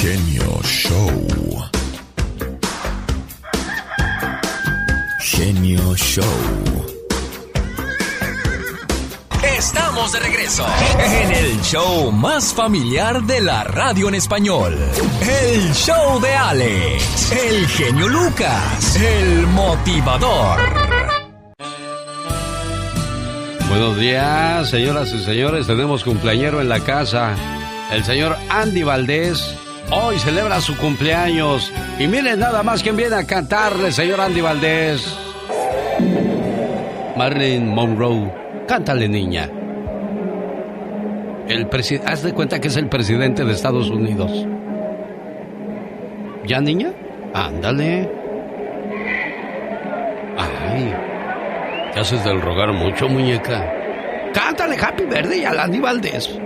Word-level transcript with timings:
Genio 0.00 0.62
Show. 0.62 1.26
Genio 5.20 5.96
Show. 5.96 6.24
Estamos 9.42 10.12
de 10.12 10.20
regreso 10.20 10.64
en 11.00 11.32
el 11.32 11.60
show 11.62 12.12
más 12.12 12.54
familiar 12.54 13.22
de 13.24 13.40
la 13.40 13.64
radio 13.64 14.06
en 14.06 14.14
español. 14.14 14.78
El 15.20 15.74
show 15.74 16.20
de 16.20 16.32
Alex, 16.32 17.32
el 17.32 17.66
genio 17.66 18.06
Lucas, 18.06 18.96
el 18.96 19.48
motivador. 19.48 20.60
Buenos 23.68 23.96
días, 23.98 24.70
señoras 24.70 25.12
y 25.12 25.24
señores. 25.24 25.66
Tenemos 25.66 26.04
cumpleañero 26.04 26.60
en 26.60 26.68
la 26.68 26.78
casa. 26.78 27.34
El 27.90 28.04
señor 28.04 28.36
Andy 28.48 28.84
Valdés. 28.84 29.58
Hoy 29.90 30.18
celebra 30.18 30.60
su 30.60 30.76
cumpleaños. 30.76 31.72
Y 31.98 32.06
miren 32.06 32.38
nada 32.38 32.62
más 32.62 32.82
quién 32.82 32.96
viene 32.96 33.16
a 33.16 33.26
cantarle, 33.26 33.90
señor 33.90 34.20
Andy 34.20 34.40
Valdés. 34.40 35.18
Marilyn 37.16 37.68
Monroe. 37.68 38.32
Cántale, 38.66 39.08
niña. 39.08 39.48
El 41.48 41.68
Haz 42.04 42.22
de 42.22 42.34
cuenta 42.34 42.60
que 42.60 42.68
es 42.68 42.76
el 42.76 42.88
presidente 42.88 43.44
de 43.44 43.52
Estados 43.52 43.88
Unidos. 43.88 44.30
¿Ya, 46.46 46.60
niña? 46.60 46.92
Ándale. 47.32 48.10
Ay. 50.36 50.94
Te 51.94 52.00
haces 52.00 52.22
del 52.24 52.42
rogar 52.42 52.72
mucho, 52.72 53.08
muñeca. 53.08 53.72
Cántale 54.34 54.76
Happy 54.76 55.04
Verde 55.04 55.38
y 55.38 55.44
a 55.44 55.54
Landy 55.54 55.80
Valdés. 55.80 56.38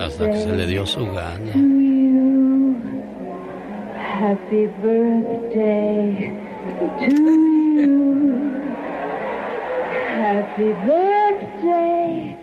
Hasta 0.00 0.28
que 0.28 0.38
se 0.38 0.56
le 0.56 0.66
dio 0.66 0.84
su 0.84 1.06
gana. 1.06 1.52
Happy 4.18 4.66
birthday 4.82 6.32
to 6.98 7.12
you. 7.76 8.50
Happy 10.16 10.72
birthday, 10.84 12.36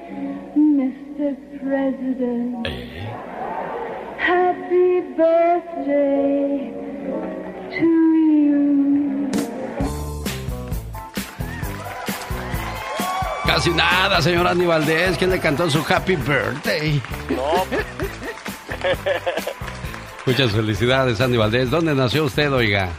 Mr. 0.56 1.36
President. 1.60 2.68
Eh. 2.68 3.04
Happy 4.18 5.02
birthday 5.18 6.72
to 7.72 7.86
you. 7.86 8.23
Casi 13.54 13.70
nada, 13.70 14.20
señor 14.20 14.48
Andy 14.48 14.66
Valdés. 14.66 15.16
¿Quién 15.16 15.30
le 15.30 15.40
cantó 15.40 15.70
su 15.70 15.86
Happy 15.88 16.16
Birthday? 16.16 17.00
No. 17.30 17.68
Muchas 20.26 20.52
felicidades, 20.52 21.22
Andy 21.22 21.38
Valdés. 21.38 21.70
¿Dónde 21.70 21.94
nació 21.94 22.24
usted, 22.24 22.52
oiga? 22.52 22.90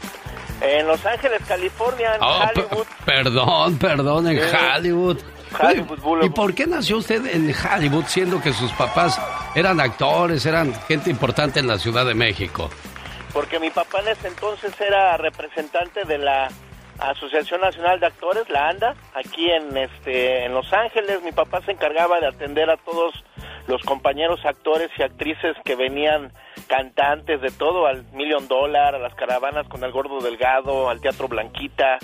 En 0.61 0.87
Los 0.87 1.05
Ángeles, 1.05 1.43
California, 1.49 2.15
en 2.15 2.23
oh, 2.23 2.39
Hollywood. 2.45 2.87
Perdón, 3.05 3.79
perdón, 3.79 4.29
en 4.29 4.39
Hollywood. 4.39 5.19
Hollywood 5.61 6.23
¿Y 6.23 6.29
por 6.31 6.55
qué 6.55 6.69
nació 6.69 6.99
usted 6.99 7.27
en 7.27 7.53
Hollywood 7.53 8.05
siendo 8.07 8.41
que 8.41 8.53
sus 8.53 8.71
papás 8.75 9.21
eran 9.57 9.81
actores, 9.81 10.47
eran 10.47 10.73
gente 10.87 11.11
importante 11.11 11.59
en 11.59 11.67
la 11.67 11.79
Ciudad 11.79 12.07
de 12.07 12.15
México? 12.15 12.71
Porque 13.33 13.59
mi 13.59 13.71
papá 13.71 14.03
en 14.03 14.09
ese 14.11 14.29
entonces 14.29 14.73
era 14.81 15.17
representante 15.17 16.05
de 16.05 16.19
la 16.19 16.49
Asociación 17.11 17.61
Nacional 17.61 18.01
de 18.01 18.07
Actores, 18.07 18.49
la 18.49 18.69
ANDA, 18.69 18.95
aquí 19.15 19.51
en 19.51 19.77
este 19.77 20.45
en 20.45 20.55
Los 20.55 20.73
Ángeles. 20.73 21.23
Mi 21.23 21.33
papá 21.33 21.61
se 21.63 21.73
encargaba 21.73 22.21
de 22.21 22.27
atender 22.27 22.71
a 22.71 22.77
todos 22.77 23.13
los 23.67 23.83
compañeros 23.83 24.41
actores 24.45 24.91
y 24.99 25.03
actrices 25.03 25.57
que 25.65 25.77
venían 25.77 26.33
cantantes 26.67 27.41
de 27.41 27.51
todo, 27.51 27.87
al 27.87 28.05
Million 28.13 28.47
Dollar, 28.49 28.95
a 28.95 28.99
las 28.99 29.15
caravanas 29.15 29.67
con 29.69 29.83
el 29.85 29.93
Gordo 29.93 30.21
Delgado, 30.21 30.89
al 30.89 31.01
Teatro 31.01 31.29
Blanquita. 31.29 31.99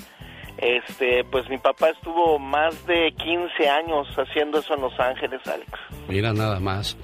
Este, 0.60 1.24
pues 1.24 1.48
mi 1.48 1.56
papá 1.56 1.88
estuvo 1.88 2.38
más 2.38 2.86
de 2.86 3.12
15 3.16 3.68
años 3.68 4.06
haciendo 4.14 4.58
eso 4.58 4.74
en 4.74 4.82
Los 4.82 5.00
Ángeles, 5.00 5.40
Alex. 5.46 5.70
Mira 6.06 6.34
nada 6.34 6.60
más. 6.60 6.98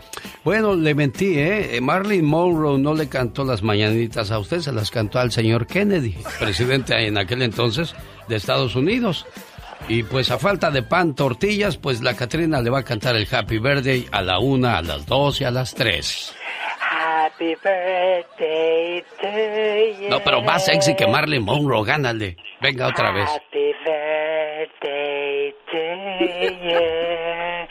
Bueno, 0.44 0.74
le 0.74 0.94
mentí, 0.94 1.38
¿eh? 1.38 1.78
Marilyn 1.80 2.24
Monroe 2.24 2.78
no 2.78 2.92
le 2.92 3.08
cantó 3.08 3.44
las 3.44 3.62
mañanitas 3.62 4.30
a 4.30 4.38
usted, 4.38 4.60
se 4.60 4.72
las 4.72 4.90
cantó 4.90 5.18
al 5.18 5.32
señor 5.32 5.66
Kennedy, 5.66 6.16
presidente 6.38 6.94
en 7.06 7.16
aquel 7.16 7.40
entonces 7.42 7.96
de 8.28 8.36
Estados 8.36 8.76
Unidos. 8.76 9.26
Y 9.88 10.02
pues 10.02 10.30
a 10.30 10.38
falta 10.38 10.70
de 10.70 10.82
pan, 10.82 11.14
tortillas, 11.14 11.78
pues 11.78 12.02
la 12.02 12.14
Catrina 12.14 12.60
le 12.60 12.70
va 12.70 12.80
a 12.80 12.84
cantar 12.84 13.16
el 13.16 13.26
Happy 13.30 13.58
Birthday 13.58 14.06
a 14.12 14.20
la 14.20 14.38
una, 14.38 14.78
a 14.78 14.82
las 14.82 15.06
dos 15.06 15.40
y 15.40 15.44
a 15.44 15.50
las 15.50 15.74
tres. 15.74 16.34
Happy 17.06 17.54
birthday 17.62 19.04
to 19.20 20.02
you. 20.02 20.08
No, 20.10 20.18
pero 20.24 20.42
más 20.42 20.64
sexy 20.64 20.96
que 20.96 21.06
Marley 21.06 21.38
Monroe, 21.38 21.84
gánale. 21.84 22.36
Venga 22.60 22.88
otra 22.88 23.12
vez. 23.12 23.30
Happy 23.30 23.72
birthday 23.84 25.54
to 25.70 25.78
you. 26.66 27.68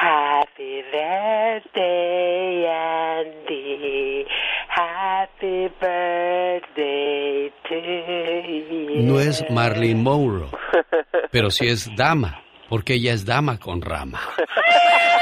Happy 0.00 0.82
birthday, 0.92 2.66
Andy. 2.68 4.26
Happy 4.68 5.68
birthday 5.78 7.52
to 7.68 7.76
you. 7.76 9.02
No 9.02 9.20
es 9.20 9.44
Marlene 9.50 10.00
Monroe, 10.00 10.48
pero 11.30 11.50
sí 11.50 11.68
es 11.68 11.94
dama, 11.96 12.40
porque 12.70 12.94
ella 12.94 13.12
es 13.12 13.26
dama 13.26 13.58
con 13.58 13.82
rama. 13.82 14.20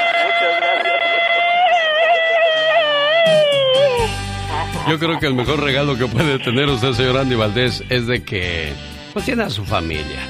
Yo 4.86 4.98
creo 4.98 5.18
que 5.18 5.26
el 5.26 5.34
mejor 5.34 5.60
regalo 5.60 5.96
que 5.96 6.06
puede 6.06 6.38
tener 6.38 6.68
usted, 6.68 6.92
señor 6.92 7.18
Andy 7.18 7.34
Valdés, 7.34 7.82
es 7.88 8.06
de 8.06 8.22
que 8.22 8.72
pues 9.12 9.24
tiene 9.24 9.44
a 9.44 9.50
su 9.50 9.64
familia. 9.64 10.20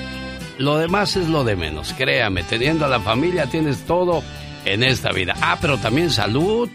Lo 0.59 0.79
demás 0.79 1.17
es 1.17 1.29
lo 1.29 1.45
de 1.45 1.57
menos, 1.57 1.93
créame, 1.93 2.43
teniendo 2.43 2.85
a 2.85 2.89
la 2.89 3.01
familia 3.01 3.47
tienes 3.47 3.87
todo 3.87 4.23
en 4.65 4.83
esta 4.83 5.13
vida. 5.13 5.35
Ah, 5.41 5.59
pero 5.61 5.79
también 5.79 6.11
salud. 6.11 6.69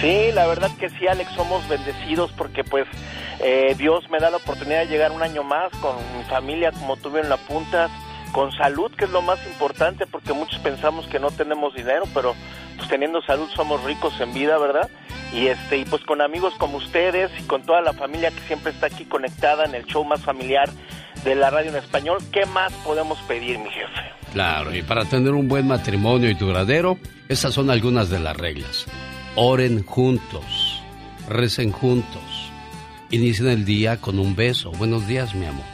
Sí, 0.00 0.30
la 0.32 0.46
verdad 0.46 0.70
que 0.78 0.88
sí, 0.90 1.06
Alex, 1.06 1.30
somos 1.34 1.66
bendecidos 1.68 2.32
porque 2.32 2.64
pues 2.64 2.86
eh, 3.40 3.74
Dios 3.76 4.08
me 4.10 4.18
da 4.18 4.30
la 4.30 4.38
oportunidad 4.38 4.80
de 4.80 4.86
llegar 4.86 5.12
un 5.12 5.22
año 5.22 5.42
más 5.42 5.70
con 5.80 5.96
mi 6.16 6.24
familia, 6.24 6.72
como 6.72 6.96
tuve 6.96 7.20
en 7.20 7.28
la 7.28 7.36
punta, 7.36 7.88
con 8.32 8.52
salud, 8.52 8.92
que 8.96 9.04
es 9.04 9.10
lo 9.10 9.22
más 9.22 9.44
importante, 9.46 10.06
porque 10.06 10.32
muchos 10.32 10.58
pensamos 10.60 11.06
que 11.08 11.18
no 11.18 11.30
tenemos 11.30 11.74
dinero, 11.74 12.04
pero 12.14 12.34
pues 12.78 12.88
teniendo 12.88 13.20
salud 13.22 13.48
somos 13.54 13.84
ricos 13.84 14.18
en 14.20 14.32
vida, 14.32 14.56
¿verdad? 14.56 14.88
y 15.32 15.48
este 15.48 15.78
y 15.78 15.84
pues 15.84 16.02
con 16.04 16.20
amigos 16.20 16.54
como 16.58 16.78
ustedes 16.78 17.30
y 17.38 17.42
con 17.42 17.62
toda 17.62 17.80
la 17.80 17.92
familia 17.92 18.30
que 18.30 18.40
siempre 18.46 18.72
está 18.72 18.86
aquí 18.86 19.04
conectada 19.04 19.64
en 19.64 19.74
el 19.74 19.84
show 19.84 20.04
más 20.04 20.20
familiar 20.22 20.70
de 21.24 21.34
la 21.34 21.50
radio 21.50 21.70
en 21.70 21.76
español, 21.76 22.18
¿qué 22.32 22.46
más 22.46 22.72
podemos 22.84 23.18
pedir, 23.22 23.58
mi 23.58 23.70
jefe? 23.70 24.00
Claro, 24.32 24.74
y 24.74 24.82
para 24.82 25.04
tener 25.04 25.32
un 25.32 25.48
buen 25.48 25.66
matrimonio 25.66 26.30
y 26.30 26.34
duradero, 26.34 26.98
esas 27.28 27.54
son 27.54 27.70
algunas 27.70 28.08
de 28.08 28.20
las 28.20 28.36
reglas. 28.36 28.86
Oren 29.34 29.84
juntos, 29.84 30.82
recen 31.28 31.72
juntos, 31.72 32.52
inicien 33.10 33.48
el 33.48 33.64
día 33.64 34.00
con 34.00 34.18
un 34.18 34.36
beso. 34.36 34.70
Buenos 34.72 35.08
días, 35.08 35.34
mi 35.34 35.46
amor. 35.46 35.64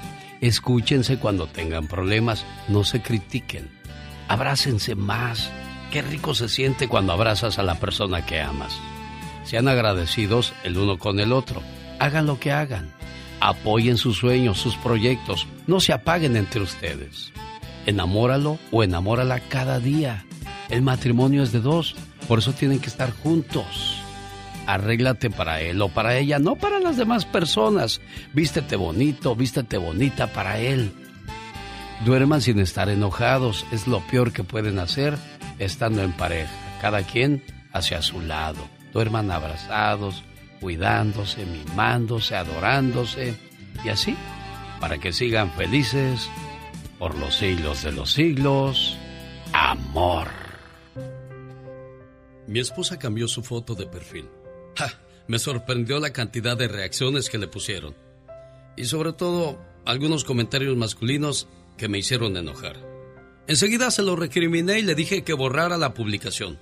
Escúchense 0.41 1.19
cuando 1.19 1.47
tengan 1.47 1.89
problemas, 1.89 2.47
no 2.69 2.85
se 2.85 3.03
critiquen. 3.03 3.69
Abrácense 4.29 4.95
más. 4.95 5.53
Qué 5.95 6.03
rico 6.03 6.35
se 6.35 6.49
siente 6.49 6.89
cuando 6.89 7.13
abrazas 7.13 7.61
a 7.61 7.63
la 7.63 7.77
persona 7.77 8.27
que 8.27 8.41
amas. 8.41 8.81
Sean 9.45 9.69
agradecidos 9.69 10.53
el 10.65 10.77
uno 10.77 10.99
con 10.99 11.21
el 11.21 11.33
otro. 11.33 11.63
Hagan 12.01 12.27
lo 12.27 12.41
que 12.41 12.51
hagan. 12.51 12.91
Apoyen 13.39 13.97
sus 13.97 14.17
sueños, 14.17 14.59
sus 14.59 14.75
proyectos. 14.75 15.47
No 15.69 15.79
se 15.79 15.93
apaguen 15.93 16.37
entre 16.37 16.63
ustedes. 16.63 17.33
Enamóralo 17.87 18.59
o 18.73 18.83
enamórala 18.83 19.39
cada 19.39 19.79
día. 19.79 20.25
El 20.69 20.83
matrimonio 20.83 21.45
es 21.45 21.53
de 21.53 21.61
dos, 21.61 21.95
por 22.27 22.41
eso 22.41 22.53
tienen 22.53 22.81
que 22.81 22.89
estar 22.89 23.13
juntos. 23.13 24.03
Arréglate 24.67 25.31
para 25.31 25.61
él 25.61 25.81
o 25.81 25.91
para 25.91 26.17
ella, 26.17 26.41
no 26.41 26.57
para 26.57 26.81
las 26.81 26.97
demás 26.97 27.25
personas. 27.25 28.01
Vístete 28.33 28.75
bonito, 28.75 29.37
vístete 29.37 29.79
bonita 29.79 30.27
para 30.27 30.59
él. 30.59 30.93
Duerman 32.05 32.41
sin 32.41 32.59
estar 32.59 32.89
enojados, 32.89 33.65
es 33.71 33.87
lo 33.87 34.01
peor 34.01 34.33
que 34.33 34.43
pueden 34.43 34.81
hacer 34.81 35.17
estando 35.59 36.03
en 36.03 36.13
pareja, 36.13 36.53
cada 36.81 37.03
quien 37.03 37.43
hacia 37.73 38.03
su 38.03 38.21
lado 38.21 38.69
duerman 38.93 39.31
abrazados, 39.31 40.23
cuidándose, 40.61 41.45
mimándose, 41.45 42.37
adorándose 42.37 43.35
y 43.85 43.89
así, 43.89 44.17
para 44.81 44.99
que 44.99 45.13
sigan 45.13 45.51
felices 45.53 46.29
por 46.99 47.19
los 47.19 47.37
siglos 47.37 47.83
de 47.83 47.93
los 47.93 48.13
siglos. 48.13 48.97
Amor. 49.53 50.29
Mi 52.47 52.61
esposa 52.61 52.99
cambió 52.99 53.27
su 53.29 53.43
foto 53.43 53.75
de 53.75 53.87
perfil. 53.87 54.29
Me 55.27 55.39
sorprendió 55.39 56.01
la 56.01 56.13
cantidad 56.13 56.57
de 56.57 56.69
reacciones 56.69 57.31
que 57.31 57.39
le 57.39 57.49
pusieron. 57.49 57.95
Y 58.77 58.85
sobre 58.85 59.15
todo, 59.15 59.59
algunos 59.87 60.23
comentarios 60.25 60.77
masculinos 60.77 61.49
que 61.79 61.89
me 61.89 61.99
hicieron 61.99 62.37
enojar. 62.37 62.94
Enseguida 63.47 63.91
se 63.91 64.03
lo 64.03 64.17
recriminé 64.17 64.79
y 64.79 64.83
le 64.83 64.95
dije 64.95 65.23
que 65.23 65.35
borrara 65.35 65.77
la 65.77 65.93
publicación. 65.93 66.59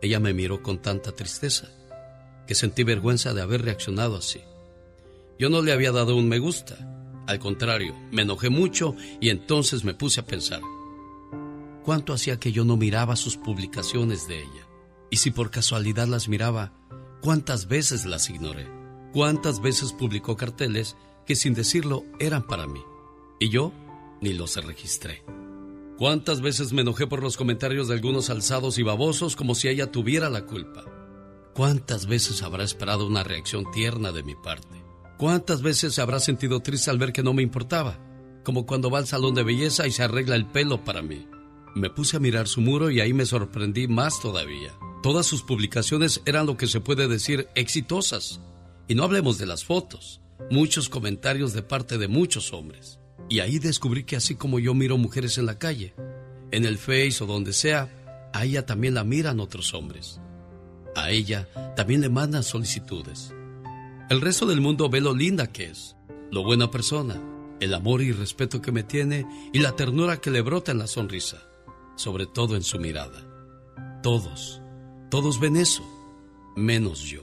Ella 0.00 0.20
me 0.20 0.32
miró 0.32 0.62
con 0.62 0.80
tanta 0.80 1.12
tristeza 1.12 1.68
que 2.46 2.54
sentí 2.54 2.84
vergüenza 2.84 3.34
de 3.34 3.42
haber 3.42 3.62
reaccionado 3.62 4.16
así. 4.16 4.40
Yo 5.38 5.50
no 5.50 5.62
le 5.62 5.72
había 5.72 5.92
dado 5.92 6.16
un 6.16 6.28
me 6.28 6.38
gusta. 6.38 6.76
Al 7.26 7.38
contrario, 7.38 7.94
me 8.10 8.22
enojé 8.22 8.50
mucho 8.50 8.94
y 9.20 9.30
entonces 9.30 9.84
me 9.84 9.94
puse 9.94 10.20
a 10.20 10.26
pensar. 10.26 10.60
¿Cuánto 11.84 12.12
hacía 12.12 12.38
que 12.38 12.52
yo 12.52 12.64
no 12.64 12.76
miraba 12.76 13.16
sus 13.16 13.36
publicaciones 13.36 14.28
de 14.28 14.40
ella? 14.40 14.68
Y 15.10 15.16
si 15.16 15.30
por 15.30 15.50
casualidad 15.50 16.06
las 16.06 16.28
miraba, 16.28 16.72
¿cuántas 17.20 17.66
veces 17.66 18.04
las 18.04 18.30
ignoré? 18.30 18.68
¿Cuántas 19.12 19.60
veces 19.60 19.92
publicó 19.92 20.36
carteles 20.36 20.96
que 21.26 21.36
sin 21.36 21.54
decirlo 21.54 22.04
eran 22.18 22.46
para 22.46 22.66
mí? 22.66 22.82
Y 23.38 23.48
yo 23.48 23.72
ni 24.20 24.32
los 24.32 24.56
registré. 24.56 25.22
¿Cuántas 26.00 26.40
veces 26.40 26.72
me 26.72 26.80
enojé 26.80 27.06
por 27.06 27.22
los 27.22 27.36
comentarios 27.36 27.88
de 27.88 27.92
algunos 27.92 28.30
alzados 28.30 28.78
y 28.78 28.82
babosos 28.82 29.36
como 29.36 29.54
si 29.54 29.68
ella 29.68 29.92
tuviera 29.92 30.30
la 30.30 30.46
culpa? 30.46 30.86
¿Cuántas 31.52 32.06
veces 32.06 32.42
habrá 32.42 32.64
esperado 32.64 33.06
una 33.06 33.22
reacción 33.22 33.70
tierna 33.70 34.10
de 34.10 34.22
mi 34.22 34.34
parte? 34.34 34.82
¿Cuántas 35.18 35.60
veces 35.60 35.92
se 35.92 36.00
habrá 36.00 36.18
sentido 36.18 36.60
triste 36.60 36.90
al 36.90 36.96
ver 36.96 37.12
que 37.12 37.22
no 37.22 37.34
me 37.34 37.42
importaba? 37.42 37.98
Como 38.44 38.64
cuando 38.64 38.88
va 38.88 38.96
al 38.96 39.06
salón 39.06 39.34
de 39.34 39.42
belleza 39.42 39.86
y 39.86 39.90
se 39.90 40.02
arregla 40.02 40.36
el 40.36 40.46
pelo 40.46 40.84
para 40.84 41.02
mí. 41.02 41.28
Me 41.74 41.90
puse 41.90 42.16
a 42.16 42.20
mirar 42.20 42.48
su 42.48 42.62
muro 42.62 42.90
y 42.90 43.00
ahí 43.00 43.12
me 43.12 43.26
sorprendí 43.26 43.86
más 43.86 44.22
todavía. 44.22 44.72
Todas 45.02 45.26
sus 45.26 45.42
publicaciones 45.42 46.22
eran 46.24 46.46
lo 46.46 46.56
que 46.56 46.66
se 46.66 46.80
puede 46.80 47.08
decir 47.08 47.48
exitosas. 47.54 48.40
Y 48.88 48.94
no 48.94 49.04
hablemos 49.04 49.36
de 49.36 49.44
las 49.44 49.66
fotos, 49.66 50.22
muchos 50.50 50.88
comentarios 50.88 51.52
de 51.52 51.62
parte 51.62 51.98
de 51.98 52.08
muchos 52.08 52.54
hombres. 52.54 52.99
Y 53.30 53.40
ahí 53.40 53.60
descubrí 53.60 54.04
que 54.04 54.16
así 54.16 54.34
como 54.34 54.58
yo 54.58 54.74
miro 54.74 54.98
mujeres 54.98 55.38
en 55.38 55.46
la 55.46 55.58
calle, 55.58 55.94
en 56.50 56.64
el 56.64 56.78
Face 56.78 57.22
o 57.22 57.26
donde 57.26 57.52
sea, 57.52 57.88
a 58.34 58.44
ella 58.44 58.66
también 58.66 58.94
la 58.94 59.04
miran 59.04 59.38
otros 59.38 59.72
hombres. 59.72 60.20
A 60.96 61.10
ella 61.10 61.48
también 61.76 62.00
le 62.00 62.08
mandan 62.08 62.42
solicitudes. 62.42 63.32
El 64.10 64.20
resto 64.20 64.46
del 64.46 64.60
mundo 64.60 64.90
ve 64.90 65.00
lo 65.00 65.14
linda 65.14 65.52
que 65.52 65.66
es, 65.66 65.94
lo 66.32 66.42
buena 66.42 66.72
persona, 66.72 67.22
el 67.60 67.72
amor 67.72 68.02
y 68.02 68.10
respeto 68.10 68.60
que 68.60 68.72
me 68.72 68.82
tiene 68.82 69.24
y 69.52 69.60
la 69.60 69.76
ternura 69.76 70.20
que 70.20 70.32
le 70.32 70.40
brota 70.40 70.72
en 70.72 70.78
la 70.78 70.88
sonrisa, 70.88 71.38
sobre 71.94 72.26
todo 72.26 72.56
en 72.56 72.64
su 72.64 72.80
mirada. 72.80 73.24
Todos, 74.02 74.60
todos 75.08 75.38
ven 75.38 75.56
eso, 75.56 75.84
menos 76.56 77.02
yo. 77.02 77.22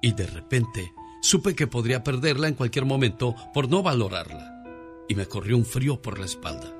Y 0.00 0.12
de 0.12 0.26
repente 0.26 0.90
supe 1.20 1.54
que 1.54 1.66
podría 1.66 2.02
perderla 2.02 2.48
en 2.48 2.54
cualquier 2.54 2.84
momento 2.84 3.34
por 3.52 3.68
no 3.68 3.82
valorarla, 3.82 4.53
y 5.08 5.14
me 5.14 5.26
corrió 5.26 5.56
un 5.56 5.64
frío 5.64 6.00
por 6.00 6.18
la 6.18 6.26
espalda. 6.26 6.72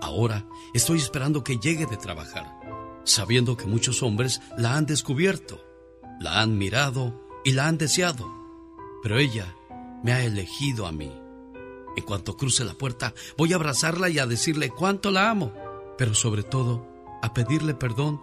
Ahora 0.00 0.46
estoy 0.74 0.98
esperando 0.98 1.44
que 1.44 1.58
llegue 1.58 1.86
de 1.86 1.96
trabajar, 1.96 2.58
sabiendo 3.04 3.56
que 3.56 3.66
muchos 3.66 4.02
hombres 4.02 4.40
la 4.58 4.76
han 4.76 4.86
descubierto, 4.86 5.64
la 6.20 6.40
han 6.40 6.58
mirado 6.58 7.20
y 7.44 7.52
la 7.52 7.68
han 7.68 7.78
deseado, 7.78 8.26
pero 9.02 9.18
ella 9.18 9.54
me 10.02 10.12
ha 10.12 10.24
elegido 10.24 10.86
a 10.86 10.92
mí. 10.92 11.12
En 11.96 12.04
cuanto 12.04 12.36
cruce 12.36 12.64
la 12.64 12.74
puerta, 12.74 13.14
voy 13.36 13.52
a 13.52 13.56
abrazarla 13.56 14.08
y 14.08 14.18
a 14.18 14.26
decirle 14.26 14.70
cuánto 14.70 15.10
la 15.10 15.30
amo, 15.30 15.52
pero 15.98 16.14
sobre 16.14 16.42
todo 16.42 16.86
a 17.22 17.32
pedirle 17.34 17.74
perdón 17.74 18.20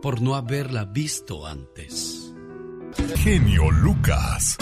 por 0.00 0.22
no 0.22 0.34
haberla 0.34 0.84
visto 0.84 1.46
antes. 1.46 2.32
Genio 3.16 3.70
Lucas. 3.70 4.56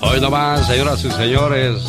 Hoy 0.00 0.20
nomás, 0.20 0.66
señoras 0.66 1.04
y 1.04 1.10
señores, 1.10 1.84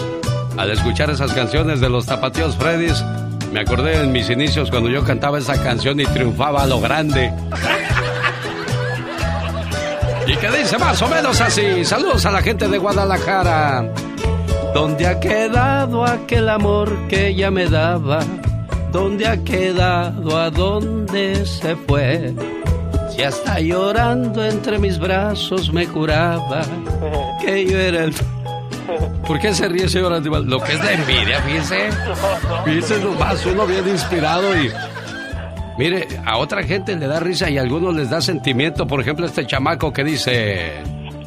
al 0.57 0.72
escuchar 0.72 1.10
esas 1.10 1.34
canciones 1.34 1.80
de 1.80 1.90
los 1.90 2.06
Tapatíos 2.06 2.56
Freddys, 2.56 3.04
me 3.52 3.60
acordé 3.62 4.02
en 4.02 4.12
mis 4.12 4.30
inicios 4.30 4.69
cuando 4.69 4.90
yo 4.90 5.04
cantaba 5.04 5.38
esa 5.38 5.62
canción 5.62 6.00
y 6.00 6.06
triunfaba 6.06 6.63
a 6.63 6.68
lo 6.68 6.80
grande. 6.80 7.31
Y 10.28 10.36
que 10.38 10.50
dice 10.50 10.78
más 10.78 11.02
o 11.02 11.07
menos 11.07 11.40
así. 11.40 11.86
Saludos 11.86 12.25
a 12.25 12.31
la 12.31 12.42
gente 12.42 12.68
de 12.68 12.78
Guadalajara. 12.78 13.92
¿Dónde 14.74 15.07
ha 15.07 15.19
quedado 15.19 16.04
aquel 16.04 16.50
amor 16.50 17.07
que 17.07 17.28
ella 17.28 17.52
me 17.52 17.68
daba? 17.68 18.19
¿Dónde 18.92 19.28
ha 19.28 19.44
quedado? 19.44 20.38
¿A 20.38 20.50
dónde 20.50 21.46
se 21.46 21.75
fue? 21.75 22.34
Si 23.16 23.22
hasta 23.24 23.60
llorando 23.60 24.44
entre 24.44 24.80
mis 24.80 25.00
brazos 25.00 25.72
me 25.72 25.88
curaba 25.88 26.63
que 27.42 27.66
yo 27.66 27.78
era 27.78 28.06
el... 28.06 28.16
¿Por 29.26 29.40
qué 29.40 29.54
se 29.54 29.68
ríe, 29.68 29.88
señor 29.88 30.14
Andival? 30.14 30.46
Lo 30.46 30.60
que 30.60 30.74
es 30.74 30.80
la 30.80 30.94
envidia, 30.94 31.42
fíjese. 31.42 31.90
Fíjese 32.66 33.00
nomás, 33.00 33.46
uno 33.46 33.66
bien 33.66 33.88
inspirado 33.88 34.56
y 34.62 34.72
Mire, 35.78 36.08
a 36.26 36.38
otra 36.38 36.64
gente 36.64 36.96
le 36.96 37.06
da 37.06 37.20
risa 37.20 37.50
y 37.50 37.58
a 37.58 37.62
algunos 37.62 37.94
les 37.94 38.10
da 38.10 38.22
sentimiento. 38.22 38.88
Por 38.88 39.02
ejemplo, 39.02 39.26
este 39.26 39.46
chamaco 39.46 39.92
que 39.92 40.06
dice... 40.06 40.82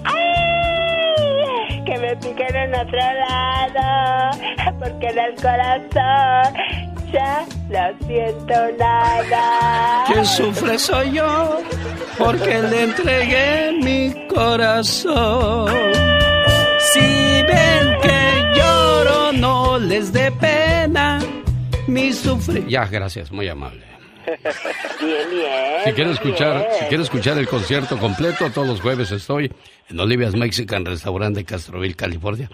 ¡Ay! 0.05 1.85
Que 1.85 1.99
me 1.99 2.17
piquen 2.17 2.57
en 2.57 2.75
otro 2.75 2.99
lado, 3.29 4.39
porque 4.79 5.07
en 5.09 5.19
el 5.19 5.35
corazón 5.35 6.55
ya 7.13 7.45
no 7.69 8.07
siento 8.07 8.55
nada. 8.79 10.05
Quien 10.07 10.25
sufre 10.25 10.79
soy 10.79 11.13
yo, 11.13 11.61
porque 12.17 12.63
le 12.63 12.85
entregué 12.85 13.73
mi 13.83 14.27
corazón. 14.29 16.18
Si 16.93 17.43
ven 17.43 18.01
que 18.03 18.59
lloro, 18.59 19.33
no 19.33 19.79
les 19.79 20.13
dé 20.13 20.31
pena 20.33 21.19
mi 21.87 22.13
sufrir. 22.13 22.67
Ya, 22.67 22.87
gracias, 22.87 23.31
muy 23.31 23.49
amable. 23.49 23.85
Bien, 25.01 25.31
bien. 25.31 25.85
Si 25.85 25.93
quiere 25.93 26.11
escuchar, 26.11 26.69
si 26.79 26.85
quiere 26.87 27.03
escuchar 27.03 27.39
el 27.39 27.49
concierto 27.49 27.97
completo, 27.99 28.51
todos 28.51 28.69
los 28.69 28.81
jueves 28.81 29.11
estoy 29.11 29.51
en 29.89 30.01
Olivia's 30.01 30.35
Mexican 30.35 30.85
Restaurant 30.85 31.35
de 31.35 31.45
Castroville, 31.45 31.95
California. 31.95 32.51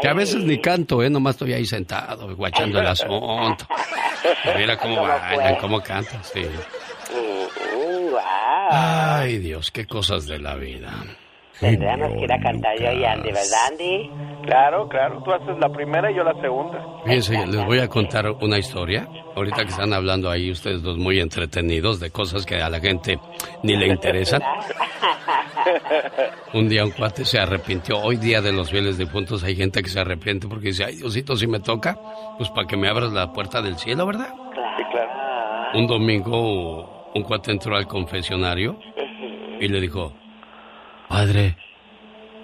Que 0.00 0.08
a 0.08 0.14
veces 0.14 0.42
ni 0.42 0.58
canto, 0.60 1.02
¿eh? 1.02 1.10
Nomás 1.10 1.34
estoy 1.34 1.52
ahí 1.52 1.66
sentado, 1.66 2.34
guachando 2.34 2.80
el 2.80 2.86
asunto. 2.86 3.66
Mira 4.56 4.78
cómo 4.78 5.02
bailan, 5.02 5.56
cómo 5.56 5.82
cantan, 5.82 6.22
sí. 6.24 6.40
Mm, 7.12 8.10
wow. 8.10 8.20
Ay, 8.70 9.38
Dios, 9.38 9.70
qué 9.70 9.86
cosas 9.86 10.26
de 10.26 10.38
la 10.38 10.54
vida. 10.54 10.94
Tendríamos 11.60 12.12
que 12.12 12.20
ir 12.20 12.32
a 12.32 12.38
cantar 12.38 12.78
yo 12.78 12.92
y 12.92 13.04
Andy, 13.04 13.32
¿verdad, 13.32 13.66
Andy? 13.70 14.10
Claro, 14.44 14.88
claro. 14.88 15.22
Tú 15.24 15.32
haces 15.32 15.58
la 15.58 15.68
primera 15.68 16.10
y 16.10 16.14
yo 16.14 16.22
la 16.22 16.40
segunda. 16.40 16.78
Fíjense, 17.04 17.46
les 17.46 17.66
voy 17.66 17.80
a 17.80 17.88
contar 17.88 18.30
una 18.40 18.58
historia. 18.58 19.08
Ahorita 19.34 19.64
que 19.64 19.70
están 19.70 19.92
hablando 19.92 20.30
ahí 20.30 20.50
ustedes 20.50 20.82
dos 20.82 20.98
muy 20.98 21.20
entretenidos 21.20 22.00
de 22.00 22.10
cosas 22.10 22.46
que 22.46 22.56
a 22.56 22.70
la 22.70 22.80
gente 22.80 23.18
ni 23.62 23.76
le 23.76 23.88
interesan. 23.88 24.42
Un 26.54 26.68
día 26.68 26.84
un 26.84 26.92
cuate 26.92 27.24
se 27.24 27.38
arrepintió. 27.38 27.98
Hoy 27.98 28.16
día 28.16 28.40
de 28.40 28.52
los 28.52 28.70
fieles 28.70 28.96
difuntos 28.96 29.44
hay 29.44 29.54
gente 29.54 29.82
que 29.82 29.90
se 29.90 30.00
arrepiente 30.00 30.48
porque 30.48 30.68
dice, 30.68 30.84
ay 30.84 30.96
Diosito, 30.96 31.36
si 31.36 31.46
me 31.46 31.60
toca, 31.60 31.98
pues 32.38 32.48
para 32.50 32.66
que 32.66 32.76
me 32.76 32.88
abras 32.88 33.12
la 33.12 33.32
puerta 33.32 33.60
del 33.60 33.76
cielo, 33.76 34.06
¿verdad? 34.06 34.32
Sí, 34.54 34.82
claro. 34.90 35.10
Un 35.74 35.86
domingo 35.86 37.10
un 37.14 37.22
cuate 37.22 37.52
entró 37.52 37.76
al 37.76 37.86
confesionario 37.86 38.78
y 39.60 39.68
le 39.68 39.80
dijo, 39.80 40.12
Padre, 41.08 41.56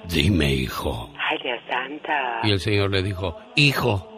dime 0.09 0.52
hijo. 0.52 1.11
Ay, 1.18 1.38
Dios 1.42 1.61
santo. 1.68 2.12
Y 2.44 2.52
el 2.52 2.61
señor 2.61 2.90
le 2.90 3.02
dijo, 3.02 3.38
hijo. 3.54 4.11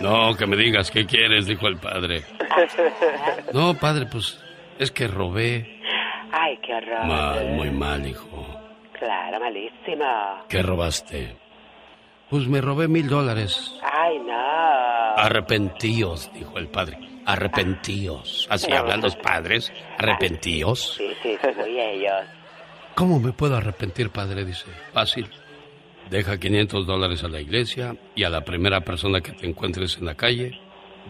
No, 0.00 0.34
que 0.36 0.46
me 0.46 0.56
digas 0.56 0.90
qué 0.90 1.04
quieres, 1.06 1.46
dijo 1.46 1.66
el 1.68 1.76
padre. 1.76 2.24
No, 3.52 3.74
padre, 3.74 4.06
pues 4.10 4.42
es 4.78 4.90
que 4.90 5.06
robé. 5.06 5.80
Ay, 6.32 6.58
qué 6.62 6.74
horror. 6.74 7.06
Mal, 7.06 7.52
muy 7.52 7.70
mal, 7.70 8.06
hijo. 8.06 8.46
Claro, 8.98 9.40
malísimo. 9.40 10.44
¿Qué 10.48 10.62
robaste? 10.62 11.36
Pues 12.28 12.46
me 12.46 12.60
robé 12.60 12.86
mil 12.88 13.08
dólares. 13.08 13.78
Ay, 13.82 14.18
no. 14.18 15.16
Arrepentíos, 15.16 16.32
dijo 16.32 16.58
el 16.58 16.68
padre. 16.68 16.98
Arrepentíos. 17.26 18.46
Así 18.50 18.72
hablan 18.72 19.00
los 19.00 19.16
padres. 19.16 19.72
Arrepentíos. 19.98 20.94
Sí, 20.96 21.10
sí, 21.22 21.36
sí, 21.40 21.48
muy 21.56 21.80
ellos. 21.80 22.24
¿Cómo 22.94 23.18
me 23.20 23.32
puedo 23.32 23.56
arrepentir, 23.56 24.10
padre? 24.10 24.44
Dice. 24.44 24.66
Fácil. 24.92 25.28
Deja 26.10 26.38
500 26.38 26.86
dólares 26.86 27.22
a 27.24 27.28
la 27.28 27.40
iglesia 27.40 27.96
y 28.14 28.24
a 28.24 28.30
la 28.30 28.44
primera 28.44 28.80
persona 28.80 29.20
que 29.20 29.32
te 29.32 29.46
encuentres 29.46 29.96
en 29.98 30.06
la 30.06 30.14
calle, 30.16 30.58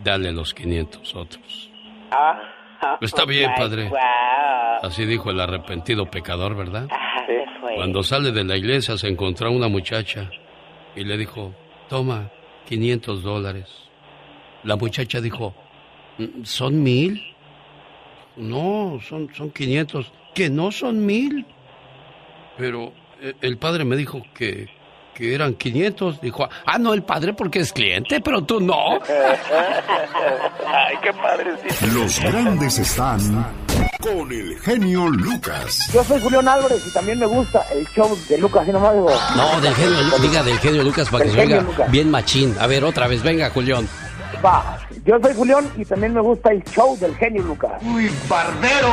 dale 0.04 0.30
los 0.30 0.52
500 0.52 1.14
otros. 1.16 1.70
Ah, 2.10 2.38
Está 3.00 3.24
bien, 3.24 3.50
padre. 3.56 3.88
Wow. 3.88 3.98
Así 4.82 5.04
dijo 5.06 5.30
el 5.30 5.40
arrepentido 5.40 6.10
pecador, 6.10 6.54
¿verdad? 6.54 6.86
Ah. 6.90 7.06
Cuando 7.74 8.02
sale 8.02 8.32
de 8.32 8.44
la 8.44 8.56
iglesia 8.56 8.98
se 8.98 9.08
encontró 9.08 9.48
a 9.48 9.50
una 9.50 9.68
muchacha 9.68 10.30
y 10.96 11.04
le 11.04 11.16
dijo, 11.16 11.54
toma, 11.88 12.30
500 12.68 13.22
dólares. 13.22 13.68
La 14.64 14.76
muchacha 14.76 15.20
dijo, 15.20 15.54
"Mm, 16.18 16.42
¿son 16.44 16.82
mil? 16.82 17.22
No, 18.36 18.98
son, 19.08 19.32
son 19.34 19.50
500. 19.50 20.12
¿Que 20.34 20.50
no 20.50 20.70
son 20.72 21.04
mil? 21.06 21.46
Pero 22.60 22.92
eh, 23.22 23.32
el 23.40 23.56
padre 23.56 23.86
me 23.86 23.96
dijo 23.96 24.20
que, 24.34 24.68
que 25.14 25.34
eran 25.34 25.54
500. 25.54 26.20
Dijo, 26.20 26.46
ah, 26.66 26.78
no, 26.78 26.92
el 26.92 27.02
padre 27.02 27.32
porque 27.32 27.60
es 27.60 27.72
cliente, 27.72 28.20
pero 28.20 28.44
tú 28.44 28.60
no. 28.60 29.00
Ay, 30.66 30.96
qué 31.02 31.10
padre. 31.14 31.52
Los 31.94 32.20
grandes 32.20 32.78
están 32.78 33.46
con 33.98 34.30
el 34.30 34.58
genio 34.60 35.08
Lucas. 35.08 35.90
Yo 35.90 36.04
soy 36.04 36.20
Julián 36.20 36.46
Álvarez 36.46 36.86
y 36.86 36.92
también 36.92 37.18
me 37.18 37.24
gusta 37.24 37.64
el 37.72 37.86
show 37.88 38.14
de 38.28 38.36
Lucas 38.36 38.68
y 38.68 38.72
nomás 38.72 38.92
digo. 38.92 39.10
No, 39.34 39.60
del 39.62 39.74
genio, 39.74 39.98
diga 40.20 40.42
del 40.42 40.58
genio 40.58 40.82
Lucas 40.82 41.08
para 41.08 41.24
que 41.24 41.30
se 41.30 41.40
oiga 41.40 41.64
bien 41.88 42.10
machín. 42.10 42.54
A 42.60 42.66
ver, 42.66 42.84
otra 42.84 43.08
vez, 43.08 43.22
venga, 43.22 43.48
Julián. 43.48 43.88
Va, 44.44 44.78
yo 45.06 45.18
soy 45.22 45.34
Julián 45.34 45.70
y 45.78 45.84
también 45.86 46.12
me 46.12 46.20
gusta 46.20 46.50
el 46.50 46.62
show 46.64 46.94
del 46.98 47.16
genio 47.16 47.42
Lucas. 47.42 47.72
Uy, 47.82 48.10
barbero, 48.28 48.92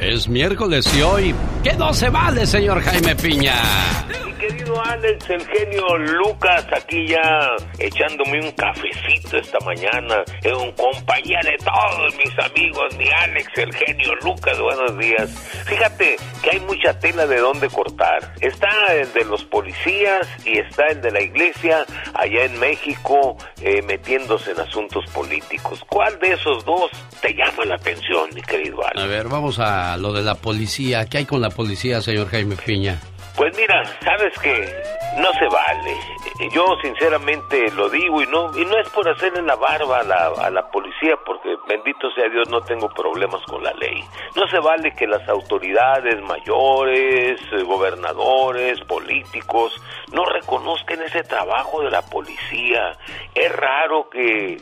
Es 0.00 0.28
miércoles 0.28 0.88
y 0.96 1.02
hoy, 1.02 1.34
que 1.64 1.72
no 1.72 1.92
se 1.92 2.08
vale, 2.08 2.46
señor 2.46 2.80
Jaime 2.82 3.16
Piña. 3.16 3.54
Mi 4.24 4.32
querido 4.34 4.80
Alex, 4.84 5.28
el 5.28 5.44
genio 5.44 5.98
Lucas, 5.98 6.64
aquí 6.72 7.08
ya 7.08 7.48
echándome 7.80 8.40
un 8.40 8.52
cafecito 8.52 9.38
esta 9.38 9.58
mañana, 9.64 10.22
en 10.44 10.72
compañía 10.72 11.40
de 11.42 11.56
todos 11.64 12.14
mis 12.16 12.38
amigos, 12.38 12.96
mi 12.96 13.08
Alex, 13.08 13.48
el 13.56 13.74
genio 13.74 14.14
Lucas, 14.22 14.56
buenos 14.60 14.96
días. 14.98 15.30
Fíjate 15.66 16.16
que 16.44 16.50
hay 16.50 16.60
mucha 16.60 16.96
tela 17.00 17.26
de 17.26 17.38
dónde 17.38 17.68
cortar. 17.68 18.32
Está 18.40 18.70
el 18.92 19.12
de 19.12 19.24
los 19.24 19.42
policías 19.46 20.28
y 20.44 20.58
está 20.58 20.86
el 20.86 21.00
de 21.00 21.10
la 21.10 21.22
iglesia 21.22 21.84
allá 22.14 22.44
en 22.44 22.56
México 22.60 23.36
eh, 23.60 23.82
metiéndose 23.82 24.52
en 24.52 24.60
asuntos 24.60 25.04
políticos. 25.10 25.84
¿Cuál 25.88 26.20
de 26.20 26.34
esos 26.34 26.64
dos 26.64 26.88
te 27.20 27.34
llama 27.34 27.64
la 27.64 27.74
atención, 27.74 28.30
mi 28.32 28.42
querido 28.42 28.80
Alex? 28.84 29.02
A 29.02 29.06
ver, 29.06 29.26
vamos 29.26 29.58
a 29.58 29.87
lo 29.96 30.12
de 30.12 30.22
la 30.22 30.34
policía. 30.34 31.06
¿Qué 31.06 31.18
hay 31.18 31.24
con 31.26 31.40
la 31.40 31.50
policía, 31.50 32.00
señor 32.00 32.28
Jaime 32.28 32.56
Piña? 32.56 33.00
Pues 33.36 33.56
mira, 33.56 33.84
sabes 34.02 34.36
que 34.40 34.52
no 35.18 35.32
se 35.34 35.46
vale. 35.46 35.96
Yo 36.52 36.64
sinceramente 36.82 37.70
lo 37.72 37.88
digo 37.88 38.22
y 38.22 38.26
no 38.26 38.56
y 38.56 38.64
no 38.64 38.78
es 38.78 38.88
por 38.90 39.08
hacerle 39.08 39.42
la 39.42 39.56
barba 39.56 40.00
a 40.00 40.02
la, 40.02 40.26
a 40.26 40.50
la 40.50 40.68
policía 40.70 41.16
porque 41.24 41.56
bendito 41.68 42.10
sea 42.12 42.28
Dios 42.28 42.48
no 42.48 42.60
tengo 42.62 42.88
problemas 42.88 43.42
con 43.44 43.62
la 43.62 43.72
ley. 43.74 44.02
No 44.36 44.46
se 44.48 44.58
vale 44.58 44.92
que 44.94 45.06
las 45.06 45.28
autoridades 45.28 46.20
mayores, 46.22 47.40
eh, 47.52 47.62
gobernadores, 47.62 48.80
políticos 48.80 49.72
no 50.12 50.24
reconozcan 50.24 51.02
ese 51.02 51.22
trabajo 51.22 51.82
de 51.82 51.90
la 51.90 52.02
policía. 52.02 52.92
Es 53.34 53.52
raro 53.54 54.08
que 54.10 54.58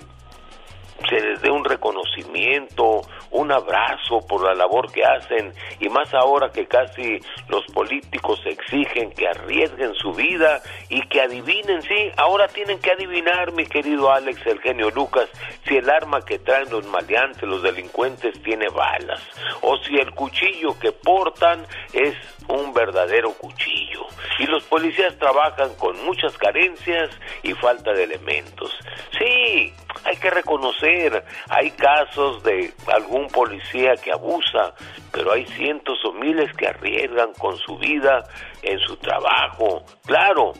se 1.09 1.21
les 1.21 1.41
dé 1.43 1.51
un 1.51 1.65
reconocimiento, 1.65 3.03
un 3.37 3.53
abrazo 3.53 4.21
por 4.27 4.43
la 4.43 4.55
labor 4.55 4.91
que 4.91 5.05
hacen 5.05 5.53
y 5.79 5.89
más 5.91 6.13
ahora 6.15 6.51
que 6.51 6.67
casi 6.67 7.21
los 7.49 7.65
políticos 7.67 8.41
exigen 8.47 9.13
que 9.13 9.29
arriesguen 9.29 9.95
su 9.95 10.13
vida 10.13 10.63
y 10.89 11.03
que 11.09 11.21
adivinen, 11.21 11.83
sí, 11.83 12.11
ahora 12.17 12.49
tienen 12.49 12.79
que 12.81 12.93
adivinar, 12.93 13.53
mi 13.53 13.67
querido 13.67 14.11
Alex, 14.11 14.41
el 14.47 14.61
genio 14.61 14.91
Lucas, 14.91 15.29
si 15.67 15.77
el 15.77 15.91
arma 15.91 16.23
que 16.23 16.39
traen 16.39 16.71
los 16.71 16.87
maleantes, 16.87 17.43
los 17.43 17.63
delincuentes, 17.63 18.43
tiene 18.43 18.69
balas 18.69 19.21
o 19.61 19.77
si 19.79 19.97
el 19.97 20.11
cuchillo 20.13 20.79
que 20.79 20.93
portan 20.93 21.67
es 21.93 22.15
un 22.49 22.73
verdadero 22.73 23.33
cuchillo. 23.33 24.07
Y 24.39 24.47
los 24.47 24.65
policías 24.65 25.19
trabajan 25.19 25.75
con 25.77 26.03
muchas 26.05 26.37
carencias 26.39 27.11
y 27.43 27.53
falta 27.55 27.93
de 27.93 28.05
elementos. 28.05 28.73
Sí, 29.19 29.73
hay 30.05 30.17
que 30.17 30.31
reconocer, 30.31 31.25
hay 31.49 31.71
casos 31.73 32.43
de 32.43 32.73
algún 32.93 33.27
policía 33.29 33.95
que 33.97 34.13
abusa, 34.13 34.75
pero 35.13 35.33
hay 35.33 35.47
cientos 35.47 35.99
o 36.05 36.13
miles 36.13 36.53
que 36.57 36.69
arriesgan 36.69 37.33
con 37.35 37.57
su 37.59 37.77
vida 37.79 38.25
en 38.63 38.79
su 38.81 38.97
trabajo. 38.97 39.85
Claro, 40.05 40.53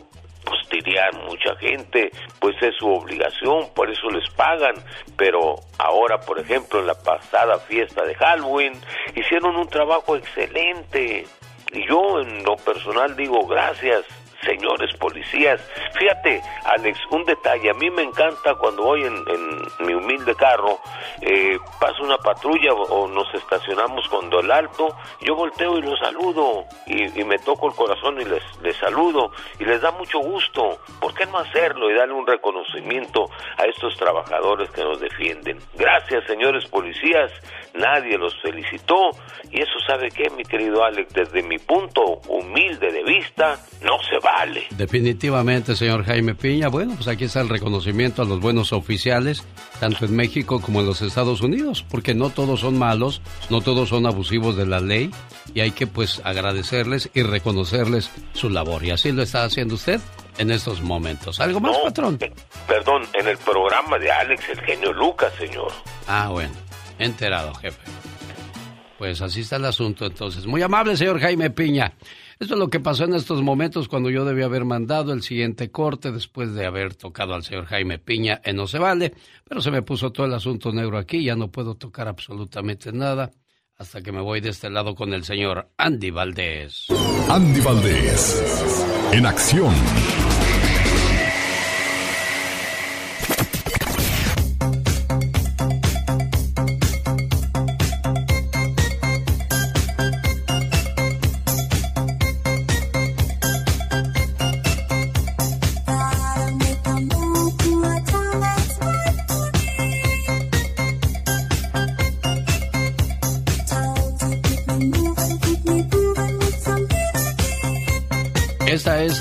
pues 0.47 0.69
dirían 0.69 1.11
mucha 1.25 1.55
gente, 1.57 2.11
pues 2.39 2.55
es 2.61 2.75
su 2.77 2.87
obligación, 2.87 3.67
por 3.75 3.89
eso 3.89 4.09
les 4.09 4.29
pagan, 4.31 4.75
pero 5.17 5.55
ahora, 5.77 6.19
por 6.19 6.39
ejemplo, 6.39 6.79
en 6.79 6.87
la 6.87 6.95
pasada 6.95 7.59
fiesta 7.59 8.03
de 8.03 8.15
Halloween, 8.15 8.73
hicieron 9.15 9.55
un 9.55 9.67
trabajo 9.67 10.15
excelente. 10.15 11.25
Y 11.73 11.85
yo 11.85 12.21
en 12.21 12.43
lo 12.43 12.55
personal 12.55 13.15
digo 13.17 13.45
gracias, 13.45 14.05
señores 14.43 14.93
policías. 14.97 15.61
Fíjate, 15.97 16.41
Alex, 16.65 16.99
un 17.11 17.25
detalle, 17.25 17.69
a 17.69 17.73
mí 17.73 17.89
me 17.89 18.03
encanta 18.03 18.55
cuando 18.55 18.83
voy 18.83 19.03
en, 19.03 19.17
mi 19.85 19.93
humilde 19.93 20.35
carro, 20.35 20.79
eh, 21.21 21.57
pasa 21.79 22.01
una 22.01 22.17
patrulla 22.17 22.73
o, 22.73 23.07
nos 23.07 23.33
estacionamos 23.33 24.07
con 24.09 24.31
el 24.31 24.51
alto, 24.51 24.95
yo 25.21 25.35
volteo 25.35 25.77
y 25.77 25.81
los 25.81 25.97
saludo 25.99 26.65
y, 26.85 27.19
y 27.19 27.23
me 27.23 27.37
toco 27.39 27.67
el 27.67 27.75
corazón 27.75 28.19
y 28.21 28.25
les, 28.25 28.43
les 28.61 28.75
saludo 28.77 29.31
y 29.59 29.65
les 29.65 29.81
da 29.81 29.91
mucho 29.91 30.19
gusto. 30.19 30.79
¿Por 30.99 31.13
qué 31.13 31.25
no 31.25 31.37
hacerlo 31.37 31.89
y 31.89 31.95
darle 31.95 32.13
un 32.13 32.27
reconocimiento 32.27 33.29
a 33.57 33.63
estos 33.65 33.95
trabajadores 33.97 34.69
que 34.71 34.83
nos 34.83 34.99
defienden? 34.99 35.59
Gracias, 35.75 36.25
señores 36.25 36.65
policías, 36.67 37.31
nadie 37.77 38.17
los 38.17 38.33
felicitó 38.41 39.11
y 39.51 39.61
eso 39.61 39.79
sabe 39.87 40.09
que, 40.11 40.29
mi 40.31 40.43
querido 40.43 40.83
Alex, 40.83 41.13
desde 41.13 41.41
mi 41.43 41.57
punto 41.57 42.01
humilde 42.27 42.91
de 42.91 43.03
vista, 43.03 43.57
no 43.81 43.97
se 44.09 44.19
vale. 44.19 44.65
Definitivamente, 44.71 45.75
señor 45.75 46.03
Jaime 46.05 46.35
Piña. 46.35 46.67
Bueno, 46.67 46.93
pues 46.95 47.07
aquí 47.07 47.25
está 47.25 47.41
el 47.41 47.49
reconocimiento 47.49 48.21
a 48.21 48.25
los 48.25 48.39
buenos 48.41 48.73
oficiales, 48.73 49.45
tanto 49.79 50.05
en 50.05 50.15
México 50.15 50.61
como 50.61 50.81
en 50.81 50.85
los 50.87 51.01
Estados 51.01 51.41
Unidos, 51.41 51.85
porque 51.89 52.13
no 52.13 52.29
todos 52.29 52.59
son 52.61 52.77
malos, 52.77 53.21
no 53.49 53.61
todos 53.61 53.89
son 53.89 54.05
abusivos 54.05 54.57
de 54.57 54.65
la 54.65 54.79
ley 54.79 55.11
y 55.53 55.61
hay 55.61 55.71
que 55.71 55.87
pues 55.87 56.21
agradecerles 56.25 57.09
y 57.13 57.23
reconocerles 57.23 58.11
su 58.33 58.49
labor. 58.49 58.83
Y 58.83 58.91
así 58.91 59.11
lo 59.11 59.21
está 59.23 59.43
haciendo 59.43 59.75
usted 59.75 60.01
en 60.37 60.51
estos 60.51 60.81
momentos. 60.81 61.39
¿Algo 61.39 61.59
más, 61.59 61.77
No, 61.77 61.83
patrón? 61.85 62.17
eh, 62.21 62.31
perdón, 62.67 63.03
en 63.13 63.27
el 63.27 63.37
programa 63.37 63.97
de 63.97 64.11
Alex, 64.11 64.49
el 64.49 64.59
genio 64.61 64.91
Lucas, 64.93 65.31
señor. 65.39 65.71
Ah, 66.07 66.29
bueno, 66.31 66.51
enterado, 66.99 67.53
jefe. 67.55 67.79
Pues 68.97 69.21
así 69.21 69.41
está 69.41 69.57
el 69.57 69.65
asunto 69.65 70.05
entonces. 70.05 70.45
Muy 70.47 70.61
amable, 70.61 70.97
señor 70.97 71.19
Jaime 71.19 71.51
Piña. 71.51 71.93
Esto 72.39 72.53
es 72.53 72.59
lo 72.59 72.69
que 72.69 72.79
pasó 72.79 73.05
en 73.05 73.15
estos 73.15 73.41
momentos 73.41 73.87
cuando 73.87 74.09
yo 74.09 74.23
debía 74.25 74.45
haber 74.45 74.65
mandado 74.65 75.11
el 75.13 75.23
siguiente 75.23 75.71
corte 75.71 76.11
después 76.11 76.53
de 76.53 76.65
haber 76.65 76.95
tocado 76.95 77.33
al 77.33 77.43
señor 77.43 77.65
Jaime 77.65 77.97
Piña 77.97 78.41
en 78.43 78.55
No 78.55 78.67
se 78.67 78.79
vale, 78.79 79.13
pero 79.47 79.61
se 79.61 79.71
me 79.71 79.81
puso 79.81 80.11
todo 80.11 80.27
el 80.27 80.33
asunto 80.33 80.71
negro 80.71 80.97
aquí, 80.97 81.23
ya 81.23 81.35
no 81.35 81.51
puedo 81.51 81.75
tocar 81.75 82.07
absolutamente 82.07 82.91
nada 82.91 83.31
hasta 83.77 84.01
que 84.01 84.11
me 84.11 84.21
voy 84.21 84.41
de 84.41 84.49
este 84.49 84.69
lado 84.69 84.95
con 84.95 85.13
el 85.13 85.23
señor 85.23 85.69
Andy 85.77 86.09
Valdés. 86.09 86.87
Andy 87.29 87.61
Valdés, 87.61 88.85
en 89.11 89.25
acción. 89.25 89.73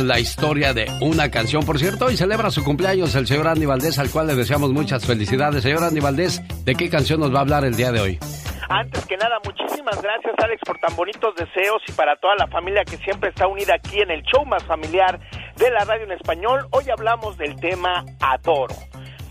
La 0.06 0.18
historia 0.20 0.72
de 0.72 0.86
una 1.00 1.30
canción. 1.30 1.64
Por 1.64 1.78
cierto, 1.78 2.06
hoy 2.06 2.16
celebra 2.16 2.50
su 2.50 2.62
cumpleaños 2.64 3.14
el 3.14 3.26
señor 3.26 3.48
Andy 3.48 3.66
Valdés, 3.66 3.98
al 3.98 4.10
cual 4.10 4.28
le 4.28 4.34
deseamos 4.34 4.72
muchas 4.72 5.04
felicidades. 5.04 5.62
Señor 5.62 5.82
Andy 5.82 6.00
Valdés, 6.00 6.40
¿de 6.64 6.75
qué 6.75 6.88
canción 6.88 7.20
nos 7.20 7.34
va 7.34 7.38
a 7.38 7.42
hablar 7.42 7.64
el 7.64 7.76
día 7.76 7.92
de 7.92 8.00
hoy? 8.00 8.18
Antes 8.68 9.04
que 9.06 9.16
nada, 9.16 9.38
muchísimas 9.44 10.00
gracias 10.02 10.34
Alex 10.38 10.60
por 10.66 10.78
tan 10.78 10.96
bonitos 10.96 11.34
deseos 11.36 11.82
y 11.86 11.92
para 11.92 12.16
toda 12.16 12.34
la 12.36 12.46
familia 12.48 12.84
que 12.84 12.96
siempre 12.98 13.30
está 13.30 13.46
unida 13.46 13.75
aquí 13.75 14.00
en 14.00 14.10
el 14.10 14.22
show 14.22 14.44
más 14.44 14.64
familiar 14.64 15.20
de 15.56 15.70
la 15.70 15.84
radio 15.84 16.04
en 16.04 16.12
español. 16.12 16.66
Hoy 16.70 16.84
hablamos 16.90 17.36
del 17.38 17.54
tema 17.56 18.04
Adoro. 18.20 18.75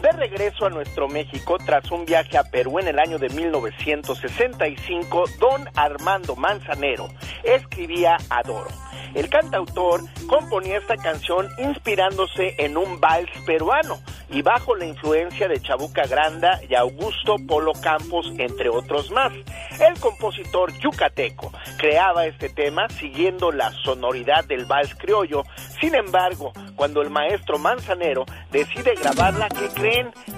De 0.05 0.12
regreso 0.12 0.67
a 0.67 0.69
nuestro 0.69 1.07
México, 1.07 1.57
tras 1.57 1.89
un 1.89 2.05
viaje 2.05 2.38
a 2.38 2.43
Perú 2.43 2.77
en 2.77 2.88
el 2.88 3.00
año 3.00 3.17
de 3.17 3.27
1965, 3.29 5.24
don 5.39 5.67
Armando 5.75 6.35
Manzanero 6.35 7.09
escribía 7.43 8.15
Adoro. 8.29 8.67
El 9.15 9.29
cantautor 9.29 10.01
componía 10.27 10.77
esta 10.77 10.95
canción 10.97 11.47
inspirándose 11.57 12.53
en 12.59 12.77
un 12.77 13.00
vals 13.00 13.31
peruano 13.47 13.97
y 14.29 14.41
bajo 14.41 14.75
la 14.75 14.85
influencia 14.85 15.47
de 15.47 15.62
Chabuca 15.62 16.05
Granda 16.05 16.59
y 16.67 16.75
Augusto 16.75 17.38
Polo 17.47 17.71
Campos, 17.81 18.31
entre 18.38 18.69
otros 18.69 19.09
más. 19.12 19.31
El 19.79 20.00
compositor 20.00 20.71
yucateco 20.79 21.51
creaba 21.77 22.25
este 22.25 22.50
tema 22.50 22.89
siguiendo 22.89 23.51
la 23.51 23.71
sonoridad 23.83 24.45
del 24.45 24.65
vals 24.65 24.93
criollo. 24.95 25.43
Sin 25.79 25.95
embargo, 25.95 26.51
cuando 26.75 27.01
el 27.01 27.09
maestro 27.09 27.57
Manzanero 27.57 28.25
decide 28.51 28.95
grabarla, 28.95 29.47
¿qué 29.50 29.69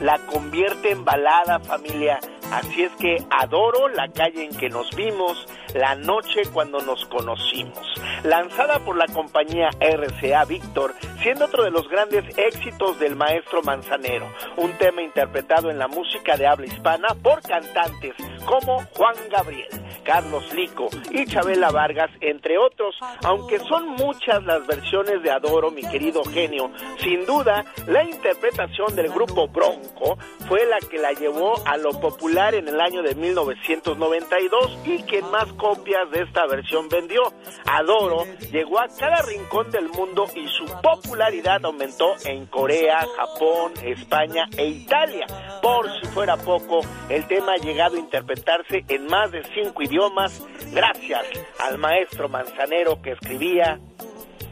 La 0.01 0.19
convierte 0.19 0.91
en 0.91 1.03
balada 1.03 1.59
familia. 1.59 2.19
Así 2.51 2.83
es 2.83 2.91
que 2.93 3.17
adoro 3.29 3.89
la 3.89 4.07
calle 4.07 4.45
en 4.45 4.55
que 4.55 4.69
nos 4.69 4.89
vimos, 4.95 5.45
la 5.73 5.95
noche 5.95 6.43
cuando 6.53 6.79
nos 6.79 7.05
conocimos. 7.05 7.77
Lanzada 8.23 8.79
por 8.79 8.95
la 8.95 9.05
compañía 9.07 9.69
RCA 9.81 10.45
Víctor, 10.45 10.93
siendo 11.21 11.45
otro 11.45 11.63
de 11.63 11.71
los 11.71 11.89
grandes 11.89 12.23
éxitos 12.37 12.99
del 12.99 13.17
maestro 13.17 13.61
Manzanero. 13.63 14.31
Un 14.55 14.71
tema 14.77 15.01
interpretado 15.01 15.69
en 15.69 15.77
la 15.77 15.89
música 15.89 16.37
de 16.37 16.47
habla 16.47 16.67
hispana 16.67 17.09
por 17.21 17.41
cantantes 17.41 18.13
como 18.45 18.81
Juan 18.95 19.15
Gabriel, 19.29 19.67
Carlos 20.03 20.53
Lico 20.53 20.87
y 21.11 21.25
Chabela 21.25 21.69
Vargas, 21.69 22.09
entre 22.21 22.57
otros. 22.57 22.95
Aunque 23.25 23.59
son 23.59 23.89
muchas 23.89 24.41
las 24.45 24.65
versiones 24.65 25.21
de 25.21 25.31
Adoro, 25.31 25.69
mi 25.69 25.81
querido 25.81 26.23
genio, 26.23 26.71
sin 27.03 27.25
duda 27.25 27.65
la 27.87 28.03
interpretación 28.03 28.95
del 28.95 29.09
grupo 29.09 29.49
Bronco 29.49 30.17
fue 30.47 30.65
la 30.65 30.79
que 30.79 30.97
la 30.97 31.11
llevó 31.11 31.55
a 31.65 31.75
lo 31.75 31.91
popular 31.99 32.36
en 32.37 32.67
el 32.67 32.79
año 32.79 33.01
de 33.01 33.15
1992 33.15 34.77
y 34.85 35.01
quien 35.03 35.25
más 35.31 35.51
copias 35.53 36.11
de 36.11 36.21
esta 36.21 36.45
versión 36.45 36.87
vendió. 36.87 37.33
Adoro 37.65 38.25
llegó 38.51 38.79
a 38.79 38.87
cada 38.87 39.23
rincón 39.23 39.71
del 39.71 39.89
mundo 39.89 40.27
y 40.35 40.47
su 40.47 40.65
popularidad 40.83 41.65
aumentó 41.65 42.13
en 42.25 42.45
Corea, 42.45 43.07
Japón, 43.17 43.73
España 43.83 44.47
e 44.55 44.67
Italia. 44.67 45.25
Por 45.63 45.89
si 45.99 46.05
fuera 46.09 46.37
poco, 46.37 46.81
el 47.09 47.25
tema 47.25 47.53
ha 47.53 47.57
llegado 47.57 47.95
a 47.95 47.99
interpretarse 47.99 48.85
en 48.87 49.07
más 49.07 49.31
de 49.31 49.41
cinco 49.55 49.81
idiomas 49.81 50.39
gracias 50.71 51.25
al 51.59 51.79
maestro 51.79 52.29
manzanero 52.29 53.01
que 53.01 53.13
escribía 53.13 53.79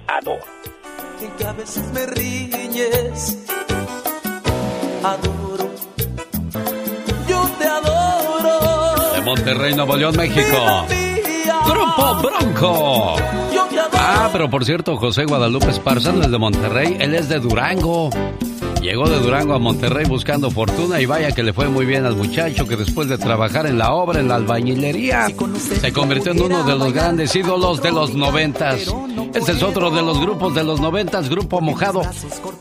Adoro. 0.08 0.44
Que 1.38 1.46
a 1.46 1.54
veces 1.54 1.84
me 1.94 2.06
riñes, 2.08 3.46
adoro, 5.04 5.70
Monterrey, 9.26 9.74
Nuevo 9.74 9.96
León, 9.98 10.16
México. 10.16 10.86
Grupo 11.66 12.16
Bronco. 12.22 13.16
Ah, 13.94 14.30
pero 14.32 14.50
por 14.52 14.64
cierto, 14.64 14.98
José 14.98 15.26
Guadalupe 15.26 15.72
Esparza 15.72 16.12
no 16.12 16.22
es 16.22 16.30
de 16.30 16.38
Monterrey, 16.38 16.96
él 17.00 17.16
es 17.16 17.28
de 17.28 17.40
Durango. 17.40 18.12
Llegó 18.86 19.10
de 19.10 19.18
Durango 19.18 19.56
a 19.56 19.58
Monterrey 19.58 20.06
buscando 20.06 20.52
fortuna 20.52 21.02
y 21.02 21.08
vaya 21.08 21.32
que 21.32 21.42
le 21.42 21.54
fue 21.54 21.68
muy 21.68 21.88
bien 21.88 22.06
al 22.06 22.16
muchacho 22.16 22.68
que 22.68 22.76
después 22.76 23.10
de 23.10 23.18
trabajar 23.18 23.66
en 23.66 23.80
la 23.80 23.92
obra, 23.94 24.20
en 24.20 24.28
la 24.28 24.36
albañilería, 24.36 25.28
se 25.82 25.92
convirtió 25.92 26.34
en 26.34 26.42
uno 26.44 26.64
de 26.64 26.76
los 26.76 26.94
grandes 26.94 27.36
ídolos 27.36 27.82
de 27.82 27.92
los 27.92 28.14
noventas. 28.14 28.86
Este 29.34 29.54
es 29.54 29.64
otro 29.64 29.90
de 29.90 30.04
los 30.04 30.20
grupos 30.20 30.54
de 30.54 30.64
los 30.64 30.80
noventas, 30.80 31.30
Grupo 31.30 31.62
Mojado. 31.62 32.04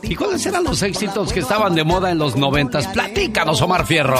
¿Y 0.01 0.15
cuáles 0.15 0.43
eran 0.47 0.63
los 0.63 0.81
éxitos 0.81 1.31
que 1.31 1.41
estaban 1.41 1.75
de 1.75 1.83
moda 1.83 2.09
en 2.09 2.17
los 2.17 2.35
noventas? 2.35 2.87
Platícanos, 2.87 3.61
Omar 3.61 3.85
Fierros. 3.85 4.19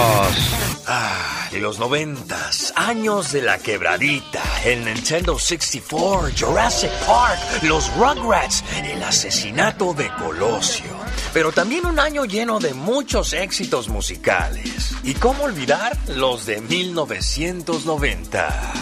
Ah, 0.86 1.48
de 1.50 1.58
los 1.58 1.80
noventas, 1.80 2.72
años 2.76 3.32
de 3.32 3.42
la 3.42 3.58
quebradita, 3.58 4.42
el 4.64 4.84
Nintendo 4.84 5.36
64, 5.40 6.30
Jurassic 6.38 6.92
Park, 7.04 7.40
los 7.62 7.92
Rugrats, 7.96 8.62
el 8.84 9.02
asesinato 9.02 9.92
de 9.92 10.08
Colosio. 10.10 11.05
Pero 11.36 11.52
también 11.52 11.84
un 11.84 12.00
año 12.00 12.24
lleno 12.24 12.58
de 12.58 12.72
muchos 12.72 13.34
éxitos 13.34 13.90
musicales. 13.90 14.96
¿Y 15.04 15.12
cómo 15.12 15.42
olvidar 15.42 15.94
los 16.08 16.46
de 16.46 16.62
1990? 16.62 18.72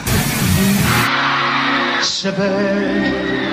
Se 2.00 2.30
ve 2.30 3.43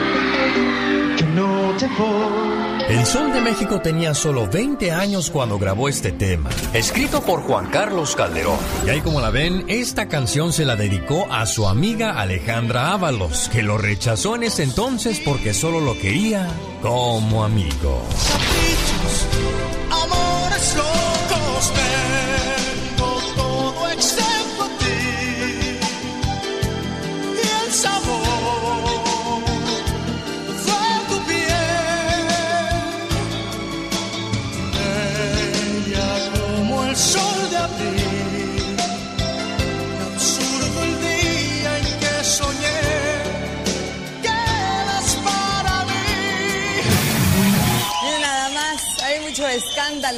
El 2.90 3.06
Sol 3.08 3.34
de 3.34 3.42
México 3.42 3.82
tenía 3.82 4.14
solo 4.14 4.48
20 4.48 4.92
años 4.92 5.32
cuando 5.32 5.58
grabó 5.58 5.90
este 5.90 6.12
tema. 6.12 6.50
Escrito 6.74 7.22
por 7.22 7.42
Juan 7.42 7.72
Carlos 7.72 8.16
Calderón. 8.16 8.60
Y 8.86 8.90
ahí 8.90 9.02
como 9.02 9.20
la 9.20 9.32
ven, 9.32 9.66
esta 9.68 10.08
canción 10.08 10.54
se 10.54 10.66
la 10.66 10.76
dedicó 10.76 11.28
a 11.32 11.46
su 11.48 11.68
amiga 11.68 12.20
Alejandra 12.20 12.92
Ábalos, 12.92 13.50
que 13.50 13.64
lo 13.64 13.80
rechazó 13.80 14.36
en 14.36 14.44
ese 14.44 14.64
entonces 14.64 15.22
porque 15.26 15.54
solo 15.54 15.80
lo 15.80 15.98
quería 15.98 16.48
como 16.82 17.44
amigo. 17.44 18.04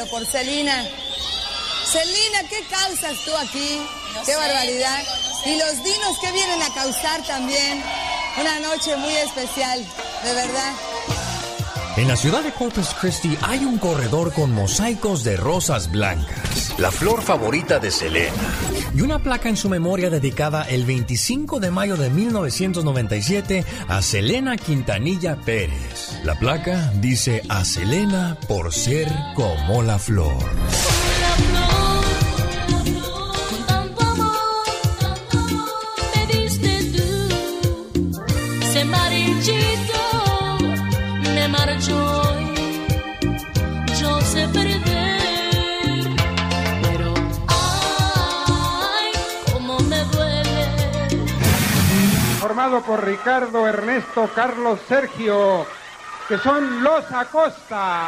Por 0.08 0.26
Celina. 0.26 0.86
Celina, 1.86 2.50
¿qué 2.50 2.63
causas 2.70 3.18
tú 3.26 3.36
aquí? 3.36 3.82
qué 4.26 4.36
barbaridad. 4.36 5.04
Y 5.46 5.56
los 5.58 5.84
dinos 5.84 6.18
que 6.22 6.32
vienen 6.32 6.62
a 6.62 6.74
causar 6.74 7.24
también. 7.24 7.84
Una 8.39 8.60
noche 8.60 8.96
muy 8.98 9.13
especial, 9.13 9.80
de 10.24 10.34
verdad. 10.34 10.74
En 11.98 12.08
la 12.08 12.16
ciudad 12.16 12.42
de 12.42 12.52
Corpus 12.52 12.89
Christi 13.00 13.38
hay 13.44 13.60
un 13.60 13.78
corredor 13.78 14.34
con 14.34 14.52
mosaicos 14.52 15.24
de 15.24 15.38
rosas 15.38 15.92
blancas. 15.92 16.74
La 16.80 16.92
flor 16.92 17.22
favorita 17.22 17.80
de 17.80 17.92
Selena. 17.92 18.34
Y 18.96 19.02
una 19.02 19.20
placa 19.20 19.50
en 19.50 19.58
su 19.58 19.70
memoria 19.70 20.10
dedicada 20.10 20.64
el 20.64 20.86
25 20.86 21.60
de 21.60 21.72
mayo 21.72 21.98
de 21.98 22.10
1997 22.10 23.66
a 23.88 24.02
Selena 24.02 24.56
Quintanilla 24.58 25.36
Pérez. 25.38 26.20
La 26.24 26.36
placa 26.36 26.92
dice 27.02 27.42
a 27.50 27.66
Selena 27.66 28.38
por 28.48 28.72
ser 28.72 29.08
como 29.36 29.82
la 29.82 29.98
flor. 29.98 30.44
Por 52.63 53.06
Ricardo, 53.06 53.67
Ernesto, 53.67 54.30
Carlos, 54.34 54.80
Sergio, 54.88 55.67
que 56.30 56.38
son 56.38 56.82
los 56.82 57.12
Acosta. 57.12 58.08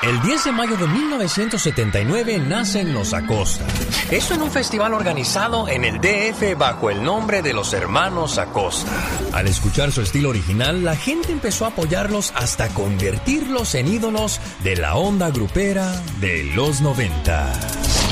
El 0.00 0.22
10 0.22 0.44
de 0.44 0.52
mayo 0.52 0.76
de 0.76 0.86
1979 0.86 2.38
nacen 2.38 2.94
los 2.94 3.14
Acosta. 3.14 3.64
Eso 4.12 4.34
en 4.34 4.42
un 4.42 4.52
festival 4.52 4.94
organizado 4.94 5.66
en 5.68 5.84
el 5.84 6.00
DF 6.00 6.56
bajo 6.56 6.88
el 6.88 7.02
nombre 7.02 7.42
de 7.42 7.52
los 7.52 7.72
hermanos 7.72 8.38
Acosta. 8.38 8.92
Al 9.32 9.48
escuchar 9.48 9.90
su 9.90 10.00
estilo 10.00 10.28
original, 10.28 10.84
la 10.84 10.94
gente 10.94 11.32
empezó 11.32 11.64
a 11.64 11.68
apoyarlos 11.68 12.32
hasta 12.36 12.68
convertirlos 12.68 13.74
en 13.74 13.88
ídolos 13.88 14.40
de 14.62 14.76
la 14.76 14.94
onda 14.94 15.30
grupera 15.30 16.00
de 16.20 16.44
los 16.54 16.80
90. 16.80 18.07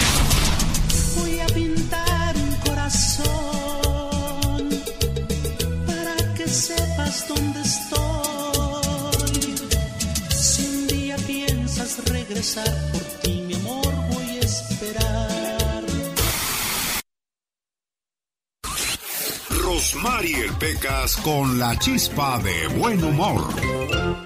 Regresar 12.28 12.66
por 12.92 13.02
ti, 13.22 13.42
mi 13.46 13.54
amor, 13.54 13.86
voy 14.10 14.36
a 14.36 14.40
esperar. 14.40 15.84
Rosmarie 19.62 20.52
Pecas 20.58 21.16
con 21.18 21.58
la 21.58 21.78
chispa 21.78 22.38
de 22.38 22.68
buen 22.78 23.02
humor. 23.02 24.25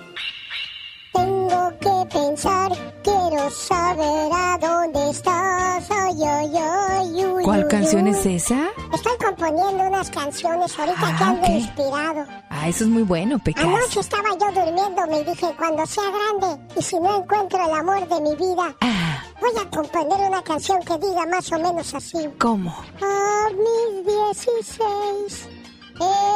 Tengo 1.61 1.79
que 2.09 2.14
pensar, 2.18 2.73
quiero 3.03 3.51
saber 3.51 4.31
a 4.33 4.59
dónde 4.59 5.11
estás. 5.11 5.90
Ay, 5.90 6.25
ay, 6.25 6.53
ay, 6.57 7.25
uy, 7.27 7.42
¿Cuál 7.44 7.64
uy, 7.64 7.68
canción 7.68 8.05
uy. 8.05 8.11
es 8.11 8.25
esa? 8.25 8.68
Estoy 8.94 9.12
componiendo 9.23 9.85
unas 9.85 10.09
canciones 10.11 10.79
ahorita 10.79 10.99
que 11.18 11.25
Ah, 11.25 11.29
ando 11.29 11.42
ok. 11.42 11.49
inspirado. 11.51 12.25
Ah, 12.49 12.68
eso 12.68 12.85
es 12.85 12.90
muy 12.90 13.03
bueno, 13.03 13.38
Pecas. 13.38 13.64
Anoche 13.64 14.01
estaba 14.01 14.31
yo 14.40 14.46
durmiendo, 14.64 15.07
me 15.07 15.23
dije, 15.23 15.55
cuando 15.59 15.85
sea 15.87 16.05
grande 16.05 16.62
y 16.77 16.83
si 16.83 16.99
no 16.99 17.18
encuentro 17.18 17.62
el 17.64 17.75
amor 17.75 18.09
de 18.09 18.20
mi 18.23 18.35
vida, 18.37 18.75
Ah. 18.81 19.23
voy 19.40 19.51
a 19.61 19.68
componer 19.70 20.29
una 20.29 20.42
canción 20.42 20.81
que 20.83 20.96
diga 20.99 21.27
más 21.27 21.53
o 21.53 21.59
menos 21.59 21.94
así. 21.94 22.27
¿Cómo? 22.38 22.70
A 23.03 23.49
mis 23.51 24.07
16 24.07 25.49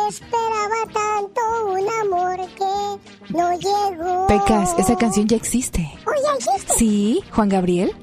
esperaba 0.08 0.92
tanto 0.92 1.40
un 1.66 1.88
amor 2.02 2.36
que 2.54 3.32
no 3.32 3.52
llegó. 3.58 4.26
Pecas, 4.26 4.74
esa 4.78 4.96
canción 4.96 5.26
ya 5.26 5.36
existe. 5.36 5.80
Oye, 6.06 6.36
¿existe? 6.38 6.74
¿Sí? 6.76 7.24
¿Juan 7.32 7.48
Gabriel? 7.48 7.94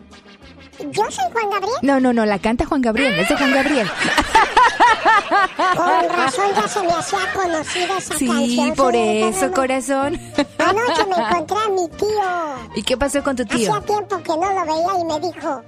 ¿Yo 0.79 1.03
soy 1.11 1.25
Juan 1.31 1.49
Gabriel? 1.51 1.75
No, 1.83 1.99
no, 1.99 2.11
no, 2.13 2.25
la 2.25 2.39
canta 2.39 2.65
Juan 2.65 2.81
Gabriel, 2.81 3.13
es 3.19 3.29
de 3.29 3.37
Juan 3.37 3.53
Gabriel. 3.53 3.87
Con 5.75 6.09
razón 6.09 6.45
ya 6.55 6.67
se 6.67 6.81
me 6.81 6.91
hacía 6.91 7.19
conocida 7.33 7.97
esa 7.97 8.17
Sí, 8.17 8.27
canción. 8.27 8.73
por 8.75 8.91
señorita 8.93 9.27
eso, 9.37 9.51
corazón. 9.53 10.19
Anoche 10.57 11.05
me 11.05 11.15
encontré 11.23 11.57
a 11.57 11.69
mi 11.69 11.87
tío. 11.89 12.75
¿Y 12.75 12.83
qué 12.83 12.97
pasó 12.97 13.23
con 13.23 13.35
tu 13.35 13.45
tío? 13.45 13.73
Hacía 13.73 13.85
tiempo 13.85 14.17
que 14.23 14.29
no 14.37 14.51
lo 14.53 14.65
veía 14.65 14.99
y 14.99 15.05
me 15.05 15.19
dijo, 15.27 15.61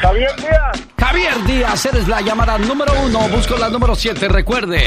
Javier 0.00 0.34
Díaz. 0.36 0.82
Javier 0.98 1.44
Díaz, 1.44 1.86
eres 1.86 2.08
la 2.08 2.20
llamada 2.20 2.58
número 2.58 2.92
uno. 3.04 3.28
Busco 3.28 3.56
la 3.56 3.68
número 3.68 3.94
siete. 3.94 4.28
Recuerde, 4.28 4.82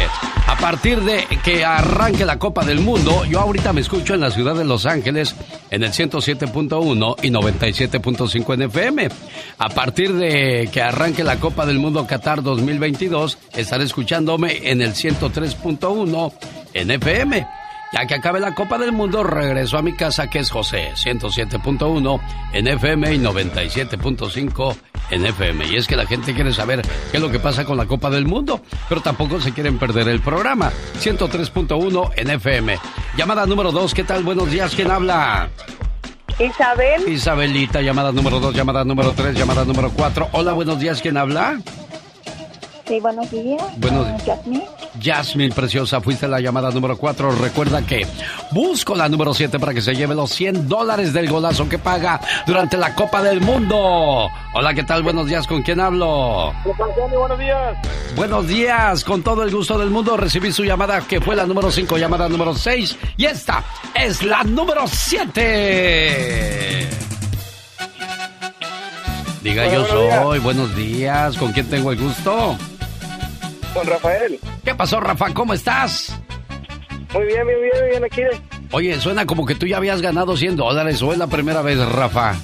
partir 0.60 1.02
de 1.02 1.26
que 1.44 1.64
arranque 1.64 2.26
la 2.26 2.38
Copa 2.38 2.66
del 2.66 2.80
Mundo, 2.80 3.24
yo 3.26 3.40
ahorita 3.40 3.72
me 3.72 3.82
escucho 3.82 4.14
en 4.14 4.20
la 4.20 4.32
ciudad 4.32 4.56
de 4.56 4.66
Los 4.66 4.86
Ángeles 4.86 5.36
en 5.70 5.84
el 5.84 5.92
107.1 5.92 7.16
y 7.24 7.30
97.5 7.30 8.54
en 8.54 8.62
FM. 8.64 9.10
A 9.58 9.70
partir 9.70 10.14
de 10.14 10.70
que 10.72 10.82
arranque 10.82 11.24
la 11.24 11.40
Copa 11.40 11.66
del 11.66 11.80
Mundo 11.80 12.06
Qatar 12.06 12.44
2022, 12.44 13.38
estaré 13.56 13.86
escuchándome 13.86 14.70
en 14.70 14.82
el 14.82 14.94
103.1 14.94 16.34
en 16.74 16.92
FM. 16.92 17.48
Ya 17.92 18.06
que 18.06 18.16
acabe 18.16 18.40
la 18.40 18.54
Copa 18.54 18.78
del 18.78 18.92
Mundo, 18.92 19.24
regreso 19.24 19.78
a 19.78 19.82
mi 19.82 19.94
casa 19.94 20.28
que 20.28 20.40
es 20.40 20.52
José, 20.52 20.92
107.1 20.94 22.20
en 22.54 22.68
FM 22.68 23.16
y 23.16 23.18
97.5 23.18 24.76
en 25.10 25.26
FM. 25.26 25.68
Y 25.68 25.76
es 25.76 25.88
que 25.88 25.96
la 25.96 26.06
gente 26.06 26.36
quiere 26.36 26.54
saber 26.54 26.84
qué 27.10 27.18
es 27.18 27.22
lo 27.22 27.32
que 27.32 27.40
pasa 27.40 27.66
con 27.66 27.78
la 27.78 27.88
Copa 27.88 28.12
del 28.12 28.26
Mundo, 28.26 28.62
pero 28.88 29.02
tampoco 29.02 29.42
se 29.42 29.54
quieren 29.54 29.80
perder 29.80 30.08
el 30.08 30.22
programa. 30.22 30.72
103.1 31.02 32.12
en 32.16 32.30
FM. 32.30 32.78
Llamada 33.18 33.48
número 33.48 33.72
2, 33.72 33.94
¿qué 33.96 34.04
tal? 34.04 34.24
Buenos 34.24 34.52
días, 34.52 34.76
¿quién 34.76 34.92
habla? 34.92 35.50
Isabel. 36.38 37.10
Isabelita, 37.10 37.82
llamada 37.82 38.12
número 38.12 38.40
2, 38.40 38.54
llamada 38.56 38.86
número 38.86 39.14
3, 39.14 39.36
llamada 39.36 39.66
número 39.66 39.92
4. 39.92 40.30
Hola, 40.34 40.54
buenos 40.54 40.80
días, 40.80 41.02
¿quién 41.02 41.18
habla? 41.18 41.60
Sí, 42.90 43.00
buenos 43.00 43.30
días. 43.30 43.62
Buenos 43.78 44.08
Ah, 44.08 44.12
días. 44.14 44.24
Jasmine. 44.26 44.66
Jasmine, 45.00 45.54
preciosa, 45.54 46.02
fuiste 46.02 46.28
la 46.28 46.40
llamada 46.40 46.72
número 46.72 46.98
4. 46.98 47.34
Recuerda 47.34 47.84
que 47.84 48.08
busco 48.52 48.96
la 48.96 49.08
número 49.08 49.32
7 49.36 49.60
para 49.60 49.76
que 49.76 49.82
se 49.82 49.94
lleve 49.94 50.16
los 50.16 50.32
100 50.32 50.68
dólares 50.68 51.14
del 51.14 51.30
golazo 51.30 51.70
que 51.70 51.78
paga 51.78 52.20
durante 52.48 52.78
la 52.78 52.96
Copa 52.96 53.22
del 53.22 53.42
Mundo. 53.42 54.28
Hola, 54.56 54.74
¿qué 54.74 54.82
tal? 54.84 55.04
Buenos 55.04 55.28
días, 55.28 55.46
¿con 55.46 55.62
quién 55.62 55.80
hablo? 55.80 56.52
Buenos 56.66 57.38
días. 57.38 57.78
Buenos 58.16 58.48
días, 58.48 59.04
con 59.04 59.22
todo 59.22 59.44
el 59.44 59.52
gusto 59.52 59.78
del 59.78 59.92
mundo 59.92 60.18
recibí 60.18 60.52
su 60.52 60.64
llamada 60.66 61.02
que 61.02 61.22
fue 61.22 61.36
la 61.36 61.46
número 61.46 61.70
5, 61.70 61.96
llamada 61.96 62.28
número 62.28 62.56
6 62.56 62.98
y 63.18 63.26
esta 63.26 63.64
es 63.94 64.24
la 64.24 64.44
número 64.44 64.88
7. 64.88 66.90
Diga 69.44 69.66
yo 69.72 69.82
buenos 69.84 70.02
días. 70.02 70.24
soy, 70.24 70.40
buenos 70.40 70.76
días, 70.76 71.38
¿con 71.38 71.52
quién 71.54 71.70
tengo 71.70 71.92
el 71.92 72.00
gusto? 72.00 72.58
Con 73.74 73.86
Rafael. 73.88 74.40
¿Qué 74.64 74.76
pasó, 74.76 75.00
Rafa? 75.00 75.34
¿Cómo 75.34 75.54
estás? 75.54 76.18
Muy 77.14 77.26
bien, 77.26 77.44
muy 77.46 77.56
bien, 77.56 77.74
muy 77.82 77.90
bien 77.90 78.04
aquí. 78.04 78.22
Oye, 78.72 79.00
suena 79.00 79.26
como 79.26 79.46
que 79.46 79.56
tú 79.56 79.66
ya 79.66 79.78
habías 79.78 80.02
ganado 80.02 80.38
100 80.38 80.56
dólares 80.56 81.02
o 81.02 81.12
es 81.12 81.18
la 81.18 81.28
primera 81.28 81.62
vez, 81.62 81.80
Rafa. 81.80 82.36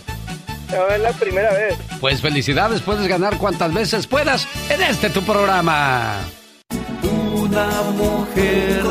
No, 0.71 0.87
es 0.87 1.01
la 1.01 1.11
primera 1.11 1.51
vez. 1.53 1.75
Pues 1.99 2.21
felicidades, 2.21 2.81
puedes 2.81 3.07
ganar 3.07 3.37
cuantas 3.37 3.73
veces 3.73 4.07
puedas 4.07 4.47
en 4.69 4.81
este 4.81 5.09
tu 5.09 5.21
programa. 5.21 6.15
Una 7.03 7.67
mujer. 7.95 8.81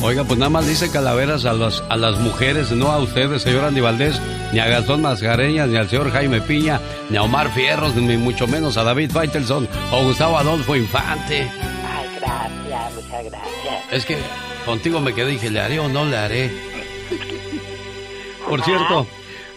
Oiga, 0.00 0.22
pues 0.22 0.38
nada 0.38 0.48
más 0.48 0.66
dice 0.66 0.90
calaveras 0.90 1.44
a 1.44 1.52
las, 1.52 1.82
a 1.88 1.96
las 1.96 2.18
mujeres, 2.20 2.70
no 2.70 2.92
a 2.92 2.98
ustedes, 2.98 3.42
señor 3.42 3.64
Andy 3.64 3.80
Valdés, 3.80 4.20
ni 4.52 4.60
a 4.60 4.66
Gastón 4.66 5.02
Mascareñas, 5.02 5.68
ni 5.68 5.76
al 5.76 5.88
señor 5.88 6.12
Jaime 6.12 6.40
Piña, 6.40 6.80
ni 7.10 7.16
a 7.16 7.22
Omar 7.22 7.52
Fierros, 7.52 7.96
ni 7.96 8.16
mucho 8.16 8.46
menos 8.46 8.76
a 8.76 8.84
David 8.84 9.10
Faitelson 9.10 9.68
o 9.90 10.04
Gustavo 10.04 10.38
Adolfo 10.38 10.76
Infante. 10.76 11.50
Ay, 11.50 12.08
gracias, 12.20 12.94
muchas 12.94 13.24
gracias. 13.24 13.92
Es 13.92 14.06
que 14.06 14.16
contigo 14.64 15.00
me 15.00 15.14
quedé 15.14 15.30
y 15.30 15.34
dije, 15.34 15.50
¿le 15.50 15.60
haré 15.60 15.80
o 15.80 15.88
no 15.88 16.04
le 16.04 16.16
haré? 16.16 16.50
Por 18.48 18.62
cierto, 18.62 19.06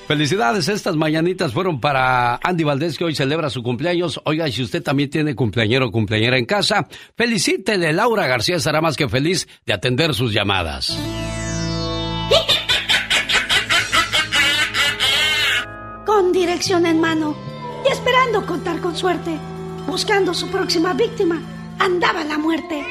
felicidades. 0.08 0.68
Estas 0.68 0.96
mañanitas 0.96 1.54
fueron 1.54 1.80
para 1.80 2.40
Andy 2.44 2.64
Valdés, 2.64 2.98
que 2.98 3.06
hoy 3.06 3.16
celebra 3.16 3.50
su 3.50 3.64
cumpleaños. 3.64 4.20
Oiga, 4.26 4.50
si 4.52 4.64
usted 4.64 4.84
también 4.84 5.10
tiene 5.10 5.36
cumpleañero 5.36 5.88
o 5.88 5.92
cumpleañera 5.92 6.38
en 6.38 6.46
casa, 6.46 6.88
felicítele. 7.16 7.94
Laura 7.94 8.28
García 8.28 8.58
estará 8.58 8.82
más 8.82 8.98
que 8.98 9.08
feliz 9.08 9.48
de 9.66 9.74
atender 9.74 10.14
sus 10.14 10.34
llamadas. 10.34 10.98
Con 16.06 16.32
dirección 16.32 16.86
en 16.86 17.00
mano 17.00 17.36
y 17.88 17.92
esperando 17.92 18.46
contar 18.46 18.80
con 18.80 18.96
suerte, 18.96 19.32
buscando 19.88 20.34
su 20.34 20.50
próxima 20.50 20.94
víctima, 20.94 21.42
andaba 21.80 22.24
la 22.24 22.38
muerte. 22.38 22.86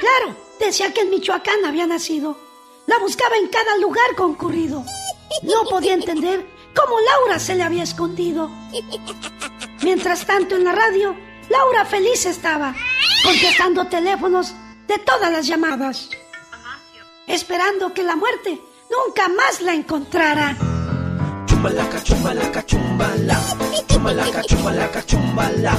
Claro, 0.00 0.36
decía 0.60 0.92
que 0.92 1.00
en 1.00 1.10
Michoacán 1.10 1.64
había 1.64 1.86
nacido. 1.86 2.38
La 2.86 2.98
buscaba 2.98 3.36
en 3.36 3.48
cada 3.48 3.76
lugar 3.78 4.14
concurrido. 4.16 4.84
No 5.42 5.64
podía 5.68 5.94
entender 5.94 6.46
cómo 6.74 6.96
Laura 7.00 7.38
se 7.38 7.54
le 7.54 7.62
había 7.62 7.82
escondido. 7.82 8.50
Mientras 9.82 10.26
tanto 10.26 10.56
en 10.56 10.64
la 10.64 10.72
radio, 10.72 11.16
Laura 11.48 11.84
feliz 11.84 12.26
estaba, 12.26 12.74
contestando 13.24 13.86
teléfonos 13.86 14.54
de 14.88 14.98
todas 14.98 15.30
las 15.30 15.46
llamadas, 15.46 16.10
esperando 17.26 17.92
que 17.92 18.02
la 18.02 18.16
muerte 18.16 18.60
nunca 18.90 19.28
más 19.28 19.60
la 19.60 19.74
encontrara. 19.74 20.56
Chumbalaca, 21.46 22.02
chumbalaca, 22.02 22.66
chumbala. 22.66 23.40
Chumbalaca, 23.88 24.42
chumbalaca, 24.42 25.06
chumbala. 25.06 25.76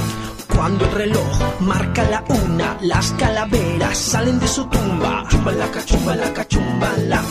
Cuando 0.54 0.84
el 0.86 0.92
reloj 0.92 1.60
marca 1.60 2.02
la 2.04 2.24
una, 2.28 2.78
las 2.80 3.12
calaveras 3.12 3.96
salen 3.96 4.38
de 4.40 4.48
su 4.48 4.66
tumba. 4.66 5.24
Chumbalaca, 5.30 5.84
chumbalaca, 5.84 6.48
chumbala. 6.48 7.22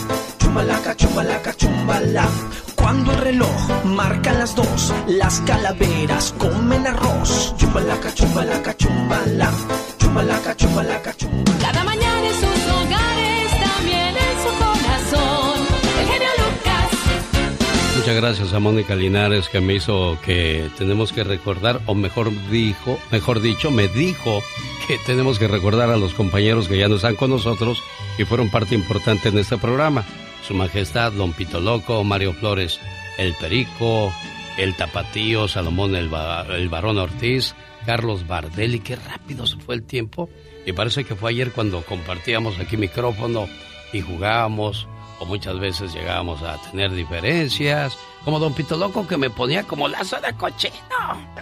Chumbalaca, 0.58 0.96
chumbalaca, 0.96 1.54
chumbala. 1.54 2.28
Cuando 2.74 3.12
el 3.12 3.20
reloj 3.20 3.86
marca 3.86 4.34
las 4.34 4.56
dos, 4.56 4.92
las 5.06 5.40
calaveras 5.42 6.34
comen 6.40 6.88
arroz. 6.88 7.54
Chumbalaca, 7.58 8.12
chumbalaca, 8.12 8.76
chumbala. 8.76 9.54
Chumbalaca, 10.00 10.56
chumbalaca, 10.56 11.14
chumbala. 11.16 11.60
Cada 11.62 11.84
mañana 11.84 12.28
en 12.28 12.34
sus 12.34 12.72
hogares, 12.74 13.52
también 13.52 14.16
en 14.18 14.36
su 14.42 14.50
corazón. 14.58 15.60
El 16.00 16.08
genio 16.08 16.30
Lucas. 16.40 17.98
Muchas 17.98 18.16
gracias 18.16 18.54
a 18.54 18.60
Mónica 18.60 18.96
Linares 18.96 19.50
que 19.50 19.62
me 19.62 19.76
hizo 19.76 20.18
que 20.26 20.72
tenemos 20.76 21.14
que 21.14 21.24
recordar, 21.24 21.82
o 21.86 21.94
mejor 21.94 22.32
dijo, 22.50 22.98
mejor 23.12 23.42
dicho, 23.42 23.70
me 23.70 23.88
dijo 23.90 24.42
que 24.88 24.98
tenemos 25.06 25.38
que 25.38 25.48
recordar 25.48 25.92
a 25.92 25.98
los 25.98 26.16
compañeros 26.16 26.68
que 26.68 26.80
ya 26.80 26.88
no 26.88 26.96
están 26.96 27.16
con 27.16 27.30
nosotros 27.30 27.84
y 28.18 28.26
fueron 28.26 28.50
parte 28.50 28.74
importante 28.74 29.30
en 29.30 29.38
este 29.38 29.60
programa. 29.60 30.04
Su 30.48 30.54
Majestad, 30.54 31.12
Don 31.12 31.34
Pito 31.34 31.60
Loco, 31.60 32.04
Mario 32.06 32.32
Flores, 32.32 32.80
El 33.18 33.34
Perico, 33.36 34.14
El 34.58 34.76
Tapatío, 34.76 35.48
Salomón 35.50 35.96
el, 35.96 36.10
el 36.56 36.70
Barón 36.70 36.98
Ortiz, 36.98 37.54
Carlos 37.86 38.26
Bardelli, 38.28 38.80
qué 38.80 38.96
rápido 38.96 39.46
se 39.46 39.58
fue 39.58 39.76
el 39.76 39.84
tiempo. 39.84 40.30
Y 40.66 40.72
parece 40.72 41.04
que 41.04 41.16
fue 41.16 41.32
ayer 41.32 41.52
cuando 41.52 41.82
compartíamos 41.84 42.60
aquí 42.60 42.78
micrófono 42.78 43.48
y 43.92 44.02
jugábamos, 44.02 44.88
o 45.20 45.26
muchas 45.26 45.60
veces 45.60 45.94
llegábamos 45.94 46.42
a 46.44 46.58
tener 46.72 46.92
diferencias, 46.92 47.98
como 48.24 48.40
Don 48.40 48.54
Pito 48.54 48.76
Loco 48.78 49.08
que 49.08 49.18
me 49.18 49.30
ponía 49.30 49.64
como 49.64 49.88
lazo 49.88 50.18
de 50.20 50.34
cochino. 50.34 50.74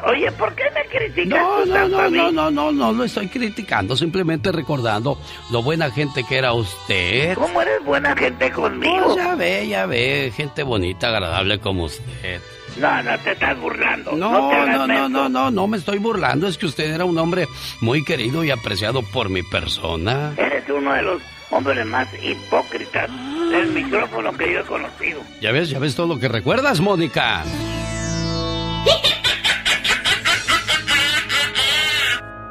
Oye, 0.08 0.32
¿por 0.34 0.54
qué 0.56 0.64
me 0.74 0.86
criticas 0.86 1.40
No, 1.42 1.64
tú 1.64 1.70
no, 1.70 1.74
tanto 1.74 1.98
no, 1.98 2.04
a 2.04 2.10
mí? 2.10 2.18
no, 2.18 2.32
no, 2.32 2.52
no, 2.52 2.72
no 2.72 2.92
lo 2.94 3.04
estoy 3.04 3.28
criticando, 3.28 3.96
simplemente 3.96 4.52
recordando 4.52 5.18
lo 5.52 5.62
buena 5.64 5.90
gente 5.92 6.24
que 6.24 6.38
era 6.38 6.54
usted. 6.54 7.36
¿Cómo 7.36 7.62
eres 7.62 7.84
buena 7.84 8.16
gente 8.16 8.52
conmigo? 8.52 9.16
Ya 9.16 9.36
ve, 9.36 9.68
ya 9.68 9.86
ve, 9.86 10.32
gente 10.36 10.64
bonita, 10.64 11.08
agradable 11.10 11.60
como 11.60 11.86
usted. 11.86 12.40
No, 12.78 13.02
no 13.04 13.18
te 13.20 13.32
estás 13.32 13.58
burlando. 13.60 14.12
No, 14.12 14.32
no, 14.32 14.50
te 14.86 14.94
no, 14.94 15.10
no, 15.10 15.30
no, 15.30 15.50
no 15.52 15.68
me 15.68 15.78
estoy 15.78 15.98
burlando, 15.98 16.46
es 16.48 16.58
que 16.58 16.66
usted 16.66 16.94
era 16.94 17.06
un 17.06 17.18
hombre 17.18 17.48
muy 17.82 18.04
querido 18.04 18.44
y 18.44 18.52
apreciado 18.52 19.02
por 19.02 19.30
mi 19.30 19.44
persona. 19.44 20.34
Eres 20.38 20.70
uno 20.70 20.94
de 20.94 21.02
los 21.02 21.22
hombres 21.52 21.86
más 21.86 22.08
hipócritas 22.22 23.10
del 23.50 23.68
micrófono 23.72 24.36
que 24.38 24.54
yo 24.54 24.60
he 24.60 24.64
conocido. 24.64 25.22
Ya 25.42 25.52
ves, 25.52 25.70
ya 25.70 25.80
ves 25.80 25.96
todo 25.96 26.08
lo 26.08 26.20
que 26.20 26.28
recuerdas, 26.28 26.80
Mónica. 26.80 27.44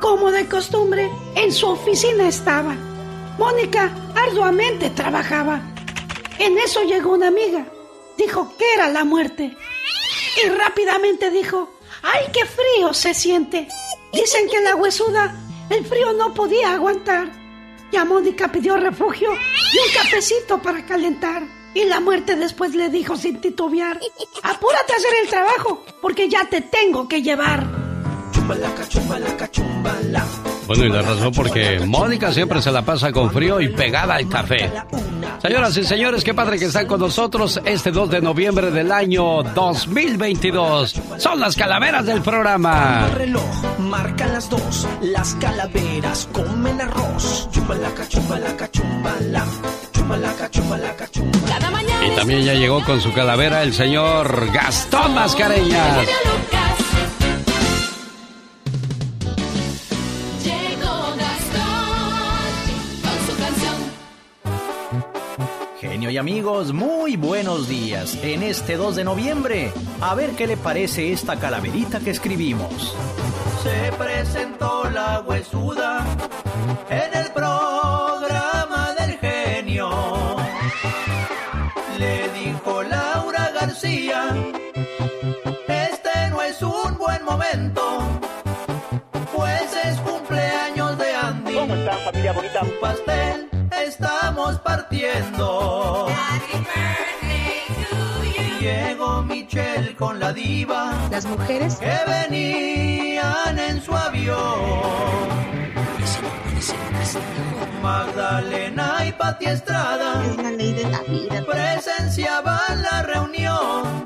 Como 0.01 0.31
de 0.31 0.47
costumbre, 0.47 1.11
en 1.35 1.53
su 1.53 1.67
oficina 1.67 2.29
estaba. 2.29 2.75
Mónica 3.39 3.91
arduamente 4.15 4.91
trabajaba. 4.91 5.61
En 6.39 6.59
eso 6.59 6.83
llegó 6.85 7.15
una 7.15 7.29
amiga. 7.29 7.67
Dijo 8.17 8.57
que 8.57 8.65
era 8.75 8.89
la 8.89 9.05
muerte. 9.05 9.57
Y 10.45 10.49
rápidamente 10.49 11.31
dijo, 11.31 11.71
¡ay, 12.03 12.27
qué 12.33 12.45
frío 12.45 12.93
se 12.93 13.15
siente! 13.15 13.69
Dicen 14.13 14.49
que 14.49 14.61
la 14.61 14.77
huesuda 14.77 15.35
el 15.71 15.85
frío 15.85 16.13
no 16.13 16.35
podía 16.35 16.75
aguantar. 16.75 17.44
Y 17.91 17.97
a 17.97 18.05
Mónica 18.05 18.51
pidió 18.51 18.77
refugio 18.77 19.31
y 19.33 19.79
un 19.79 19.95
cafecito 19.95 20.61
para 20.61 20.85
calentar. 20.85 21.43
Y 21.75 21.85
la 21.85 22.01
muerte 22.01 22.37
después 22.37 22.75
le 22.75 22.89
dijo 22.89 23.17
sin 23.17 23.41
titubear, 23.41 23.99
apúrate 24.43 24.93
a 24.93 24.97
hacer 24.97 25.13
el 25.23 25.29
trabajo, 25.29 25.85
porque 26.01 26.29
ya 26.29 26.45
te 26.49 26.61
tengo 26.61 27.09
que 27.09 27.23
llevar. 27.23 27.67
Chumbalaca, 28.33 28.89
chumbalaca, 28.89 29.51
chumbala. 29.51 30.25
Bueno, 30.67 30.85
y 30.85 30.89
la 30.89 31.03
razón 31.03 31.33
porque 31.33 31.81
Mónica 31.87 32.33
siempre 32.33 32.63
se 32.63 32.71
la 32.71 32.83
pasa 32.83 33.13
con 33.13 33.31
frío 33.31 33.61
y 33.61 33.69
pegada 33.69 34.15
al 34.15 34.29
café. 34.29 34.71
Señoras 35.43 35.77
y 35.77 35.85
señores, 35.85 36.25
qué 36.25 36.33
padre 36.33 36.59
que 36.59 36.65
están 36.67 36.87
con 36.87 37.01
nosotros 37.01 37.61
este 37.65 37.91
2 37.91 38.11
de 38.11 38.21
noviembre 38.23 38.71
del 38.71 38.91
año 38.91 39.43
2022. 39.43 40.95
Son 41.19 41.39
las 41.39 41.55
calaveras 41.55 42.07
del 42.07 42.23
programa. 42.23 43.07
El 43.11 43.15
reloj 43.15 43.79
marca 43.79 44.27
las 44.27 44.49
dos, 44.49 44.89
las 45.03 45.35
calaveras 45.35 46.29
comen 46.33 46.81
arroz. 46.81 47.49
Chumbalaca, 47.51 48.09
chumbalaca, 48.09 48.71
chumbala. 48.71 49.45
Chumbalaca, 49.93 50.51
chumbalaca, 50.51 51.09
chumbala. 51.11 51.47
Cada 51.47 51.71
mañana 51.71 52.07
Y 52.07 52.17
también 52.17 52.43
ya 52.43 52.55
llegó 52.55 52.83
con 52.85 53.01
su 53.01 53.13
calavera 53.13 53.63
el 53.63 53.75
señor 53.75 54.51
Gastón 54.51 55.15
Mascareñas. 55.15 56.07
Y 66.15 66.17
amigos, 66.17 66.73
muy 66.73 67.17
buenos 67.17 67.69
días. 67.69 68.17
En 68.23 68.45
este 68.45 68.77
2 68.77 68.95
de 68.95 69.03
noviembre, 69.03 69.73
a 70.01 70.15
ver 70.15 70.31
qué 70.37 70.47
le 70.47 70.57
parece 70.57 71.13
esta 71.13 71.41
calaverita 71.41 71.99
que 71.99 72.11
escribimos. 72.11 72.95
Se 73.65 73.91
presentó 73.99 74.89
la 74.91 75.25
huesuda 75.27 76.07
en 76.89 77.19
el 77.19 77.33
programa 77.33 78.95
del 78.97 79.19
genio. 79.19 79.91
Le 81.99 82.29
dijo 82.29 82.85
Laura 82.85 83.51
García, 83.53 84.37
este 85.67 86.31
no 86.31 86.41
es 86.43 86.63
un 86.63 86.97
buen 86.97 87.25
momento, 87.25 87.83
pues 89.35 89.65
es 89.83 89.99
cumpleaños 89.99 90.97
de 90.97 91.13
Andy. 91.13 91.55
¿Cómo 91.55 91.75
están, 91.75 91.99
familia 92.05 92.33
bonita? 92.33 92.61
Su 92.65 92.81
pastel 92.81 93.51
estamos 93.85 94.59
partiendo. 94.61 96.04
Con 99.99 100.19
la 100.19 100.33
diva. 100.33 100.93
Las 101.11 101.25
mujeres 101.25 101.77
que 101.77 101.93
venían 102.07 103.59
en 103.59 103.81
su 103.81 103.95
avión. 103.95 104.39
Magdalena 107.83 109.07
y 109.07 109.13
Pati 109.13 109.47
Estrada 109.47 110.25
es 110.27 110.37
la 110.37 110.51
ley 110.51 110.73
de 110.73 110.85
la 110.85 111.01
vida. 111.03 111.45
presenciaban 111.45 112.83
la 112.83 113.03
reunión 113.03 114.05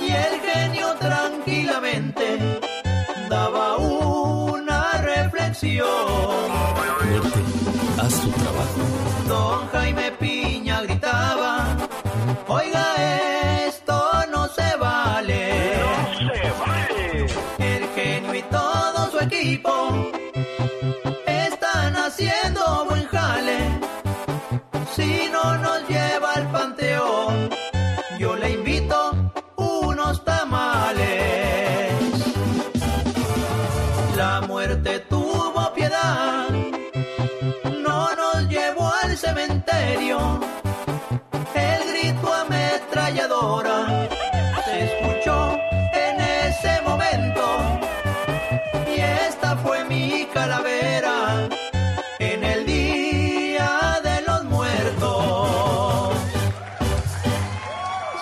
y 0.00 0.10
el 0.12 0.40
genio 0.40 0.94
tranquilamente 0.98 2.38
daba 3.28 3.76
una 3.76 4.92
reflexión. 5.02 5.99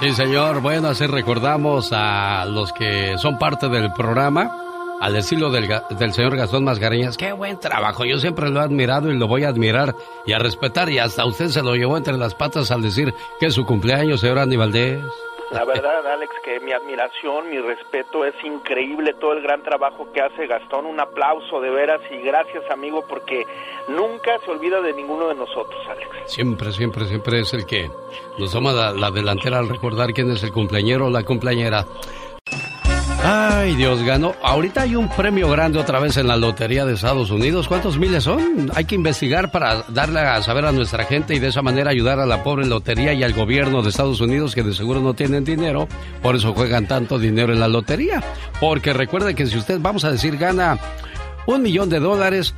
Sí, 0.08 0.14
señor. 0.14 0.62
Bueno, 0.62 0.88
así 0.88 1.06
recordamos 1.06 1.90
a 1.92 2.46
los 2.46 2.72
que 2.72 3.18
son 3.18 3.38
parte 3.38 3.68
del 3.68 3.92
programa. 3.92 4.96
Al 5.02 5.14
estilo 5.16 5.50
del, 5.50 5.68
del 5.98 6.14
señor 6.14 6.34
Gastón 6.34 6.64
Mascareñas, 6.64 7.18
qué 7.18 7.32
buen 7.32 7.60
trabajo. 7.60 8.06
Yo 8.06 8.18
siempre 8.18 8.48
lo 8.48 8.60
he 8.60 8.62
admirado 8.62 9.12
y 9.12 9.18
lo 9.18 9.28
voy 9.28 9.44
a 9.44 9.50
admirar 9.50 9.94
y 10.24 10.32
a 10.32 10.38
respetar. 10.38 10.88
Y 10.88 10.98
hasta 10.98 11.26
usted 11.26 11.48
se 11.48 11.62
lo 11.62 11.74
llevó 11.74 11.98
entre 11.98 12.16
las 12.16 12.34
patas 12.34 12.70
al 12.70 12.80
decir 12.80 13.12
que 13.38 13.46
es 13.46 13.54
su 13.54 13.66
cumpleaños, 13.66 14.20
señor 14.20 14.38
Andy 14.38 14.56
Valdés. 14.56 15.04
La 15.50 15.64
verdad, 15.64 16.06
Alex, 16.06 16.30
que 16.44 16.60
mi 16.60 16.72
admiración, 16.72 17.48
mi 17.48 17.58
respeto, 17.58 18.24
es 18.24 18.34
increíble 18.44 19.14
todo 19.14 19.32
el 19.32 19.42
gran 19.42 19.62
trabajo 19.62 20.12
que 20.12 20.20
hace 20.20 20.46
Gastón. 20.46 20.84
Un 20.84 21.00
aplauso 21.00 21.60
de 21.60 21.70
veras 21.70 22.02
y 22.10 22.18
gracias, 22.18 22.70
amigo, 22.70 23.04
porque 23.08 23.46
nunca 23.88 24.38
se 24.44 24.50
olvida 24.50 24.82
de 24.82 24.92
ninguno 24.92 25.28
de 25.28 25.34
nosotros, 25.34 25.80
Alex. 25.88 26.08
Siempre, 26.26 26.70
siempre, 26.72 27.06
siempre 27.06 27.40
es 27.40 27.54
el 27.54 27.64
que 27.64 27.90
nos 28.36 28.52
toma 28.52 28.72
la, 28.72 28.92
la 28.92 29.10
delantera 29.10 29.58
al 29.58 29.70
recordar 29.70 30.12
quién 30.12 30.30
es 30.30 30.42
el 30.42 30.52
cumpleañero 30.52 31.06
o 31.06 31.10
la 31.10 31.24
cumpleañera. 31.24 31.86
Ay, 33.22 33.74
Dios, 33.74 34.02
ganó. 34.02 34.34
Ahorita 34.42 34.82
hay 34.82 34.94
un 34.94 35.08
premio 35.08 35.50
grande 35.50 35.78
otra 35.78 35.98
vez 35.98 36.16
en 36.16 36.28
la 36.28 36.36
Lotería 36.36 36.86
de 36.86 36.94
Estados 36.94 37.30
Unidos. 37.30 37.66
¿Cuántos 37.68 37.98
miles 37.98 38.24
son? 38.24 38.70
Hay 38.74 38.84
que 38.84 38.94
investigar 38.94 39.50
para 39.50 39.82
darle 39.88 40.20
a 40.20 40.40
saber 40.42 40.64
a 40.64 40.72
nuestra 40.72 41.04
gente 41.04 41.34
y 41.34 41.38
de 41.38 41.48
esa 41.48 41.60
manera 41.60 41.90
ayudar 41.90 42.20
a 42.20 42.26
la 42.26 42.42
pobre 42.42 42.66
lotería 42.66 43.12
y 43.12 43.22
al 43.24 43.32
gobierno 43.32 43.82
de 43.82 43.90
Estados 43.90 44.20
Unidos 44.20 44.54
que 44.54 44.62
de 44.62 44.72
seguro 44.72 45.00
no 45.00 45.14
tienen 45.14 45.44
dinero. 45.44 45.88
Por 46.22 46.36
eso 46.36 46.54
juegan 46.54 46.86
tanto 46.86 47.18
dinero 47.18 47.52
en 47.52 47.60
la 47.60 47.68
lotería. 47.68 48.22
Porque 48.60 48.92
recuerde 48.92 49.34
que 49.34 49.46
si 49.46 49.58
usted, 49.58 49.78
vamos 49.80 50.04
a 50.04 50.12
decir, 50.12 50.36
gana 50.36 50.78
un 51.46 51.62
millón 51.62 51.88
de 51.88 51.98
dólares, 51.98 52.54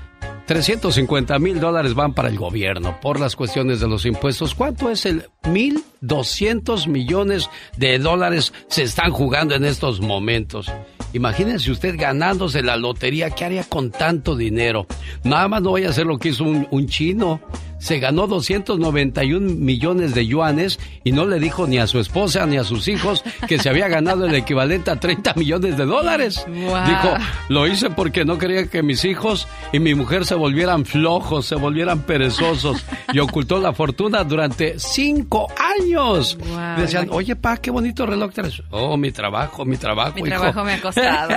350 0.46 1.38
mil 1.38 1.60
dólares 1.60 1.94
van 1.94 2.12
para 2.12 2.28
el 2.28 2.36
gobierno 2.36 2.98
por 3.00 3.20
las 3.20 3.36
cuestiones 3.36 3.78
de 3.78 3.86
los 3.86 4.04
impuestos. 4.04 4.54
¿Cuánto 4.54 4.90
es 4.90 5.06
el 5.06 5.26
1.200 5.44 6.88
millones 6.88 7.48
de 7.76 8.00
dólares 8.00 8.52
se 8.66 8.82
están 8.82 9.12
jugando 9.12 9.54
en 9.54 9.64
estos 9.64 10.00
momentos? 10.00 10.66
Imagínense 11.12 11.70
usted 11.70 11.94
ganándose 11.96 12.62
la 12.62 12.76
lotería, 12.76 13.30
¿qué 13.30 13.44
haría 13.44 13.62
con 13.62 13.92
tanto 13.92 14.34
dinero? 14.34 14.86
Nada 15.22 15.46
más 15.46 15.62
no 15.62 15.70
voy 15.70 15.84
a 15.84 15.90
hacer 15.90 16.06
lo 16.06 16.18
que 16.18 16.30
hizo 16.30 16.42
un, 16.42 16.66
un 16.72 16.88
chino 16.88 17.40
se 17.80 17.98
ganó 17.98 18.26
291 18.26 19.54
millones 19.54 20.14
de 20.14 20.26
yuanes 20.26 20.78
y 21.02 21.12
no 21.12 21.24
le 21.26 21.40
dijo 21.40 21.66
ni 21.66 21.78
a 21.78 21.86
su 21.86 21.98
esposa 21.98 22.46
ni 22.46 22.58
a 22.58 22.64
sus 22.64 22.86
hijos 22.88 23.24
que 23.48 23.58
se 23.58 23.68
había 23.68 23.88
ganado 23.88 24.26
el 24.26 24.34
equivalente 24.34 24.90
a 24.90 24.96
30 24.96 25.34
millones 25.34 25.76
de 25.76 25.86
dólares. 25.86 26.44
Dijo, 26.46 27.14
lo 27.48 27.66
hice 27.66 27.90
porque 27.90 28.24
no 28.24 28.38
quería 28.38 28.66
que 28.66 28.82
mis 28.82 29.04
hijos 29.04 29.48
y 29.72 29.80
mi 29.80 29.94
mujer 29.94 30.26
se 30.26 30.34
volvieran 30.34 30.84
flojos, 30.84 31.46
se 31.46 31.56
volvieran 31.56 32.02
perezosos 32.02 32.84
y 33.12 33.18
ocultó 33.18 33.58
la 33.58 33.72
fortuna 33.72 34.24
durante 34.24 34.78
cinco 34.78 35.48
años. 35.80 36.38
Decían, 36.76 37.08
oye, 37.10 37.34
pa, 37.34 37.56
qué 37.56 37.70
bonito 37.70 38.04
reloj 38.04 38.32
traes. 38.32 38.62
Oh, 38.70 38.96
mi 38.96 39.10
trabajo, 39.10 39.64
mi 39.64 39.76
trabajo. 39.76 40.14
Mi 40.16 40.22
trabajo 40.22 40.64
me 40.64 40.74
ha 40.74 40.80
costado. 40.80 41.34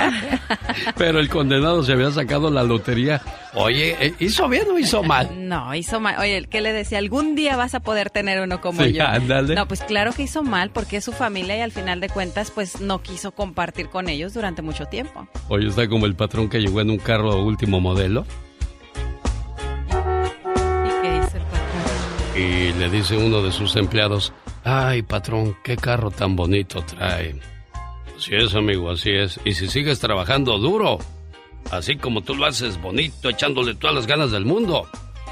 Pero 0.98 1.20
el 1.20 1.30
condenado 1.30 1.84
se 1.84 1.94
había 1.94 2.12
sacado 2.12 2.52
la 2.52 2.64
lotería. 2.64 3.22
Oye, 3.56 3.96
¿eh, 4.00 4.14
¿hizo 4.20 4.50
bien 4.50 4.66
o 4.72 4.80
hizo 4.80 5.04
mal? 5.04 5.30
No, 5.38 5.76
hizo 5.76 6.00
mal. 6.00 6.16
Oye, 6.20 6.46
¿qué 6.50 6.62
le 6.62 6.74
decía? 6.74 6.98
Algún 6.98 7.36
día 7.36 7.56
vas 7.56 7.76
a 7.76 7.80
poder 7.82 8.10
tener 8.10 8.42
uno 8.42 8.60
como 8.62 8.84
Sí, 8.84 8.94
yo. 8.94 9.06
ándale. 9.06 9.54
No, 9.54 9.68
pues 9.68 9.82
claro 9.82 10.12
que 10.14 10.24
hizo 10.24 10.42
mal 10.42 10.72
porque 10.72 10.98
es 10.98 11.04
su 11.06 11.12
familia 11.12 11.58
y 11.58 11.62
al 11.62 11.72
final 11.72 12.00
de 12.00 12.10
cuentas 12.10 12.50
pues 12.50 12.82
no 12.82 13.02
quiso 13.04 13.32
compartir 13.34 13.90
con 13.90 14.10
ellos 14.10 14.34
durante 14.34 14.62
mucho 14.64 14.86
tiempo. 14.86 15.28
Oye, 15.50 15.68
está 15.68 15.88
como 15.88 16.06
el 16.08 16.16
patrón 16.16 16.50
que 16.50 16.60
llegó 16.60 16.82
en 16.82 16.90
un 16.90 16.98
carro 16.98 17.44
último 17.44 17.80
modelo 17.80 18.26
¿Y 19.88 21.02
qué 21.02 21.18
hizo 21.18 21.38
el 21.38 21.44
patrón? 21.44 22.36
y 22.36 22.74
le 22.74 22.90
dice 22.90 23.16
uno 23.18 23.44
de 23.44 23.52
sus 23.52 23.76
empleados, 23.76 24.34
ay 24.64 25.04
patrón, 25.04 25.56
qué 25.64 25.78
carro 25.78 26.10
tan 26.10 26.36
bonito 26.36 26.82
trae. 26.82 27.36
Así 28.18 28.34
es, 28.36 28.56
amigo, 28.56 28.90
así 28.90 29.12
es. 29.12 29.40
Y 29.46 29.54
si 29.54 29.68
sigues 29.68 30.00
trabajando 30.00 30.58
duro, 30.58 30.98
así 31.72 31.98
como 31.98 32.22
tú 32.22 32.36
lo 32.36 32.46
haces 32.46 32.80
bonito, 32.82 33.30
echándole 33.30 33.76
todas 33.76 33.96
las 33.96 34.08
ganas 34.08 34.32
del 34.32 34.46
mundo, 34.46 34.88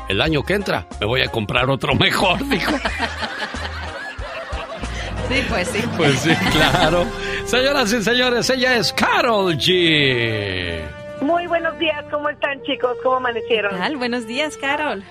el 0.10 0.22
año 0.22 0.44
que 0.44 0.54
entra 0.54 0.88
me 1.00 1.06
voy 1.06 1.22
a 1.22 1.28
comprar 1.30 1.70
otro 1.70 1.96
mejor, 1.96 2.38
dijo. 2.50 2.72
Sí, 5.30 5.46
pues 5.48 5.68
sí. 5.70 5.82
Pues 5.96 6.20
sí, 6.20 6.36
claro. 6.52 7.06
Señoras 7.46 7.94
y 7.94 8.02
señores, 8.04 8.50
ella 8.50 8.76
es 8.78 8.92
Carol 8.92 9.56
G. 9.58 10.82
Muy 11.22 11.48
buenos 11.48 11.78
días, 11.80 12.04
¿cómo 12.12 12.30
están 12.30 12.62
chicos? 12.64 12.98
¿Cómo 13.04 13.18
amanecieron? 13.18 13.78
Tal, 13.78 13.96
buenos 13.98 14.28
días, 14.28 14.58
Carol. 14.58 15.04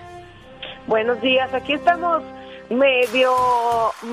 Buenos 0.87 1.21
días, 1.23 1.53
aquí 1.55 1.73
estamos 1.75 2.23
medio, 2.69 3.33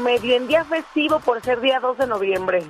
medio 0.03 0.35
en 0.35 0.47
día 0.47 0.63
festivo 0.63 1.19
por 1.19 1.41
ser 1.41 1.59
día 1.59 1.79
2 1.79 1.97
de 1.97 2.07
noviembre. 2.07 2.63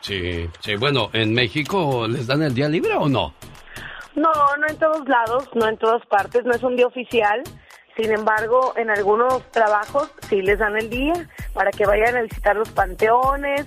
Sí, 0.00 0.48
sí, 0.60 0.76
bueno, 0.76 1.10
¿en 1.12 1.32
México 1.34 2.06
les 2.06 2.26
dan 2.26 2.42
el 2.42 2.54
día 2.54 2.68
libre 2.68 2.94
o 2.94 3.08
no? 3.08 3.34
No, 4.16 4.32
no 4.58 4.66
en 4.68 4.76
todos 4.78 5.06
lados, 5.08 5.48
no 5.54 5.68
en 5.68 5.76
todas 5.76 6.04
partes, 6.06 6.44
no 6.44 6.54
es 6.54 6.62
un 6.62 6.74
día 6.74 6.86
oficial. 6.86 7.42
Sin 7.96 8.12
embargo, 8.12 8.74
en 8.76 8.90
algunos 8.90 9.42
trabajos 9.52 10.10
sí 10.28 10.42
les 10.42 10.58
dan 10.58 10.76
el 10.76 10.90
día 10.90 11.14
para 11.54 11.70
que 11.70 11.86
vayan 11.86 12.16
a 12.16 12.22
visitar 12.22 12.56
los 12.56 12.68
panteones, 12.70 13.64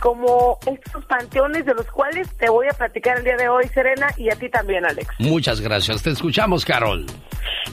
como 0.00 0.58
estos 0.66 1.04
panteones 1.06 1.64
de 1.64 1.74
los 1.74 1.86
cuales 1.86 2.28
te 2.36 2.48
voy 2.50 2.66
a 2.68 2.74
platicar 2.74 3.18
el 3.18 3.24
día 3.24 3.36
de 3.36 3.48
hoy, 3.48 3.66
Serena, 3.68 4.08
y 4.16 4.30
a 4.30 4.36
ti 4.36 4.48
también, 4.48 4.84
Alex. 4.84 5.08
Muchas 5.18 5.60
gracias, 5.60 6.02
te 6.02 6.10
escuchamos, 6.10 6.64
Carol. 6.64 7.06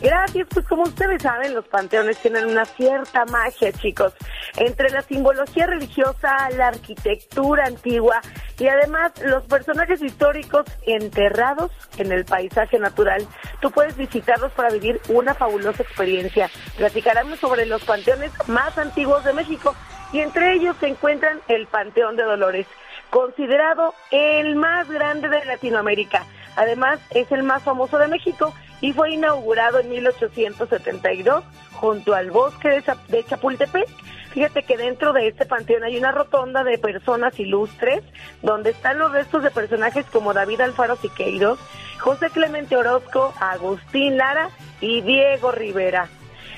Gracias, 0.02 0.48
pues 0.52 0.66
como 0.68 0.84
ustedes 0.84 1.22
saben, 1.22 1.54
los 1.54 1.68
panteones 1.68 2.18
tienen 2.18 2.46
una 2.46 2.66
cierta 2.66 3.26
magia, 3.26 3.72
chicos. 3.74 4.14
Entre 4.58 4.90
la 4.90 5.02
simbología 5.02 5.68
religiosa, 5.68 6.50
la 6.52 6.70
arquitectura 6.70 7.66
antigua 7.66 8.22
y 8.62 8.68
además 8.68 9.12
los 9.26 9.44
personajes 9.46 10.02
históricos 10.04 10.66
enterrados 10.86 11.72
en 11.98 12.12
el 12.12 12.26
paisaje 12.26 12.78
natural, 12.78 13.26
tú 13.60 13.72
puedes 13.72 13.98
visitarlos 13.98 14.52
para 14.52 14.70
vivir 14.70 15.02
una 15.10 15.34
fabulosa 15.34 15.82
experiencia. 15.82 16.48
Platicaremos 16.78 17.40
sobre 17.40 17.66
los 17.66 17.84
panteones 17.84 18.32
más 18.48 18.78
antiguos 18.78 19.24
de 19.24 19.34
México 19.34 19.76
y 20.14 20.20
entre 20.20 20.54
ellos 20.54 20.76
se 20.80 20.88
encuentran 20.90 21.40
el 21.48 21.66
Panteón 21.66 22.16
de 22.18 22.24
Dolores, 22.24 22.68
considerado 23.10 23.96
el 24.12 24.56
más 24.56 24.88
grande 24.90 25.28
de 25.30 25.44
Latinoamérica. 25.46 26.24
Además, 26.56 27.00
es 27.10 27.32
el 27.32 27.42
más 27.42 27.64
famoso 27.64 27.98
de 27.98 28.10
México 28.10 28.54
y 28.82 28.94
fue 28.94 29.12
inaugurado 29.12 29.80
en 29.80 29.90
1872 29.90 31.44
junto 31.74 32.14
al 32.14 32.30
bosque 32.30 32.70
de, 32.70 32.84
Cha- 32.84 32.98
de 33.08 33.24
Chapultepec. 33.24 33.88
Fíjate 34.32 34.64
que 34.64 34.78
dentro 34.78 35.12
de 35.14 35.28
este 35.28 35.46
panteón 35.46 35.84
hay 35.84 35.98
una 35.98 36.12
rotonda 36.12 36.64
de 36.64 36.78
personas 36.78 37.38
ilustres 37.40 38.02
donde 38.42 38.70
están 38.72 38.98
los 38.98 39.12
restos 39.12 39.44
de 39.44 39.52
personajes 39.52 40.06
como 40.06 40.34
David 40.34 40.62
Alfaro 40.62 40.96
Siqueiros, 40.96 41.60
José 42.00 42.30
Clemente 42.30 42.78
Orozco, 42.78 43.34
Agustín 43.40 44.18
Lara 44.18 44.50
y 44.80 45.02
Diego 45.02 45.52
Rivera. 45.52 46.08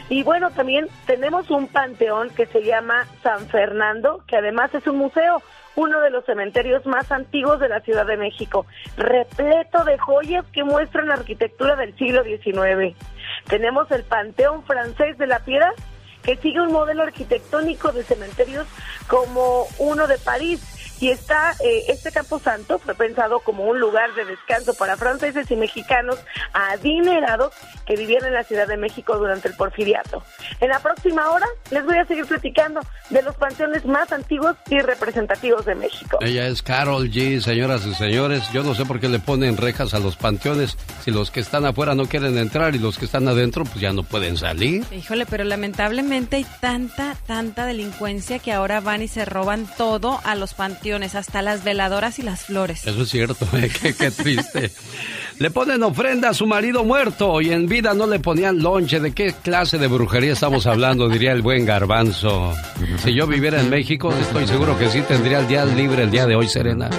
Y 0.09 0.23
bueno, 0.23 0.51
también 0.51 0.87
tenemos 1.07 1.49
un 1.49 1.67
panteón 1.67 2.29
que 2.29 2.45
se 2.45 2.63
llama 2.63 3.07
San 3.23 3.47
Fernando, 3.47 4.23
que 4.27 4.37
además 4.37 4.73
es 4.75 4.85
un 4.85 4.97
museo, 4.97 5.41
uno 5.75 6.01
de 6.01 6.11
los 6.11 6.25
cementerios 6.25 6.85
más 6.85 7.11
antiguos 7.11 7.59
de 7.59 7.69
la 7.69 7.79
Ciudad 7.79 8.05
de 8.05 8.17
México, 8.17 8.65
repleto 8.97 9.83
de 9.83 9.97
joyas 9.97 10.45
que 10.53 10.63
muestran 10.63 11.07
la 11.07 11.15
arquitectura 11.15 11.75
del 11.75 11.97
siglo 11.97 12.23
XIX. 12.23 12.95
Tenemos 13.47 13.89
el 13.91 14.03
Panteón 14.03 14.63
Francés 14.65 15.17
de 15.17 15.27
la 15.27 15.39
Piedad, 15.39 15.73
que 16.23 16.37
sigue 16.37 16.61
un 16.61 16.71
modelo 16.71 17.03
arquitectónico 17.03 17.91
de 17.91 18.03
cementerios 18.03 18.67
como 19.07 19.67
uno 19.77 20.07
de 20.07 20.17
París. 20.17 20.61
Y 21.03 21.09
está, 21.09 21.51
eh, 21.59 21.83
este 21.89 22.13
Campo 22.13 22.39
Santo 22.39 22.79
fue 22.79 22.95
pensado 22.95 23.41
como 23.41 23.65
un 23.65 23.77
lugar 23.77 24.15
de 24.15 24.23
descanso 24.23 24.73
para 24.73 24.95
franceses 24.95 25.51
y 25.51 25.57
mexicanos 25.57 26.17
adinerados 26.53 27.51
que 27.85 27.97
vivían 27.97 28.23
en 28.23 28.31
la 28.31 28.45
Ciudad 28.45 28.69
de 28.69 28.77
México 28.77 29.17
durante 29.17 29.49
el 29.49 29.53
porfiriato. 29.55 30.23
En 30.61 30.69
la 30.69 30.79
próxima 30.79 31.29
hora 31.29 31.45
les 31.71 31.83
voy 31.83 31.97
a 31.97 32.05
seguir 32.05 32.25
platicando 32.25 32.79
de 33.09 33.21
los 33.21 33.35
panteones 33.35 33.83
más 33.83 34.13
antiguos 34.13 34.55
y 34.69 34.79
representativos 34.79 35.65
de 35.65 35.75
México. 35.75 36.19
Ella 36.21 36.47
es 36.47 36.61
Carol 36.61 37.09
G, 37.09 37.41
señoras 37.41 37.85
y 37.85 37.93
señores. 37.95 38.49
Yo 38.53 38.63
no 38.63 38.73
sé 38.73 38.85
por 38.85 39.01
qué 39.01 39.09
le 39.09 39.19
ponen 39.19 39.57
rejas 39.57 39.93
a 39.93 39.99
los 39.99 40.15
panteones. 40.15 40.77
Si 41.03 41.11
los 41.11 41.31
que 41.31 41.41
están 41.41 41.65
afuera 41.65 41.95
no 41.95 42.05
quieren 42.05 42.37
entrar 42.37 42.75
y 42.75 42.79
los 42.79 42.97
que 42.97 43.03
están 43.03 43.27
adentro, 43.27 43.65
pues 43.65 43.81
ya 43.81 43.91
no 43.91 44.03
pueden 44.03 44.37
salir. 44.37 44.85
Híjole, 44.93 45.25
pero 45.25 45.43
lamentablemente 45.43 46.37
hay 46.37 46.45
tanta, 46.61 47.17
tanta 47.27 47.65
delincuencia 47.65 48.39
que 48.39 48.53
ahora 48.53 48.79
van 48.79 49.01
y 49.01 49.09
se 49.09 49.25
roban 49.25 49.67
todo 49.77 50.21
a 50.23 50.35
los 50.35 50.53
panteones, 50.53 50.92
hasta 51.01 51.41
las 51.41 51.63
veladoras 51.63 52.19
y 52.19 52.21
las 52.21 52.45
flores. 52.45 52.85
Eso 52.85 53.01
es 53.01 53.09
cierto, 53.09 53.47
¿eh? 53.57 53.71
qué, 53.81 53.93
qué 53.95 54.11
triste. 54.11 54.71
Le 55.39 55.49
ponen 55.49 55.81
ofrenda 55.83 56.29
a 56.29 56.33
su 56.33 56.45
marido 56.45 56.83
muerto 56.83 57.41
y 57.41 57.51
en 57.51 57.67
vida 57.67 57.93
no 57.93 58.05
le 58.05 58.19
ponían 58.19 58.59
lonche. 58.59 58.99
¿De 58.99 59.11
qué 59.11 59.33
clase 59.33 59.77
de 59.77 59.87
brujería 59.87 60.33
estamos 60.33 60.67
hablando? 60.67 61.09
Diría 61.09 61.31
el 61.31 61.41
buen 61.41 61.65
garbanzo. 61.65 62.53
Si 63.03 63.13
yo 63.13 63.25
viviera 63.25 63.59
en 63.59 63.69
México, 63.69 64.13
estoy 64.13 64.47
seguro 64.47 64.77
que 64.77 64.89
sí 64.89 65.01
tendría 65.01 65.39
el 65.39 65.47
día 65.47 65.65
libre 65.65 66.03
el 66.03 66.11
día 66.11 66.27
de 66.27 66.35
hoy, 66.35 66.47
Serena. 66.47 66.89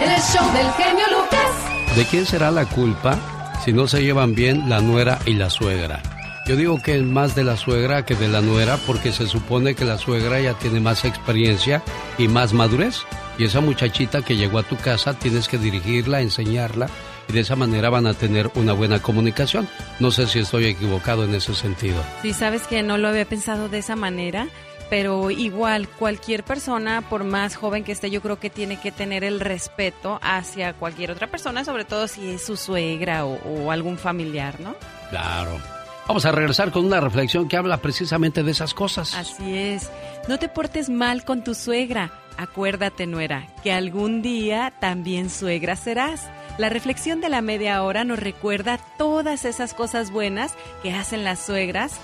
En 0.00 0.10
el 0.10 0.20
show 0.20 0.52
del 0.52 0.70
genio 0.72 1.04
Lucas. 1.10 1.96
¿De 1.96 2.04
quién 2.04 2.24
será 2.24 2.50
la 2.50 2.64
culpa 2.64 3.18
si 3.64 3.72
no 3.72 3.86
se 3.86 4.02
llevan 4.02 4.34
bien 4.34 4.70
la 4.70 4.80
nuera 4.80 5.18
y 5.26 5.34
la 5.34 5.50
suegra? 5.50 6.02
Yo 6.50 6.56
digo 6.56 6.82
que 6.82 6.96
es 6.96 7.04
más 7.04 7.36
de 7.36 7.44
la 7.44 7.56
suegra 7.56 8.04
que 8.04 8.16
de 8.16 8.26
la 8.26 8.40
nuera 8.40 8.76
porque 8.84 9.12
se 9.12 9.28
supone 9.28 9.76
que 9.76 9.84
la 9.84 9.98
suegra 9.98 10.40
ya 10.40 10.54
tiene 10.54 10.80
más 10.80 11.04
experiencia 11.04 11.80
y 12.18 12.26
más 12.26 12.54
madurez. 12.54 13.02
Y 13.38 13.44
esa 13.44 13.60
muchachita 13.60 14.22
que 14.22 14.36
llegó 14.36 14.58
a 14.58 14.64
tu 14.64 14.76
casa 14.76 15.14
tienes 15.14 15.46
que 15.46 15.58
dirigirla, 15.58 16.22
enseñarla 16.22 16.88
y 17.28 17.34
de 17.34 17.38
esa 17.38 17.54
manera 17.54 17.88
van 17.88 18.08
a 18.08 18.14
tener 18.14 18.50
una 18.56 18.72
buena 18.72 19.00
comunicación. 19.00 19.68
No 20.00 20.10
sé 20.10 20.26
si 20.26 20.40
estoy 20.40 20.66
equivocado 20.66 21.22
en 21.22 21.36
ese 21.36 21.54
sentido. 21.54 22.02
Sí, 22.22 22.32
sabes 22.32 22.66
que 22.66 22.82
no 22.82 22.98
lo 22.98 23.06
había 23.06 23.26
pensado 23.26 23.68
de 23.68 23.78
esa 23.78 23.94
manera, 23.94 24.48
pero 24.90 25.30
igual 25.30 25.86
cualquier 25.86 26.42
persona, 26.42 27.00
por 27.08 27.22
más 27.22 27.54
joven 27.54 27.84
que 27.84 27.92
esté, 27.92 28.10
yo 28.10 28.22
creo 28.22 28.40
que 28.40 28.50
tiene 28.50 28.80
que 28.80 28.90
tener 28.90 29.22
el 29.22 29.38
respeto 29.38 30.18
hacia 30.20 30.72
cualquier 30.72 31.12
otra 31.12 31.28
persona, 31.28 31.64
sobre 31.64 31.84
todo 31.84 32.08
si 32.08 32.28
es 32.28 32.44
su 32.44 32.56
suegra 32.56 33.24
o, 33.24 33.34
o 33.34 33.70
algún 33.70 33.98
familiar, 33.98 34.58
¿no? 34.58 34.74
Claro. 35.10 35.79
Vamos 36.10 36.26
a 36.26 36.32
regresar 36.32 36.72
con 36.72 36.84
una 36.86 36.98
reflexión 36.98 37.46
que 37.46 37.56
habla 37.56 37.76
precisamente 37.76 38.42
de 38.42 38.50
esas 38.50 38.74
cosas. 38.74 39.14
Así 39.14 39.56
es. 39.56 39.92
No 40.26 40.40
te 40.40 40.48
portes 40.48 40.90
mal 40.90 41.24
con 41.24 41.44
tu 41.44 41.54
suegra. 41.54 42.10
Acuérdate, 42.36 43.06
nuera, 43.06 43.46
que 43.62 43.72
algún 43.72 44.20
día 44.20 44.72
también 44.80 45.30
suegra 45.30 45.76
serás. 45.76 46.28
La 46.58 46.68
reflexión 46.68 47.20
de 47.20 47.28
la 47.28 47.42
media 47.42 47.80
hora 47.84 48.02
nos 48.02 48.18
recuerda 48.18 48.80
todas 48.98 49.44
esas 49.44 49.72
cosas 49.72 50.10
buenas 50.10 50.54
que 50.82 50.92
hacen 50.92 51.22
las 51.22 51.46
suegras 51.46 52.00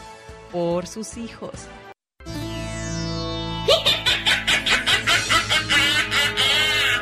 por 0.52 0.86
sus 0.86 1.16
hijos. 1.16 1.66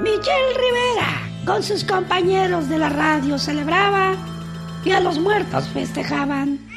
Michelle 0.00 0.54
Rivera 0.54 1.28
con 1.44 1.62
sus 1.62 1.84
compañeros 1.84 2.70
de 2.70 2.78
la 2.78 2.88
radio 2.88 3.38
celebraba 3.38 4.16
y 4.86 4.92
a 4.92 5.00
los 5.00 5.18
muertos 5.18 5.68
festejaban. 5.68 6.73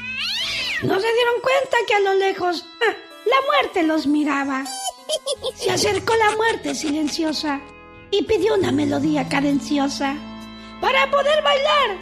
No 0.82 1.00
se 1.00 1.12
dieron 1.12 1.40
cuenta 1.42 1.76
que 1.86 1.94
a 1.94 2.00
lo 2.00 2.14
lejos 2.14 2.64
ah, 2.80 2.94
la 3.26 3.46
muerte 3.46 3.82
los 3.82 4.06
miraba. 4.06 4.64
Se 5.54 5.70
acercó 5.70 6.14
la 6.14 6.36
muerte 6.36 6.74
silenciosa 6.74 7.60
y 8.10 8.22
pidió 8.22 8.54
una 8.54 8.70
melodía 8.70 9.28
cadenciosa 9.28 10.14
para 10.80 11.10
poder 11.10 11.42
bailar 11.42 11.98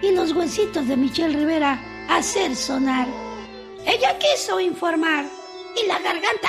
y 0.00 0.12
los 0.12 0.32
huesitos 0.32 0.88
de 0.88 0.96
Michelle 0.96 1.36
Rivera 1.36 1.78
hacer 2.08 2.56
sonar. 2.56 3.08
Ella 3.84 4.18
quiso 4.18 4.58
informar 4.58 5.26
y 5.76 5.86
la 5.86 5.98
garganta 5.98 6.48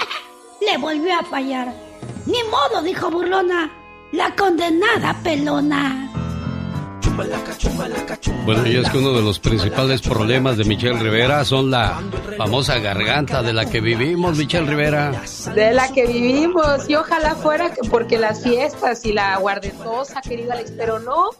le 0.60 0.78
volvió 0.78 1.18
a 1.18 1.24
fallar. 1.24 1.74
Ni 2.24 2.42
modo, 2.44 2.82
dijo 2.82 3.10
burlona, 3.10 3.70
la 4.12 4.34
condenada 4.34 5.20
pelona. 5.22 6.09
Bueno, 8.44 8.66
y 8.66 8.76
es 8.76 8.88
que 8.90 8.98
uno 8.98 9.12
de 9.12 9.22
los 9.22 9.38
principales 9.38 10.00
problemas 10.00 10.56
de 10.56 10.64
Michelle 10.64 10.98
Rivera 10.98 11.44
son 11.44 11.70
la 11.70 12.00
famosa 12.36 12.78
garganta 12.78 13.42
de 13.42 13.52
la 13.52 13.66
que 13.66 13.80
vivimos, 13.80 14.36
Michelle 14.36 14.66
Rivera. 14.66 15.12
De 15.54 15.72
la 15.72 15.92
que 15.92 16.06
vivimos, 16.06 16.88
y 16.88 16.94
ojalá 16.94 17.34
fuera 17.34 17.72
que 17.72 17.88
porque 17.88 18.18
las 18.18 18.42
fiestas 18.42 19.04
y 19.04 19.12
la 19.12 19.36
guardentosa, 19.38 20.20
querida 20.22 20.54
Alex, 20.54 20.72
pero 20.76 20.98
no, 21.00 21.30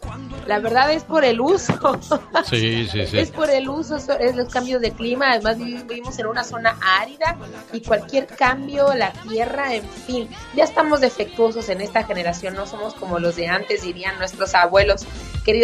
la 0.47 0.59
verdad 0.59 0.91
es 0.93 1.03
por 1.03 1.23
el 1.25 1.39
uso. 1.41 1.73
Sí, 2.49 2.87
sí, 2.91 3.05
sí. 3.07 3.17
Es 3.19 3.31
por 3.31 3.49
el 3.49 3.69
uso, 3.69 3.99
so- 3.99 4.17
es 4.17 4.35
los 4.35 4.49
cambios 4.49 4.81
de 4.81 4.91
clima, 4.91 5.31
además 5.31 5.57
vivi- 5.57 5.85
vivimos 5.87 6.17
en 6.19 6.25
una 6.27 6.43
zona 6.43 6.75
árida 6.99 7.37
y 7.71 7.81
cualquier 7.81 8.27
cambio, 8.27 8.93
la 8.93 9.11
tierra, 9.13 9.73
en 9.75 9.83
fin, 10.07 10.27
ya 10.55 10.63
estamos 10.63 11.01
defectuosos 11.01 11.69
en 11.69 11.81
esta 11.81 12.03
generación, 12.03 12.55
no 12.55 12.65
somos 12.65 12.93
como 12.95 13.19
los 13.19 13.35
de 13.35 13.47
antes, 13.47 13.83
dirían 13.83 14.17
nuestros 14.17 14.53
abuelos, 14.55 15.05
querido 15.45 15.60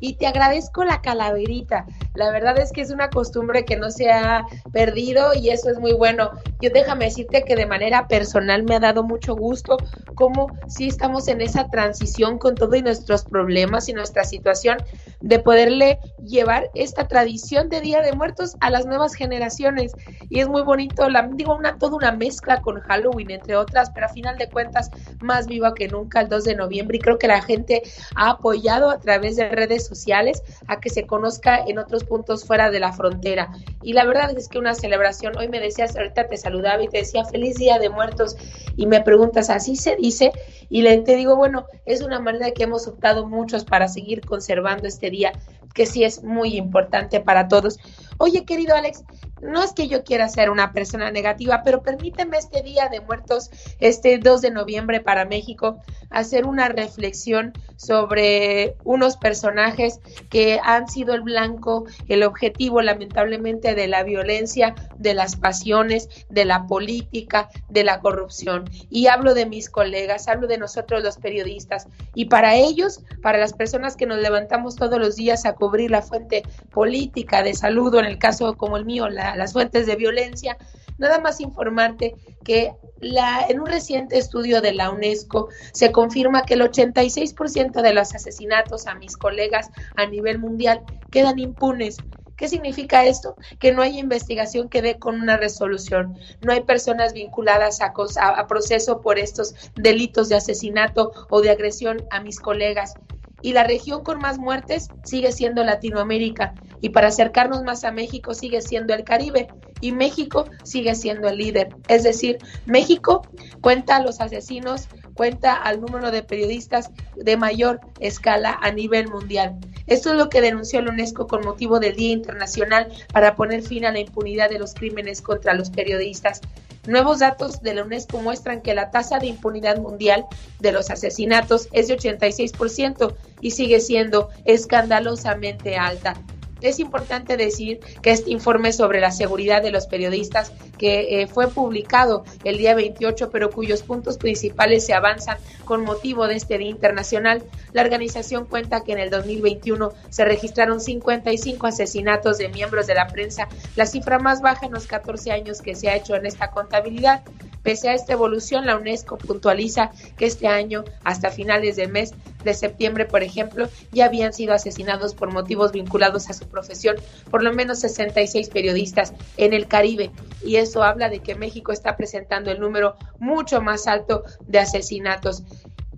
Y 0.00 0.14
te 0.14 0.26
agradezco 0.26 0.84
la 0.84 1.00
calaverita, 1.00 1.86
la 2.14 2.30
verdad 2.30 2.58
es 2.58 2.72
que 2.72 2.80
es 2.80 2.90
una 2.90 3.10
costumbre 3.10 3.64
que 3.64 3.76
no 3.76 3.90
se 3.90 4.10
ha 4.10 4.44
perdido 4.72 5.34
y 5.34 5.50
eso 5.50 5.70
es 5.70 5.78
muy 5.78 5.92
bueno. 5.92 6.30
Yo 6.60 6.70
déjame 6.70 7.06
decirte 7.06 7.44
que 7.44 7.56
de 7.56 7.66
manera 7.66 8.08
personal 8.08 8.62
me 8.62 8.76
ha 8.76 8.80
dado 8.80 9.02
mucho 9.02 9.34
gusto 9.34 9.76
cómo 10.14 10.48
sí 10.68 10.88
estamos 10.88 11.28
en 11.28 11.40
esa 11.40 11.68
transición 11.68 12.38
con 12.38 12.54
todos 12.54 12.70
nuestros 12.82 13.24
problemas 13.24 13.88
y 13.88 13.92
nuestra 13.92 14.24
situación 14.24 14.78
de 15.20 15.38
poderle 15.38 15.98
llevar 16.24 16.70
esta 16.74 17.08
tradición 17.08 17.68
de 17.68 17.80
Día 17.80 18.00
de 18.00 18.12
Muertos 18.12 18.56
a 18.60 18.70
las 18.70 18.86
nuevas 18.86 19.14
generaciones. 19.14 19.92
Y 20.28 20.40
es 20.40 20.48
muy 20.48 20.62
bonito, 20.62 21.08
la, 21.08 21.28
digo, 21.32 21.56
una, 21.56 21.78
toda 21.78 21.96
una 21.96 22.12
mezcla 22.12 22.60
con 22.60 22.80
Halloween, 22.80 23.30
entre 23.30 23.56
otras, 23.56 23.90
pero 23.90 24.06
a 24.06 24.10
final 24.10 24.38
de 24.38 24.48
cuentas, 24.48 24.90
más 25.20 25.46
viva 25.46 25.74
que 25.74 25.88
nunca 25.88 26.20
el 26.20 26.28
2 26.28 26.44
de 26.44 26.54
noviembre. 26.54 26.98
Y 26.98 27.00
creo 27.00 27.18
que 27.18 27.28
la 27.28 27.42
gente 27.42 27.82
ha 28.14 28.30
apoyado 28.30 28.90
a 28.90 29.00
través 29.00 29.29
de 29.36 29.48
redes 29.48 29.86
sociales 29.86 30.42
a 30.66 30.80
que 30.80 30.90
se 30.90 31.06
conozca 31.06 31.62
en 31.66 31.78
otros 31.78 32.04
puntos 32.04 32.44
fuera 32.44 32.70
de 32.70 32.80
la 32.80 32.92
frontera. 32.92 33.50
Y 33.82 33.92
la 33.92 34.04
verdad 34.04 34.36
es 34.36 34.48
que 34.48 34.58
una 34.58 34.74
celebración, 34.74 35.36
hoy 35.38 35.48
me 35.48 35.60
decías, 35.60 35.96
ahorita 35.96 36.28
te 36.28 36.36
saludaba 36.36 36.82
y 36.82 36.88
te 36.88 36.98
decía 36.98 37.24
feliz 37.24 37.56
Día 37.56 37.78
de 37.78 37.88
Muertos 37.88 38.36
y 38.76 38.86
me 38.86 39.00
preguntas, 39.00 39.50
¿así 39.50 39.76
se 39.76 39.96
dice? 39.96 40.32
Y 40.68 40.82
le, 40.82 40.98
te 40.98 41.16
digo, 41.16 41.36
bueno, 41.36 41.66
es 41.86 42.02
una 42.02 42.20
manera 42.20 42.50
que 42.52 42.64
hemos 42.64 42.86
optado 42.86 43.26
muchos 43.26 43.64
para 43.64 43.88
seguir 43.88 44.20
conservando 44.20 44.86
este 44.86 45.10
día, 45.10 45.32
que 45.74 45.86
sí 45.86 46.04
es 46.04 46.22
muy 46.22 46.56
importante 46.56 47.20
para 47.20 47.48
todos. 47.48 47.78
Oye, 48.18 48.44
querido 48.44 48.74
Alex, 48.74 49.04
no 49.42 49.62
es 49.62 49.72
que 49.72 49.88
yo 49.88 50.04
quiera 50.04 50.28
ser 50.28 50.50
una 50.50 50.72
persona 50.72 51.10
negativa, 51.10 51.62
pero 51.64 51.82
permíteme 51.82 52.38
este 52.38 52.62
Día 52.62 52.88
de 52.88 53.00
Muertos, 53.00 53.50
este 53.80 54.18
2 54.18 54.40
de 54.40 54.50
noviembre 54.50 55.00
para 55.00 55.24
México, 55.24 55.80
hacer 56.10 56.44
una 56.44 56.68
reflexión 56.68 57.52
sobre 57.76 58.76
unos 58.84 59.16
personajes 59.16 60.00
que 60.28 60.60
han 60.62 60.88
sido 60.88 61.14
el 61.14 61.22
blanco, 61.22 61.84
el 62.08 62.22
objetivo 62.22 62.82
lamentablemente 62.82 63.74
de 63.74 63.88
la 63.88 64.02
violencia, 64.02 64.74
de 64.98 65.14
las 65.14 65.36
pasiones, 65.36 66.08
de 66.28 66.44
la 66.44 66.66
política, 66.66 67.48
de 67.68 67.84
la 67.84 68.00
corrupción. 68.00 68.64
Y 68.90 69.06
hablo 69.06 69.34
de 69.34 69.46
mis 69.46 69.70
colegas, 69.70 70.28
hablo 70.28 70.46
de 70.46 70.58
nosotros 70.58 71.02
los 71.02 71.16
periodistas. 71.16 71.86
Y 72.14 72.26
para 72.26 72.54
ellos, 72.56 73.00
para 73.22 73.38
las 73.38 73.52
personas 73.52 73.96
que 73.96 74.06
nos 74.06 74.18
levantamos 74.18 74.76
todos 74.76 74.98
los 74.98 75.16
días 75.16 75.46
a 75.46 75.54
cubrir 75.54 75.90
la 75.90 76.02
fuente 76.02 76.42
política 76.70 77.42
de 77.42 77.54
salud, 77.54 77.94
en 77.96 78.04
el 78.04 78.18
caso 78.18 78.56
como 78.56 78.76
el 78.76 78.84
mío, 78.84 79.08
la- 79.08 79.29
las 79.36 79.52
fuentes 79.52 79.86
de 79.86 79.96
violencia, 79.96 80.56
nada 80.98 81.18
más 81.20 81.40
informarte 81.40 82.14
que 82.44 82.72
la, 83.00 83.46
en 83.48 83.60
un 83.60 83.66
reciente 83.66 84.18
estudio 84.18 84.60
de 84.60 84.72
la 84.74 84.90
UNESCO 84.90 85.48
se 85.72 85.90
confirma 85.92 86.42
que 86.44 86.54
el 86.54 86.62
86% 86.62 87.82
de 87.82 87.94
los 87.94 88.14
asesinatos 88.14 88.86
a 88.86 88.94
mis 88.94 89.16
colegas 89.16 89.70
a 89.96 90.06
nivel 90.06 90.38
mundial 90.38 90.82
quedan 91.10 91.38
impunes. 91.38 91.96
¿Qué 92.36 92.48
significa 92.48 93.04
esto? 93.04 93.36
Que 93.58 93.72
no 93.72 93.82
hay 93.82 93.98
investigación 93.98 94.70
que 94.70 94.80
dé 94.80 94.98
con 94.98 95.20
una 95.20 95.36
resolución, 95.36 96.18
no 96.40 96.52
hay 96.52 96.62
personas 96.62 97.12
vinculadas 97.12 97.80
a, 97.82 97.92
a- 98.20 98.28
a 98.40 98.46
proceso 98.46 99.00
por 99.02 99.18
estos 99.18 99.54
delitos 99.76 100.28
de 100.30 100.36
asesinato 100.36 101.12
o 101.28 101.42
de 101.42 101.50
agresión 101.50 101.98
a 102.10 102.20
mis 102.20 102.40
colegas. 102.40 102.94
Y 103.42 103.52
la 103.52 103.64
región 103.64 104.02
con 104.02 104.18
más 104.18 104.38
muertes 104.38 104.88
sigue 105.04 105.32
siendo 105.32 105.64
Latinoamérica. 105.64 106.54
Y 106.80 106.90
para 106.90 107.08
acercarnos 107.08 107.62
más 107.62 107.84
a 107.84 107.92
México 107.92 108.34
sigue 108.34 108.60
siendo 108.62 108.94
el 108.94 109.04
Caribe. 109.04 109.48
Y 109.80 109.92
México 109.92 110.44
sigue 110.64 110.94
siendo 110.94 111.28
el 111.28 111.38
líder. 111.38 111.74
Es 111.88 112.02
decir, 112.02 112.38
México 112.66 113.22
cuenta 113.60 113.96
a 113.96 114.02
los 114.02 114.20
asesinos, 114.20 114.88
cuenta 115.14 115.54
al 115.54 115.80
número 115.80 116.10
de 116.10 116.22
periodistas 116.22 116.90
de 117.16 117.36
mayor 117.36 117.80
escala 117.98 118.58
a 118.60 118.70
nivel 118.72 119.08
mundial. 119.08 119.58
Esto 119.86 120.10
es 120.10 120.16
lo 120.16 120.28
que 120.28 120.40
denunció 120.40 120.80
la 120.82 120.92
UNESCO 120.92 121.26
con 121.26 121.44
motivo 121.44 121.80
del 121.80 121.96
Día 121.96 122.12
Internacional 122.12 122.92
para 123.12 123.34
poner 123.34 123.62
fin 123.62 123.84
a 123.86 123.92
la 123.92 124.00
impunidad 124.00 124.50
de 124.50 124.58
los 124.58 124.74
crímenes 124.74 125.22
contra 125.22 125.54
los 125.54 125.70
periodistas. 125.70 126.40
Nuevos 126.86 127.18
datos 127.18 127.60
de 127.62 127.74
la 127.74 127.84
UNESCO 127.84 128.22
muestran 128.22 128.62
que 128.62 128.74
la 128.74 128.90
tasa 128.90 129.18
de 129.18 129.26
impunidad 129.26 129.78
mundial 129.78 130.24
de 130.60 130.72
los 130.72 130.90
asesinatos 130.90 131.68
es 131.72 131.88
de 131.88 131.98
86% 131.98 133.14
y 133.42 133.50
sigue 133.50 133.80
siendo 133.80 134.30
escandalosamente 134.46 135.76
alta. 135.76 136.14
Es 136.62 136.78
importante 136.78 137.36
decir 137.36 137.80
que 138.02 138.12
este 138.12 138.30
informe 138.30 138.72
sobre 138.72 139.00
la 139.00 139.10
seguridad 139.10 139.62
de 139.62 139.70
los 139.70 139.86
periodistas, 139.86 140.52
que 140.80 141.20
eh, 141.20 141.26
fue 141.26 141.46
publicado 141.48 142.24
el 142.42 142.56
día 142.56 142.74
28, 142.74 143.30
pero 143.30 143.50
cuyos 143.50 143.82
puntos 143.82 144.16
principales 144.16 144.86
se 144.86 144.94
avanzan 144.94 145.36
con 145.66 145.84
motivo 145.84 146.26
de 146.26 146.36
este 146.36 146.56
Día 146.56 146.70
Internacional, 146.70 147.42
la 147.74 147.82
organización 147.82 148.46
cuenta 148.46 148.80
que 148.80 148.92
en 148.92 148.98
el 148.98 149.10
2021 149.10 149.92
se 150.08 150.24
registraron 150.24 150.80
55 150.80 151.66
asesinatos 151.66 152.38
de 152.38 152.48
miembros 152.48 152.86
de 152.86 152.94
la 152.94 153.08
prensa, 153.08 153.46
la 153.76 153.84
cifra 153.84 154.18
más 154.18 154.40
baja 154.40 154.64
en 154.64 154.72
los 154.72 154.86
14 154.86 155.32
años 155.32 155.60
que 155.60 155.74
se 155.74 155.90
ha 155.90 155.96
hecho 155.96 156.14
en 156.14 156.24
esta 156.24 156.50
contabilidad. 156.50 157.24
Pese 157.62 157.90
a 157.90 157.94
esta 157.94 158.14
evolución, 158.14 158.64
la 158.64 158.78
UNESCO 158.78 159.18
puntualiza 159.18 159.90
que 160.16 160.24
este 160.24 160.46
año, 160.46 160.84
hasta 161.04 161.28
finales 161.28 161.76
del 161.76 161.90
mes 161.90 162.14
de 162.42 162.54
septiembre, 162.54 163.04
por 163.04 163.22
ejemplo, 163.22 163.68
ya 163.92 164.06
habían 164.06 164.32
sido 164.32 164.54
asesinados 164.54 165.14
por 165.14 165.30
motivos 165.30 165.72
vinculados 165.72 166.30
a 166.30 166.32
su 166.32 166.48
profesión 166.48 166.96
por 167.30 167.42
lo 167.42 167.52
menos 167.52 167.80
66 167.80 168.48
periodistas 168.48 169.12
en 169.36 169.52
el 169.52 169.66
Caribe. 169.66 170.10
Y 170.42 170.56
habla 170.76 171.08
de 171.08 171.20
que 171.20 171.34
México 171.34 171.72
está 171.72 171.96
presentando 171.96 172.50
el 172.50 172.60
número 172.60 172.96
mucho 173.18 173.60
más 173.60 173.86
alto 173.86 174.22
de 174.46 174.58
asesinatos. 174.58 175.44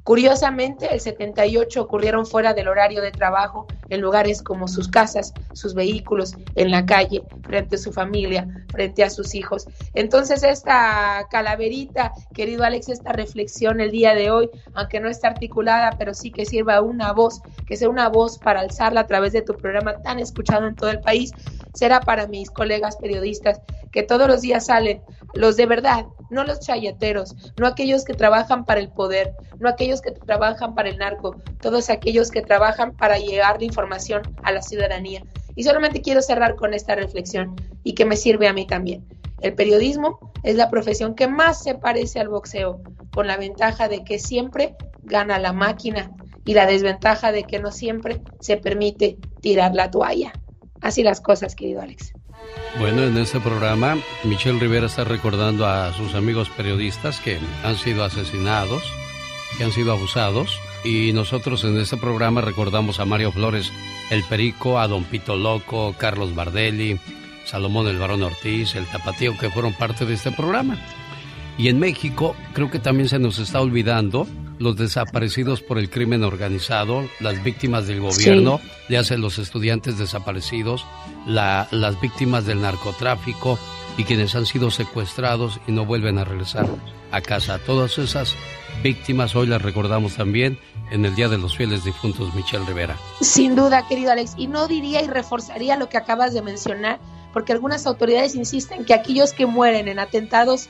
Curiosamente, 0.04 0.92
el 0.92 1.00
78 1.00 1.80
ocurrieron 1.80 2.26
fuera 2.26 2.54
del 2.54 2.66
horario 2.66 3.00
de 3.02 3.12
trabajo, 3.12 3.68
en 3.88 4.00
lugares 4.00 4.42
como 4.42 4.66
sus 4.66 4.88
casas, 4.88 5.32
sus 5.52 5.74
vehículos, 5.74 6.34
en 6.56 6.72
la 6.72 6.84
calle, 6.86 7.22
frente 7.44 7.76
a 7.76 7.78
su 7.78 7.92
familia, 7.92 8.48
frente 8.68 9.04
a 9.04 9.10
sus 9.10 9.34
hijos. 9.36 9.68
Entonces, 9.94 10.42
esta 10.42 11.28
calaverita, 11.30 12.12
querido 12.34 12.64
Alex, 12.64 12.88
esta 12.88 13.12
reflexión 13.12 13.80
el 13.80 13.92
día 13.92 14.14
de 14.14 14.32
hoy, 14.32 14.50
aunque 14.74 14.98
no 14.98 15.08
está 15.08 15.28
articulada, 15.28 15.90
pero 15.98 16.14
sí 16.14 16.32
que 16.32 16.46
sirva 16.46 16.80
una 16.80 17.12
voz, 17.12 17.40
que 17.66 17.76
sea 17.76 17.88
una 17.88 18.08
voz 18.08 18.38
para 18.38 18.60
alzarla 18.60 19.02
a 19.02 19.06
través 19.06 19.32
de 19.32 19.42
tu 19.42 19.54
programa 19.54 20.02
tan 20.02 20.18
escuchado 20.18 20.66
en 20.66 20.74
todo 20.74 20.90
el 20.90 21.00
país, 21.00 21.32
será 21.74 22.00
para 22.00 22.26
mis 22.26 22.50
colegas 22.50 22.96
periodistas 22.96 23.60
que 23.90 24.02
todos 24.02 24.26
los 24.26 24.40
días 24.40 24.66
salen, 24.66 25.02
los 25.34 25.56
de 25.56 25.66
verdad, 25.66 26.06
no 26.30 26.44
los 26.44 26.60
chayeteros, 26.60 27.34
no 27.58 27.66
aquellos 27.66 28.04
que 28.04 28.14
trabajan 28.14 28.64
para 28.64 28.80
el 28.80 28.88
poder, 28.88 29.34
no 29.58 29.68
aquellos 29.68 30.00
que 30.00 30.10
trabajan 30.10 30.74
para 30.74 30.88
el 30.88 30.98
narco, 30.98 31.36
todos 31.60 31.90
aquellos 31.90 32.30
que 32.30 32.42
trabajan 32.42 32.96
para 32.96 33.18
llegar 33.18 33.58
la 33.58 33.66
información 33.66 34.22
a 34.42 34.52
la 34.52 34.62
ciudadanía. 34.62 35.22
Y 35.54 35.64
solamente 35.64 36.00
quiero 36.00 36.22
cerrar 36.22 36.56
con 36.56 36.74
esta 36.74 36.94
reflexión 36.94 37.54
y 37.84 37.94
que 37.94 38.06
me 38.06 38.16
sirve 38.16 38.48
a 38.48 38.52
mí 38.52 38.66
también. 38.66 39.04
El 39.40 39.54
periodismo 39.54 40.32
es 40.42 40.56
la 40.56 40.70
profesión 40.70 41.14
que 41.14 41.28
más 41.28 41.62
se 41.62 41.74
parece 41.74 42.20
al 42.20 42.28
boxeo, 42.28 42.80
con 43.12 43.26
la 43.26 43.36
ventaja 43.36 43.88
de 43.88 44.04
que 44.04 44.18
siempre 44.18 44.76
gana 45.02 45.38
la 45.38 45.52
máquina 45.52 46.12
y 46.44 46.54
la 46.54 46.66
desventaja 46.66 47.32
de 47.32 47.44
que 47.44 47.58
no 47.58 47.70
siempre 47.70 48.22
se 48.40 48.56
permite 48.56 49.18
tirar 49.40 49.74
la 49.74 49.90
toalla. 49.90 50.32
Así 50.82 51.02
las 51.02 51.20
cosas, 51.20 51.54
querido 51.54 51.80
Alex. 51.80 52.12
Bueno, 52.78 53.02
en 53.04 53.16
este 53.16 53.40
programa, 53.40 53.96
Michelle 54.24 54.58
Rivera 54.58 54.86
está 54.86 55.04
recordando 55.04 55.66
a 55.66 55.92
sus 55.92 56.14
amigos 56.14 56.48
periodistas 56.50 57.20
que 57.20 57.38
han 57.64 57.76
sido 57.76 58.04
asesinados, 58.04 58.82
que 59.56 59.64
han 59.64 59.72
sido 59.72 59.92
abusados, 59.92 60.58
y 60.84 61.12
nosotros 61.12 61.64
en 61.64 61.78
este 61.78 61.96
programa 61.96 62.40
recordamos 62.40 62.98
a 62.98 63.04
Mario 63.04 63.30
Flores, 63.30 63.72
el 64.10 64.24
Perico, 64.24 64.80
a 64.80 64.88
Don 64.88 65.04
Pito 65.04 65.36
Loco, 65.36 65.94
Carlos 65.96 66.34
Bardelli, 66.34 66.98
Salomón 67.44 67.86
el 67.86 67.98
Barón 67.98 68.22
Ortiz, 68.22 68.74
el 68.74 68.86
Tapatío, 68.86 69.36
que 69.38 69.50
fueron 69.50 69.74
parte 69.74 70.04
de 70.04 70.14
este 70.14 70.32
programa. 70.32 70.78
Y 71.58 71.68
en 71.68 71.78
México 71.78 72.34
creo 72.54 72.70
que 72.70 72.78
también 72.78 73.08
se 73.08 73.18
nos 73.18 73.38
está 73.38 73.60
olvidando 73.60 74.26
los 74.58 74.76
desaparecidos 74.76 75.60
por 75.60 75.78
el 75.78 75.90
crimen 75.90 76.22
organizado, 76.22 77.04
las 77.20 77.42
víctimas 77.42 77.86
del 77.88 78.00
gobierno, 78.00 78.60
le 78.88 78.96
hacen 78.98 79.20
los 79.20 79.38
estudiantes 79.38 79.98
desaparecidos, 79.98 80.84
la- 81.26 81.66
las 81.72 82.00
víctimas 82.00 82.46
del 82.46 82.60
narcotráfico 82.60 83.58
y 83.98 84.04
quienes 84.04 84.34
han 84.36 84.46
sido 84.46 84.70
secuestrados 84.70 85.60
y 85.66 85.72
no 85.72 85.84
vuelven 85.84 86.18
a 86.18 86.24
regresar 86.24 86.66
a 87.10 87.20
casa. 87.20 87.58
Todas 87.58 87.98
esas 87.98 88.34
víctimas 88.82 89.34
hoy 89.34 89.46
las 89.48 89.60
recordamos 89.62 90.14
también 90.14 90.58
en 90.90 91.04
el 91.04 91.14
Día 91.14 91.28
de 91.28 91.38
los 91.38 91.56
Fieles 91.56 91.84
Difuntos, 91.84 92.32
Michelle 92.34 92.64
Rivera. 92.64 92.96
Sin 93.20 93.56
duda, 93.56 93.86
querido 93.88 94.12
Alex. 94.12 94.34
Y 94.36 94.46
no 94.46 94.68
diría 94.68 95.02
y 95.02 95.08
reforzaría 95.08 95.76
lo 95.76 95.88
que 95.88 95.96
acabas 95.96 96.34
de 96.34 96.42
mencionar, 96.42 97.00
porque 97.32 97.52
algunas 97.52 97.86
autoridades 97.86 98.34
insisten 98.34 98.84
que 98.84 98.94
aquellos 98.94 99.32
que 99.32 99.46
mueren 99.46 99.88
en 99.88 99.98
atentados 99.98 100.68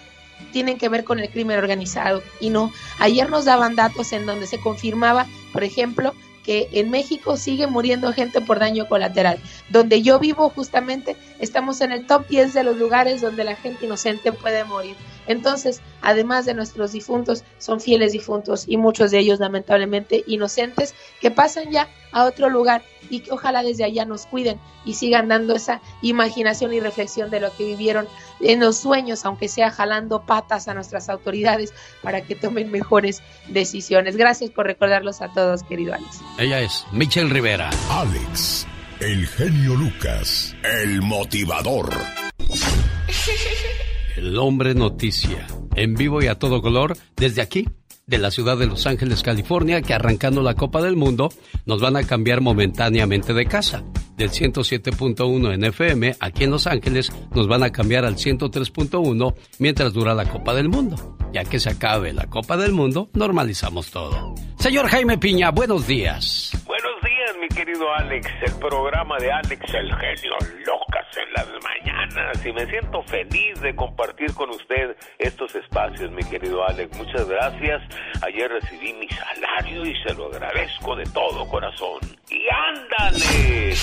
tienen 0.53 0.79
que 0.79 0.89
ver 0.89 1.05
con 1.05 1.19
el 1.19 1.31
crimen 1.31 1.59
organizado. 1.59 2.23
Y 2.41 2.51
no, 2.51 2.73
ayer 2.99 3.31
nos 3.31 3.45
daban 3.45 3.77
datos 3.77 4.13
en 4.13 4.27
donde 4.27 4.47
se 4.47 4.61
confirmaba, 4.61 5.27
por 5.53 5.65
ejemplo, 5.65 6.15
que 6.43 6.69
en 6.73 6.91
México 6.91 7.37
sigue 7.37 7.67
muriendo 7.67 8.13
gente 8.13 8.41
por 8.41 8.59
daño 8.59 8.89
colateral. 8.89 9.39
Donde 9.69 10.03
yo 10.03 10.19
vivo 10.19 10.51
justamente 10.51 11.17
estamos 11.39 11.81
en 11.81 11.93
el 11.93 12.07
top 12.07 12.27
10 12.29 12.53
de 12.53 12.65
los 12.65 12.77
lugares 12.77 13.21
donde 13.21 13.45
la 13.45 13.57
gente 13.57 13.87
inocente 13.87 14.33
puede 14.33 14.65
morir. 14.65 14.97
Entonces, 15.27 15.81
además 16.01 16.45
de 16.45 16.55
nuestros 16.55 16.93
difuntos, 16.93 17.45
son 17.59 17.81
fieles 17.81 18.13
difuntos 18.13 18.65
y 18.67 18.77
muchos 18.77 19.11
de 19.11 19.19
ellos 19.19 19.39
lamentablemente 19.39 20.25
inocentes 20.27 20.95
que 21.21 21.31
pasan 21.31 21.71
ya 21.71 21.89
a 22.11 22.25
otro 22.25 22.51
lugar 22.51 22.83
y 23.13 23.21
que 23.21 23.31
ojalá 23.31 23.63
desde 23.63 23.85
allá 23.85 24.05
nos 24.05 24.27
cuiden 24.27 24.59
y 24.85 24.95
sigan 24.95 25.29
dando 25.29 25.55
esa 25.55 25.81
imaginación 26.01 26.73
y 26.73 26.81
reflexión 26.81 27.31
de 27.31 27.41
lo 27.41 27.55
que 27.55 27.65
vivieron 27.65 28.09
en 28.41 28.61
los 28.61 28.79
sueños, 28.79 29.25
aunque 29.25 29.49
sea 29.49 29.71
jalando 29.71 30.23
patas 30.23 30.67
a 30.67 30.75
nuestras 30.75 31.09
autoridades 31.09 31.75
para 32.03 32.23
que 32.23 32.35
tomen 32.35 32.71
mejores 32.71 33.23
decisiones. 33.49 34.17
Gracias 34.17 34.51
por 34.51 34.67
recordarlos 34.67 35.21
a 35.21 35.29
todos, 35.29 35.63
querido 35.63 35.95
Alex. 35.95 36.21
Ella 36.39 36.61
es 36.61 36.87
Michelle 36.93 37.29
Rivera. 37.29 37.71
Alex, 37.91 38.67
el 39.01 39.27
genio 39.27 39.75
Lucas, 39.75 40.57
el 40.65 41.03
motivador. 41.03 41.91
El 44.17 44.39
hombre 44.39 44.75
noticia, 44.75 45.47
en 45.75 45.95
vivo 45.95 46.23
y 46.23 46.29
a 46.29 46.39
todo 46.39 46.63
color, 46.63 46.97
desde 47.17 47.43
aquí, 47.43 47.69
de 48.07 48.19
la 48.19 48.31
ciudad 48.31 48.57
de 48.57 48.67
Los 48.67 48.87
Ángeles, 48.87 49.23
California, 49.23 49.83
que 49.83 49.95
arrancando 49.95 50.43
la 50.43 50.55
Copa 50.55 50.83
del 50.83 50.97
Mundo, 50.97 51.31
nos 51.67 51.81
van 51.81 51.97
a 51.97 52.03
cambiar 52.05 52.41
momentáneamente 52.41 53.33
de 53.33 53.47
casa. 53.47 53.85
Del 54.17 54.31
107.1 54.31 55.55
en 55.55 55.65
FM, 55.65 56.17
aquí 56.21 56.45
en 56.45 56.51
Los 56.51 56.67
Ángeles, 56.67 57.13
nos 57.35 57.49
van 57.49 57.63
a 57.63 57.71
cambiar 57.71 58.05
al 58.05 58.17
103.1 58.17 59.35
mientras 59.59 59.93
dura 59.93 60.15
la 60.15 60.29
Copa 60.29 60.55
del 60.55 60.69
Mundo. 60.69 61.17
Ya 61.33 61.45
que 61.45 61.59
se 61.59 61.71
acabe 61.71 62.13
la 62.13 62.27
Copa 62.27 62.57
del 62.57 62.73
Mundo, 62.73 63.09
normalizamos 63.15 63.91
todo. 63.91 64.35
Señor 64.59 64.89
Jaime 64.89 65.19
Piña, 65.19 65.51
buenos 65.51 65.87
días. 65.87 66.53
Querido 67.55 67.93
Alex. 67.95 68.29
El 68.41 68.59
programa 68.59 69.19
de 69.19 69.31
Alex 69.31 69.75
el 69.75 69.95
genio 69.95 70.37
locas 70.67 71.07
en 71.17 71.33
las 71.35 71.49
mañanas. 71.63 72.47
Y 72.47 72.53
me 72.53 72.67
siento 72.67 73.03
feliz 73.03 73.61
de 73.61 73.75
compartir 73.75 74.33
con 74.35 74.51
usted 74.51 74.97
estos 75.19 75.55
espacios, 75.55 76.11
mi 76.13 76.23
querido 76.25 76.67
Alex. 76.67 76.97
Muchas 76.97 77.29
gracias. 77.29 77.83
Ayer 78.23 78.51
recibí 78.51 78.93
mi 78.95 79.09
salario 79.09 79.85
y 79.85 79.95
se 80.03 80.15
lo 80.15 80.27
agradezco 80.27 80.97
de 80.97 81.05
todo 81.05 81.47
corazón. 81.49 82.01
Y 82.31 82.47
ándale, 82.49 83.75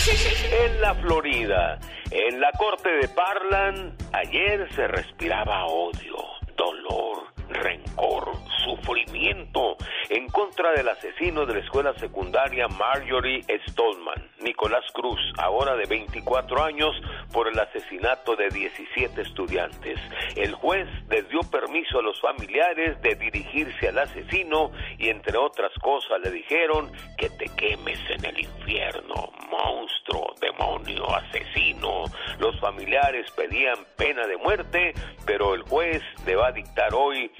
en 0.65 0.81
la 0.81 0.95
Florida, 0.95 1.79
en 2.11 2.39
la 2.39 2.51
corte 2.57 2.89
de 2.89 3.07
Parlan, 3.09 3.95
ayer 4.13 4.67
se 4.75 4.87
respiraba 4.87 5.65
odio, 5.65 6.17
dolor, 6.57 7.28
rencor, 7.49 8.31
sufrimiento 8.63 9.77
en 10.09 10.27
contra 10.27 10.71
del 10.71 10.89
asesino 10.89 11.45
de 11.45 11.55
la 11.55 11.59
escuela 11.59 11.93
secundaria 11.99 12.67
Marjorie 12.67 13.43
Stolman, 13.69 14.31
Nicolás 14.41 14.83
Cruz, 14.93 15.19
ahora 15.37 15.75
de 15.75 15.85
24 15.85 16.63
años, 16.63 16.95
por 17.31 17.47
el 17.47 17.59
asesinato 17.59 18.35
de 18.35 18.49
17 18.49 19.21
estudiantes. 19.21 19.99
El 20.35 20.53
juez 20.53 20.87
les 21.09 21.27
dio 21.29 21.41
permiso 21.41 21.99
a 21.99 22.01
los 22.01 22.19
familiares 22.19 23.01
de 23.01 23.15
dirigirse 23.15 23.89
al 23.89 23.99
asesino 23.99 24.71
y 24.97 25.09
entre 25.09 25.37
otras 25.37 25.71
cosas 25.81 26.19
le 26.23 26.31
dijeron 26.31 26.91
que 27.17 27.29
te 27.29 27.45
quemes 27.55 27.99
en 28.09 28.25
el 28.25 28.39
infierno, 28.39 29.31
monstruo, 29.49 30.33
demonio, 30.41 31.05
asesino. 31.15 32.05
Los 32.39 32.59
familiares 32.59 33.29
pedían 33.31 33.77
pena 33.95 34.25
de 34.25 34.37
muerte, 34.37 34.93
pero 35.25 35.53
el 35.53 35.63
juez 35.63 36.01
le 36.25 36.35
va 36.35 36.47
a 36.47 36.51
dictar 36.51 36.93
hoy 36.93 37.31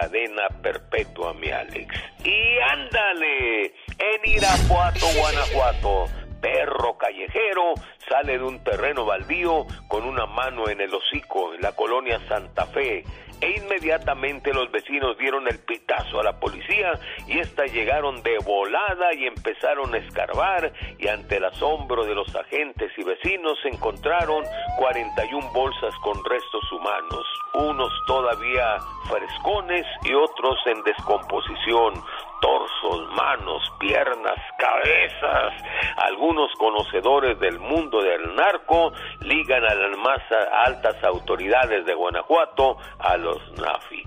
cadena 0.00 0.48
perpetua, 0.62 1.32
mi 1.34 1.50
Alex. 1.50 1.94
Y 2.24 2.58
ándale, 2.72 3.66
en 3.66 4.20
Irapuato, 4.24 5.06
Guanajuato, 5.16 6.06
perro 6.40 6.98
callejero 6.98 7.74
sale 8.08 8.38
de 8.38 8.44
un 8.44 8.62
terreno 8.64 9.04
baldío 9.04 9.66
con 9.88 10.04
una 10.04 10.26
mano 10.26 10.68
en 10.68 10.80
el 10.80 10.92
hocico 10.92 11.54
en 11.54 11.62
la 11.62 11.72
colonia 11.72 12.20
Santa 12.28 12.66
Fe. 12.66 13.04
E 13.44 13.58
inmediatamente 13.58 14.54
los 14.54 14.72
vecinos 14.72 15.18
dieron 15.18 15.46
el 15.46 15.58
pitazo 15.58 16.18
a 16.18 16.24
la 16.24 16.40
policía 16.40 16.98
y 17.28 17.40
esta 17.40 17.66
llegaron 17.66 18.22
de 18.22 18.38
volada 18.38 19.12
y 19.12 19.26
empezaron 19.26 19.94
a 19.94 19.98
escarbar 19.98 20.72
y 20.98 21.08
ante 21.08 21.36
el 21.36 21.44
asombro 21.44 22.06
de 22.06 22.14
los 22.14 22.34
agentes 22.34 22.90
y 22.96 23.04
vecinos 23.04 23.58
encontraron 23.64 24.44
41 24.78 25.52
bolsas 25.52 25.94
con 26.02 26.24
restos 26.24 26.72
humanos, 26.72 27.26
unos 27.52 27.92
todavía 28.06 28.78
frescones 29.10 29.84
y 30.04 30.14
otros 30.14 30.56
en 30.64 30.82
descomposición, 30.82 32.02
torsos, 32.44 33.08
manos, 33.14 33.62
piernas, 33.80 34.36
cabezas. 34.58 35.54
Algunos 35.96 36.52
conocedores 36.58 37.40
del 37.40 37.58
mundo 37.58 38.02
del 38.02 38.34
narco 38.34 38.92
ligan 39.20 39.64
a 39.64 39.74
las 39.74 39.96
más 39.96 40.20
altas 40.66 41.02
autoridades 41.04 41.86
de 41.86 41.94
Guanajuato 41.94 42.76
a 42.98 43.16
los 43.16 43.40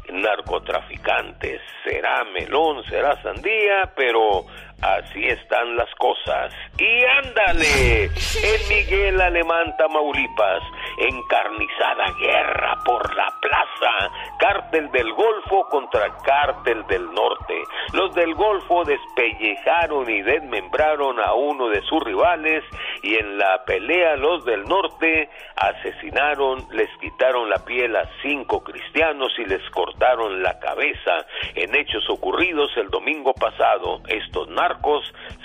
narcotraficantes. 0.10 1.62
Será 1.84 2.26
melón, 2.26 2.84
será 2.84 3.20
sandía, 3.24 3.92
pero 3.96 4.46
así 4.82 5.26
están 5.26 5.76
las 5.76 5.94
cosas. 5.96 6.54
Y 6.78 7.04
ándale, 7.26 8.06
en 8.06 8.70
Miguel 8.70 9.22
Alemán, 9.22 9.76
Tamaulipas, 9.78 10.64
encarnizada 11.00 12.12
guerra 12.20 12.78
por 12.86 13.16
la 13.16 13.34
plaza, 13.42 14.12
cártel 14.40 14.92
del 14.92 15.12
Golfo 15.14 15.68
contra 15.70 16.16
cártel 16.24 16.86
del 16.88 17.06
Norte. 17.14 17.64
Los 17.94 18.14
del 18.14 18.34
Golfo 18.36 18.84
despellejaron 18.84 20.10
y 20.10 20.22
desmembraron 20.22 21.20
a 21.20 21.34
uno 21.34 21.70
de 21.70 21.82
sus 21.84 22.04
rivales 22.04 22.64
y 23.02 23.16
en 23.16 23.38
la 23.38 23.64
pelea 23.66 24.16
los 24.18 24.46
del 24.46 24.64
Norte 24.64 25.30
asesinaron, 25.56 26.68
les 26.72 26.90
quitaron 27.00 27.50
la 27.50 27.64
piel 27.66 27.96
a 27.96 28.10
cinco 28.22 28.64
cristianos 28.64 29.32
y 29.38 29.46
les 29.46 29.68
cortaron 29.72 30.42
la 30.44 30.60
cabeza. 30.60 31.26
En 31.56 31.76
hechos 31.76 32.08
ocurridos 32.10 32.70
el 32.78 32.90
domingo 32.90 33.34
pasado, 33.34 34.02
estos 34.08 34.48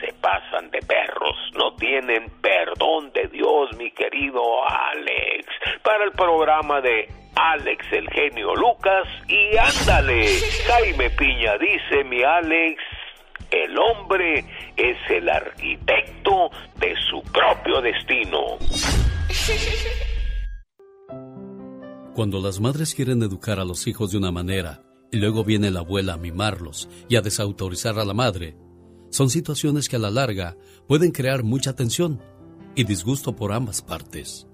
se 0.00 0.12
pasan 0.20 0.70
de 0.70 0.80
perros, 0.80 1.36
no 1.54 1.74
tienen 1.76 2.30
perdón 2.40 3.12
de 3.12 3.28
Dios, 3.28 3.76
mi 3.76 3.90
querido 3.92 4.42
Alex. 4.68 5.46
Para 5.82 6.04
el 6.04 6.12
programa 6.12 6.80
de 6.80 7.08
Alex 7.34 7.86
el 7.92 8.08
genio 8.10 8.54
Lucas 8.54 9.08
y 9.28 9.56
ándale, 9.56 10.26
Jaime 10.66 11.10
Piña 11.10 11.56
dice 11.58 12.04
mi 12.04 12.22
Alex, 12.22 12.82
el 13.50 13.78
hombre 13.78 14.44
es 14.76 14.96
el 15.10 15.28
arquitecto 15.28 16.50
de 16.78 16.94
su 17.10 17.22
propio 17.32 17.80
destino. 17.80 18.58
Cuando 22.14 22.40
las 22.40 22.60
madres 22.60 22.94
quieren 22.94 23.22
educar 23.22 23.58
a 23.58 23.64
los 23.64 23.86
hijos 23.86 24.12
de 24.12 24.18
una 24.18 24.30
manera 24.30 24.82
y 25.10 25.18
luego 25.18 25.44
viene 25.44 25.70
la 25.70 25.80
abuela 25.80 26.14
a 26.14 26.18
mimarlos 26.18 26.88
y 27.08 27.16
a 27.16 27.22
desautorizar 27.22 27.98
a 27.98 28.04
la 28.04 28.14
madre, 28.14 28.54
son 29.12 29.30
situaciones 29.30 29.88
que 29.88 29.96
a 29.96 29.98
la 29.98 30.10
larga 30.10 30.56
pueden 30.88 31.12
crear 31.12 31.44
mucha 31.44 31.74
tensión. 31.74 32.20
y 32.74 32.84
disgusto 32.84 33.36
por 33.36 33.52
ambas 33.52 33.82
partes. 33.82 34.46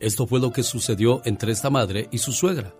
Esto 0.00 0.26
fue 0.26 0.40
lo 0.40 0.50
que 0.50 0.62
sucedió 0.62 1.20
entre 1.26 1.52
esta 1.52 1.68
madre 1.68 2.08
y 2.10 2.16
su 2.16 2.32
suegra, 2.32 2.74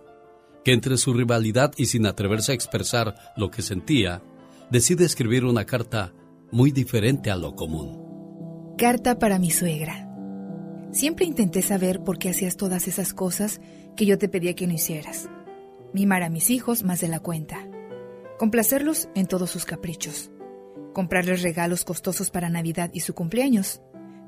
que 0.63 0.73
entre 0.73 0.97
su 0.97 1.13
rivalidad 1.13 1.71
y 1.77 1.85
sin 1.85 2.07
atreverse 2.07 2.51
a 2.51 2.55
expresar 2.55 3.15
lo 3.37 3.51
que 3.51 3.61
sentía, 3.61 4.23
decide 4.71 5.05
escribir 5.05 5.45
una 5.45 5.65
carta 5.65 6.15
muy 6.51 6.71
diferente 6.71 7.29
a 7.29 7.35
lo 7.35 7.55
común. 7.55 8.73
Carta 8.75 9.19
para 9.19 9.37
mi 9.37 9.51
suegra. 9.51 10.09
Siempre 10.91 11.27
intenté 11.27 11.61
saber 11.61 12.03
por 12.03 12.17
qué 12.17 12.29
hacías 12.29 12.57
todas 12.57 12.87
esas 12.87 13.13
cosas 13.13 13.61
que 13.95 14.07
yo 14.07 14.17
te 14.17 14.29
pedía 14.29 14.55
que 14.55 14.65
no 14.65 14.73
hicieras. 14.73 15.29
Mimar 15.93 16.23
a 16.23 16.31
mis 16.31 16.49
hijos 16.49 16.81
más 16.81 17.01
de 17.01 17.07
la 17.07 17.19
cuenta. 17.19 17.67
Complacerlos 18.39 19.09
en 19.13 19.27
todos 19.27 19.51
sus 19.51 19.65
caprichos. 19.65 20.31
Comprarles 20.95 21.41
regalos 21.41 21.83
costosos 21.83 22.31
para 22.31 22.49
Navidad 22.49 22.89
y 22.93 23.01
su 23.01 23.13
cumpleaños. 23.13 23.81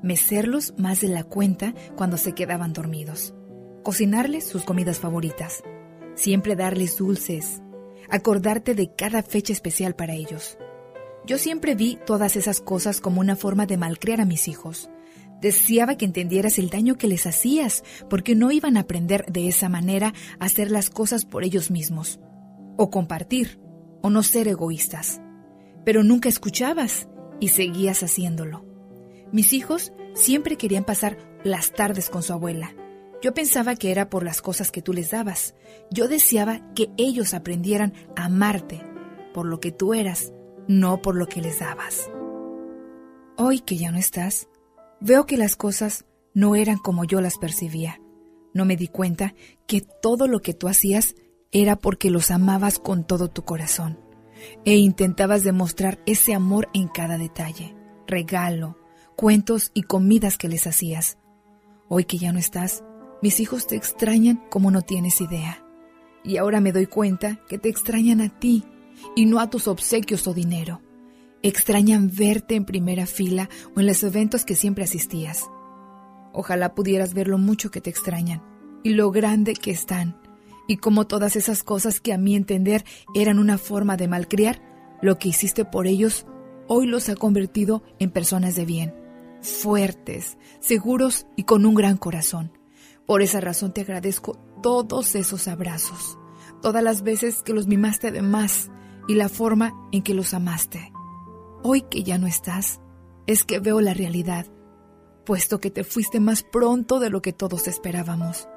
Mecerlos 0.03 0.73
más 0.77 0.99
de 0.99 1.07
la 1.07 1.23
cuenta 1.23 1.73
cuando 1.95 2.17
se 2.17 2.33
quedaban 2.33 2.73
dormidos. 2.73 3.33
Cocinarles 3.85 4.45
sus 4.45 4.65
comidas 4.65 4.99
favoritas. 4.99 5.63
Siempre 6.15 6.57
darles 6.57 6.97
dulces. 6.97 7.61
Acordarte 8.09 8.75
de 8.75 8.93
cada 8.93 9.23
fecha 9.23 9.53
especial 9.53 9.95
para 9.95 10.13
ellos. 10.15 10.57
Yo 11.25 11.37
siempre 11.37 11.73
vi 11.73 11.99
todas 12.05 12.35
esas 12.35 12.59
cosas 12.59 12.99
como 12.99 13.21
una 13.21 13.37
forma 13.37 13.65
de 13.65 13.77
malcriar 13.77 14.19
a 14.19 14.25
mis 14.25 14.49
hijos. 14.49 14.89
Deseaba 15.39 15.95
que 15.95 16.03
entendieras 16.03 16.59
el 16.59 16.69
daño 16.69 16.97
que 16.97 17.07
les 17.07 17.25
hacías, 17.27 17.85
porque 18.09 18.35
no 18.35 18.51
iban 18.51 18.75
a 18.75 18.81
aprender 18.81 19.25
de 19.31 19.47
esa 19.47 19.69
manera 19.69 20.13
a 20.37 20.45
hacer 20.45 20.69
las 20.69 20.89
cosas 20.89 21.23
por 21.23 21.45
ellos 21.45 21.71
mismos, 21.71 22.19
o 22.75 22.89
compartir, 22.89 23.57
o 24.01 24.09
no 24.09 24.21
ser 24.21 24.49
egoístas. 24.49 25.21
Pero 25.87 26.03
nunca 26.03 26.27
escuchabas 26.27 27.07
y 27.39 27.47
seguías 27.47 28.03
haciéndolo. 28.03 28.65
Mis 29.31 29.53
hijos 29.53 29.93
siempre 30.15 30.57
querían 30.57 30.83
pasar 30.83 31.17
las 31.45 31.71
tardes 31.71 32.09
con 32.09 32.23
su 32.23 32.33
abuela. 32.33 32.75
Yo 33.21 33.33
pensaba 33.33 33.77
que 33.77 33.89
era 33.89 34.09
por 34.09 34.25
las 34.25 34.41
cosas 34.41 34.69
que 34.69 34.81
tú 34.81 34.91
les 34.91 35.11
dabas. 35.11 35.55
Yo 35.89 36.09
deseaba 36.09 36.73
que 36.73 36.89
ellos 36.97 37.33
aprendieran 37.33 37.93
a 38.17 38.25
amarte 38.25 38.83
por 39.33 39.45
lo 39.45 39.61
que 39.61 39.71
tú 39.71 39.93
eras, 39.93 40.33
no 40.67 41.01
por 41.01 41.15
lo 41.15 41.25
que 41.27 41.39
les 41.41 41.59
dabas. 41.59 42.11
Hoy 43.37 43.61
que 43.61 43.77
ya 43.77 43.89
no 43.89 43.97
estás, 43.97 44.49
veo 44.99 45.25
que 45.25 45.37
las 45.37 45.55
cosas 45.55 46.03
no 46.33 46.57
eran 46.57 46.79
como 46.79 47.05
yo 47.05 47.21
las 47.21 47.37
percibía. 47.37 48.01
No 48.53 48.65
me 48.65 48.75
di 48.75 48.89
cuenta 48.89 49.35
que 49.67 49.79
todo 50.01 50.27
lo 50.27 50.41
que 50.41 50.53
tú 50.53 50.67
hacías 50.67 51.15
era 51.53 51.77
porque 51.77 52.11
los 52.11 52.29
amabas 52.29 52.77
con 52.77 53.07
todo 53.07 53.29
tu 53.29 53.45
corazón 53.45 54.05
e 54.65 54.75
intentabas 54.75 55.43
demostrar 55.43 55.99
ese 56.05 56.33
amor 56.33 56.69
en 56.73 56.87
cada 56.87 57.17
detalle, 57.17 57.75
regalo, 58.07 58.77
cuentos 59.15 59.71
y 59.73 59.83
comidas 59.83 60.37
que 60.37 60.47
les 60.47 60.67
hacías. 60.67 61.17
Hoy 61.89 62.05
que 62.05 62.17
ya 62.17 62.31
no 62.31 62.39
estás, 62.39 62.83
mis 63.21 63.39
hijos 63.39 63.67
te 63.67 63.75
extrañan 63.75 64.43
como 64.49 64.71
no 64.71 64.81
tienes 64.81 65.21
idea. 65.21 65.63
Y 66.23 66.37
ahora 66.37 66.61
me 66.61 66.71
doy 66.71 66.85
cuenta 66.85 67.39
que 67.47 67.57
te 67.57 67.69
extrañan 67.69 68.21
a 68.21 68.29
ti 68.29 68.63
y 69.15 69.25
no 69.25 69.39
a 69.39 69.49
tus 69.49 69.67
obsequios 69.67 70.27
o 70.27 70.33
dinero. 70.33 70.81
Extrañan 71.41 72.11
verte 72.13 72.55
en 72.55 72.65
primera 72.65 73.05
fila 73.05 73.49
o 73.75 73.79
en 73.79 73.87
los 73.87 74.03
eventos 74.03 74.43
que 74.43 74.55
siempre 74.55 74.83
asistías. 74.83 75.45
Ojalá 76.33 76.75
pudieras 76.75 77.13
ver 77.13 77.27
lo 77.27 77.37
mucho 77.37 77.71
que 77.71 77.81
te 77.81 77.89
extrañan 77.89 78.43
y 78.83 78.91
lo 78.91 79.11
grande 79.11 79.53
que 79.53 79.71
están, 79.71 80.19
y 80.67 80.77
como 80.77 81.07
todas 81.07 81.35
esas 81.35 81.63
cosas 81.63 81.99
que 81.99 82.13
a 82.13 82.17
mi 82.17 82.35
entender 82.35 82.83
eran 83.15 83.39
una 83.39 83.57
forma 83.57 83.97
de 83.97 84.07
malcriar, 84.07 84.61
lo 85.01 85.17
que 85.17 85.29
hiciste 85.29 85.65
por 85.65 85.87
ellos 85.87 86.25
hoy 86.67 86.85
los 86.85 87.09
ha 87.09 87.15
convertido 87.15 87.83
en 87.99 88.11
personas 88.11 88.55
de 88.55 88.65
bien, 88.65 88.95
fuertes, 89.41 90.37
seguros 90.59 91.25
y 91.35 91.43
con 91.43 91.65
un 91.65 91.75
gran 91.75 91.97
corazón. 91.97 92.51
Por 93.05 93.21
esa 93.21 93.39
razón 93.39 93.73
te 93.73 93.81
agradezco 93.81 94.37
todos 94.61 95.15
esos 95.15 95.47
abrazos, 95.47 96.17
todas 96.61 96.83
las 96.83 97.03
veces 97.03 97.41
que 97.41 97.53
los 97.53 97.67
mimaste 97.67 98.11
de 98.11 98.21
más 98.21 98.69
y 99.07 99.15
la 99.15 99.29
forma 99.29 99.73
en 99.91 100.03
que 100.03 100.13
los 100.13 100.33
amaste. 100.33 100.91
Hoy 101.63 101.81
que 101.83 102.03
ya 102.03 102.17
no 102.17 102.27
estás, 102.27 102.81
es 103.25 103.45
que 103.45 103.59
veo 103.59 103.79
la 103.79 103.93
realidad, 103.93 104.45
puesto 105.25 105.59
que 105.59 105.71
te 105.71 105.83
fuiste 105.83 106.19
más 106.19 106.43
pronto 106.43 106.99
de 106.99 107.09
lo 107.09 107.21
que 107.21 107.33
todos 107.33 107.67
esperábamos. 107.67 108.47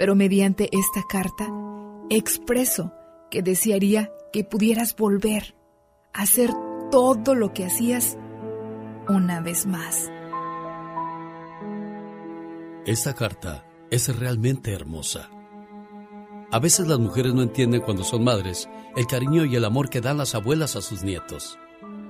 Pero 0.00 0.14
mediante 0.14 0.70
esta 0.72 1.02
carta 1.06 1.46
expreso 2.08 2.94
que 3.30 3.42
desearía 3.42 4.10
que 4.32 4.44
pudieras 4.44 4.96
volver 4.96 5.54
a 6.14 6.22
hacer 6.22 6.50
todo 6.90 7.34
lo 7.34 7.52
que 7.52 7.66
hacías 7.66 8.16
una 9.10 9.42
vez 9.42 9.66
más. 9.66 10.10
Esta 12.86 13.12
carta 13.12 13.66
es 13.90 14.18
realmente 14.18 14.72
hermosa. 14.72 15.28
A 16.50 16.58
veces 16.58 16.88
las 16.88 16.98
mujeres 16.98 17.34
no 17.34 17.42
entienden 17.42 17.82
cuando 17.82 18.02
son 18.02 18.24
madres 18.24 18.70
el 18.96 19.06
cariño 19.06 19.44
y 19.44 19.54
el 19.54 19.66
amor 19.66 19.90
que 19.90 20.00
dan 20.00 20.16
las 20.16 20.34
abuelas 20.34 20.76
a 20.76 20.80
sus 20.80 21.02
nietos. 21.04 21.58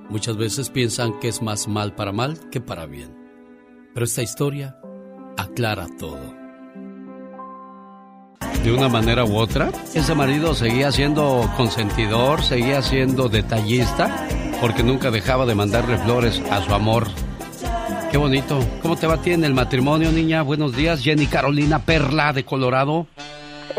Muchas 0.09 0.37
veces 0.37 0.69
piensan 0.69 1.19
que 1.19 1.27
es 1.27 1.41
más 1.41 1.67
mal 1.67 1.93
para 1.93 2.13
mal 2.13 2.39
que 2.51 2.61
para 2.61 2.85
bien. 2.85 3.13
Pero 3.93 4.05
esta 4.05 4.21
historia 4.21 4.79
aclara 5.35 5.89
todo. 5.99 6.40
De 8.63 8.71
una 8.71 8.89
manera 8.89 9.25
u 9.25 9.37
otra, 9.37 9.71
ese 9.95 10.13
marido 10.13 10.53
seguía 10.53 10.91
siendo 10.91 11.51
consentidor, 11.57 12.43
seguía 12.43 12.81
siendo 12.81 13.27
detallista, 13.27 14.27
porque 14.59 14.83
nunca 14.83 15.09
dejaba 15.09 15.45
de 15.45 15.55
mandarle 15.55 15.97
flores 15.97 16.39
a 16.51 16.63
su 16.63 16.73
amor. 16.73 17.07
Qué 18.11 18.17
bonito. 18.17 18.59
¿Cómo 18.81 18.97
te 18.97 19.07
va 19.07 19.15
a 19.15 19.21
ti 19.21 19.31
en 19.31 19.43
el 19.45 19.53
matrimonio, 19.53 20.11
niña? 20.11 20.41
Buenos 20.41 20.75
días, 20.75 21.01
Jenny 21.01 21.27
Carolina 21.27 21.79
Perla 21.85 22.33
de 22.33 22.43
Colorado. 22.43 23.07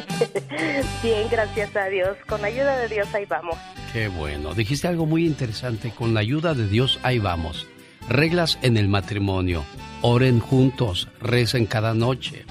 Bien, 1.03 1.29
gracias 1.31 1.77
a 1.77 1.87
Dios. 1.87 2.16
Con 2.27 2.41
la 2.41 2.49
ayuda 2.49 2.79
de 2.79 2.89
Dios 2.89 3.14
ahí 3.14 3.27
vamos. 3.27 3.57
Qué 3.93 4.09
bueno. 4.09 4.55
Dijiste 4.55 4.89
algo 4.89 5.05
muy 5.07 5.27
interesante. 5.27 5.91
Con 5.91 6.14
la 6.14 6.20
ayuda 6.20 6.55
de 6.55 6.66
Dios 6.66 6.99
ahí 7.03 7.18
vamos. 7.18 7.66
Reglas 8.09 8.59
en 8.62 8.77
el 8.77 8.89
matrimonio. 8.89 9.64
Oren 10.01 10.41
juntos, 10.41 11.09
recen 11.20 11.66
cada 11.66 11.95
noche. 11.95 12.45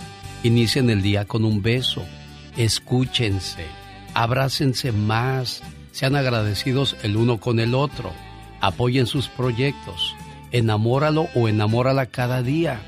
Inicien 0.43 0.89
el 0.89 1.01
día 1.01 1.25
con 1.25 1.45
un 1.45 1.61
beso. 1.61 2.03
Escúchense. 2.57 3.65
Abrácense 4.13 4.91
más. 4.91 5.61
Sean 5.91 6.15
agradecidos 6.15 6.95
el 7.03 7.15
uno 7.15 7.39
con 7.39 7.59
el 7.59 7.75
otro. 7.75 8.11
Apoyen 8.59 9.05
sus 9.05 9.27
proyectos. 9.27 10.15
Enamóralo 10.51 11.27
o 11.35 11.47
enamórala 11.47 12.07
cada 12.07 12.41
día. 12.41 12.81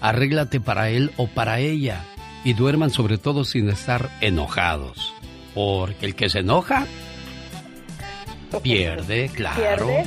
Arréglate 0.00 0.60
para 0.60 0.90
él 0.90 1.10
o 1.16 1.26
para 1.26 1.58
ella. 1.58 2.04
Y 2.44 2.54
duerman 2.54 2.90
sobre 2.90 3.18
todo 3.18 3.44
sin 3.44 3.68
estar 3.68 4.10
enojados. 4.20 5.12
Porque 5.54 6.06
el 6.06 6.14
que 6.14 6.30
se 6.30 6.38
enoja 6.40 6.86
pierde, 8.62 9.30
claro. 9.34 9.88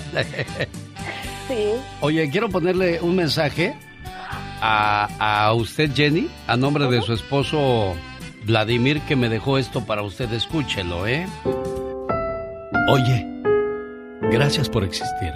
Sí. 1.46 1.74
Oye, 2.00 2.30
quiero 2.30 2.48
ponerle 2.48 3.02
un 3.02 3.18
mensaje 3.18 3.76
a, 4.66 5.48
a 5.48 5.54
usted, 5.54 5.92
Jenny, 5.94 6.30
a 6.48 6.56
nombre 6.56 6.88
de 6.88 7.02
su 7.02 7.12
esposo 7.12 7.94
Vladimir, 8.46 9.02
que 9.02 9.18
me 9.18 9.28
dejó 9.28 9.58
esto 9.58 9.86
para 9.86 10.04
usted. 10.04 10.32
Escúchelo, 10.32 11.06
¿eh? 11.06 11.28
Oye, 12.90 13.28
gracias 14.32 14.70
por 14.70 14.86
existir. 14.86 15.34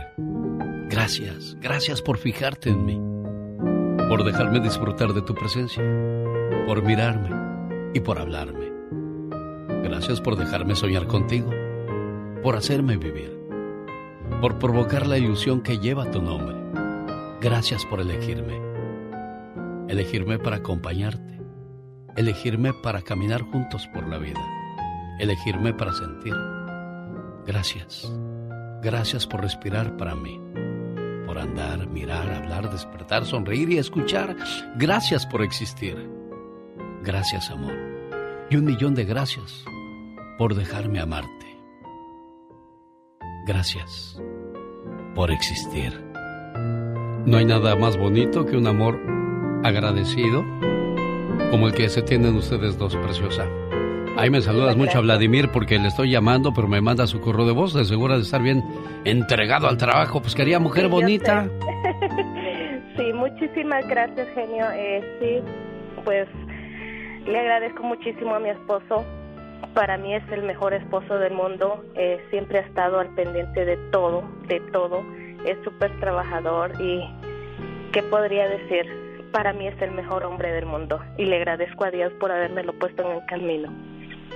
Gracias, 0.89 1.57
gracias 1.59 2.01
por 2.01 2.17
fijarte 2.17 2.69
en 2.69 2.85
mí. 2.85 3.01
Por 4.07 4.23
dejarme 4.23 4.61
disfrutar 4.61 5.11
de 5.13 5.21
tu 5.21 5.35
presencia. 5.35 5.83
Por 6.65 6.83
mirarme 6.83 7.29
y 7.93 7.99
por 7.99 8.19
hablarme. 8.19 8.71
Gracias 9.83 10.21
por 10.21 10.37
dejarme 10.37 10.73
soñar 10.75 11.05
contigo. 11.05 11.51
Por 12.41 12.55
hacerme 12.55 12.95
vivir. 12.95 13.37
Por 14.39 14.57
provocar 14.57 15.05
la 15.05 15.17
ilusión 15.17 15.59
que 15.59 15.79
lleva 15.79 16.11
tu 16.11 16.21
nombre. 16.21 16.55
Gracias 17.41 17.85
por 17.85 17.99
elegirme. 17.99 18.66
Elegirme 19.87 20.37
para 20.37 20.57
acompañarte. 20.57 21.39
Elegirme 22.17 22.73
para 22.73 23.01
caminar 23.01 23.41
juntos 23.41 23.87
por 23.93 24.07
la 24.07 24.17
vida. 24.17 24.41
Elegirme 25.19 25.73
para 25.73 25.93
sentir. 25.93 26.33
Gracias. 27.45 28.11
Gracias 28.81 29.25
por 29.25 29.41
respirar 29.41 29.95
para 29.95 30.13
mí. 30.13 30.41
Por 31.25 31.39
andar, 31.39 31.87
mirar, 31.87 32.29
hablar, 32.29 32.69
despertar, 32.69 33.25
sonreír 33.25 33.69
y 33.69 33.77
escuchar. 33.77 34.35
Gracias 34.75 35.25
por 35.25 35.41
existir. 35.41 35.95
Gracias, 37.03 37.49
amor. 37.49 37.75
Y 38.49 38.57
un 38.57 38.65
millón 38.65 38.93
de 38.93 39.05
gracias 39.05 39.63
por 40.37 40.53
dejarme 40.53 40.99
amarte. 40.99 41.57
Gracias 43.45 44.21
por 45.15 45.31
existir. 45.31 45.93
No 47.25 47.37
hay 47.37 47.45
nada 47.45 47.75
más 47.77 47.97
bonito 47.97 48.45
que 48.45 48.57
un 48.57 48.67
amor 48.67 49.16
agradecido 49.63 50.43
como 51.51 51.67
el 51.67 51.73
que 51.73 51.89
se 51.89 52.01
tienen 52.01 52.35
ustedes 52.35 52.77
dos, 52.77 52.95
preciosa. 52.95 53.45
Ahí 54.17 54.29
me 54.29 54.41
saludas 54.41 54.75
mucho 54.75 54.97
a 54.97 55.01
Vladimir 55.01 55.49
porque 55.53 55.77
le 55.77 55.89
estoy 55.89 56.09
llamando, 56.09 56.51
pero 56.53 56.67
me 56.67 56.81
manda 56.81 57.05
su 57.05 57.21
correo 57.21 57.45
de 57.45 57.53
voz, 57.53 57.73
de 57.73 57.85
segura 57.85 58.15
de 58.15 58.23
estar 58.23 58.41
bien 58.41 58.63
entregado 59.05 59.67
al 59.67 59.77
trabajo. 59.77 60.21
Pues 60.21 60.33
quería 60.35 60.59
mujer 60.59 60.87
bonita. 60.87 61.47
Sí, 62.97 63.13
muchísimas 63.13 63.87
gracias, 63.87 64.27
genio. 64.33 64.65
Eh, 64.73 65.03
sí, 65.21 66.01
pues 66.03 66.27
le 67.27 67.39
agradezco 67.39 67.83
muchísimo 67.83 68.33
a 68.33 68.39
mi 68.39 68.49
esposo. 68.49 69.05
Para 69.75 69.99
mí 69.99 70.15
es 70.15 70.23
el 70.31 70.41
mejor 70.41 70.73
esposo 70.73 71.19
del 71.19 71.35
mundo. 71.35 71.85
Eh, 71.93 72.19
siempre 72.31 72.57
ha 72.57 72.61
estado 72.61 72.99
al 72.99 73.13
pendiente 73.13 73.65
de 73.65 73.77
todo, 73.91 74.23
de 74.47 74.59
todo. 74.71 75.03
Es 75.45 75.59
súper 75.63 75.95
trabajador 75.99 76.71
y, 76.81 77.07
¿qué 77.91 78.01
podría 78.01 78.49
decir? 78.49 79.06
Para 79.31 79.53
mí 79.53 79.67
es 79.67 79.79
el 79.81 79.91
mejor 79.91 80.23
hombre 80.23 80.51
del 80.51 80.65
mundo 80.65 80.99
y 81.17 81.25
le 81.25 81.37
agradezco 81.37 81.83
a 81.85 81.91
Dios 81.91 82.11
por 82.19 82.31
habérmelo 82.31 82.73
puesto 82.79 83.03
en 83.03 83.17
el 83.17 83.25
camino. 83.25 83.69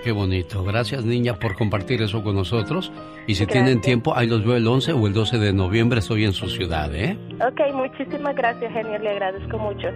Qué 0.04 0.12
bonito. 0.12 0.64
Gracias, 0.64 1.06
niña, 1.06 1.36
por 1.36 1.56
compartir 1.56 2.02
eso 2.02 2.24
con 2.24 2.36
nosotros. 2.36 2.92
Y 3.28 3.36
si 3.36 3.46
Gracias. 3.46 3.64
tienen 3.64 3.82
tiempo, 3.82 4.16
ahí 4.16 4.28
los 4.28 4.44
veo 4.44 4.56
el 4.56 4.68
11 4.68 4.94
o 4.94 5.08
el 5.08 5.14
12 5.14 5.38
de 5.38 5.54
noviembre. 5.54 6.00
Estoy 6.00 6.26
en 6.26 6.34
su 6.34 6.50
ciudad, 6.50 6.94
¿eh? 6.96 7.18
Ok, 7.40 7.74
muchísimas 7.74 8.36
gracias, 8.36 8.74
genio. 8.74 8.98
Le 8.98 9.10
agradezco 9.12 9.58
mucho. 9.60 9.88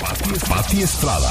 Pati, 0.00 0.30
Pati 0.48 0.82
Estrada. 0.82 1.30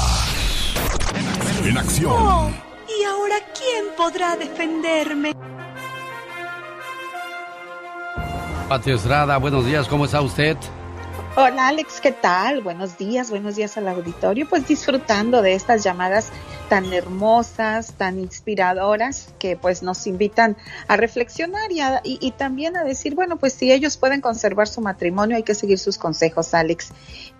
En 1.64 1.78
acción. 1.78 2.12
Oh, 2.12 2.50
¿y 2.88 3.04
ahora 3.04 3.36
quién 3.56 3.84
podrá 3.96 4.36
defenderme? 4.36 5.32
Pati 8.68 8.90
Estrada, 8.90 9.36
buenos 9.38 9.64
días. 9.64 9.86
¿Cómo 9.86 10.06
está 10.06 10.20
usted? 10.20 10.56
Hola 11.34 11.68
Alex, 11.68 12.02
¿qué 12.02 12.12
tal? 12.12 12.60
Buenos 12.60 12.98
días, 12.98 13.30
buenos 13.30 13.56
días 13.56 13.78
al 13.78 13.88
auditorio. 13.88 14.46
Pues 14.46 14.66
disfrutando 14.68 15.40
de 15.40 15.54
estas 15.54 15.82
llamadas 15.82 16.28
tan 16.68 16.92
hermosas, 16.92 17.94
tan 17.94 18.18
inspiradoras, 18.18 19.32
que 19.38 19.56
pues 19.56 19.82
nos 19.82 20.06
invitan 20.06 20.58
a 20.88 20.96
reflexionar 20.98 21.72
y, 21.72 21.80
a- 21.80 22.02
y- 22.04 22.32
también 22.32 22.76
a 22.76 22.84
decir, 22.84 23.14
bueno, 23.14 23.36
pues 23.38 23.54
si 23.54 23.72
ellos 23.72 23.96
pueden 23.96 24.20
conservar 24.20 24.68
su 24.68 24.82
matrimonio, 24.82 25.36
hay 25.36 25.42
que 25.42 25.54
seguir 25.54 25.78
sus 25.78 25.96
consejos, 25.96 26.52
Alex. 26.52 26.90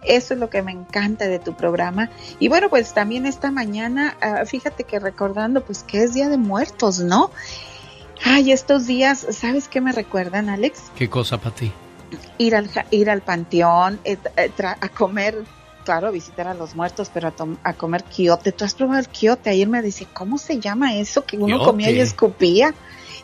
Eso 0.02 0.32
es 0.32 0.40
lo 0.40 0.48
que 0.48 0.62
me 0.62 0.72
encanta 0.72 1.26
de 1.28 1.38
tu 1.38 1.52
programa. 1.54 2.08
Y 2.38 2.48
bueno, 2.48 2.70
pues 2.70 2.94
también 2.94 3.26
esta 3.26 3.50
mañana, 3.50 4.16
ah, 4.22 4.46
fíjate 4.46 4.84
que 4.84 5.00
recordando 5.00 5.62
pues 5.62 5.82
que 5.82 6.02
es 6.02 6.14
Día 6.14 6.30
de 6.30 6.38
Muertos, 6.38 7.00
¿no? 7.00 7.30
Ay, 8.24 8.52
estos 8.52 8.86
días, 8.86 9.26
¿sabes 9.32 9.68
qué 9.68 9.82
me 9.82 9.92
recuerdan, 9.92 10.48
Alex? 10.48 10.80
¿Qué 10.96 11.10
cosa, 11.10 11.36
Pati? 11.38 11.70
Ir 12.38 12.54
al, 12.56 12.68
ir 12.90 13.10
al 13.10 13.20
panteón, 13.22 14.00
eh, 14.04 14.16
tra- 14.56 14.76
a 14.80 14.88
comer, 14.88 15.42
claro, 15.84 16.12
visitar 16.12 16.46
a 16.46 16.54
los 16.54 16.74
muertos, 16.74 17.10
pero 17.12 17.28
a, 17.28 17.30
tom- 17.30 17.56
a 17.64 17.72
comer 17.74 18.04
quiote. 18.04 18.52
¿Tú 18.52 18.64
has 18.64 18.74
probado 18.74 19.00
el 19.00 19.08
quiote? 19.08 19.50
Ayer 19.50 19.68
me 19.68 19.82
dice, 19.82 20.06
¿cómo 20.12 20.38
se 20.38 20.58
llama 20.60 20.94
eso 20.96 21.24
que 21.24 21.36
uno 21.36 21.46
Quiote. 21.46 21.64
comía 21.64 21.90
y 21.90 22.00
escupía? 22.00 22.74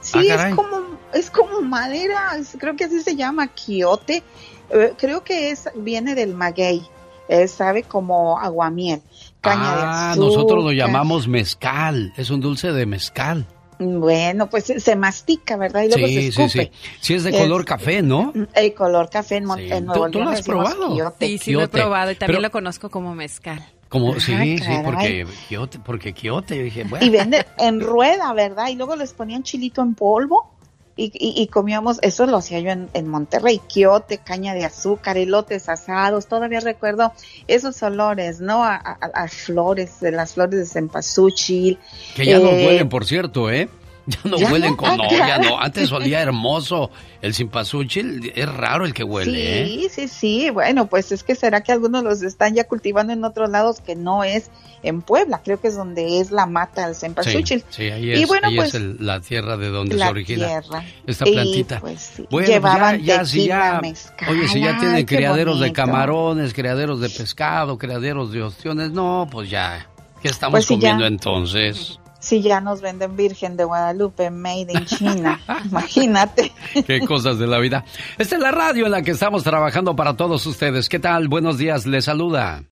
Sí, 0.01 0.29
Ah, 0.31 0.47
es 0.49 0.55
como, 0.55 0.77
es 1.13 1.31
como 1.31 1.61
madera, 1.63 2.37
es- 2.39 2.57
creo 2.59 2.77
que 2.77 2.85
así 2.85 3.01
se 3.03 3.17
llama, 3.17 3.49
quiote. 3.49 4.23
Eh, 4.71 4.93
creo 4.99 5.25
que 5.25 5.51
es, 5.51 5.69
viene 5.75 6.15
del 6.15 6.35
maguey, 6.35 6.83
eh, 7.29 7.49
sabe 7.49 7.83
como 7.83 8.39
aguamiel, 8.39 9.01
caña 9.41 9.75
de 9.77 9.83
Ah, 9.83 10.11
azúcar. 10.13 10.27
nosotros 10.27 10.65
lo 10.65 10.73
llamamos 10.73 11.27
mezcal. 11.29 12.13
Es 12.17 12.31
un 12.31 12.41
dulce 12.41 12.73
de 12.73 12.87
mezcal. 12.87 13.47
Bueno, 13.79 14.51
pues 14.51 14.65
se- 14.65 14.81
se 14.81 14.97
mastica, 14.97 15.57
¿verdad? 15.57 15.83
Y 15.83 15.89
luego 15.89 16.07
se 16.07 16.13
Sí, 16.13 16.33
sí, 16.33 16.43
escupe. 16.43 16.71
sí. 16.73 16.97
Sí, 17.01 17.15
es 17.15 17.25
de 17.25 17.31
Es- 17.31 17.37
color 17.39 17.65
café, 17.65 18.03
¿no? 18.03 18.33
El 18.55 18.75
color 18.75 19.09
café 19.09 19.37
en, 19.37 19.45
Mon- 19.45 19.61
en 19.61 19.87
Nuevo 19.87 20.07
¿Tú- 20.07 20.11
tú 20.19 20.21
lo 20.25 20.31
has 20.31 20.43
probado? 20.43 20.95
quiote. 20.95 21.27
Sí, 21.27 21.39
sí 21.39 21.53
lo 21.53 21.63
he 21.63 21.69
probado 21.69 22.11
y 22.11 22.15
también 22.17 22.37
Pero- 22.39 22.49
lo 22.49 22.51
conozco 22.51 22.91
como 22.91 23.15
mezcal. 23.15 23.65
Como, 23.89 24.13
Ah, 24.15 24.21
sí, 24.21 24.59
sí, 24.59 24.71
porque 24.85 25.27
quiote, 25.49 25.79
porque 25.79 26.13
quiote. 26.13 26.59
Yo 26.59 26.65
dije, 26.65 26.85
bueno. 26.85 27.07
y 27.07 27.09
venden 27.09 27.45
en 27.57 27.81
rueda, 27.81 28.33
¿verdad? 28.35 28.69
Y 28.69 28.75
luego 28.75 28.97
les 28.97 29.15
ponían 29.15 29.43
chilito 29.45 29.81
en 29.81 29.95
polvo 29.95 30.53
y, 30.99 31.13
y- 31.15 31.41
y 31.41 31.47
comíamos, 31.47 31.99
eso 32.03 32.27
lo 32.27 32.37
hacía 32.39 32.59
yo 32.61 32.71
en, 32.71 32.89
en 32.93 33.07
Monterrey, 33.07 33.61
quiote, 33.73 34.19
caña 34.19 34.53
de 34.55 34.65
azúcar, 34.65 35.17
elotes 35.17 35.69
asados, 35.69 36.27
todavía 36.27 36.61
recuerdo 36.61 37.13
esos 37.47 37.81
olores, 37.85 38.41
¿no? 38.41 38.65
A, 38.65 38.75
a- 38.75 38.99
a 39.15 39.29
flores, 39.29 40.01
de 40.01 40.11
las 40.11 40.35
flores 40.35 40.59
de 40.59 40.67
cempasúchil. 40.67 41.79
Que 42.17 42.27
ya 42.27 42.39
no 42.41 42.51
Eh, 42.51 42.67
huelen, 42.67 42.89
por 42.89 43.05
cierto, 43.07 43.51
¿eh? 43.51 43.69
Ya 44.25 44.31
no 44.31 44.39
¿Ya 44.39 44.51
huelen 44.51 44.71
no? 44.71 44.77
con 44.79 44.89
Ah, 44.89 45.07
olla, 45.07 45.19
caray. 45.27 45.49
no. 45.51 45.61
Antes 45.61 45.93
olía 45.93 46.21
hermoso. 46.23 46.91
El 47.21 47.35
simpasuchil 47.35 48.33
es 48.35 48.49
raro 48.49 48.87
el 48.87 48.95
que 48.95 49.05
huele, 49.05 49.63
¿eh? 49.63 49.67
Sí, 49.67 49.89
sí, 49.91 50.09
sí. 50.09 50.51
Bueno, 50.51 50.87
pues 50.87 51.13
es 51.13 51.23
que 51.23 51.35
será 51.35 51.63
que 51.63 51.73
algunos 51.73 52.03
los 52.05 52.23
están 52.23 52.55
ya 52.55 52.65
cultivando 52.65 53.13
en 53.13 53.23
otros 53.25 53.51
lados 53.51 53.81
que 53.81 53.97
no 53.97 54.25
es 54.25 54.51
en 54.83 55.03
Puebla. 55.03 55.43
Creo 55.45 55.61
que 55.61 55.69
es 55.69 55.77
donde 55.77 56.21
es 56.21 56.31
la 56.31 56.47
mata 56.47 56.87
del 56.87 56.95
Sí, 56.95 57.01
cempasúchil. 57.03 57.65
sí, 57.69 57.91
ahí 57.91 58.11
Y 58.11 58.23
es, 58.23 58.29
bueno, 58.29 58.49
ahí 58.49 58.57
pues, 58.57 58.69
es 58.69 58.75
el- 58.77 58.97
la 59.01 59.21
tierra 59.21 59.57
de 59.59 59.69
donde 59.69 59.97
la 59.97 60.07
se 60.07 60.11
origina 60.13 60.47
tierra. 60.47 60.85
esta 61.07 61.29
Y, 61.29 61.33
plantita. 61.33 61.81
pues, 61.81 62.01
sí, 62.01 62.13
Bueno, 62.17 62.29
pues 62.31 62.49
llevaban 62.49 62.99
ya, 63.03 63.17
ya, 63.19 63.25
si 63.27 63.47
ya, 63.47 63.81
oye, 64.29 64.49
si 64.49 64.61
ya 64.61 64.79
tienen 64.79 65.05
criaderos 65.05 65.61
de 65.61 65.73
camarones, 65.73 66.55
criaderos 66.55 67.01
de 67.01 67.11
pescado, 67.11 67.77
criaderos 67.77 68.33
de 68.33 68.43
ostiones, 68.43 68.91
no, 68.93 69.29
pues 69.31 69.51
ya, 69.51 69.87
¿qué 70.23 70.29
estamos 70.29 70.53
Pues 70.53 70.67
sí, 70.67 70.75
ya. 70.79 70.93
comiendo 70.93 71.07
entonces? 71.07 71.99
Si 72.29 72.43
ya 72.43 72.61
nos 72.61 72.83
venden 72.83 73.17
Virgen 73.17 73.57
de 73.57 73.65
Guadalupe, 73.65 74.29
made 74.29 74.71
in 74.71 74.85
China. 74.85 75.41
Imagínate. 75.65 76.53
Qué 76.87 77.01
cosas 77.01 77.39
de 77.39 77.47
la 77.47 77.59
vida. 77.59 77.87
Esta 78.19 78.37
es 78.37 78.43
la 78.43 78.51
radio 78.51 78.85
en 78.85 78.91
la 78.91 79.01
que 79.01 79.13
estamos 79.13 79.45
trabajando 79.45 79.97
para 79.97 80.15
todos 80.15 80.45
ustedes. 80.45 80.91
¿Qué 80.91 80.99
tal? 80.99 81.29
Buenos 81.29 81.57
días, 81.57 81.87
les 81.87 82.05
saluda. 82.05 82.65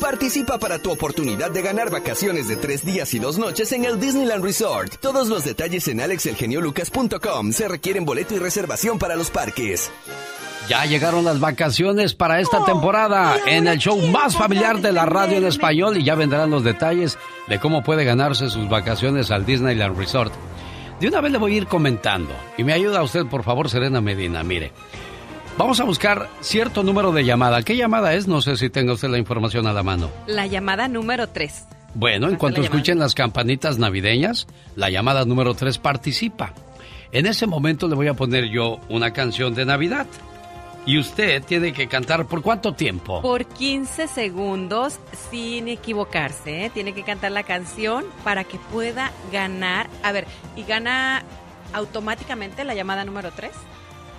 Participa 0.00 0.58
para 0.58 0.78
tu 0.78 0.92
oportunidad 0.92 1.50
de 1.50 1.62
ganar 1.62 1.90
vacaciones 1.90 2.46
de 2.46 2.54
tres 2.54 2.84
días 2.84 3.12
y 3.14 3.18
dos 3.18 3.36
noches 3.36 3.72
en 3.72 3.84
el 3.84 3.98
Disneyland 3.98 4.44
Resort. 4.44 4.94
Todos 5.00 5.26
los 5.26 5.44
detalles 5.44 5.88
en 5.88 6.00
alexelgeniolucas.com. 6.00 7.50
Se 7.50 7.66
requieren 7.66 8.04
boleto 8.04 8.36
y 8.36 8.38
reservación 8.38 9.00
para 9.00 9.16
los 9.16 9.32
parques. 9.32 9.90
Ya 10.68 10.84
llegaron 10.84 11.24
las 11.24 11.38
vacaciones 11.38 12.14
para 12.14 12.40
esta 12.40 12.64
temporada 12.64 13.36
en 13.46 13.68
el 13.68 13.78
show 13.78 13.96
más 14.08 14.36
familiar 14.36 14.80
de 14.80 14.90
la 14.90 15.06
radio 15.06 15.38
en 15.38 15.44
español 15.44 15.96
y 15.96 16.02
ya 16.02 16.16
vendrán 16.16 16.50
los 16.50 16.64
detalles 16.64 17.18
de 17.46 17.60
cómo 17.60 17.84
puede 17.84 18.04
ganarse 18.04 18.50
sus 18.50 18.68
vacaciones 18.68 19.30
al 19.30 19.46
Disneyland 19.46 19.96
Resort. 19.96 20.32
De 20.98 21.06
una 21.06 21.20
vez 21.20 21.30
le 21.30 21.38
voy 21.38 21.54
a 21.54 21.56
ir 21.58 21.66
comentando 21.68 22.34
y 22.58 22.64
me 22.64 22.72
ayuda 22.72 23.04
usted 23.04 23.26
por 23.26 23.44
favor 23.44 23.70
Serena 23.70 24.00
Medina, 24.00 24.42
mire. 24.42 24.72
Vamos 25.56 25.78
a 25.78 25.84
buscar 25.84 26.28
cierto 26.40 26.82
número 26.82 27.12
de 27.12 27.24
llamada. 27.24 27.62
¿Qué 27.62 27.76
llamada 27.76 28.14
es? 28.14 28.26
No 28.26 28.42
sé 28.42 28.56
si 28.56 28.68
tenga 28.68 28.92
usted 28.92 29.08
la 29.08 29.18
información 29.18 29.68
a 29.68 29.72
la 29.72 29.84
mano. 29.84 30.10
La 30.26 30.46
llamada 30.46 30.88
número 30.88 31.28
3. 31.28 31.64
Bueno, 31.94 32.28
en 32.28 32.36
cuanto 32.36 32.60
la 32.60 32.66
llamada. 32.66 32.76
escuchen 32.76 32.98
las 32.98 33.14
campanitas 33.14 33.78
navideñas, 33.78 34.48
la 34.74 34.90
llamada 34.90 35.24
número 35.24 35.54
3 35.54 35.78
participa. 35.78 36.52
En 37.12 37.24
ese 37.26 37.46
momento 37.46 37.86
le 37.88 37.94
voy 37.94 38.08
a 38.08 38.14
poner 38.14 38.50
yo 38.50 38.80
una 38.88 39.12
canción 39.12 39.54
de 39.54 39.64
Navidad. 39.64 40.06
Y 40.86 40.98
usted 40.98 41.42
tiene 41.42 41.72
que 41.72 41.88
cantar 41.88 42.26
por 42.26 42.42
cuánto 42.42 42.72
tiempo. 42.72 43.20
Por 43.20 43.44
15 43.44 44.06
segundos 44.06 45.00
sin 45.30 45.66
equivocarse. 45.66 46.66
¿eh? 46.66 46.70
Tiene 46.70 46.94
que 46.94 47.02
cantar 47.02 47.32
la 47.32 47.42
canción 47.42 48.04
para 48.22 48.44
que 48.44 48.58
pueda 48.72 49.10
ganar. 49.32 49.90
A 50.04 50.12
ver, 50.12 50.28
¿y 50.54 50.62
gana 50.62 51.24
automáticamente 51.72 52.62
la 52.62 52.74
llamada 52.74 53.04
número 53.04 53.32
3? 53.32 53.50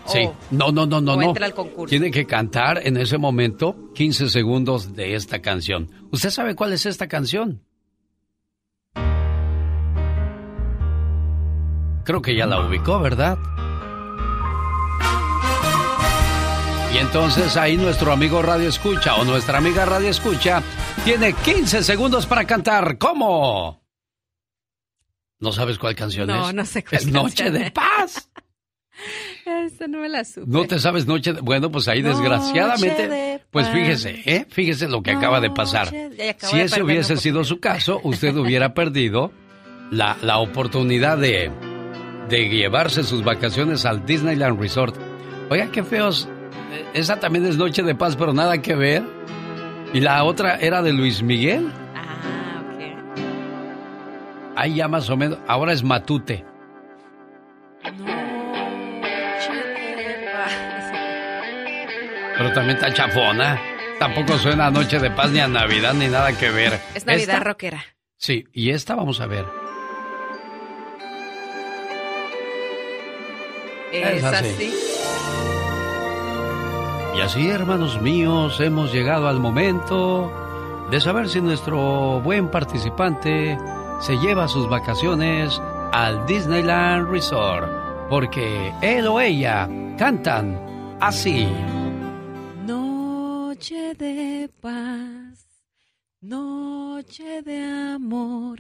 Sí. 0.08 0.30
No, 0.52 0.74
no, 0.74 0.86
no, 0.86 1.00
no, 1.00 1.14
o 1.14 1.16
no. 1.16 1.22
entra 1.22 1.46
al 1.46 1.54
concurso. 1.54 1.90
Tiene 1.90 2.12
que 2.12 2.26
cantar 2.26 2.86
en 2.86 2.98
ese 2.98 3.18
momento 3.18 3.94
15 3.96 4.28
segundos 4.28 4.94
de 4.94 5.16
esta 5.16 5.40
canción. 5.40 5.90
¿Usted 6.12 6.32
sabe 6.32 6.54
cuál 6.56 6.74
es 6.74 6.86
esta 6.86 7.08
canción? 7.08 7.62
Creo 12.04 12.22
que 12.22 12.36
ya 12.36 12.46
la 12.46 12.66
ubicó, 12.66 13.00
¿verdad? 13.00 13.38
Y 16.98 17.00
entonces 17.00 17.56
ahí 17.58 17.78
nuestro 17.78 18.12
amigo 18.12 18.42
Radio 18.42 18.70
Escucha 18.70 19.16
o 19.18 19.24
nuestra 19.24 19.60
amiga 19.60 19.86
Radio 19.86 20.10
Escucha 20.10 20.64
tiene 21.06 21.34
15 21.34 21.84
segundos 21.84 22.26
para 22.26 22.46
cantar. 22.46 22.98
¿Cómo? 22.98 23.84
¿No 25.40 25.52
sabes 25.52 25.78
cuál 25.78 25.94
canción 25.96 26.28
No, 26.28 26.50
es? 26.50 26.56
no 26.56 26.66
sé 26.66 26.84
cuál 26.84 27.02
Es 27.02 27.06
Noche 27.08 27.44
canción 27.44 27.54
de 27.54 27.66
es. 27.68 27.72
Paz. 27.72 28.30
Esa 29.46 29.88
no 29.88 30.00
me 30.00 30.10
la 30.10 30.26
supe. 30.26 30.48
¿No 30.48 30.66
te 30.66 30.80
sabes 30.80 31.06
Noche 31.06 31.34
de... 31.34 31.42
Bueno, 31.42 31.70
pues 31.72 31.88
ahí 31.88 32.02
Noche 32.02 32.16
desgraciadamente... 32.18 33.08
de 33.08 33.42
Pues 33.52 33.70
fíjese, 33.70 34.24
¿eh? 34.26 34.48
Fíjese 34.50 34.88
lo 34.88 35.04
que 35.04 35.12
acaba 35.12 35.40
de 35.40 35.52
pasar. 35.52 35.94
Noche- 35.94 36.36
Si 36.40 36.58
de 36.58 36.64
ese 36.64 36.82
hubiese 36.82 37.18
sido 37.18 37.44
su 37.44 37.60
caso, 37.60 38.02
usted 38.04 38.36
hubiera 38.36 38.74
perdido 38.74 39.32
la, 39.92 40.18
la 40.24 40.40
oportunidad 40.40 41.20
de, 41.20 41.52
de 42.28 42.50
llevarse 42.50 43.04
sus 43.04 43.24
vacaciones 43.24 43.86
al 43.86 44.04
Disneyland 44.06 44.60
Resort. 44.60 44.96
Oiga, 45.52 45.70
qué 45.72 45.84
feos. 45.84 46.28
Eh, 46.72 46.86
Esa 46.94 47.20
también 47.20 47.46
es 47.46 47.58
Noche 47.58 47.84
de 47.84 47.96
Paz, 47.96 48.16
pero 48.16 48.34
nada 48.34 48.62
que 48.62 48.76
ver. 48.76 49.04
Y 49.94 50.00
la 50.02 50.24
otra 50.24 50.56
era 50.58 50.82
de 50.82 50.92
Luis 50.94 51.22
Miguel. 51.24 51.72
Ah, 51.96 52.62
ok. 52.74 52.82
Ahí 54.58 54.76
ya 54.76 54.88
más 54.88 55.10
o 55.10 55.16
menos. 55.18 55.40
Ahora 55.48 55.72
es 55.74 55.84
Matute. 55.84 56.44
Pero 62.38 62.54
también 62.54 62.78
está 62.78 62.94
chafona. 62.94 63.60
Tampoco 64.00 64.38
suena 64.38 64.68
a 64.68 64.72
Noche 64.72 65.00
de 65.00 65.10
Paz 65.10 65.32
ni 65.32 65.40
a 65.40 65.48
Navidad 65.48 65.94
ni 65.96 66.08
nada 66.08 66.32
que 66.38 66.50
ver. 66.52 66.80
Es 66.94 67.06
Navidad 67.06 67.38
Esta- 67.38 67.44
rockera. 67.44 67.84
Sí, 68.20 68.46
y 68.54 68.72
esta 68.72 68.96
vamos 68.96 69.20
a 69.22 69.28
ver. 69.28 69.46
Es 73.92 74.24
así. 74.24 74.48
así. 74.48 74.74
Y 77.18 77.20
así, 77.20 77.48
hermanos 77.48 78.00
míos, 78.00 78.60
hemos 78.60 78.94
llegado 78.94 79.28
al 79.28 79.40
momento 79.40 80.32
de 80.92 81.02
saber 81.02 81.30
si 81.30 81.42
nuestro 81.42 82.22
buen 82.22 82.52
participante 82.52 83.58
se 84.00 84.20
lleva 84.20 84.48
sus 84.48 84.70
vacaciones 84.70 85.60
al 85.92 86.28
Disneyland 86.28 87.10
Resort, 87.10 88.08
porque 88.08 88.72
él 88.84 89.08
o 89.08 89.20
ella 89.20 89.68
cantan 89.98 90.62
así. 91.02 91.48
Noche 92.68 93.96
de 93.96 94.52
paz, 94.62 95.48
noche 96.22 97.42
de 97.42 97.64
amor, 97.96 98.60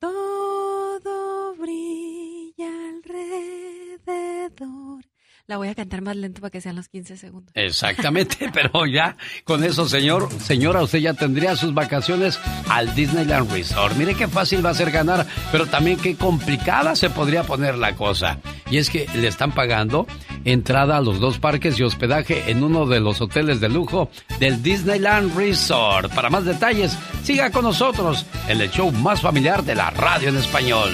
todo 0.00 1.54
brilla 1.54 2.72
alrededor. 2.90 5.04
La 5.48 5.58
voy 5.58 5.68
a 5.68 5.76
cantar 5.76 6.02
más 6.02 6.16
lento 6.16 6.40
para 6.40 6.50
que 6.50 6.60
sean 6.60 6.74
los 6.74 6.88
15 6.88 7.16
segundos. 7.16 7.52
Exactamente, 7.54 8.50
pero 8.52 8.84
ya 8.84 9.16
con 9.44 9.62
eso, 9.62 9.88
señor, 9.88 10.28
señora, 10.40 10.82
usted 10.82 10.98
ya 10.98 11.14
tendría 11.14 11.54
sus 11.54 11.72
vacaciones 11.72 12.40
al 12.68 12.92
Disneyland 12.96 13.52
Resort. 13.52 13.96
Mire 13.96 14.16
qué 14.16 14.26
fácil 14.26 14.64
va 14.66 14.70
a 14.70 14.74
ser 14.74 14.90
ganar, 14.90 15.24
pero 15.52 15.66
también 15.66 15.98
qué 15.98 16.16
complicada 16.16 16.96
se 16.96 17.10
podría 17.10 17.44
poner 17.44 17.78
la 17.78 17.94
cosa. 17.94 18.40
Y 18.72 18.78
es 18.78 18.90
que 18.90 19.06
le 19.14 19.28
están 19.28 19.52
pagando 19.52 20.08
entrada 20.44 20.96
a 20.96 21.00
los 21.00 21.20
dos 21.20 21.38
parques 21.38 21.78
y 21.78 21.84
hospedaje 21.84 22.50
en 22.50 22.64
uno 22.64 22.86
de 22.86 22.98
los 22.98 23.20
hoteles 23.20 23.60
de 23.60 23.68
lujo 23.68 24.10
del 24.40 24.64
Disneyland 24.64 25.36
Resort. 25.36 26.12
Para 26.12 26.28
más 26.28 26.44
detalles, 26.44 26.98
siga 27.22 27.50
con 27.50 27.62
nosotros 27.62 28.26
en 28.48 28.60
el 28.60 28.70
show 28.70 28.90
más 28.90 29.20
familiar 29.20 29.62
de 29.62 29.76
la 29.76 29.90
radio 29.90 30.30
en 30.30 30.38
español. 30.38 30.90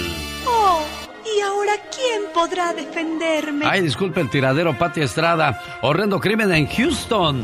Oh, 0.47 0.83
¿y 1.25 1.41
ahora 1.41 1.73
quién 1.95 2.33
podrá 2.35 2.73
defenderme? 2.73 3.67
Ay, 3.67 3.83
disculpe 3.83 4.21
el 4.21 4.31
tiradero, 4.31 4.77
Pati 4.77 5.03
Estrada. 5.03 5.61
Horrendo 5.83 6.21
crimen 6.21 6.53
en 6.53 6.67
Houston. 6.67 7.43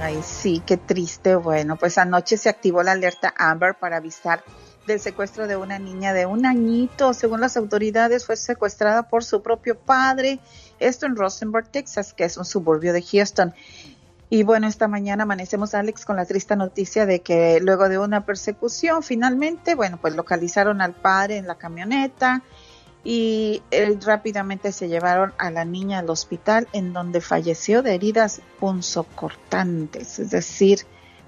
Ay, 0.00 0.20
sí, 0.22 0.62
qué 0.64 0.76
triste. 0.76 1.34
Bueno, 1.36 1.76
pues 1.76 1.98
anoche 1.98 2.36
se 2.36 2.48
activó 2.48 2.82
la 2.82 2.92
alerta 2.92 3.34
Amber 3.36 3.74
para 3.74 3.98
avisar 3.98 4.42
del 4.86 5.00
secuestro 5.00 5.46
de 5.46 5.56
una 5.56 5.78
niña 5.78 6.12
de 6.12 6.26
un 6.26 6.46
añito. 6.46 7.12
Según 7.12 7.40
las 7.40 7.56
autoridades, 7.56 8.24
fue 8.24 8.36
secuestrada 8.36 9.08
por 9.08 9.24
su 9.24 9.42
propio 9.42 9.76
padre. 9.76 10.38
Esto 10.78 11.06
en 11.06 11.16
Rosenberg, 11.16 11.68
Texas, 11.68 12.12
que 12.12 12.24
es 12.24 12.36
un 12.36 12.44
suburbio 12.44 12.92
de 12.92 13.02
Houston. 13.02 13.54
Y 14.28 14.42
bueno, 14.42 14.66
esta 14.66 14.88
mañana 14.88 15.22
amanecemos, 15.22 15.74
Alex, 15.74 16.04
con 16.04 16.16
la 16.16 16.24
triste 16.24 16.56
noticia 16.56 17.06
de 17.06 17.20
que 17.20 17.60
luego 17.60 17.88
de 17.88 17.98
una 17.98 18.24
persecución, 18.24 19.02
finalmente, 19.04 19.76
bueno, 19.76 19.98
pues 20.00 20.16
localizaron 20.16 20.80
al 20.80 20.94
padre 20.94 21.36
en 21.36 21.46
la 21.46 21.54
camioneta 21.56 22.42
y 23.08 23.62
eh, 23.70 23.96
rápidamente 24.04 24.72
se 24.72 24.88
llevaron 24.88 25.32
a 25.38 25.52
la 25.52 25.64
niña 25.64 26.00
al 26.00 26.10
hospital 26.10 26.66
en 26.72 26.92
donde 26.92 27.20
falleció 27.20 27.82
de 27.82 27.94
heridas 27.94 28.40
punzocortantes, 28.58 30.18
es 30.18 30.30
decir, 30.30 30.80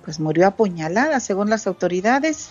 pues 0.04 0.18
murió 0.18 0.48
apuñalada, 0.48 1.20
según 1.20 1.50
las 1.50 1.68
autoridades. 1.68 2.50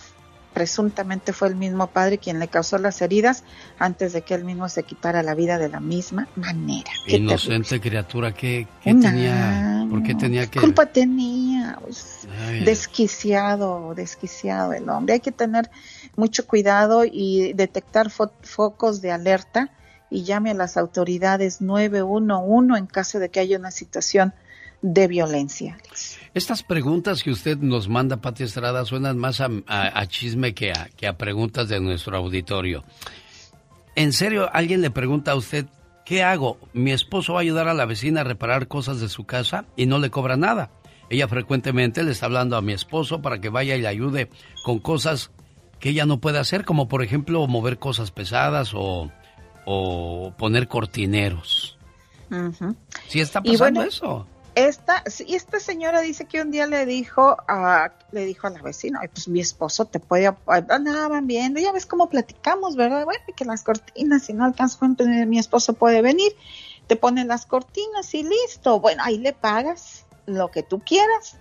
Presuntamente 0.54 1.34
fue 1.34 1.48
el 1.48 1.56
mismo 1.56 1.88
padre 1.88 2.16
quien 2.16 2.38
le 2.38 2.48
causó 2.48 2.78
las 2.78 3.02
heridas 3.02 3.44
antes 3.78 4.14
de 4.14 4.22
que 4.22 4.32
él 4.32 4.44
mismo 4.44 4.66
se 4.70 4.82
quitara 4.82 5.22
la 5.22 5.34
vida 5.34 5.58
de 5.58 5.68
la 5.68 5.78
misma 5.78 6.26
manera. 6.34 6.90
Inocente 7.06 7.82
criatura, 7.82 8.32
¿qué, 8.32 8.66
tenía? 8.82 9.86
¿Por 9.90 10.02
qué 10.04 10.14
tenía 10.14 10.46
que...? 10.46 10.58
culpa 10.58 10.86
tenía? 10.86 11.37
Desquiciado, 12.64 13.94
desquiciado 13.94 14.72
el 14.72 14.88
hombre. 14.88 15.14
Hay 15.14 15.20
que 15.20 15.32
tener 15.32 15.70
mucho 16.16 16.46
cuidado 16.46 17.04
y 17.04 17.52
detectar 17.54 18.08
fo- 18.08 18.32
focos 18.42 19.00
de 19.00 19.12
alerta 19.12 19.70
y 20.10 20.24
llame 20.24 20.50
a 20.50 20.54
las 20.54 20.76
autoridades 20.76 21.60
911 21.60 22.78
en 22.78 22.86
caso 22.86 23.18
de 23.18 23.28
que 23.30 23.40
haya 23.40 23.58
una 23.58 23.70
situación 23.70 24.32
de 24.80 25.08
violencia. 25.08 25.76
Estas 26.34 26.62
preguntas 26.62 27.22
que 27.22 27.30
usted 27.30 27.58
nos 27.58 27.88
manda, 27.88 28.18
Pati 28.18 28.44
Estrada, 28.44 28.84
suenan 28.84 29.18
más 29.18 29.40
a, 29.40 29.48
a- 29.66 30.00
a 30.00 30.06
chisme 30.06 30.54
que 30.54 30.70
a, 30.72 30.88
que 30.96 31.06
a 31.06 31.18
preguntas 31.18 31.68
de 31.68 31.80
nuestro 31.80 32.16
auditorio. 32.16 32.84
¿En 33.96 34.12
serio 34.12 34.48
alguien 34.52 34.80
le 34.80 34.90
pregunta 34.90 35.32
a 35.32 35.34
usted, 35.34 35.66
¿qué 36.04 36.22
hago? 36.22 36.58
Mi 36.72 36.92
esposo 36.92 37.32
va 37.34 37.40
a 37.40 37.42
ayudar 37.42 37.66
a 37.68 37.74
la 37.74 37.84
vecina 37.86 38.20
a 38.20 38.24
reparar 38.24 38.68
cosas 38.68 39.00
de 39.00 39.08
su 39.08 39.24
casa 39.24 39.64
y 39.76 39.86
no 39.86 39.98
le 39.98 40.10
cobra 40.10 40.36
nada. 40.36 40.70
Ella 41.10 41.28
frecuentemente 41.28 42.02
le 42.02 42.12
está 42.12 42.26
hablando 42.26 42.56
a 42.56 42.62
mi 42.62 42.72
esposo 42.72 43.22
para 43.22 43.40
que 43.40 43.48
vaya 43.48 43.76
y 43.76 43.80
le 43.80 43.88
ayude 43.88 44.30
con 44.62 44.78
cosas 44.78 45.30
que 45.80 45.90
ella 45.90 46.06
no 46.06 46.18
puede 46.18 46.38
hacer, 46.38 46.64
como 46.64 46.88
por 46.88 47.02
ejemplo 47.02 47.46
mover 47.46 47.78
cosas 47.78 48.10
pesadas 48.10 48.72
o, 48.74 49.10
o 49.64 50.32
poner 50.36 50.68
cortineros. 50.68 51.78
Ujú. 52.30 52.74
Sí 53.06 53.20
está 53.20 53.40
pasando 53.40 53.80
bueno, 53.80 53.82
eso. 53.82 54.26
Esta, 54.54 55.04
esta 55.06 55.60
señora 55.60 56.00
dice 56.00 56.24
que 56.24 56.42
un 56.42 56.50
día 56.50 56.66
le 56.66 56.84
dijo 56.84 57.36
a, 57.46 57.92
le 58.10 58.24
dijo 58.24 58.48
a 58.48 58.50
la 58.50 58.60
vecina, 58.60 58.98
"Ay, 59.00 59.08
pues 59.08 59.28
mi 59.28 59.38
esposo 59.38 59.84
te 59.84 60.00
puede, 60.00 60.34
andaban 60.46 61.28
viendo, 61.28 61.60
ya 61.60 61.70
ves 61.70 61.86
cómo 61.86 62.08
platicamos, 62.08 62.74
¿verdad? 62.74 63.04
Bueno, 63.04 63.22
y 63.28 63.34
que 63.34 63.44
las 63.44 63.62
cortinas, 63.62 64.24
si 64.24 64.32
no 64.32 64.44
alcanzo 64.44 64.84
mi 65.26 65.38
esposo 65.38 65.74
puede 65.74 66.02
venir, 66.02 66.32
te 66.88 66.96
ponen 66.96 67.28
las 67.28 67.46
cortinas 67.46 68.12
y 68.14 68.24
listo. 68.24 68.80
Bueno, 68.80 69.02
ahí 69.04 69.18
le 69.18 69.32
pagas 69.32 70.06
lo 70.28 70.50
que 70.50 70.62
tú 70.62 70.80
quieras. 70.80 71.36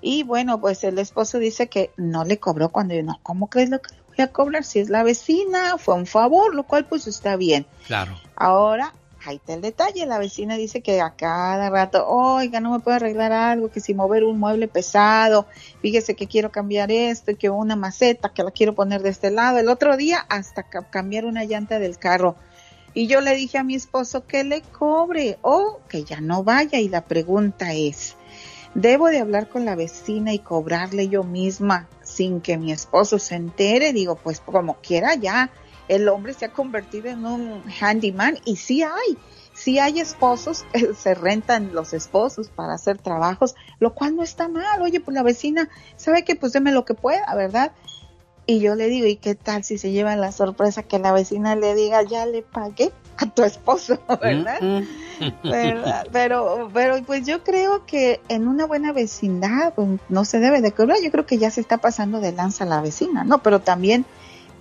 Y 0.00 0.24
bueno, 0.24 0.60
pues 0.60 0.82
el 0.84 0.98
esposo 0.98 1.38
dice 1.38 1.68
que 1.68 1.90
no 1.96 2.24
le 2.24 2.38
cobró 2.38 2.70
cuando 2.70 2.94
yo, 2.94 3.02
no, 3.04 3.20
¿cómo 3.22 3.48
crees 3.48 3.70
lo 3.70 3.80
que 3.80 3.94
le 3.94 4.02
voy 4.08 4.24
a 4.24 4.32
cobrar? 4.32 4.64
Si 4.64 4.80
es 4.80 4.90
la 4.90 5.04
vecina, 5.04 5.78
fue 5.78 5.94
un 5.94 6.06
favor, 6.06 6.54
lo 6.54 6.64
cual 6.64 6.86
pues 6.86 7.06
está 7.06 7.36
bien. 7.36 7.66
Claro. 7.86 8.18
Ahora, 8.34 8.94
ahí 9.24 9.36
está 9.36 9.54
el 9.54 9.60
detalle. 9.60 10.04
La 10.06 10.18
vecina 10.18 10.56
dice 10.56 10.80
que 10.80 11.00
a 11.00 11.10
cada 11.14 11.70
rato, 11.70 12.04
oiga, 12.08 12.58
no 12.58 12.72
me 12.72 12.80
puede 12.80 12.96
arreglar 12.96 13.30
algo, 13.30 13.70
que 13.70 13.78
si 13.78 13.94
mover 13.94 14.24
un 14.24 14.40
mueble 14.40 14.66
pesado, 14.66 15.46
fíjese 15.80 16.16
que 16.16 16.26
quiero 16.26 16.50
cambiar 16.50 16.90
esto, 16.90 17.36
que 17.38 17.48
una 17.48 17.76
maceta 17.76 18.30
que 18.30 18.42
la 18.42 18.50
quiero 18.50 18.74
poner 18.74 19.02
de 19.02 19.10
este 19.10 19.30
lado. 19.30 19.58
El 19.58 19.68
otro 19.68 19.96
día 19.96 20.26
hasta 20.28 20.64
ca- 20.64 20.90
cambiar 20.90 21.26
una 21.26 21.44
llanta 21.44 21.78
del 21.78 21.96
carro. 21.98 22.34
Y 22.92 23.06
yo 23.06 23.20
le 23.20 23.36
dije 23.36 23.56
a 23.56 23.62
mi 23.62 23.76
esposo 23.76 24.26
que 24.26 24.42
le 24.42 24.62
cobre 24.62 25.38
o 25.42 25.78
que 25.88 26.02
ya 26.02 26.20
no 26.20 26.42
vaya. 26.42 26.80
Y 26.80 26.88
la 26.88 27.02
pregunta 27.04 27.72
es, 27.72 28.16
¿debo 28.74 29.08
de 29.08 29.18
hablar 29.18 29.48
con 29.48 29.64
la 29.64 29.76
vecina 29.76 30.32
y 30.32 30.38
cobrarle 30.38 31.08
yo 31.08 31.24
misma 31.24 31.88
sin 32.02 32.40
que 32.40 32.58
mi 32.58 32.72
esposo 32.72 33.18
se 33.18 33.34
entere? 33.34 33.92
Digo, 33.92 34.16
pues 34.16 34.40
como 34.40 34.76
quiera 34.76 35.14
ya 35.14 35.50
el 35.88 36.08
hombre 36.08 36.32
se 36.34 36.46
ha 36.46 36.52
convertido 36.52 37.08
en 37.08 37.26
un 37.26 37.62
handyman 37.80 38.38
y 38.44 38.56
sí 38.56 38.82
hay, 38.82 39.18
sí 39.52 39.78
hay 39.78 40.00
esposos, 40.00 40.64
se 40.96 41.14
rentan 41.14 41.74
los 41.74 41.92
esposos 41.92 42.48
para 42.48 42.74
hacer 42.74 42.98
trabajos, 42.98 43.54
lo 43.78 43.94
cual 43.94 44.16
no 44.16 44.22
está 44.22 44.48
mal. 44.48 44.80
Oye, 44.82 45.00
pues 45.00 45.14
la 45.14 45.22
vecina 45.22 45.68
sabe 45.96 46.24
que 46.24 46.36
pues 46.36 46.52
deme 46.52 46.72
lo 46.72 46.84
que 46.84 46.94
pueda, 46.94 47.34
¿verdad? 47.34 47.72
Y 48.46 48.60
yo 48.60 48.74
le 48.74 48.88
digo, 48.88 49.06
¿y 49.06 49.16
qué 49.16 49.34
tal 49.34 49.64
si 49.64 49.78
se 49.78 49.92
lleva 49.92 50.16
la 50.16 50.32
sorpresa 50.32 50.82
que 50.82 50.98
la 50.98 51.12
vecina 51.12 51.54
le 51.54 51.74
diga, 51.74 52.02
ya 52.02 52.26
le 52.26 52.42
pagué 52.42 52.92
a 53.16 53.26
tu 53.26 53.42
esposo, 53.42 53.98
¿verdad? 54.22 54.60
¿verdad? 55.42 56.06
Pero, 56.12 56.68
pero 56.72 57.02
pues 57.04 57.24
yo 57.26 57.44
creo 57.44 57.86
que 57.86 58.20
en 58.28 58.48
una 58.48 58.66
buena 58.66 58.92
vecindad 58.92 59.72
pues, 59.74 59.88
no 60.08 60.24
se 60.24 60.40
debe 60.40 60.60
de 60.60 60.72
cobrar. 60.72 60.98
Yo 61.02 61.10
creo 61.10 61.26
que 61.26 61.38
ya 61.38 61.50
se 61.50 61.60
está 61.60 61.78
pasando 61.78 62.20
de 62.20 62.32
lanza 62.32 62.64
la 62.64 62.80
vecina, 62.80 63.22
¿no? 63.22 63.38
Pero 63.42 63.60
también 63.60 64.04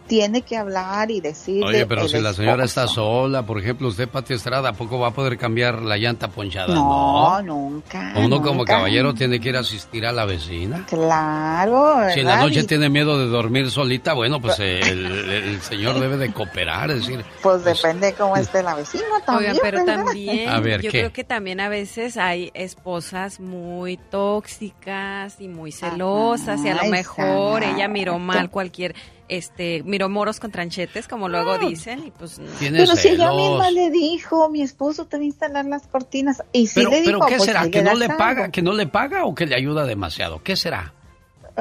tiene 0.07 0.41
que 0.41 0.57
hablar 0.57 1.09
y 1.11 1.21
decirle. 1.21 1.65
Oye, 1.65 1.85
pero 1.85 2.07
si 2.07 2.19
la 2.19 2.33
señora 2.33 2.65
está 2.65 2.87
sola, 2.87 3.45
por 3.45 3.59
ejemplo, 3.59 3.87
usted, 3.87 4.09
Pati 4.09 4.33
Estrada, 4.33 4.69
¿a 4.69 4.73
poco 4.73 4.99
va 4.99 5.07
a 5.09 5.11
poder 5.11 5.37
cambiar 5.37 5.81
la 5.81 5.97
llanta 5.97 6.27
ponchada? 6.29 6.73
No, 6.73 7.41
nunca. 7.41 8.13
Uno 8.17 8.41
como 8.41 8.59
nunca. 8.59 8.73
caballero 8.73 9.13
tiene 9.13 9.39
que 9.39 9.49
ir 9.49 9.57
a 9.57 9.61
asistir 9.61 10.05
a 10.05 10.11
la 10.11 10.25
vecina. 10.25 10.85
Claro. 10.89 12.09
Si 12.13 12.19
en 12.19 12.25
la 12.25 12.31
¿verdad? 12.33 12.47
noche 12.47 12.59
Y, 12.61 12.63
tiene 12.65 12.89
miedo 12.89 13.17
de 13.17 13.27
dormir 13.27 13.69
solita, 13.71 14.13
bueno, 14.13 14.41
pues 14.41 14.59
el, 14.59 15.05
el 15.29 15.61
señor 15.61 15.99
debe 15.99 16.17
de 16.17 16.31
cooperar, 16.33 16.91
es 16.91 16.99
decir, 16.99 17.23
Pues 17.41 17.63
depende 17.63 18.13
cómo 18.13 18.35
esté 18.37 18.63
la 18.63 18.75
vecina 18.75 19.03
también. 19.25 19.51
Oigan, 19.51 19.57
pero 19.61 19.85
¿verdad? 19.85 20.05
también, 20.05 20.49
A 20.49 20.59
ver, 20.59 20.81
yo 20.81 20.91
¿qué? 20.91 20.99
creo 20.99 21.13
que 21.13 21.23
también 21.23 21.59
a 21.59 21.69
veces 21.69 22.17
hay 22.17 22.51
esposas 22.53 23.39
muy 23.39 23.97
tóxicas 23.97 25.39
y 25.39 25.47
muy 25.47 25.71
celosas 25.71 26.63
y 26.65 26.69
a 26.69 26.75
lo 26.75 26.89
mejor 26.89 27.63
ella 27.63 27.87
miró 27.87 28.19
mal 28.19 28.49
cualquier, 28.49 28.95
este, 29.31 29.81
miró 29.83 30.09
moros 30.09 30.41
con 30.41 30.51
tranchetes, 30.51 31.07
como 31.07 31.29
luego 31.29 31.57
dicen, 31.57 32.03
y 32.05 32.11
pues 32.11 32.37
no. 32.37 32.49
Pero 32.59 32.97
si 32.97 33.07
ella 33.07 33.31
misma 33.31 33.71
le 33.71 33.89
dijo, 33.89 34.49
mi 34.49 34.61
esposo 34.61 35.05
te 35.05 35.15
va 35.15 35.23
a 35.23 35.25
instalar 35.25 35.65
las 35.65 35.87
cortinas. 35.87 36.43
Y 36.51 36.67
si 36.67 36.81
pero, 36.81 36.89
le 36.91 37.01
dijo, 37.01 37.19
pero 37.19 37.25
¿qué 37.27 37.37
pues 37.37 37.45
será? 37.45 37.69
¿Que 37.69 37.81
no 37.81 37.95
le 37.95 38.05
algo. 38.05 38.17
paga, 38.17 38.51
que 38.51 38.61
no 38.61 38.73
le 38.73 38.87
paga 38.87 39.23
o 39.23 39.33
que 39.33 39.45
le 39.45 39.55
ayuda 39.55 39.85
demasiado? 39.85 40.43
¿Qué 40.43 40.57
será? 40.57 40.93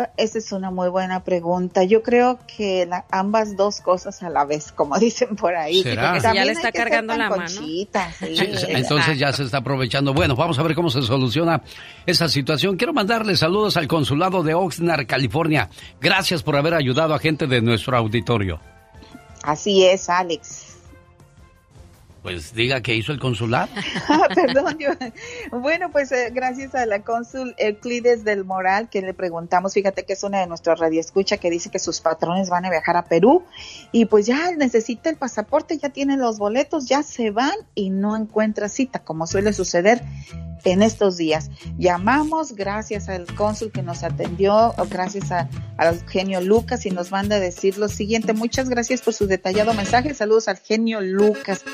Eh, 0.03 0.11
Esa 0.17 0.39
es 0.39 0.53
una 0.53 0.71
muy 0.71 0.89
buena 0.89 1.23
pregunta. 1.25 1.85
Yo 1.85 2.03
creo 2.03 2.39
que 2.47 2.87
la- 2.87 3.05
ambas 3.11 3.57
dos 3.57 3.81
cosas 3.81 4.23
a 4.23 4.31
la 4.31 4.45
vez, 4.45 4.73
como 4.73 4.99
dicen 4.99 5.37
por 5.37 5.55
ahí. 5.55 5.83
Si 5.83 5.95
ya 5.95 6.21
También 6.21 6.47
le 6.47 6.53
está 6.53 6.73
cargando 6.73 7.17
la 7.17 7.29
mano. 7.31 7.49
Sí, 7.49 7.89
entonces 8.69 9.19
ya 9.19 9.33
se 9.33 9.45
está 9.45 9.59
aprovechando. 9.59 10.13
Bueno, 10.15 10.37
vamos 10.37 10.59
a 10.59 10.63
ver 10.63 10.75
cómo 10.75 10.91
se 10.91 11.03
soluciona 11.03 11.63
esa 12.07 12.29
situación. 12.29 12.77
Quiero 12.77 12.93
mandarle 12.93 13.37
saludos 13.37 13.77
al 13.77 13.89
consulado 13.89 14.43
de 14.43 14.55
Oxnard, 14.55 15.07
California. 15.07 15.69
Gracias 16.01 16.43
por 16.43 16.57
haber 16.57 16.75
ayudado 16.75 17.15
a 17.15 17.19
gente 17.19 17.47
de 17.47 17.61
nuestro 17.61 17.97
auditorio. 17.97 18.61
Así 19.43 19.85
es, 19.87 20.09
Alex. 20.11 20.70
Pues 22.23 22.53
diga 22.55 22.83
que 22.83 22.95
hizo 22.95 23.12
el 23.12 23.18
consular. 23.18 23.68
Ah, 24.09 24.27
perdón, 24.35 24.77
yo- 24.79 24.91
bueno, 25.59 25.91
pues 25.93 26.11
eh, 26.12 26.31
gracias 26.35 26.75
a 26.75 26.85
la 26.85 27.03
cónsul 27.03 27.55
Euclides 27.59 28.25
del 28.25 28.45
Moral 28.45 28.89
que 28.91 29.03
le 29.03 29.14
preguntamos, 29.14 29.73
fíjate 29.73 30.05
que 30.05 30.14
es 30.14 30.23
una 30.25 30.41
de 30.41 30.47
nuestras 30.49 30.79
radioescucha 30.81 31.37
que 31.37 31.49
dice 31.49 31.71
que 31.71 31.79
sus 31.79 32.01
patrones 32.01 32.51
van 32.51 32.64
a 32.64 32.71
viajar 32.71 32.97
a 32.97 33.05
Perú 33.05 33.45
y 33.93 34.07
pues 34.07 34.27
ya 34.27 34.51
necesita 34.57 35.09
el 35.11 35.16
pasaporte, 35.16 35.79
ya 35.79 35.91
tiene 35.91 36.16
los 36.16 36.39
boletos, 36.39 36.87
ya 36.87 37.03
se 37.05 37.31
van 37.31 37.55
y 37.75 37.91
no 37.91 38.16
encuentra 38.16 38.68
cita, 38.68 38.99
como 38.99 39.27
suele 39.29 39.53
suceder 39.53 40.03
en 40.64 40.83
estos 40.83 41.16
días. 41.16 41.51
Llamamos 41.79 42.53
gracias 42.55 43.09
al 43.09 43.27
cónsul 43.35 43.71
que 43.73 43.83
nos 43.83 44.03
atendió, 44.03 44.75
gracias 44.91 45.31
a, 45.33 45.49
al 45.79 46.01
genio 46.09 46.41
Lucas 46.41 46.85
y 46.85 46.91
nos 46.91 47.11
manda 47.12 47.37
a 47.37 47.41
decir 47.41 47.79
lo 47.79 47.89
siguiente. 47.89 48.33
Muchas 48.35 48.68
gracias 48.68 49.01
por 49.03 49.14
su 49.14 49.27
detallado 49.27 49.73
mensaje. 49.73 50.12
Saludos 50.14 50.49
al 50.49 50.59
genio 50.59 51.01
Lucas. 51.01 51.64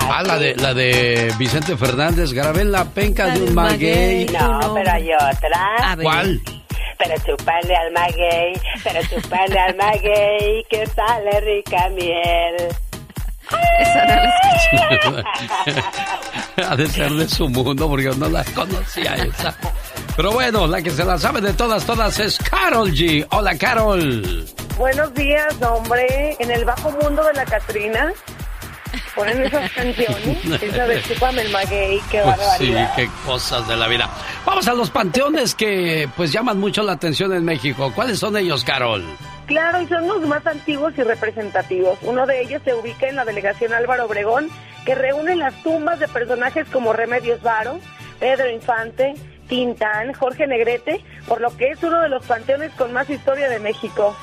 Ah, 0.00 0.22
la 0.22 0.38
de, 0.38 0.56
la 0.56 0.74
de 0.74 1.32
Vicente 1.38 1.76
Fernández, 1.76 2.32
grabé 2.32 2.62
en 2.62 2.72
la 2.72 2.84
penca 2.86 3.28
de 3.30 3.42
un 3.42 3.54
maguey. 3.54 4.26
No, 4.26 4.74
pero 4.74 4.90
hay 4.90 5.08
otra. 5.12 5.96
¿Cuál? 6.02 6.40
Pero 6.98 7.14
chupale 7.24 7.76
al 7.76 7.92
maguey, 7.92 8.52
pero 8.82 9.00
chupale 9.02 9.58
al 9.60 9.76
maguey, 9.76 10.64
que 10.68 10.86
sale 10.86 11.40
rica 11.40 11.88
miel. 11.90 12.74
Esa 13.80 14.04
no 14.06 15.12
la 15.12 16.70
ha 16.70 16.76
de 16.76 16.88
ser 16.88 17.12
de 17.12 17.28
su 17.28 17.48
mundo 17.48 17.88
porque 17.88 18.04
yo 18.06 18.14
no 18.14 18.28
la 18.28 18.44
conocía 18.44 19.14
esa. 19.14 19.54
Pero 20.16 20.32
bueno, 20.32 20.66
la 20.66 20.82
que 20.82 20.90
se 20.90 21.04
la 21.04 21.16
sabe 21.18 21.40
de 21.40 21.52
todas, 21.52 21.84
todas 21.84 22.18
es 22.18 22.38
Carol 22.38 22.90
G. 22.90 23.26
Hola, 23.30 23.56
Carol. 23.56 24.44
Buenos 24.76 25.14
días, 25.14 25.54
hombre. 25.62 26.36
En 26.40 26.50
el 26.50 26.64
bajo 26.64 26.90
mundo 26.90 27.22
de 27.24 27.32
la 27.34 27.44
Catrina 27.44 28.12
ponen 29.14 29.42
esas 29.44 29.70
canciones. 29.74 30.62
Esa 30.62 30.86
de 30.86 31.02
Chúpame 31.02 31.42
el 31.42 31.50
maguey, 31.52 32.00
qué 32.10 32.20
Pues 32.22 32.34
sí, 32.36 32.40
barbaridad. 32.72 32.94
qué 32.96 33.08
cosas 33.24 33.68
de 33.68 33.76
la 33.76 33.86
vida. 33.86 34.10
Vamos 34.44 34.66
a 34.66 34.74
los 34.74 34.90
panteones 34.90 35.54
que 35.54 36.08
pues 36.16 36.32
llaman 36.32 36.58
mucho 36.58 36.82
la 36.82 36.92
atención 36.92 37.32
en 37.32 37.44
México. 37.44 37.92
¿Cuáles 37.94 38.18
son 38.18 38.36
ellos, 38.36 38.64
Carol? 38.64 39.04
Claro, 39.48 39.80
y 39.80 39.86
son 39.86 40.06
los 40.06 40.20
más 40.26 40.46
antiguos 40.46 40.92
y 40.98 41.02
representativos. 41.02 41.98
Uno 42.02 42.26
de 42.26 42.42
ellos 42.42 42.60
se 42.66 42.74
ubica 42.74 43.08
en 43.08 43.16
la 43.16 43.24
delegación 43.24 43.72
Álvaro 43.72 44.04
Obregón, 44.04 44.50
que 44.84 44.94
reúne 44.94 45.36
las 45.36 45.54
tumbas 45.62 45.98
de 45.98 46.06
personajes 46.06 46.68
como 46.68 46.92
Remedios 46.92 47.40
Varo, 47.40 47.80
Pedro 48.20 48.50
Infante, 48.50 49.14
Tintán, 49.48 50.12
Jorge 50.12 50.46
Negrete, 50.46 51.02
por 51.26 51.40
lo 51.40 51.56
que 51.56 51.68
es 51.70 51.82
uno 51.82 52.02
de 52.02 52.10
los 52.10 52.26
panteones 52.26 52.72
con 52.72 52.92
más 52.92 53.08
historia 53.08 53.48
de 53.48 53.58
México. 53.58 54.14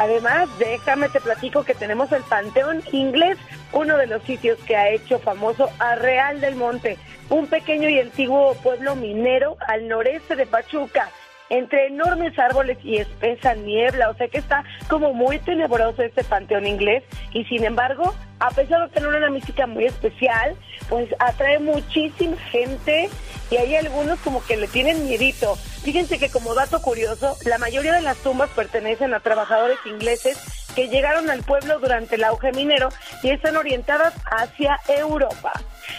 Además, 0.00 0.48
déjame 0.58 1.08
te 1.10 1.20
platico 1.20 1.62
que 1.62 1.76
tenemos 1.76 2.10
el 2.10 2.24
Panteón 2.24 2.82
Inglés, 2.90 3.38
uno 3.72 3.96
de 3.96 4.08
los 4.08 4.24
sitios 4.24 4.58
que 4.66 4.74
ha 4.74 4.90
hecho 4.90 5.20
famoso 5.20 5.70
a 5.78 5.94
Real 5.94 6.40
del 6.40 6.56
Monte, 6.56 6.98
un 7.30 7.46
pequeño 7.46 7.88
y 7.88 8.00
antiguo 8.00 8.54
pueblo 8.54 8.96
minero 8.96 9.56
al 9.60 9.86
noreste 9.86 10.34
de 10.34 10.46
Pachuca 10.46 11.08
entre 11.52 11.88
enormes 11.88 12.38
árboles 12.38 12.78
y 12.82 12.96
espesa 12.96 13.54
niebla, 13.54 14.08
o 14.08 14.14
sea 14.14 14.26
que 14.28 14.38
está 14.38 14.64
como 14.88 15.12
muy 15.12 15.38
tenebroso 15.38 16.02
este 16.02 16.24
panteón 16.24 16.66
inglés 16.66 17.04
y 17.34 17.44
sin 17.44 17.62
embargo, 17.64 18.14
a 18.40 18.50
pesar 18.50 18.88
de 18.88 18.94
tener 18.94 19.10
una 19.10 19.28
mística 19.28 19.66
muy 19.66 19.84
especial, 19.84 20.56
pues 20.88 21.14
atrae 21.18 21.58
muchísima 21.58 22.38
gente 22.50 23.10
y 23.50 23.56
hay 23.56 23.76
algunos 23.76 24.18
como 24.20 24.42
que 24.42 24.56
le 24.56 24.66
tienen 24.66 25.04
miedito. 25.04 25.56
Fíjense 25.56 26.18
que 26.18 26.30
como 26.30 26.54
dato 26.54 26.80
curioso, 26.80 27.36
la 27.44 27.58
mayoría 27.58 27.92
de 27.92 28.00
las 28.00 28.16
tumbas 28.16 28.48
pertenecen 28.50 29.12
a 29.12 29.20
trabajadores 29.20 29.76
ingleses 29.84 30.38
que 30.74 30.88
llegaron 30.88 31.28
al 31.28 31.42
pueblo 31.42 31.78
durante 31.80 32.14
el 32.14 32.24
auge 32.24 32.52
minero 32.52 32.88
y 33.22 33.28
están 33.28 33.58
orientadas 33.58 34.14
hacia 34.24 34.80
Europa. 34.88 35.52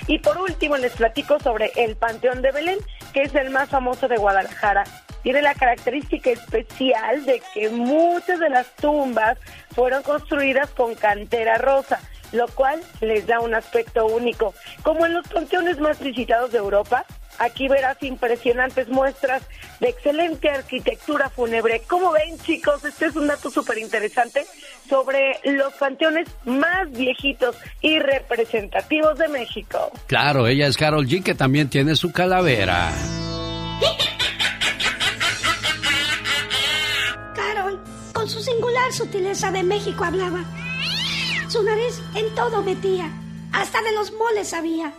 Y 0.08 0.18
por 0.18 0.40
último 0.40 0.78
les 0.78 0.94
platico 0.94 1.40
sobre 1.40 1.72
el 1.76 1.96
Panteón 1.96 2.42
de 2.42 2.52
Belén, 2.52 2.80
que 3.14 3.22
es 3.22 3.36
el 3.36 3.52
más 3.52 3.70
famoso 3.70 4.08
de 4.08 4.18
Guadalajara. 4.18 4.84
Tiene 5.24 5.42
la 5.42 5.56
característica 5.56 6.30
especial 6.30 7.26
de 7.26 7.42
que 7.54 7.70
muchas 7.70 8.40
de 8.40 8.50
las 8.50 8.68
tumbas 8.76 9.38
fueron 9.74 10.04
construidas 10.04 10.70
con 10.72 10.96
cantera 10.96 11.58
rosa, 11.58 12.00
lo 12.34 12.48
cual 12.50 12.82
les 13.02 13.26
da 13.26 13.40
un 13.40 13.56
aspecto 13.56 14.06
único. 14.06 14.54
Como 14.84 15.06
en 15.06 15.14
los 15.14 15.28
panteones 15.28 15.80
más 15.80 16.00
visitados 16.00 16.52
de 16.52 16.58
Europa, 16.58 17.06
aquí 17.40 17.68
verás 17.68 18.02
impresionantes 18.02 18.90
muestras 18.90 19.44
de 19.80 19.90
excelente 19.90 20.50
arquitectura 20.50 21.30
fúnebre. 21.30 21.82
Como 21.88 22.12
ven, 22.12 22.38
chicos, 22.40 22.84
este 22.84 23.06
es 23.06 23.16
un 23.16 23.28
dato 23.28 23.50
súper 23.50 23.78
interesante 23.78 24.46
sobre 24.90 25.40
los 25.44 25.74
panteones 25.74 26.28
más 26.46 26.92
viejitos 26.92 27.56
y 27.82 28.00
representativos 28.00 29.18
de 29.18 29.28
México. 29.30 29.92
Claro, 30.08 30.48
ella 30.48 30.68
es 30.68 30.78
Carol 30.78 31.08
G, 31.08 31.24
que 31.24 31.36
también 31.36 31.70
tiene 31.70 31.96
su 31.96 32.12
calavera. 32.12 32.92
Singular 38.44 38.92
sutileza 38.92 39.52
de 39.52 39.64
México 39.64 40.04
hablaba. 40.04 40.44
Su 41.50 41.64
nariz 41.64 42.02
en 42.16 42.34
todo 42.36 42.62
metía, 42.62 43.10
hasta 43.54 43.82
de 43.82 43.94
los 43.94 44.12
moles 44.14 44.50
sabía. 44.50 44.94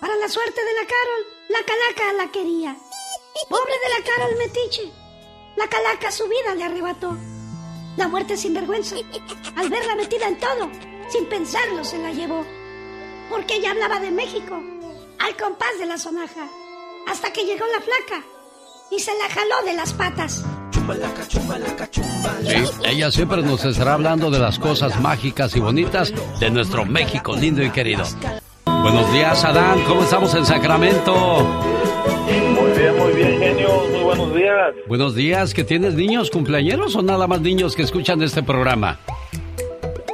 Para 0.00 0.16
la 0.16 0.28
suerte 0.28 0.60
de 0.62 0.72
la 0.74 0.86
Carol, 0.86 1.26
la 1.48 1.58
calaca 1.58 2.12
la 2.24 2.30
quería. 2.30 2.76
Pobre 3.48 3.72
de 3.72 3.88
la 3.98 4.04
Carol 4.04 4.38
metiche, 4.38 4.92
la 5.56 5.68
calaca 5.68 6.10
su 6.10 6.28
vida 6.28 6.54
le 6.54 6.64
arrebató. 6.64 7.16
La 7.96 8.08
muerte 8.08 8.36
sin 8.36 8.54
vergüenza, 8.54 8.96
al 9.56 9.68
verla 9.68 9.94
metida 9.96 10.28
en 10.28 10.38
todo, 10.38 10.70
sin 11.08 11.26
pensarlo 11.26 11.84
se 11.84 11.98
la 11.98 12.12
llevó. 12.12 12.44
Porque 13.28 13.56
ella 13.56 13.70
hablaba 13.70 13.98
de 14.00 14.10
México, 14.10 14.60
al 15.18 15.36
compás 15.36 15.78
de 15.78 15.86
la 15.86 15.98
sonaja, 15.98 16.48
hasta 17.06 17.32
que 17.32 17.44
llegó 17.44 17.64
la 17.66 17.80
flaca 17.80 18.24
y 18.90 18.98
se 18.98 19.12
la 19.18 19.28
jaló 19.28 19.64
de 19.64 19.74
las 19.74 19.92
patas. 19.92 20.44
Sí, 22.42 22.64
ella 22.84 23.10
siempre 23.10 23.42
nos 23.42 23.64
estará 23.64 23.94
hablando 23.94 24.30
de 24.30 24.38
las 24.38 24.58
cosas 24.58 25.00
mágicas 25.00 25.54
y 25.54 25.60
bonitas 25.60 26.12
de 26.40 26.50
nuestro 26.50 26.84
México 26.84 27.36
lindo 27.36 27.62
y 27.62 27.70
querido. 27.70 28.04
Buenos 28.64 29.12
días, 29.12 29.44
Adán. 29.44 29.82
¿Cómo 29.86 30.02
estamos 30.02 30.34
en 30.34 30.44
Sacramento? 30.44 31.46
Muy 32.54 32.70
bien, 32.72 32.96
muy 32.96 33.12
bien, 33.12 33.38
genio. 33.38 33.68
Muy 33.92 34.02
buenos 34.02 34.34
días. 34.34 34.74
Buenos 34.88 35.14
días. 35.14 35.54
¿Que 35.54 35.64
tienes 35.64 35.94
niños 35.94 36.30
cumpleañeros 36.30 36.96
o 36.96 37.02
nada 37.02 37.26
más 37.26 37.40
niños 37.40 37.76
que 37.76 37.82
escuchan 37.82 38.22
este 38.22 38.42
programa? 38.42 38.98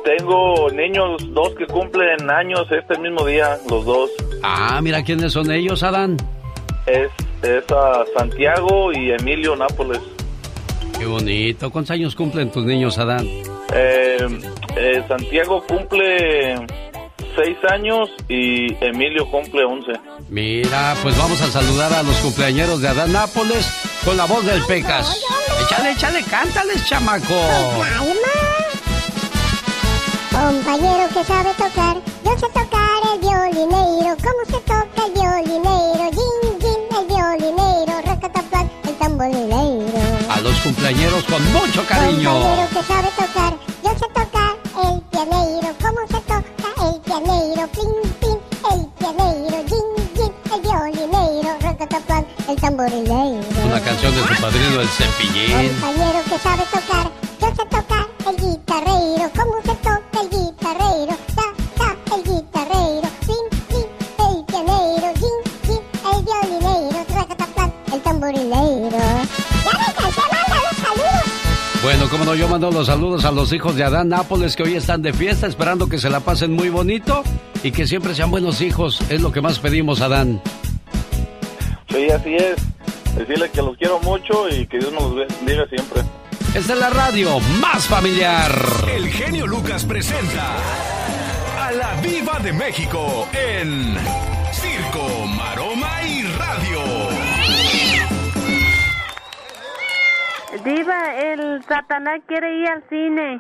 Tengo 0.05 0.71
niños, 0.71 1.23
dos 1.33 1.55
que 1.57 1.67
cumplen 1.67 2.31
años 2.31 2.67
este 2.71 2.99
mismo 2.99 3.25
día, 3.25 3.59
los 3.71 3.85
dos. 3.85 4.11
Ah, 4.43 4.81
mira 4.83 5.03
quiénes 5.03 5.33
son 5.33 5.51
ellos, 5.51 5.83
Adán. 5.83 6.17
Es, 6.87 7.11
es 7.43 7.65
a 7.71 8.05
Santiago 8.17 8.93
y 8.93 9.11
Emilio 9.11 9.57
Nápoles. 9.57 10.01
Qué 10.99 11.07
bonito. 11.07 11.71
¿Cuántos 11.71 11.91
años 11.93 12.15
cumplen 12.15 12.51
tus 12.51 12.65
niños, 12.65 12.99
Adán? 12.99 13.27
Eh, 13.75 14.17
eh, 14.77 15.05
Santiago 15.09 15.63
cumple 15.67 16.55
seis 17.37 17.59
años 17.71 18.09
y 18.29 18.73
Emilio 18.83 19.31
cumple 19.31 19.65
once. 19.65 19.93
Mira, 20.31 20.95
pues 21.03 21.17
vamos 21.19 21.41
a 21.43 21.47
saludar 21.47 21.93
a 21.93 22.03
los 22.03 22.17
cumpleañeros 22.17 22.81
de 22.81 22.89
Adán 22.89 23.13
Nápoles 23.13 23.69
con 24.05 24.17
la 24.17 24.25
voz 24.25 24.45
del 24.47 24.63
Pecas. 24.65 25.23
Échale, 25.65 25.93
échale, 25.93 26.23
cántales, 26.23 26.85
chamaco. 26.87 27.35
Compañero 30.31 31.09
que 31.13 31.25
sabe 31.25 31.51
tocar, 31.55 31.97
yo 32.25 32.39
sé 32.39 32.47
tocar 32.49 33.01
el 33.15 33.21
violinero. 33.21 34.17
¿Cómo 34.23 34.45
se 34.47 34.61
toca 34.65 35.07
el 35.07 35.13
violinero? 35.13 36.11
Cumpleañeros 40.87 41.25
con 41.25 41.53
mucho 41.53 41.85
cariño. 41.87 42.31
Compañero 42.31 42.69
que 42.69 42.83
sabe 42.85 43.09
tocar, 43.17 43.59
yo 43.83 43.91
sé 43.91 44.07
tocar 44.15 44.57
el 44.85 45.01
pianero. 45.11 45.75
¿Cómo 45.83 46.01
se 46.07 46.21
toca 46.21 46.45
el 46.87 47.01
pianero? 47.01 47.69
Plin, 47.73 48.13
plin, 48.21 48.39
el 48.73 48.87
pianero. 48.99 49.65
Jin, 49.67 49.87
jin, 50.15 50.33
el 50.55 50.61
violinero. 50.61 51.59
Racataplac, 51.61 52.25
el 52.49 52.57
tamborilero. 52.57 53.41
Una 53.65 53.81
canción 53.81 54.15
de 54.15 54.29
su 54.29 54.41
padrino, 54.41 54.81
el 54.81 54.89
Cepillín. 54.89 55.69
Compañero 55.81 56.23
que 56.29 56.39
sabe 56.39 56.63
tocar, 56.73 57.11
yo 72.37 72.49
mando 72.49 72.71
los 72.71 72.87
saludos 72.87 73.25
a 73.25 73.31
los 73.31 73.53
hijos 73.53 73.77
de 73.77 73.85
Adán 73.85 74.09
Nápoles 74.09 74.57
que 74.57 74.63
hoy 74.63 74.75
están 74.75 75.01
de 75.01 75.13
fiesta, 75.13 75.47
esperando 75.47 75.89
que 75.89 75.99
se 75.99 76.11
la 76.11 76.21
pasen 76.21 76.53
muy 76.53 76.69
bonito 76.69 77.23
y 77.63 77.71
que 77.71 77.87
siempre 77.87 78.15
sean 78.15 78.31
buenos 78.31 78.61
hijos. 78.61 79.01
Es 79.09 79.23
lo 79.23 79.33
que 79.33 79.41
más 79.41 79.59
pedimos, 79.59 80.01
Adán. 80.01 80.41
Sí, 81.89 82.11
así 82.11 82.35
es. 82.35 82.57
Decirles 83.17 83.51
que 83.51 83.63
los 83.63 83.77
quiero 83.79 84.01
mucho 84.01 84.49
y 84.49 84.67
que 84.67 84.79
Dios 84.79 84.93
nos 84.93 85.15
los 85.15 85.29
bendiga 85.39 85.67
siempre. 85.69 86.03
Esta 86.55 86.73
es 86.75 86.79
la 86.79 86.91
radio 86.91 87.41
más 87.61 87.87
familiar. 87.87 88.53
El 88.95 89.09
genio 89.09 89.47
Lucas 89.47 89.85
presenta 89.85 90.57
a 91.59 91.73
la 91.73 92.01
Viva 92.03 92.39
de 92.41 92.53
México 92.53 93.29
en 93.33 93.97
Circo, 94.53 95.27
Maroma 95.27 95.66
Diva, 100.67 101.15
el 101.17 101.63
Satanás 101.63 102.21
quiere 102.27 102.59
ir 102.59 102.67
al 102.67 102.83
cine. 102.89 103.39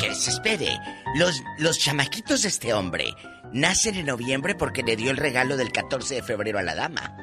Que 0.00 0.12
se 0.12 0.30
espere. 0.30 0.76
Los, 1.14 1.40
los 1.58 1.78
chamaquitos 1.78 2.42
de 2.42 2.48
este 2.48 2.74
hombre 2.74 3.14
nacen 3.52 3.94
en 3.94 4.06
noviembre 4.06 4.56
porque 4.56 4.82
le 4.82 4.96
dio 4.96 5.12
el 5.12 5.16
regalo 5.16 5.56
del 5.56 5.70
14 5.70 6.16
de 6.16 6.22
febrero 6.24 6.58
a 6.58 6.62
la 6.62 6.74
dama. 6.74 7.16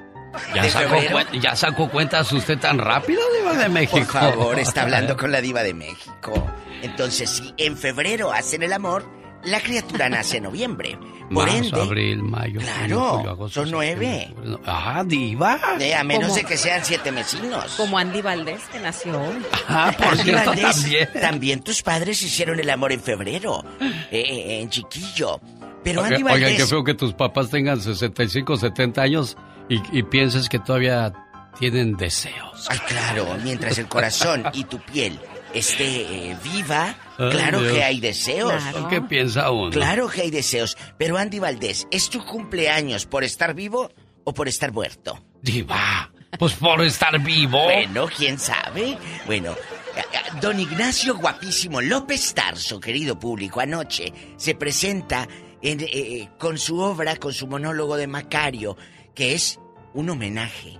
¿Ya 0.56 0.64
¿De 0.64 0.70
sacó, 0.70 0.96
¿Ya 1.34 1.56
sacó 1.58 1.90
cuentas 1.90 2.32
usted 2.32 2.58
tan 2.60 2.78
rápido, 2.78 3.20
Diva 3.38 3.54
de 3.58 3.68
México? 3.68 3.98
Por 4.00 4.08
favor, 4.08 4.58
está 4.58 4.82
hablando 4.84 5.18
con 5.18 5.34
la 5.34 5.42
diva 5.42 5.64
de 5.64 5.74
México. 5.74 6.50
Entonces, 6.82 7.30
si 7.30 7.54
en 7.58 7.76
febrero 7.76 8.32
hacen 8.32 8.64
el 8.64 8.72
amor, 8.72 9.06
la 9.46 9.60
criatura 9.60 10.10
nace 10.10 10.38
en 10.38 10.44
noviembre. 10.44 10.98
Por 11.34 11.46
Marzo, 11.48 11.58
ende, 11.58 11.82
abril, 11.82 12.24
mayo, 12.24 12.60
Claro, 12.60 13.10
julio, 13.18 13.30
agosto, 13.32 13.62
son 13.62 13.72
nueve. 13.72 14.34
no- 14.44 14.60
Ah, 14.66 15.04
diva. 15.06 15.60
eh, 15.80 15.96
a 15.96 16.04
menos 16.04 16.26
¿Cómo? 16.26 16.36
de 16.36 16.44
que 16.44 16.58
sean 16.58 16.84
siete 16.84 17.10
vecinos. 17.12 17.74
Como 17.78 17.98
Andy 17.98 18.22
Valdés, 18.22 18.62
que 18.72 18.80
nació 18.80 19.20
hoy. 19.22 19.38
Ah, 19.68 19.94
por 19.98 20.08
Andy 20.08 20.24
cierto, 20.24 20.46
Valdés, 20.50 20.76
también. 20.82 21.10
también 21.22 21.62
tus 21.62 21.82
padres 21.82 22.22
hicieron 22.22 22.60
el 22.60 22.70
amor 22.70 22.92
en 22.92 23.00
febrero, 23.02 23.64
eh, 23.80 23.98
eh, 24.12 24.62
en 24.62 24.70
chiquillo. 24.70 25.40
Pero 25.84 26.02
Andy 26.04 26.16
Oigan, 26.16 26.32
Valdés... 26.32 26.58
qué 26.58 26.66
feo 26.68 26.84
que 26.84 26.94
tus 26.94 27.14
papás 27.14 27.50
tengan 27.50 27.80
65, 27.82 28.58
70 28.58 29.02
años 29.02 29.38
y, 29.70 29.82
y 29.98 30.04
pienses 30.04 30.50
que 30.50 30.60
todavía 30.60 31.14
tienen 31.58 31.96
deseos. 31.96 32.68
Ay, 32.70 32.80
claro, 32.88 33.38
mientras 33.44 33.78
el 33.78 33.88
corazón 33.88 34.44
y 34.54 34.66
tu 34.66 34.80
piel 34.80 35.18
esté 35.54 36.32
eh, 36.32 36.38
viva, 36.44 36.96
Ay, 37.18 37.30
claro 37.32 37.62
Dios. 37.62 37.74
que 37.74 37.84
hay 37.84 38.00
deseos. 38.00 38.64
¿Qué 38.90 39.02
piensa 39.02 39.52
uno? 39.52 39.72
Claro 39.72 40.08
que 40.08 40.22
hay 40.22 40.32
deseos. 40.32 40.78
Pero 40.98 41.18
Andy 41.18 41.40
Valdés, 41.40 41.88
¿es 41.92 42.10
tu 42.10 42.24
cumpleaños 42.26 43.06
por 43.06 43.24
estar 43.24 43.54
vivo 43.54 43.92
o 44.24 44.34
por 44.34 44.48
estar 44.48 44.72
muerto? 44.72 45.24
Diva, 45.42 46.12
pues 46.38 46.54
por 46.54 46.82
estar 46.82 47.20
vivo. 47.20 47.64
Bueno, 47.64 48.08
quién 48.16 48.38
sabe. 48.40 48.98
Bueno, 49.26 49.52
eh, 49.96 50.02
eh, 50.14 50.18
don 50.42 50.60
Ignacio 50.60 51.18
Guapísimo 51.18 51.82
López 51.82 52.34
Tarso, 52.34 52.80
querido 52.80 53.20
público, 53.20 53.60
anoche 53.60 54.14
se 54.38 54.56
presenta 54.56 55.28
en, 55.62 55.80
eh, 55.82 56.30
con 56.40 56.58
su 56.58 56.80
obra, 56.80 57.16
con 57.18 57.34
su 57.34 57.48
monólogo 57.48 57.98
de 57.98 58.08
Macario, 58.08 58.78
que 59.14 59.34
es 59.34 59.60
un 59.94 60.10
homenaje 60.10 60.80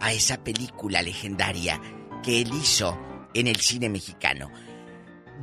a 0.00 0.12
esa 0.12 0.42
película 0.42 1.02
legendaria 1.02 1.80
que 2.22 2.40
él 2.40 2.50
hizo 2.54 2.98
en 3.34 3.46
el 3.48 3.56
cine 3.56 3.88
mexicano. 3.88 4.50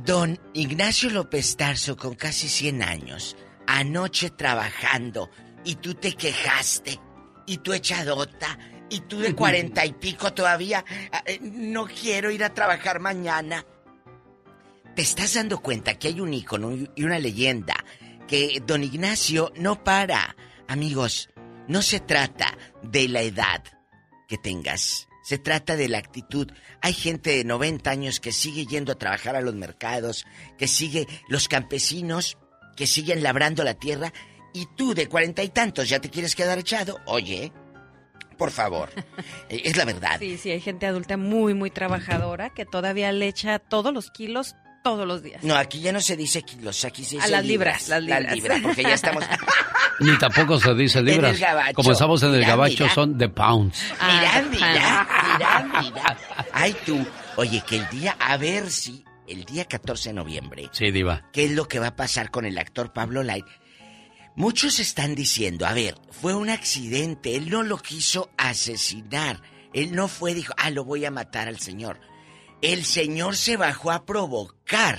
Don 0.04 0.38
Ignacio 0.54 1.10
López 1.10 1.56
Tarso, 1.56 1.96
con 1.96 2.14
casi 2.14 2.48
100 2.48 2.82
años, 2.82 3.36
anoche 3.66 4.30
trabajando, 4.30 5.30
y 5.64 5.76
tú 5.76 5.94
te 5.94 6.14
quejaste, 6.14 6.98
y 7.46 7.58
tú 7.58 7.72
echadota, 7.72 8.58
y 8.88 9.00
tú 9.00 9.18
de 9.18 9.34
cuarenta 9.36 9.84
y 9.84 9.92
pico 9.92 10.32
todavía, 10.32 10.84
ah, 11.12 11.22
eh, 11.26 11.38
no 11.42 11.86
quiero 11.86 12.30
ir 12.30 12.44
a 12.44 12.54
trabajar 12.54 13.00
mañana. 13.00 13.64
¿Te 14.96 15.02
estás 15.02 15.34
dando 15.34 15.60
cuenta 15.60 15.98
que 15.98 16.08
hay 16.08 16.20
un 16.20 16.34
ícono 16.34 16.72
y 16.94 17.04
una 17.04 17.18
leyenda? 17.18 17.74
Que 18.26 18.62
don 18.66 18.82
Ignacio 18.82 19.52
no 19.56 19.84
para. 19.84 20.36
Amigos, 20.66 21.30
no 21.68 21.82
se 21.82 22.00
trata 22.00 22.56
de 22.82 23.08
la 23.08 23.22
edad 23.22 23.62
que 24.28 24.38
tengas. 24.38 25.09
Se 25.30 25.38
trata 25.38 25.76
de 25.76 25.88
la 25.88 25.98
actitud. 25.98 26.50
Hay 26.82 26.92
gente 26.92 27.30
de 27.30 27.44
90 27.44 27.88
años 27.88 28.18
que 28.18 28.32
sigue 28.32 28.66
yendo 28.66 28.90
a 28.90 28.98
trabajar 28.98 29.36
a 29.36 29.40
los 29.40 29.54
mercados, 29.54 30.26
que 30.58 30.66
sigue 30.66 31.06
los 31.28 31.46
campesinos, 31.46 32.36
que 32.74 32.88
siguen 32.88 33.22
labrando 33.22 33.62
la 33.62 33.74
tierra, 33.74 34.12
y 34.52 34.66
tú 34.74 34.92
de 34.92 35.06
cuarenta 35.06 35.44
y 35.44 35.50
tantos 35.50 35.88
ya 35.88 36.00
te 36.00 36.10
quieres 36.10 36.34
quedar 36.34 36.58
echado. 36.58 36.98
Oye, 37.06 37.52
por 38.36 38.50
favor, 38.50 38.90
es 39.48 39.76
la 39.76 39.84
verdad. 39.84 40.18
Sí, 40.18 40.36
sí, 40.36 40.50
hay 40.50 40.60
gente 40.60 40.86
adulta 40.86 41.16
muy, 41.16 41.54
muy 41.54 41.70
trabajadora 41.70 42.50
que 42.50 42.66
todavía 42.66 43.12
le 43.12 43.28
echa 43.28 43.60
todos 43.60 43.94
los 43.94 44.10
kilos 44.10 44.56
todos 44.82 45.06
los 45.06 45.22
días. 45.22 45.42
No, 45.44 45.56
aquí 45.56 45.80
ya 45.80 45.92
no 45.92 46.00
se 46.00 46.16
dice 46.16 46.42
kilos, 46.42 46.84
aquí 46.84 47.04
se 47.04 47.16
A 47.16 47.20
dice 47.20 47.30
las 47.32 47.44
libras, 47.44 47.88
las 47.88 48.02
libras. 48.02 48.34
libra, 48.34 48.58
porque 48.62 48.82
ya 48.82 48.94
estamos... 48.94 49.24
Ni 50.00 50.16
tampoco 50.18 50.58
se 50.58 50.74
dice 50.74 51.02
libras. 51.02 51.34
el 51.34 51.40
gabacho. 51.40 51.74
Como 51.74 51.92
estamos 51.92 52.22
en 52.22 52.30
el 52.30 52.36
Mira, 52.36 52.48
gabacho, 52.48 52.84
mira. 52.84 52.94
son 52.94 53.18
de 53.18 53.28
pounds. 53.28 53.82
Mira, 54.00 54.42
mira, 54.50 55.08
mira, 55.38 55.80
mira. 55.82 56.18
Ay, 56.54 56.74
tú. 56.86 57.06
Oye, 57.36 57.62
que 57.66 57.76
el 57.76 57.88
día, 57.90 58.16
a 58.18 58.38
ver 58.38 58.70
si 58.70 59.04
el 59.28 59.44
día 59.44 59.66
14 59.66 60.08
de 60.08 60.12
noviembre, 60.14 60.70
Sí, 60.72 60.90
Diva. 60.90 61.28
¿qué 61.32 61.44
es 61.44 61.50
lo 61.50 61.68
que 61.68 61.78
va 61.78 61.88
a 61.88 61.96
pasar 61.96 62.30
con 62.30 62.46
el 62.46 62.56
actor 62.56 62.94
Pablo 62.94 63.22
Light? 63.22 63.44
Muchos 64.36 64.80
están 64.80 65.14
diciendo, 65.14 65.66
a 65.66 65.74
ver, 65.74 65.96
fue 66.10 66.34
un 66.34 66.48
accidente, 66.48 67.36
él 67.36 67.50
no 67.50 67.62
lo 67.62 67.76
quiso 67.76 68.30
asesinar. 68.38 69.42
Él 69.74 69.94
no 69.94 70.08
fue, 70.08 70.32
dijo, 70.34 70.54
ah, 70.56 70.70
lo 70.70 70.84
voy 70.84 71.04
a 71.04 71.10
matar 71.10 71.46
al 71.46 71.60
señor. 71.60 72.00
El 72.62 72.84
señor 72.84 73.36
se 73.36 73.56
bajó 73.56 73.90
a 73.90 74.04
provocar. 74.04 74.98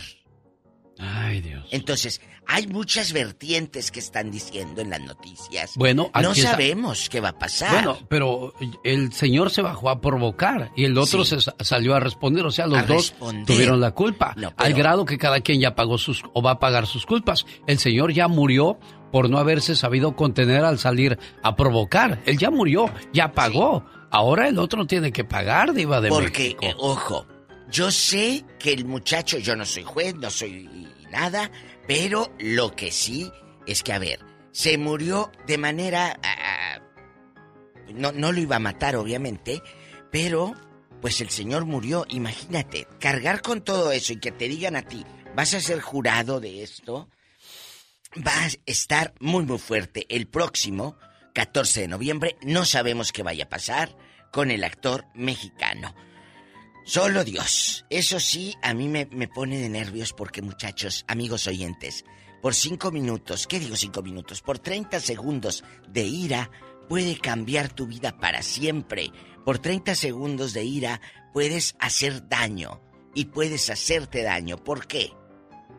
Ay, 0.98 1.42
Dios. 1.42 1.66
Entonces, 1.72 2.22
hay 2.48 2.68
muchas 2.68 3.14
vertientes 3.14 3.92
que 3.92 4.00
están 4.00 4.30
diciendo 4.30 4.82
en 4.82 4.90
las 4.90 5.00
noticias. 5.02 5.72
Bueno, 5.76 6.12
no 6.22 6.36
sabemos 6.36 7.10
qué 7.10 7.22
va 7.22 7.30
a 7.30 7.40
pasar. 7.40 7.72
Bueno, 7.86 7.98
pero 8.10 8.54
el 8.84 9.14
señor 9.14 9.52
se 9.52 9.62
bajó 9.62 9.90
a 9.90 10.02
provocar 10.02 10.72
y 10.76 10.86
el 10.86 10.98
otro 10.98 11.24
Sí. 11.24 11.36
se 11.36 11.42
sa- 11.42 11.56
salió 11.62 11.96
a 11.96 12.00
responder. 12.00 12.46
O 12.46 12.52
sea, 12.52 12.68
los 12.68 12.80
A 12.80 12.84
dos 12.84 13.10
responder. 13.12 13.46
tuvieron 13.46 13.80
la 13.80 13.92
culpa. 13.92 14.34
No, 14.36 14.50
Al 14.50 14.56
pero- 14.58 14.78
grado 14.78 15.06
que 15.06 15.18
cada 15.18 15.40
quien 15.42 15.60
ya 15.62 15.76
pagó 15.76 15.98
sus 15.98 16.24
o 16.34 16.42
va 16.42 16.52
a 16.52 16.60
pagar 16.60 16.88
sus 16.88 17.06
culpas. 17.06 17.46
El 17.68 17.80
señor 17.80 18.12
ya 18.14 18.28
murió 18.28 18.78
por 19.12 19.30
no 19.30 19.38
haberse 19.40 19.76
sabido 19.76 20.16
contener 20.16 20.64
al 20.66 20.78
salir 20.78 21.18
a 21.44 21.56
provocar. 21.56 22.22
Él 22.26 22.38
ya 22.38 22.52
murió, 22.52 22.86
ya 23.14 23.32
pagó. 23.34 23.86
Ahora 24.12 24.48
el 24.50 24.60
otro 24.60 24.86
tiene 24.86 25.12
que 25.14 25.24
pagar, 25.24 25.74
Diva 25.74 26.02
de 26.02 26.10
Porque, 26.10 26.56
México. 26.60 26.66
eh, 26.66 26.76
ojo, 26.78 27.26
yo 27.72 27.90
sé 27.92 28.46
que 28.60 28.74
el 28.74 28.86
muchacho, 28.86 29.38
yo 29.38 29.56
no 29.56 29.66
soy 29.66 29.84
juez, 29.84 30.16
no 30.16 30.30
soy 30.30 30.70
nada, 31.10 31.50
pero 31.88 32.32
lo 32.40 32.76
que 32.76 32.92
sí 32.92 33.32
es 33.66 33.82
que, 33.84 33.94
a 33.94 34.00
ver, 34.00 34.20
se 34.52 34.78
murió 34.78 35.32
de 35.48 35.58
manera... 35.58 36.20
ah, 36.24 36.80
no, 37.94 38.12
no 38.12 38.32
lo 38.32 38.40
iba 38.40 38.58
a 38.58 38.60
matar, 38.60 38.96
obviamente, 38.96 39.62
pero 40.12 40.54
pues 41.02 41.20
el 41.22 41.30
señor 41.30 41.66
murió. 41.66 42.06
Imagínate, 42.10 42.88
cargar 43.00 43.42
con 43.42 43.62
todo 43.62 43.92
eso 43.92 44.14
y 44.14 44.20
que 44.20 44.32
te 44.32 44.48
digan 44.48 44.76
a 44.76 44.84
ti, 44.84 45.06
vas 45.36 45.54
a 45.54 45.60
ser 45.60 45.82
jurado 45.82 46.40
de 46.40 46.64
esto. 46.64 47.10
Va 48.16 48.44
a 48.44 48.50
estar 48.66 49.14
muy 49.20 49.46
muy 49.46 49.58
fuerte 49.58 50.06
el 50.10 50.28
próximo 50.28 50.98
14 51.34 51.82
de 51.82 51.88
noviembre. 51.88 52.38
No 52.44 52.66
sabemos 52.66 53.12
qué 53.12 53.24
vaya 53.24 53.46
a 53.46 53.50
pasar 53.50 53.98
con 54.32 54.52
el 54.52 54.64
actor 54.64 55.06
mexicano. 55.16 55.96
Solo 56.84 57.24
Dios. 57.24 57.86
Eso 57.90 58.20
sí, 58.20 58.56
a 58.62 58.74
mí 58.74 58.88
me, 58.88 59.06
me 59.12 59.28
pone 59.28 59.60
de 59.60 59.70
nervios 59.70 60.14
porque 60.14 60.42
muchachos, 60.42 61.06
amigos 61.08 61.48
oyentes, 61.48 62.06
por 62.42 62.56
cinco 62.56 62.92
minutos, 62.92 63.46
¿qué 63.46 63.60
digo 63.60 63.76
cinco 63.76 64.02
minutos? 64.02 64.42
Por 64.42 64.58
30 64.58 65.00
segundos 65.00 65.64
de 65.88 66.04
ira 66.04 66.50
puede 66.90 67.18
cambiar 67.18 67.70
tu 67.70 67.86
vida 67.86 68.18
para 68.20 68.42
siempre. 68.42 69.12
Por 69.46 69.60
30 69.60 69.94
segundos 69.94 70.54
de 70.54 70.64
ira 70.64 71.02
puedes 71.34 71.76
hacer 71.80 72.28
daño 72.28 72.82
y 73.14 73.26
puedes 73.26 73.70
hacerte 73.70 74.24
daño. 74.24 74.58
¿Por 74.58 74.88
qué? 74.88 75.14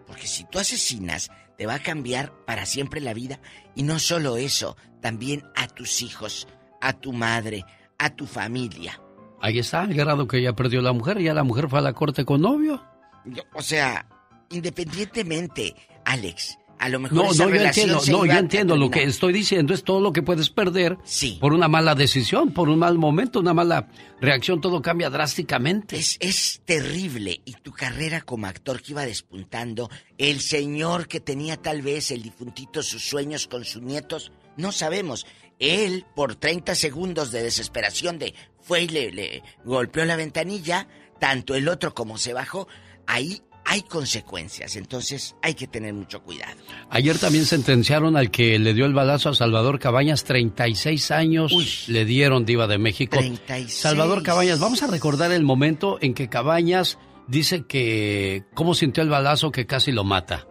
Porque 0.06 0.28
si 0.28 0.44
tú 0.44 0.60
asesinas, 0.60 1.30
te 1.58 1.66
va 1.66 1.74
a 1.74 1.82
cambiar 1.82 2.32
para 2.44 2.64
siempre 2.64 3.00
la 3.00 3.12
vida. 3.12 3.40
Y 3.74 3.82
no 3.82 3.98
solo 3.98 4.36
eso, 4.36 4.76
también 5.00 5.42
a 5.56 5.66
tus 5.66 6.00
hijos, 6.00 6.46
a 6.80 6.92
tu 6.92 7.12
madre, 7.12 7.64
a 7.98 8.14
tu 8.14 8.26
familia. 8.26 9.01
Ahí 9.43 9.59
está, 9.59 9.82
el 9.85 9.94
grado 9.94 10.27
que 10.27 10.40
ya 10.40 10.55
perdió 10.55 10.81
la 10.81 10.93
mujer, 10.93 11.20
ya 11.20 11.35
la 11.35 11.43
mujer 11.43 11.69
fue 11.69 11.81
a 11.81 11.82
la 11.82 11.93
corte 11.93 12.24
con 12.24 12.40
novio. 12.40 12.82
Yo- 13.27 13.43
o 13.55 13.60
sea, 13.60 14.06
independientemente, 14.51 15.74
Alex, 16.05 16.59
a 16.78 16.89
lo 16.89 16.98
mejor 17.01 17.16
No, 17.19 17.31
esa 17.31 17.44
no, 17.44 17.51
yo 17.55 17.56
entiendo, 17.62 18.01
no, 18.10 18.27
yo 18.27 18.32
entiendo. 18.32 18.77
Lo 18.77 18.90
que 18.90 19.05
estoy 19.05 19.32
diciendo 19.32 19.73
es 19.73 19.85
todo 19.85 20.01
lo 20.01 20.12
que 20.12 20.23
puedes 20.23 20.51
perder 20.51 20.98
Sí. 21.05 21.39
por 21.40 21.52
una 21.52 21.69
mala 21.69 21.94
decisión, 21.94 22.52
por 22.52 22.69
un 22.69 22.78
mal 22.81 22.98
momento, 22.98 23.39
una 23.40 23.55
mala 23.55 23.89
reacción, 24.20 24.60
todo 24.60 24.82
cambia 24.82 25.09
drásticamente. 25.10 25.97
Es, 25.97 26.16
es 26.20 26.60
terrible. 26.64 27.40
Y 27.44 27.52
tu 27.55 27.73
carrera 27.73 28.20
como 28.23 28.47
actor 28.47 28.82
que 28.82 28.93
iba 28.93 29.05
despuntando, 29.06 29.90
el 30.19 30.40
señor 30.40 31.06
que 31.06 31.20
tenía 31.20 31.56
tal 31.56 31.82
vez 31.82 32.10
el 32.10 32.23
difuntito 32.23 32.82
sus 32.82 33.05
sueños 33.09 33.47
con 33.47 33.64
sus 33.64 33.82
nietos, 33.82 34.32
no 34.56 34.73
sabemos. 34.73 35.24
Él, 35.60 36.05
por 36.16 36.35
30 36.35 36.74
segundos 36.74 37.31
de 37.31 37.44
desesperación 37.44 38.19
de 38.19 38.35
fue 38.62 38.82
y 38.82 38.89
le, 38.89 39.12
le 39.12 39.43
golpeó 39.64 40.05
la 40.05 40.16
ventanilla, 40.16 40.89
tanto 41.18 41.55
el 41.55 41.68
otro 41.68 41.94
como 41.94 42.18
se 42.18 42.32
bajó, 42.32 42.68
ahí 43.06 43.43
hay 43.64 43.82
consecuencias. 43.82 44.76
Entonces 44.76 45.36
hay 45.43 45.55
que 45.55 45.66
tener 45.66 45.94
mucho 45.94 46.22
cuidado. 46.22 46.56
Ayer 46.90 47.18
también 47.18 47.47
sentenciaron 47.47 48.16
al 48.16 48.30
que 48.30 48.59
le 48.59 48.74
dio 48.74 48.86
el 48.86 48.94
balazo 48.94 49.30
a 49.30 49.34
Salvador 49.34 49.78
Cabañas, 49.78 50.24
36 50.24 51.10
años 51.10 51.89
le 51.89 52.05
dieron 52.05 52.44
Diva 52.44 52.66
de 52.66 52.78
México. 52.78 53.16
36. 53.18 53.72
Salvador 53.72 54.22
Cabañas, 54.22 54.59
vamos 54.60 54.82
a 54.82 54.86
recordar 54.86 55.32
el 55.32 55.43
momento 55.43 55.98
en 56.01 56.14
que 56.14 56.28
Cabañas 56.28 56.98
dice 57.28 57.64
que 57.66 58.44
cómo 58.55 58.74
sintió 58.74 59.02
el 59.02 59.09
balazo 59.09 59.51
que 59.51 59.66
casi 59.66 59.93
lo 59.93 60.05
mata. 60.05 60.47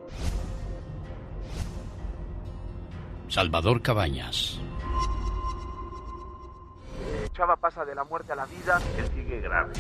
Salvador 3.27 3.81
Cabañas. 3.81 4.59
Chava 7.35 7.55
pasa 7.57 7.85
de 7.85 7.95
la 7.95 8.03
muerte 8.03 8.33
a 8.33 8.35
la 8.35 8.45
vida, 8.45 8.81
él 8.97 9.05
sigue 9.15 9.41
grave. 9.41 9.73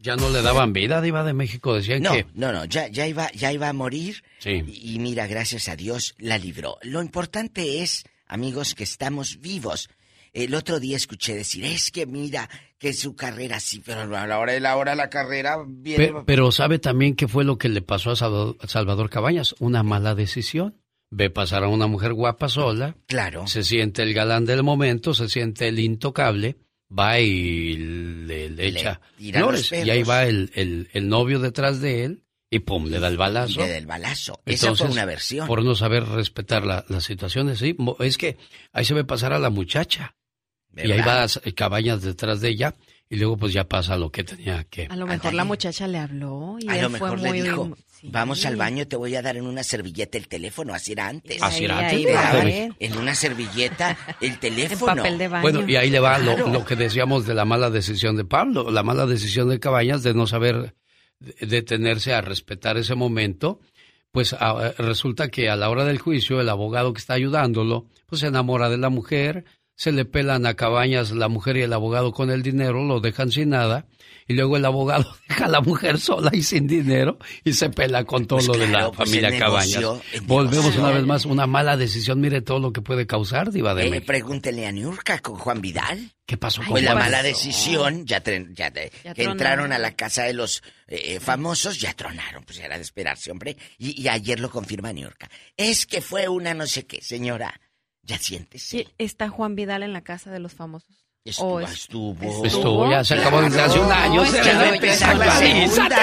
Ya 0.00 0.14
no 0.14 0.30
le 0.30 0.42
daban 0.42 0.72
vida, 0.72 1.00
Diva 1.00 1.24
de 1.24 1.32
México, 1.32 1.74
decían 1.74 2.02
No, 2.02 2.12
que... 2.12 2.24
no, 2.34 2.52
no, 2.52 2.64
ya, 2.66 2.86
ya, 2.86 3.06
iba, 3.08 3.30
ya 3.32 3.52
iba 3.52 3.68
a 3.68 3.72
morir. 3.72 4.22
Sí. 4.38 4.62
Y, 4.66 4.94
y 4.94 4.98
mira, 5.00 5.26
gracias 5.26 5.68
a 5.68 5.74
Dios 5.74 6.14
la 6.18 6.38
libró. 6.38 6.78
Lo 6.82 7.02
importante 7.02 7.82
es, 7.82 8.04
amigos, 8.28 8.74
que 8.76 8.84
estamos 8.84 9.40
vivos. 9.40 9.90
El 10.32 10.54
otro 10.54 10.78
día 10.78 10.96
escuché 10.96 11.34
decir, 11.34 11.64
es 11.64 11.90
que 11.90 12.06
mira, 12.06 12.48
que 12.78 12.92
su 12.92 13.16
carrera 13.16 13.58
sí, 13.58 13.82
pero 13.84 14.02
a 14.16 14.26
la 14.26 14.38
hora 14.38 14.52
de 14.52 14.60
la 14.60 14.76
hora 14.76 14.94
la 14.94 15.10
carrera 15.10 15.56
viene... 15.66 16.08
Pe- 16.12 16.22
pero 16.24 16.52
sabe 16.52 16.78
también 16.78 17.16
qué 17.16 17.26
fue 17.26 17.42
lo 17.42 17.58
que 17.58 17.68
le 17.68 17.82
pasó 17.82 18.12
a 18.12 18.16
Salvador, 18.16 18.56
a 18.60 18.68
Salvador 18.68 19.10
Cabañas, 19.10 19.56
una 19.58 19.82
mala 19.82 20.14
decisión. 20.14 20.76
Ve 21.10 21.30
pasar 21.30 21.64
a 21.64 21.68
una 21.68 21.86
mujer 21.86 22.12
guapa 22.12 22.48
sola. 22.48 22.94
Claro. 23.06 23.46
Se 23.46 23.64
siente 23.64 24.02
el 24.02 24.12
galán 24.14 24.44
del 24.44 24.62
momento, 24.62 25.14
se 25.14 25.28
siente 25.28 25.68
el 25.68 25.78
intocable, 25.78 26.56
va 26.96 27.18
y 27.20 27.76
le, 27.76 28.50
le 28.50 28.66
echa 28.66 29.00
flores. 29.40 29.72
Y 29.86 29.90
ahí 29.90 30.02
va 30.02 30.26
el, 30.26 30.50
el- 30.54 30.88
el 30.92 31.08
novio 31.08 31.38
detrás 31.40 31.80
de 31.80 32.04
él 32.04 32.24
y 32.50 32.60
pum, 32.60 32.86
le 32.86 32.98
da 33.00 33.08
el 33.08 33.16
balazo. 33.16 33.60
Le 33.60 33.68
da 33.70 33.78
el 33.78 33.86
balazo. 33.86 34.40
Esa 34.44 34.66
fue 34.74 34.88
una 34.92 35.04
versión. 35.06 35.46
Por 35.46 35.64
no 35.64 35.74
saber 35.74 36.04
respetar 36.04 36.64
la- 36.66 36.84
las 36.88 37.04
situaciones, 37.04 37.58
sí. 37.58 37.74
Es 38.00 38.18
que 38.18 38.36
ahí 38.72 38.84
se 38.84 38.94
ve 38.94 39.04
pasar 39.04 39.32
a 39.32 39.38
la 39.38 39.50
muchacha. 39.50 40.14
Y 40.76 40.92
ahí 40.92 41.00
va 41.00 41.24
a- 41.24 41.28
cabañas 41.54 42.02
detrás 42.02 42.40
de 42.42 42.50
ella. 42.50 42.74
Y 43.10 43.16
luego 43.16 43.36
pues 43.38 43.52
ya 43.54 43.64
pasa 43.64 43.96
lo 43.96 44.10
que 44.10 44.22
tenía 44.24 44.64
que. 44.64 44.86
A 44.90 44.96
lo 44.96 45.06
mejor 45.06 45.32
la 45.32 45.44
muchacha 45.44 45.86
le 45.88 45.98
habló 45.98 46.56
y 46.60 46.68
A 46.68 46.76
él 46.76 46.82
lo 46.82 46.90
fue 46.90 47.00
mejor 47.10 47.18
muy... 47.20 47.38
le 47.40 47.42
dijo, 47.48 47.76
Sí. 48.00 48.10
vamos 48.12 48.44
al 48.46 48.54
baño, 48.54 48.86
te 48.86 48.94
voy 48.94 49.16
a 49.16 49.22
dar 49.22 49.36
en 49.36 49.44
una 49.46 49.64
servilleta 49.64 50.18
el 50.18 50.28
teléfono, 50.28 50.72
así 50.72 50.92
era 50.92 51.08
antes. 51.08 51.42
Así 51.42 51.64
era 51.64 51.78
Ahí 51.78 52.04
antes, 52.06 52.14
va, 52.16 52.32
¿verdad? 52.34 52.48
¿eh? 52.48 52.72
En 52.78 52.96
una 52.96 53.14
servilleta 53.16 53.96
el 54.20 54.38
teléfono. 54.38 54.94
papel 54.96 55.18
de 55.18 55.26
baño. 55.26 55.42
Bueno, 55.42 55.68
y 55.68 55.74
ahí 55.74 55.90
le 55.90 55.98
va 55.98 56.16
lo- 56.18 56.34
Claro. 56.36 56.52
lo, 56.52 56.64
que 56.64 56.76
decíamos 56.76 57.26
de 57.26 57.34
la 57.34 57.44
mala 57.44 57.70
decisión 57.70 58.14
de 58.16 58.24
Pablo, 58.24 58.70
la 58.70 58.84
mala 58.84 59.04
decisión 59.06 59.48
de 59.48 59.58
Cabañas 59.58 60.04
de 60.04 60.14
no 60.14 60.28
saber 60.28 60.74
de- 61.18 61.46
detenerse 61.46 62.12
a 62.14 62.20
respetar 62.20 62.76
ese 62.76 62.94
momento. 62.94 63.58
Pues 64.12 64.32
a- 64.32 64.72
resulta 64.78 65.28
que 65.28 65.50
a 65.50 65.56
la 65.56 65.68
hora 65.68 65.84
del 65.84 65.98
juicio 65.98 66.40
el 66.40 66.48
abogado 66.50 66.92
que 66.92 67.00
está 67.00 67.14
ayudándolo, 67.14 67.86
pues 68.06 68.20
se 68.20 68.28
enamora 68.28 68.68
de 68.70 68.78
la 68.78 68.90
mujer, 68.90 69.44
se 69.78 69.92
le 69.92 70.04
pelan 70.04 70.44
a 70.44 70.54
Cabañas 70.54 71.12
la 71.12 71.28
mujer 71.28 71.56
y 71.56 71.62
el 71.62 71.72
abogado 71.72 72.10
con 72.12 72.30
el 72.32 72.42
dinero, 72.42 72.84
lo 72.84 72.98
dejan 72.98 73.30
sin 73.30 73.50
nada, 73.50 73.86
y 74.26 74.34
luego 74.34 74.56
el 74.56 74.64
abogado 74.64 75.06
deja 75.28 75.44
a 75.44 75.48
la 75.48 75.60
mujer 75.60 76.00
sola 76.00 76.30
y 76.34 76.42
sin 76.42 76.66
dinero 76.66 77.16
y 77.44 77.52
se 77.52 77.70
pela 77.70 78.02
con 78.04 78.26
todo 78.26 78.38
Pues 78.38 78.48
lo 78.48 78.58
de 78.58 78.66
la 78.66 78.90
pues 78.90 79.08
familia 79.08 79.38
Cabañas. 79.38 79.78
negocio, 79.80 80.02
Volvemos 80.24 80.56
negocio. 80.64 80.80
una 80.82 80.90
vez 80.90 81.04
más, 81.06 81.24
una 81.26 81.46
mala 81.46 81.76
decisión, 81.76 82.20
mire 82.20 82.42
todo 82.42 82.58
lo 82.58 82.72
que 82.72 82.82
puede 82.82 83.06
causar, 83.06 83.52
Diva 83.52 83.72
de 83.76 83.86
Eh, 83.86 83.90
México. 83.90 84.06
pregúntele 84.08 84.66
a 84.66 84.72
Niurka 84.72 85.20
con 85.20 85.36
Juan 85.36 85.60
Vidal. 85.60 86.10
¿Qué 86.26 86.36
pasó 86.36 86.60
con 86.62 86.70
Pues 86.70 86.82
la 86.82 86.94
mala 86.96 87.22
decisión, 87.22 88.04
ya, 88.04 88.20
tren- 88.22 88.52
ya 88.54 88.70
de- 88.70 88.90
Ya 89.04 89.14
que 89.14 89.22
tronaron. 89.22 89.30
entraron 89.32 89.72
a 89.72 89.78
la 89.78 89.92
casa 89.94 90.24
de 90.24 90.32
los 90.34 90.62
eh, 90.88 91.20
famosos, 91.20 91.78
ya 91.80 91.94
tronaron, 91.94 92.42
pues 92.44 92.58
era 92.58 92.76
de 92.76 92.82
esperarse, 92.82 93.30
hombre. 93.30 93.56
Y, 93.78 93.98
y 94.02 94.08
ayer 94.08 94.40
lo 94.40 94.50
confirma 94.50 94.92
Niurka. 94.92 95.30
Es 95.56 95.86
que 95.86 96.00
fue 96.02 96.28
una 96.28 96.52
no 96.52 96.66
sé 96.66 96.84
qué, 96.84 97.00
señora. 97.00 97.58
Ya 98.08 98.18
siéntese. 98.18 98.66
Sí, 98.66 98.88
¿Está 98.98 99.28
Juan 99.28 99.54
Vidal 99.54 99.84
en 99.84 99.92
la 99.92 100.00
casa 100.00 100.30
de 100.32 100.40
los 100.40 100.52
famosos? 100.54 101.04
Estuvo, 101.24 101.54
¿O 101.54 101.60
es- 101.60 101.72
estuvo. 101.72 102.44
Estuvo, 102.44 102.90
ya 102.90 103.04
se 103.04 103.14
acabó 103.14 103.42
desde 103.42 103.60
hace 103.60 103.78
un 103.78 103.92
año. 103.92 104.24
No, 104.24 104.30
se 104.30 104.42
ya 104.42 104.56
va 104.56 104.62
a 104.62 104.74
empezar 104.74 105.16
la 105.16 105.30
segunda. 105.36 105.98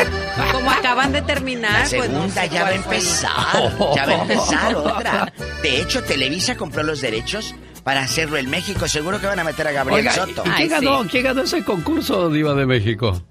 Como 0.51 0.69
acaban 0.71 1.11
de 1.11 1.21
terminar, 1.23 1.71
La 1.91 1.97
pues 1.97 2.09
no 2.11 2.19
segunda 2.29 2.41
sé 2.43 2.49
ya 2.49 2.61
va 2.63 2.69
a 2.69 2.75
empezar. 2.75 3.73
Ya 3.95 4.05
va 4.05 4.11
a 4.11 4.21
empezar 4.21 4.75
otra. 4.75 5.33
De 5.63 5.81
hecho, 5.81 6.03
Televisa 6.03 6.55
compró 6.55 6.83
los 6.83 7.01
derechos 7.01 7.55
para 7.85 8.01
hacerlo 8.01 8.35
en 8.37 8.49
México. 8.49 8.85
Seguro 8.89 9.21
que 9.21 9.27
van 9.27 9.39
a 9.39 9.43
meter 9.45 9.65
a 9.67 9.71
Gabriel 9.71 9.99
Oiga, 9.99 10.11
Soto. 10.11 10.43
¿y 10.45 10.49
quién 10.49 10.69
ganó, 10.69 11.05
quién 11.09 11.23
ganó 11.23 11.43
ese 11.43 11.63
concurso, 11.63 12.29
Diva 12.29 12.53
de 12.55 12.65
México? 12.65 13.21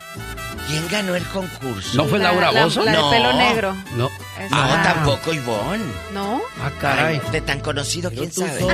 ¿Quién 0.68 0.86
ganó 0.88 1.14
el 1.14 1.24
concurso? 1.24 1.96
¿No 1.98 2.04
fue 2.06 2.18
Laura 2.20 2.50
la- 2.52 2.64
Bozo? 2.64 2.82
la 2.84 2.92
de 2.92 2.96
No. 2.98 3.10
pelo 3.10 3.32
negro. 3.34 3.74
No. 3.96 4.08
No, 4.08 4.10
Ah. 4.50 4.80
tampoco 4.82 5.34
Ivonne. 5.34 5.84
¿No? 6.14 6.40
Ah, 6.62 6.70
caray. 6.80 7.20
Ay, 7.22 7.30
de 7.32 7.40
tan 7.42 7.60
conocido, 7.60 8.10
quién 8.10 8.32
sabe. 8.32 8.60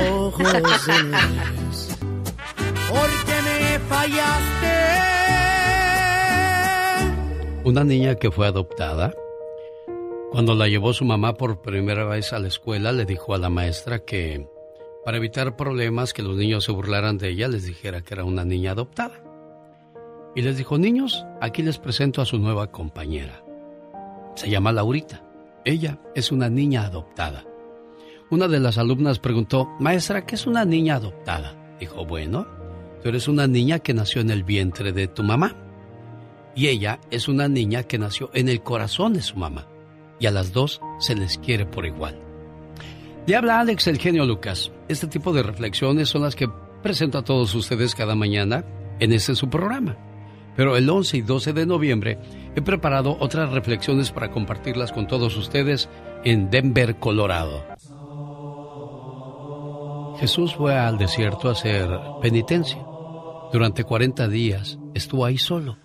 Porque 2.89 3.41
me 3.43 3.79
fallaste. 3.89 4.71
Una 7.63 7.83
niña 7.83 8.15
que 8.15 8.31
fue 8.31 8.47
adoptada, 8.47 9.13
cuando 10.31 10.55
la 10.55 10.67
llevó 10.67 10.93
su 10.93 11.05
mamá 11.05 11.33
por 11.33 11.61
primera 11.61 12.05
vez 12.05 12.33
a 12.33 12.39
la 12.39 12.47
escuela, 12.47 12.91
le 12.91 13.05
dijo 13.05 13.33
a 13.33 13.37
la 13.37 13.49
maestra 13.49 13.99
que 13.99 14.47
para 15.03 15.17
evitar 15.17 15.55
problemas 15.55 16.13
que 16.13 16.21
los 16.21 16.37
niños 16.37 16.63
se 16.63 16.71
burlaran 16.71 17.17
de 17.17 17.29
ella, 17.29 17.47
les 17.47 17.65
dijera 17.65 18.01
que 18.01 18.13
era 18.13 18.23
una 18.23 18.45
niña 18.45 18.71
adoptada. 18.71 19.23
Y 20.35 20.41
les 20.43 20.57
dijo, 20.57 20.77
niños, 20.77 21.25
aquí 21.41 21.61
les 21.63 21.77
presento 21.77 22.21
a 22.21 22.25
su 22.25 22.37
nueva 22.37 22.71
compañera. 22.71 23.43
Se 24.35 24.49
llama 24.49 24.71
Laurita. 24.71 25.23
Ella 25.65 25.99
es 26.15 26.31
una 26.31 26.49
niña 26.49 26.85
adoptada. 26.85 27.45
Una 28.29 28.47
de 28.47 28.59
las 28.59 28.77
alumnas 28.77 29.19
preguntó, 29.19 29.67
maestra, 29.79 30.25
¿qué 30.25 30.35
es 30.35 30.47
una 30.47 30.63
niña 30.63 30.95
adoptada? 30.95 31.75
Dijo, 31.79 32.05
bueno, 32.05 32.47
tú 33.01 33.09
eres 33.09 33.27
una 33.27 33.45
niña 33.47 33.79
que 33.79 33.93
nació 33.93 34.21
en 34.21 34.29
el 34.29 34.43
vientre 34.43 34.93
de 34.93 35.07
tu 35.07 35.23
mamá. 35.23 35.55
Y 36.55 36.67
ella 36.67 36.99
es 37.11 37.27
una 37.27 37.47
niña 37.47 37.83
que 37.83 37.97
nació 37.97 38.29
en 38.33 38.47
el 38.47 38.61
corazón 38.61 39.13
de 39.13 39.21
su 39.21 39.35
mamá. 39.35 39.67
Y 40.19 40.27
a 40.27 40.31
las 40.31 40.53
dos 40.53 40.79
se 40.99 41.15
les 41.15 41.37
quiere 41.39 41.65
por 41.65 41.85
igual. 41.85 42.19
Le 43.27 43.35
habla 43.35 43.59
Alex 43.59 43.87
el 43.87 43.99
genio 43.99 44.25
Lucas. 44.25 44.71
Este 44.91 45.07
tipo 45.07 45.31
de 45.31 45.41
reflexiones 45.41 46.09
son 46.09 46.23
las 46.23 46.35
que 46.35 46.49
presento 46.83 47.17
a 47.17 47.23
todos 47.23 47.55
ustedes 47.55 47.95
cada 47.95 48.13
mañana 48.13 48.65
en 48.99 49.13
este 49.13 49.35
su 49.35 49.49
programa. 49.49 49.95
Pero 50.57 50.75
el 50.75 50.89
11 50.89 51.15
y 51.15 51.21
12 51.21 51.53
de 51.53 51.65
noviembre 51.65 52.19
he 52.57 52.61
preparado 52.61 53.15
otras 53.21 53.53
reflexiones 53.53 54.11
para 54.11 54.31
compartirlas 54.31 54.91
con 54.91 55.07
todos 55.07 55.37
ustedes 55.37 55.87
en 56.25 56.49
Denver, 56.49 56.99
Colorado. 56.99 57.63
Jesús 60.19 60.55
fue 60.55 60.77
al 60.77 60.97
desierto 60.97 61.47
a 61.47 61.53
hacer 61.53 61.89
penitencia. 62.21 62.85
Durante 63.53 63.85
40 63.85 64.27
días 64.27 64.77
estuvo 64.93 65.23
ahí 65.23 65.37
solo. 65.37 65.77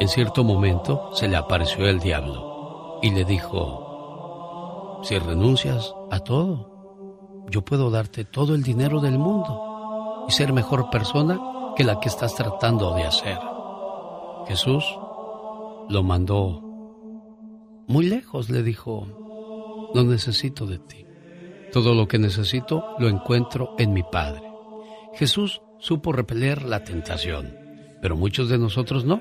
En 0.00 0.08
cierto 0.08 0.44
momento 0.44 1.10
se 1.12 1.28
le 1.28 1.36
apareció 1.36 1.86
el 1.86 2.00
diablo 2.00 3.00
y 3.02 3.10
le 3.10 3.26
dijo, 3.26 5.02
si 5.04 5.18
renuncias 5.18 5.92
a 6.10 6.20
todo, 6.20 6.67
yo 7.50 7.62
puedo 7.62 7.90
darte 7.90 8.24
todo 8.24 8.54
el 8.54 8.62
dinero 8.62 9.00
del 9.00 9.18
mundo 9.18 10.26
y 10.28 10.32
ser 10.32 10.52
mejor 10.52 10.90
persona 10.90 11.40
que 11.76 11.84
la 11.84 12.00
que 12.00 12.08
estás 12.08 12.34
tratando 12.34 12.94
de 12.94 13.04
hacer. 13.04 13.38
Jesús 14.46 14.84
lo 15.88 16.02
mandó 16.02 16.62
muy 17.86 18.06
lejos, 18.06 18.50
le 18.50 18.62
dijo, 18.62 19.90
no 19.94 20.04
necesito 20.04 20.66
de 20.66 20.78
ti. 20.78 21.06
Todo 21.72 21.94
lo 21.94 22.08
que 22.08 22.18
necesito 22.18 22.84
lo 22.98 23.08
encuentro 23.08 23.74
en 23.78 23.92
mi 23.92 24.02
Padre. 24.02 24.42
Jesús 25.14 25.62
supo 25.78 26.12
repeler 26.12 26.62
la 26.62 26.84
tentación, 26.84 27.56
pero 28.02 28.16
muchos 28.16 28.48
de 28.48 28.58
nosotros 28.58 29.04
no, 29.04 29.20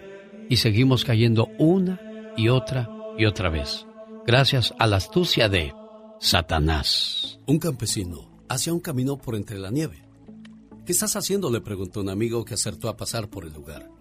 y 0.50 0.58
seguimos 0.58 1.06
cayendo 1.06 1.50
una 1.58 2.00
y 2.36 2.50
otra 2.50 2.90
y 3.18 3.26
otra 3.26 3.50
vez, 3.50 3.86
gracias 4.26 4.74
a 4.80 4.88
la 4.88 4.98
astucia 4.98 5.50
de 5.50 5.74
Satanás. 6.20 7.40
Un 7.46 7.60
campesino 7.60 8.32
hacía 8.50 8.74
un 8.74 8.80
camino 8.80 9.18
por 9.18 9.36
entre 9.36 9.60
la 9.60 9.70
nieve. 9.70 10.04
¿Qué 10.84 10.92
estás 10.92 11.16
haciendo? 11.16 11.52
le 11.52 11.62
preguntó 11.62 12.02
un 12.02 12.10
amigo 12.10 12.44
que 12.44 12.56
acertó 12.56 12.90
a 12.90 12.98
pasar 12.98 13.30
por 13.30 13.46
el 13.46 13.54
lugar. 13.54 13.92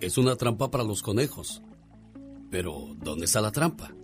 Es 0.00 0.16
una 0.16 0.36
trampa 0.36 0.70
para 0.70 0.82
los 0.82 1.02
conejos. 1.02 1.62
Pero, 2.50 2.96
¿dónde 3.02 3.26
está 3.26 3.42
la 3.42 3.52
trampa? 3.52 3.94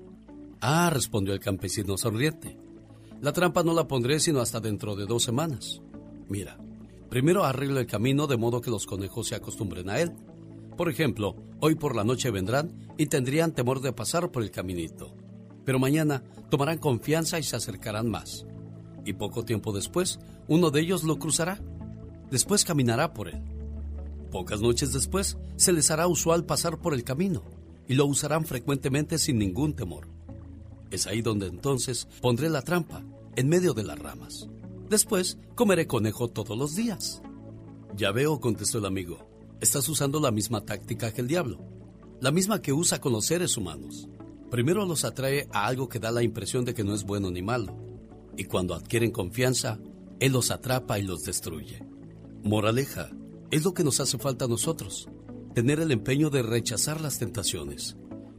Ah, 0.60 0.90
respondió 0.92 1.32
el 1.32 1.40
campesino 1.40 1.96
sonriente. 1.96 2.58
La 3.22 3.32
trampa 3.32 3.62
no 3.62 3.72
la 3.72 3.88
pondré 3.88 4.20
sino 4.20 4.40
hasta 4.40 4.60
dentro 4.60 4.94
de 4.94 5.06
dos 5.06 5.22
semanas. 5.22 5.80
Mira, 6.28 6.58
primero 7.08 7.44
arreglo 7.44 7.80
el 7.80 7.86
camino 7.86 8.26
de 8.26 8.36
modo 8.36 8.60
que 8.60 8.70
los 8.70 8.84
conejos 8.84 9.28
se 9.28 9.36
acostumbren 9.36 9.88
a 9.88 10.00
él. 10.00 10.12
Por 10.76 10.90
ejemplo, 10.90 11.34
hoy 11.60 11.76
por 11.76 11.96
la 11.96 12.04
noche 12.04 12.30
vendrán 12.30 12.92
y 12.98 13.06
tendrían 13.06 13.54
temor 13.54 13.80
de 13.80 13.92
pasar 13.94 14.30
por 14.30 14.42
el 14.42 14.50
caminito. 14.50 15.14
Pero 15.68 15.78
mañana 15.78 16.22
tomarán 16.48 16.78
confianza 16.78 17.38
y 17.38 17.42
se 17.42 17.54
acercarán 17.54 18.08
más. 18.08 18.46
Y 19.04 19.12
poco 19.12 19.44
tiempo 19.44 19.70
después, 19.70 20.18
uno 20.46 20.70
de 20.70 20.80
ellos 20.80 21.04
lo 21.04 21.18
cruzará. 21.18 21.60
Después 22.30 22.64
caminará 22.64 23.12
por 23.12 23.28
él. 23.28 23.42
Pocas 24.30 24.62
noches 24.62 24.94
después, 24.94 25.36
se 25.56 25.74
les 25.74 25.90
hará 25.90 26.06
usual 26.06 26.46
pasar 26.46 26.78
por 26.78 26.94
el 26.94 27.04
camino 27.04 27.42
y 27.86 27.96
lo 27.96 28.06
usarán 28.06 28.46
frecuentemente 28.46 29.18
sin 29.18 29.36
ningún 29.36 29.74
temor. 29.74 30.08
Es 30.90 31.06
ahí 31.06 31.20
donde 31.20 31.48
entonces 31.48 32.08
pondré 32.22 32.48
la 32.48 32.62
trampa, 32.62 33.04
en 33.36 33.50
medio 33.50 33.74
de 33.74 33.82
las 33.84 33.98
ramas. 33.98 34.48
Después 34.88 35.36
comeré 35.54 35.86
conejo 35.86 36.28
todos 36.28 36.56
los 36.56 36.76
días. 36.76 37.20
Ya 37.94 38.10
veo, 38.10 38.40
contestó 38.40 38.78
el 38.78 38.86
amigo. 38.86 39.18
Estás 39.60 39.86
usando 39.90 40.18
la 40.18 40.30
misma 40.30 40.62
táctica 40.64 41.12
que 41.12 41.20
el 41.20 41.28
diablo, 41.28 41.58
la 42.22 42.30
misma 42.30 42.62
que 42.62 42.72
usa 42.72 43.02
con 43.02 43.12
los 43.12 43.26
seres 43.26 43.58
humanos. 43.58 44.08
Primero 44.50 44.86
los 44.86 45.04
atrae 45.04 45.48
a 45.52 45.66
algo 45.66 45.88
que 45.88 45.98
da 45.98 46.10
la 46.10 46.22
impresión 46.22 46.64
de 46.64 46.74
que 46.74 46.84
no 46.84 46.94
es 46.94 47.04
bueno 47.04 47.30
ni 47.30 47.42
malo, 47.42 47.76
y 48.36 48.44
cuando 48.44 48.74
adquieren 48.74 49.10
confianza, 49.10 49.78
él 50.20 50.32
los 50.32 50.50
atrapa 50.50 50.98
y 50.98 51.02
los 51.02 51.24
destruye. 51.24 51.84
Moraleja, 52.42 53.10
es 53.50 53.64
lo 53.64 53.74
que 53.74 53.84
nos 53.84 54.00
hace 54.00 54.18
falta 54.18 54.46
a 54.46 54.48
nosotros, 54.48 55.08
tener 55.54 55.80
el 55.80 55.90
empeño 55.90 56.30
de 56.30 56.42
rechazar 56.42 57.00
las 57.00 57.18
tentaciones 57.18 57.96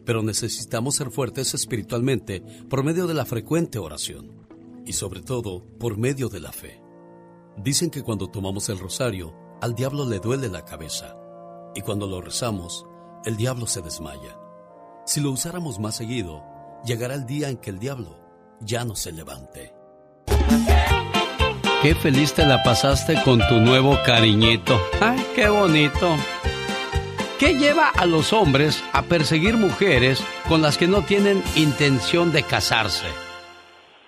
pero 0.10 0.24
necesitamos 0.24 0.96
ser 0.96 1.12
fuertes 1.12 1.54
espiritualmente 1.54 2.42
por 2.68 2.84
medio 2.84 3.06
de 3.06 3.14
la 3.14 3.26
frecuente 3.26 3.78
oración 3.78 4.48
y 4.84 4.94
sobre 4.94 5.22
todo 5.22 5.64
por 5.78 6.00
medio 6.00 6.30
de 6.30 6.40
la 6.40 6.52
fe. 6.52 6.82
Dicen 7.58 7.92
que 7.92 8.02
cuando 8.02 8.26
tomamos 8.26 8.70
el 8.70 8.80
rosario, 8.80 9.36
al 9.62 9.76
diablo 9.76 10.10
le 10.10 10.18
duele 10.18 10.50
la 10.50 10.66
cabeza 10.66 11.16
y 11.76 11.82
cuando 11.82 12.08
lo 12.08 12.22
rezamos, 12.22 12.88
el 13.24 13.38
diablo 13.38 13.68
se 13.68 13.84
desmaya. 13.84 14.39
Si 15.10 15.22
lo 15.22 15.32
usáramos 15.32 15.80
más 15.80 15.96
seguido, 15.96 16.46
llegará 16.86 17.16
el 17.16 17.26
día 17.26 17.50
en 17.50 17.58
que 17.58 17.72
el 17.72 17.80
diablo 17.80 18.20
ya 18.60 18.86
no 18.86 18.96
se 18.96 19.12
levante. 19.12 19.74
Qué 21.82 21.96
feliz 21.96 22.36
te 22.36 22.46
la 22.46 22.62
pasaste 22.62 23.16
con 23.26 23.40
tu 23.48 23.56
nuevo 23.56 23.98
cariñito. 24.06 24.80
¡Ay, 25.02 25.18
qué 25.34 25.50
bonito! 25.50 26.16
¿Qué 27.40 27.56
lleva 27.56 27.90
a 27.90 28.06
los 28.06 28.34
hombres 28.34 28.84
a 28.94 29.02
perseguir 29.02 29.58
mujeres 29.58 30.24
con 30.48 30.62
las 30.62 30.78
que 30.78 30.86
no 30.86 31.02
tienen 31.02 31.42
intención 31.56 32.32
de 32.32 32.44
casarse? 32.44 33.08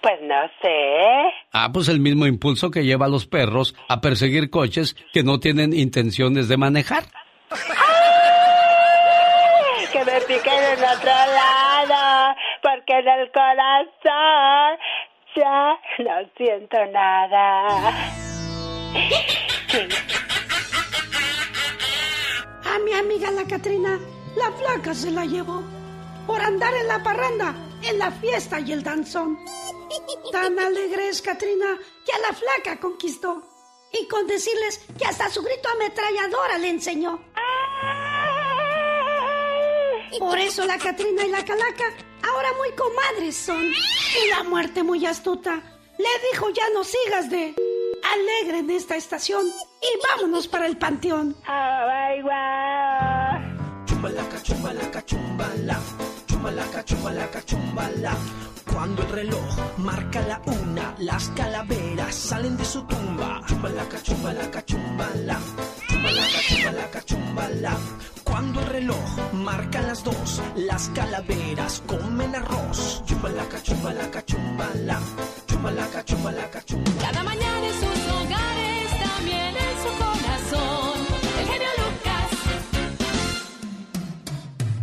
Pues 0.03 0.21
no 0.21 0.39
sé. 0.61 1.33
Ah, 1.51 1.71
pues 1.73 1.87
el 1.87 1.99
mismo 1.99 2.27
impulso 2.27 2.69
que 2.69 2.85
lleva 2.85 3.07
a 3.07 3.09
los 3.09 3.25
perros 3.25 3.73
a 3.89 4.01
perseguir 4.01 4.51
coches 4.51 4.95
que 5.13 5.23
no 5.23 5.39
tienen 5.39 5.73
intenciones 5.73 6.47
de 6.47 6.57
manejar. 6.57 7.05
En 10.33 10.81
otro 10.81 11.11
lado, 11.11 12.35
porque 12.63 12.99
en 12.99 13.05
el 13.05 13.29
corazón 13.33 14.79
ya 15.35 15.77
no 15.99 16.29
siento 16.37 16.77
nada. 16.85 17.89
A 22.63 22.79
mi 22.79 22.93
amiga 22.93 23.29
la 23.31 23.43
Catrina, 23.43 23.99
la 24.37 24.51
flaca 24.53 24.93
se 24.93 25.11
la 25.11 25.25
llevó 25.25 25.63
por 26.25 26.41
andar 26.41 26.73
en 26.75 26.87
la 26.87 27.03
parranda, 27.03 27.53
en 27.83 27.99
la 27.99 28.09
fiesta 28.11 28.61
y 28.61 28.71
el 28.71 28.83
danzón. 28.83 29.37
Tan 30.31 30.57
alegre 30.57 31.09
es 31.09 31.21
Catrina 31.21 31.77
que 32.05 32.13
a 32.13 32.19
la 32.19 32.33
flaca 32.33 32.79
conquistó. 32.79 33.43
Y 33.91 34.07
con 34.07 34.25
decirles 34.27 34.79
que 34.97 35.05
hasta 35.05 35.29
su 35.29 35.43
grito 35.43 35.67
ametralladora 35.67 36.57
le 36.57 36.69
enseñó. 36.69 37.19
Por 40.19 40.37
eso 40.39 40.65
la 40.65 40.77
Catrina 40.77 41.25
y 41.25 41.29
la 41.29 41.43
Calaca 41.43 41.85
ahora 42.27 42.49
muy 42.57 42.71
comadres 42.75 43.35
son. 43.35 43.61
Y 43.63 44.29
la 44.29 44.43
muerte 44.43 44.83
muy 44.83 45.05
astuta 45.05 45.61
le 45.97 46.29
dijo 46.31 46.49
ya 46.49 46.63
no 46.73 46.83
sigas 46.83 47.29
de 47.29 47.55
alegre 48.13 48.59
en 48.59 48.69
esta 48.71 48.95
estación 48.95 49.45
y 49.47 50.07
vámonos 50.07 50.47
para 50.47 50.65
el 50.67 50.77
panteón. 50.77 51.35
Chumbalaca, 53.85 54.41
chumbalaca, 54.41 55.05
chumbala. 55.05 55.79
Chumbalaca, 56.27 56.85
chumbalaca, 56.85 57.45
chumbala. 57.45 58.17
Cuando 58.73 59.03
el 59.03 59.09
reloj 59.09 59.57
marca 59.77 60.21
la 60.21 60.41
una, 60.45 60.95
las 60.99 61.29
calaveras 61.29 62.15
salen 62.15 62.57
de 62.57 62.65
su 62.65 62.81
tumba. 62.83 63.41
Chumbalaca, 63.47 64.01
chumbalaca, 64.01 64.65
chumbala. 64.65 65.39
Chumbalaca, 65.89 66.39
chumbalaca, 66.47 67.01
chumbala. 67.05 67.77
Cuando 68.23 68.59
el 68.61 68.67
reloj 68.67 69.33
marca 69.33 69.81
las 69.81 70.03
dos, 70.03 70.41
las 70.55 70.89
calaveras 70.89 71.83
comen 71.85 72.35
arroz. 72.35 73.03
Chumbalaca, 73.05 73.61
chumbalaca, 73.61 74.25
chumbala. 74.25 74.99
Chumbalaca, 75.47 76.05
chumbalaca, 76.05 76.61
chumbala. 76.65 77.01
Cada 77.01 77.23
mañana 77.23 77.67
en 77.67 77.73
sus 77.73 78.11
hogares, 78.13 78.60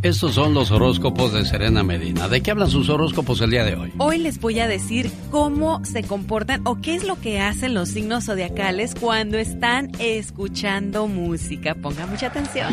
Estos 0.02 0.34
son 0.34 0.54
los 0.54 0.70
horóscopos 0.70 1.32
de 1.32 1.44
Serena 1.44 1.82
Medina. 1.82 2.28
¿De 2.28 2.40
qué 2.40 2.52
hablan 2.52 2.70
sus 2.70 2.88
horóscopos 2.88 3.40
el 3.40 3.50
día 3.50 3.64
de 3.64 3.74
hoy? 3.74 3.92
Hoy 3.98 4.18
les 4.18 4.40
voy 4.40 4.60
a 4.60 4.68
decir 4.68 5.10
cómo 5.32 5.84
se 5.84 6.04
comportan 6.04 6.62
o 6.66 6.80
qué 6.80 6.94
es 6.94 7.04
lo 7.04 7.20
que 7.20 7.40
hacen 7.40 7.74
los 7.74 7.88
signos 7.88 8.26
zodiacales 8.26 8.94
cuando 8.94 9.38
están 9.38 9.90
escuchando 9.98 11.08
música. 11.08 11.74
Ponga 11.74 12.06
mucha 12.06 12.28
atención. 12.28 12.72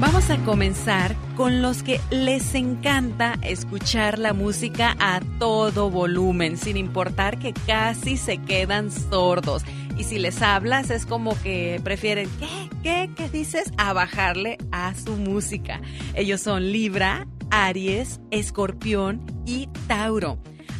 Vamos 0.00 0.30
a 0.30 0.36
comenzar 0.44 1.16
con 1.36 1.60
los 1.60 1.82
que 1.82 2.00
les 2.10 2.54
encanta 2.54 3.34
escuchar 3.42 4.20
la 4.20 4.32
música 4.32 4.96
a 5.00 5.20
todo 5.40 5.90
volumen, 5.90 6.56
sin 6.56 6.76
importar 6.76 7.40
que 7.40 7.52
casi 7.52 8.16
se 8.16 8.38
quedan 8.38 8.92
sordos. 8.92 9.64
Y 9.98 10.04
si 10.04 10.20
les 10.20 10.40
hablas 10.40 10.90
es 10.90 11.04
como 11.04 11.36
que 11.42 11.80
prefieren, 11.82 12.30
¿qué? 12.38 12.70
¿Qué? 12.84 13.10
¿Qué 13.16 13.28
dices? 13.28 13.72
A 13.76 13.92
bajarle 13.92 14.58
a 14.70 14.94
su 14.94 15.16
música. 15.16 15.80
Ellos 16.14 16.42
son 16.42 16.70
Libra, 16.70 17.26
Aries, 17.50 18.20
Escorpión 18.30 19.20
y 19.46 19.68
Tauro. 19.88 20.38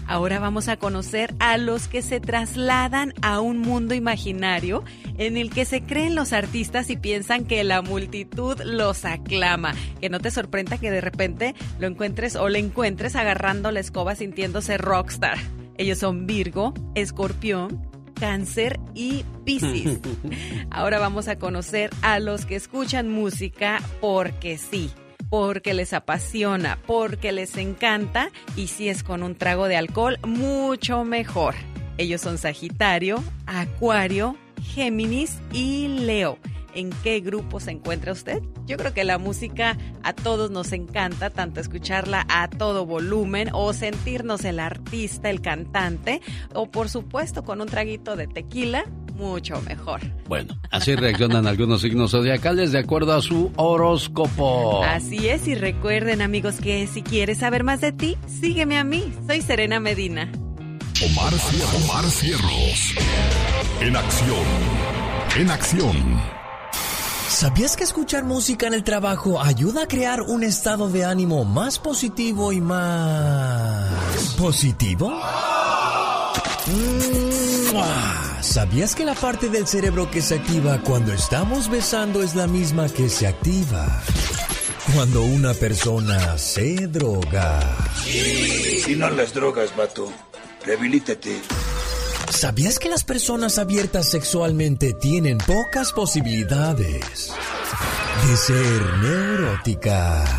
Ahora 0.08 0.38
vamos 0.38 0.68
a 0.68 0.78
conocer 0.78 1.34
a 1.38 1.58
los 1.58 1.86
que 1.86 2.00
se 2.00 2.18
trasladan 2.18 3.12
a 3.20 3.40
un 3.40 3.58
mundo 3.58 3.94
imaginario 3.94 4.82
en 5.18 5.36
el 5.36 5.50
que 5.50 5.66
se 5.66 5.82
creen 5.82 6.14
los 6.14 6.32
artistas 6.32 6.88
y 6.88 6.96
piensan 6.96 7.44
que 7.44 7.62
la 7.62 7.82
multitud 7.82 8.58
los 8.64 9.04
aclama. 9.04 9.74
Que 10.00 10.08
no 10.08 10.18
te 10.18 10.30
sorprenda 10.30 10.78
que 10.78 10.90
de 10.90 11.02
repente 11.02 11.54
lo 11.78 11.86
encuentres 11.86 12.36
o 12.36 12.48
le 12.48 12.58
encuentres 12.58 13.16
agarrando 13.16 13.70
la 13.70 13.80
escoba 13.80 14.14
sintiéndose 14.14 14.78
rockstar. 14.78 15.36
Ellos 15.76 15.98
son 15.98 16.26
Virgo, 16.26 16.72
Escorpión, 16.94 17.86
Cáncer 18.18 18.80
y 18.94 19.26
Piscis. 19.44 19.98
Ahora 20.70 20.98
vamos 20.98 21.28
a 21.28 21.38
conocer 21.38 21.90
a 22.00 22.18
los 22.18 22.46
que 22.46 22.56
escuchan 22.56 23.10
música 23.10 23.82
porque 24.00 24.56
sí 24.56 24.90
porque 25.30 25.74
les 25.74 25.92
apasiona, 25.92 26.78
porque 26.86 27.32
les 27.32 27.56
encanta 27.56 28.30
y 28.56 28.68
si 28.68 28.88
es 28.88 29.02
con 29.02 29.22
un 29.22 29.34
trago 29.34 29.68
de 29.68 29.76
alcohol, 29.76 30.18
mucho 30.26 31.04
mejor. 31.04 31.54
Ellos 31.96 32.20
son 32.20 32.38
Sagitario, 32.38 33.22
Acuario, 33.46 34.36
Géminis 34.62 35.38
y 35.52 35.88
Leo. 35.88 36.38
¿En 36.74 36.90
qué 37.02 37.18
grupo 37.20 37.58
se 37.58 37.72
encuentra 37.72 38.12
usted? 38.12 38.40
Yo 38.66 38.76
creo 38.76 38.94
que 38.94 39.02
la 39.02 39.18
música 39.18 39.76
a 40.04 40.12
todos 40.12 40.50
nos 40.50 40.72
encanta, 40.72 41.30
tanto 41.30 41.60
escucharla 41.60 42.24
a 42.28 42.48
todo 42.48 42.86
volumen 42.86 43.48
o 43.52 43.72
sentirnos 43.72 44.44
el 44.44 44.60
artista, 44.60 45.28
el 45.30 45.40
cantante, 45.40 46.20
o 46.54 46.70
por 46.70 46.88
supuesto 46.88 47.42
con 47.42 47.60
un 47.60 47.68
traguito 47.68 48.14
de 48.14 48.28
tequila, 48.28 48.84
mucho 49.18 49.60
mejor. 49.62 50.00
Bueno, 50.26 50.58
así 50.70 50.94
reaccionan 50.94 51.46
algunos 51.46 51.82
signos 51.82 52.12
zodiacales 52.12 52.72
de 52.72 52.78
acuerdo 52.78 53.14
a 53.14 53.20
su 53.20 53.52
horóscopo. 53.56 54.82
Así 54.84 55.28
es, 55.28 55.46
y 55.46 55.54
recuerden 55.54 56.22
amigos 56.22 56.56
que 56.62 56.86
si 56.86 57.02
quieres 57.02 57.38
saber 57.38 57.64
más 57.64 57.80
de 57.80 57.92
ti, 57.92 58.16
sígueme 58.40 58.78
a 58.78 58.84
mí. 58.84 59.12
Soy 59.26 59.42
Serena 59.42 59.80
Medina. 59.80 60.30
Omar, 61.04 61.32
Cierros. 61.34 61.84
Omar 61.84 62.04
Cierros. 62.10 62.94
En 63.80 63.96
acción. 63.96 64.46
En 65.36 65.50
acción. 65.50 66.38
¿Sabías 67.28 67.76
que 67.76 67.84
escuchar 67.84 68.24
música 68.24 68.66
en 68.66 68.74
el 68.74 68.82
trabajo 68.82 69.40
ayuda 69.40 69.84
a 69.84 69.86
crear 69.86 70.22
un 70.22 70.42
estado 70.42 70.88
de 70.88 71.04
ánimo 71.04 71.44
más 71.44 71.78
positivo 71.78 72.52
y 72.52 72.60
más... 72.60 74.34
positivo? 74.36 75.10
Mm, 76.66 77.76
¿Sabías 78.40 78.94
que 78.94 79.04
la 79.04 79.14
parte 79.14 79.48
del 79.48 79.66
cerebro 79.66 80.10
que 80.10 80.22
se 80.22 80.36
activa 80.36 80.80
cuando 80.82 81.12
estamos 81.12 81.68
besando 81.68 82.22
es 82.22 82.34
la 82.34 82.46
misma 82.46 82.88
que 82.88 83.08
se 83.08 83.26
activa 83.26 84.02
cuando 84.94 85.22
una 85.22 85.54
persona 85.54 86.38
se 86.38 86.86
droga? 86.86 87.60
Y 88.86 88.94
no 88.94 89.10
las 89.10 89.34
drogas, 89.34 89.74
vato. 89.76 90.12
Rehabilítate. 90.64 91.40
¿Sabías 92.30 92.78
que 92.78 92.88
las 92.88 93.04
personas 93.04 93.58
abiertas 93.58 94.08
sexualmente 94.08 94.94
tienen 94.94 95.38
pocas 95.38 95.92
posibilidades 95.92 97.32
de 98.28 98.36
ser 98.36 98.82
neuróticas? 99.02 100.30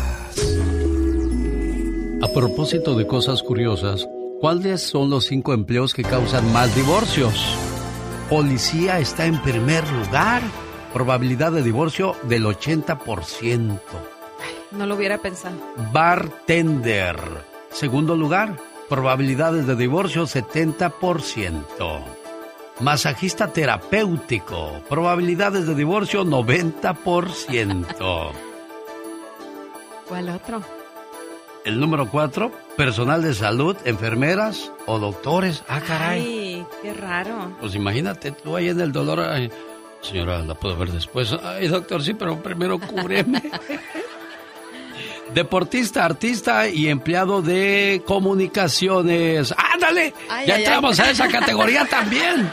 A 2.22 2.28
propósito 2.32 2.94
de 2.94 3.06
cosas 3.06 3.42
curiosas, 3.42 4.08
¿cuáles 4.40 4.82
son 4.82 5.10
los 5.10 5.26
cinco 5.26 5.52
empleos 5.52 5.92
que 5.92 6.02
causan 6.02 6.50
más 6.52 6.74
divorcios? 6.74 7.34
Policía 8.30 8.98
está 8.98 9.26
en 9.26 9.38
primer 9.42 9.86
lugar. 9.92 10.40
Probabilidad 10.94 11.52
de 11.52 11.62
divorcio 11.62 12.16
del 12.22 12.44
80%. 12.44 13.78
No 14.70 14.86
lo 14.86 14.94
hubiera 14.94 15.18
pensado. 15.18 15.56
Bartender. 15.92 17.18
Segundo 17.70 18.16
lugar, 18.16 18.56
Probabilidades 18.90 19.66
de 19.68 19.76
divorcio 19.76 20.24
70%. 20.24 22.02
Masajista 22.80 23.52
terapéutico. 23.52 24.82
Probabilidades 24.88 25.68
de 25.68 25.76
divorcio 25.76 26.24
90%. 26.24 27.86
¿Cuál 30.08 30.30
otro? 30.30 30.79
El 31.64 31.78
número 31.78 32.08
4, 32.10 32.50
personal 32.76 33.22
de 33.22 33.34
salud, 33.34 33.76
enfermeras 33.84 34.72
o 34.86 34.98
doctores. 34.98 35.62
Ah, 35.68 35.80
caray. 35.86 36.20
Ay, 36.20 36.66
qué 36.82 36.94
raro. 36.94 37.54
Pues 37.60 37.74
imagínate 37.74 38.32
tú 38.32 38.56
ahí 38.56 38.70
en 38.70 38.80
el 38.80 38.92
dolor. 38.92 39.22
señora, 40.00 40.38
la 40.42 40.54
puedo 40.54 40.76
ver 40.76 40.90
después. 40.90 41.34
Ay, 41.42 41.68
doctor, 41.68 42.02
sí, 42.02 42.14
pero 42.14 42.42
primero 42.42 42.78
cúbreme. 42.78 43.42
Deportista, 45.34 46.04
artista 46.04 46.66
y 46.68 46.88
empleado 46.88 47.40
de 47.42 48.02
comunicaciones. 48.06 49.54
¡Ándale! 49.56 50.12
ya 50.46 50.56
entramos 50.58 50.98
a 50.98 51.10
esa 51.10 51.28
categoría 51.28 51.84
también. 51.90 52.50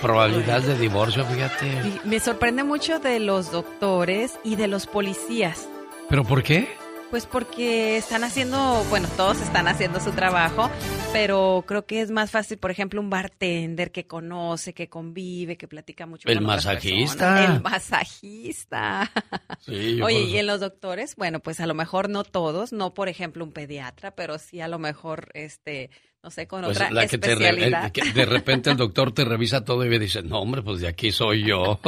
Probabilidad 0.00 0.62
de 0.62 0.78
divorcio, 0.78 1.24
fíjate. 1.26 2.00
Me 2.04 2.18
sorprende 2.20 2.64
mucho 2.64 2.98
de 2.98 3.20
los 3.20 3.52
doctores 3.52 4.38
y 4.42 4.56
de 4.56 4.66
los 4.66 4.86
policías. 4.86 5.68
¿Pero 6.08 6.24
por 6.24 6.42
qué? 6.42 6.79
Pues 7.10 7.26
porque 7.26 7.96
están 7.96 8.22
haciendo, 8.22 8.84
bueno, 8.88 9.08
todos 9.16 9.40
están 9.40 9.66
haciendo 9.66 9.98
su 9.98 10.12
trabajo, 10.12 10.70
pero 11.12 11.64
creo 11.66 11.84
que 11.84 12.00
es 12.00 12.12
más 12.12 12.30
fácil, 12.30 12.58
por 12.58 12.70
ejemplo, 12.70 13.00
un 13.00 13.10
bartender 13.10 13.90
que 13.90 14.06
conoce, 14.06 14.74
que 14.74 14.88
convive, 14.88 15.56
que 15.56 15.66
platica 15.66 16.06
mucho. 16.06 16.28
El 16.28 16.40
masajista. 16.40 17.44
El 17.44 17.62
masajista. 17.62 19.10
Sí, 19.60 20.00
Oye, 20.00 20.22
¿y 20.22 20.38
en 20.38 20.46
los 20.46 20.60
doctores? 20.60 21.16
Bueno, 21.16 21.40
pues 21.40 21.60
a 21.60 21.66
lo 21.66 21.74
mejor 21.74 22.08
no 22.08 22.24
todos, 22.24 22.72
no 22.72 22.94
por 22.94 23.10
ejemplo 23.10 23.44
un 23.44 23.52
pediatra, 23.52 24.12
pero 24.12 24.38
sí 24.38 24.60
a 24.62 24.68
lo 24.68 24.78
mejor 24.78 25.28
este 25.34 25.90
no 26.22 26.30
sé, 26.30 26.46
con 26.46 26.62
pues 26.62 26.76
otra 26.76 26.90
la 26.90 27.04
especialidad. 27.04 27.90
Que 27.92 28.12
de 28.12 28.26
repente 28.26 28.70
el 28.70 28.76
doctor 28.76 29.12
te 29.12 29.24
revisa 29.24 29.64
todo 29.64 29.84
y 29.84 29.88
me 29.88 29.98
dice, 29.98 30.22
no 30.22 30.40
hombre, 30.40 30.62
pues 30.62 30.80
de 30.80 30.88
aquí 30.88 31.10
soy 31.12 31.44
yo. 31.44 31.80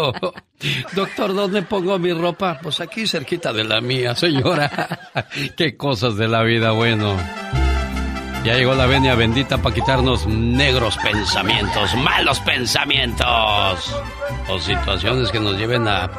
doctor, 0.95 1.35
¿dónde 1.35 1.63
pongo 1.63 1.99
mi 1.99 2.13
ropa? 2.13 2.59
Pues 2.63 2.81
aquí 2.81 3.07
cerquita 3.07 3.53
de 3.53 3.65
la 3.65 3.81
mía, 3.81 4.15
señora. 4.15 5.11
Qué 5.57 5.77
cosas 5.77 6.17
de 6.17 6.29
la 6.29 6.43
vida, 6.43 6.71
bueno. 6.73 7.17
Ya 8.45 8.55
llegó 8.57 8.75
la 8.75 8.87
venia 8.87 9.15
bendita 9.15 9.59
para 9.63 9.75
quitarnos 9.75 10.27
negros 10.27 10.97
pensamientos, 10.97 11.95
malos 11.97 12.41
pensamientos 12.41 13.95
o 14.49 14.59
situaciones 14.59 15.31
que 15.31 15.39
nos 15.39 15.57
lleven 15.57 15.87
a 15.87 16.11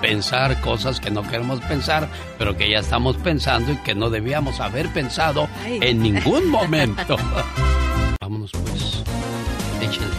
pensar 0.00 0.60
cosas 0.60 1.00
que 1.00 1.10
no 1.10 1.22
queremos 1.22 1.60
pensar, 1.60 2.08
pero 2.38 2.56
que 2.56 2.70
ya 2.70 2.78
estamos 2.78 3.16
pensando 3.16 3.72
y 3.72 3.76
que 3.76 3.94
no 3.94 4.10
debíamos 4.10 4.60
haber 4.60 4.88
pensado 4.88 5.48
en 5.64 6.02
ningún 6.02 6.48
momento. 6.48 7.16
Vámonos 8.20 8.50
pues. 8.52 9.02
Échale. 9.80 10.10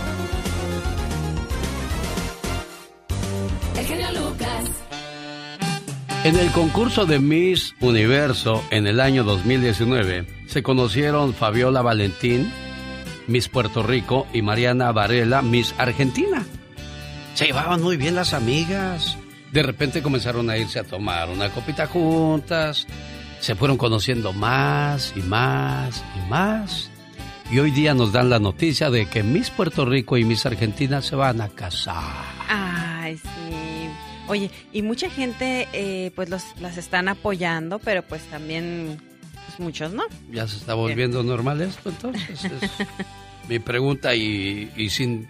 El 3.75 4.15
Lucas. 4.15 4.69
En 6.23 6.35
el 6.37 6.51
concurso 6.51 7.05
de 7.05 7.19
Miss 7.19 7.75
Universo 7.79 8.63
en 8.69 8.87
el 8.87 8.99
año 8.99 9.23
2019 9.23 10.27
se 10.47 10.63
conocieron 10.63 11.33
Fabiola 11.33 11.81
Valentín, 11.81 12.51
Miss 13.27 13.49
Puerto 13.49 13.81
Rico, 13.81 14.27
y 14.33 14.41
Mariana 14.41 14.91
Varela, 14.91 15.41
Miss 15.41 15.73
Argentina. 15.77 16.43
Se 17.33 17.45
llevaban 17.45 17.81
muy 17.81 17.97
bien 17.97 18.15
las 18.15 18.33
amigas 18.33 19.17
de 19.51 19.63
repente 19.63 20.01
comenzaron 20.01 20.49
a 20.49 20.57
irse 20.57 20.79
a 20.79 20.83
tomar 20.83 21.29
una 21.29 21.49
copita 21.49 21.87
juntas, 21.87 22.87
se 23.39 23.55
fueron 23.55 23.77
conociendo 23.77 24.33
más 24.33 25.13
y 25.15 25.21
más 25.21 26.03
y 26.15 26.29
más. 26.29 26.89
Y 27.51 27.59
hoy 27.59 27.71
día 27.71 27.93
nos 27.93 28.13
dan 28.13 28.29
la 28.29 28.39
noticia 28.39 28.89
de 28.89 29.07
que 29.07 29.23
Miss 29.23 29.49
Puerto 29.49 29.83
Rico 29.83 30.17
y 30.17 30.23
Miss 30.23 30.45
Argentina 30.45 31.01
se 31.01 31.17
van 31.17 31.41
a 31.41 31.49
casar. 31.49 32.23
Ay, 32.47 33.17
sí. 33.17 33.89
Oye, 34.29 34.49
y 34.71 34.81
mucha 34.81 35.09
gente 35.09 35.67
eh, 35.73 36.11
pues 36.15 36.29
los, 36.29 36.43
las 36.61 36.77
están 36.77 37.09
apoyando, 37.09 37.79
pero 37.79 38.03
pues 38.03 38.21
también 38.23 38.97
pues 39.45 39.59
muchos 39.59 39.91
no. 39.91 40.03
Ya 40.31 40.47
se 40.47 40.55
está 40.55 40.75
volviendo 40.75 41.23
normal 41.23 41.59
esto 41.61 41.89
entonces. 41.89 42.45
Es 42.45 42.71
mi 43.49 43.59
pregunta 43.59 44.15
y, 44.15 44.71
y 44.77 44.89
sin 44.89 45.27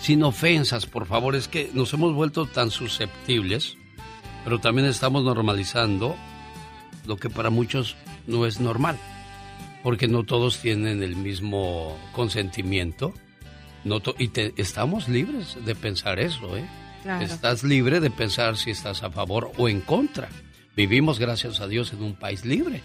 sin 0.00 0.22
ofensas, 0.22 0.86
por 0.86 1.06
favor, 1.06 1.34
es 1.34 1.48
que 1.48 1.70
nos 1.74 1.92
hemos 1.92 2.14
vuelto 2.14 2.46
tan 2.46 2.70
susceptibles, 2.70 3.76
pero 4.44 4.60
también 4.60 4.86
estamos 4.86 5.24
normalizando 5.24 6.16
lo 7.06 7.16
que 7.16 7.30
para 7.30 7.50
muchos 7.50 7.96
no 8.26 8.46
es 8.46 8.60
normal, 8.60 8.98
porque 9.82 10.08
no 10.08 10.24
todos 10.24 10.58
tienen 10.58 11.02
el 11.02 11.16
mismo 11.16 11.98
consentimiento, 12.12 13.12
no 13.84 14.00
y 14.18 14.30
estamos 14.56 15.08
libres 15.08 15.56
de 15.64 15.74
pensar 15.74 16.20
eso, 16.20 16.56
¿eh? 16.56 16.66
Estás 17.20 17.62
libre 17.62 18.00
de 18.00 18.10
pensar 18.10 18.56
si 18.56 18.70
estás 18.70 19.02
a 19.02 19.10
favor 19.10 19.52
o 19.56 19.68
en 19.68 19.80
contra. 19.80 20.28
Vivimos, 20.76 21.18
gracias 21.18 21.60
a 21.60 21.68
Dios, 21.68 21.92
en 21.92 22.02
un 22.02 22.14
país 22.14 22.44
libre. 22.44 22.82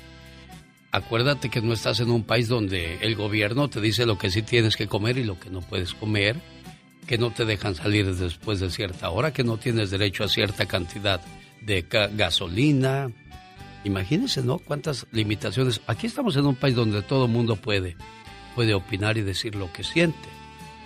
Acuérdate 0.92 1.50
que 1.50 1.62
no 1.62 1.74
estás 1.74 2.00
en 2.00 2.12
un 2.12 2.24
país 2.24 2.48
donde 2.48 3.00
el 3.02 3.16
gobierno 3.16 3.70
te 3.70 3.82
dice 3.82 4.06
lo 4.06 4.18
que 4.18 4.30
sí 4.30 4.44
tienes 4.44 4.78
que 4.78 4.88
comer 4.88 5.18
y 5.18 5.24
lo 5.24 5.40
que 5.40 5.50
no 5.50 5.62
puedes 5.62 5.94
comer 5.94 6.40
que 7.08 7.18
no 7.18 7.32
te 7.32 7.46
dejan 7.46 7.76
salir 7.76 8.16
después 8.16 8.60
de 8.60 8.70
cierta 8.70 9.10
hora, 9.10 9.34
que 9.34 9.44
no 9.44 9.58
tienes 9.58 9.92
derecho 9.92 10.24
a 10.24 10.30
cierta 10.30 10.66
cantidad 10.66 11.22
de 11.62 11.86
gasolina. 12.14 13.12
Imagínense, 13.84 14.42
¿no? 14.42 14.60
Cuántas 14.60 15.08
limitaciones. 15.12 15.82
Aquí 15.88 16.08
estamos 16.08 16.36
en 16.38 16.46
un 16.46 16.56
país 16.56 16.76
donde 16.76 17.02
todo 17.02 17.28
mundo 17.28 17.56
puede, 17.56 17.96
puede 18.56 18.74
opinar 18.74 19.18
y 19.18 19.22
decir 19.22 19.56
lo 19.56 19.72
que 19.74 19.84
siente. 19.84 20.30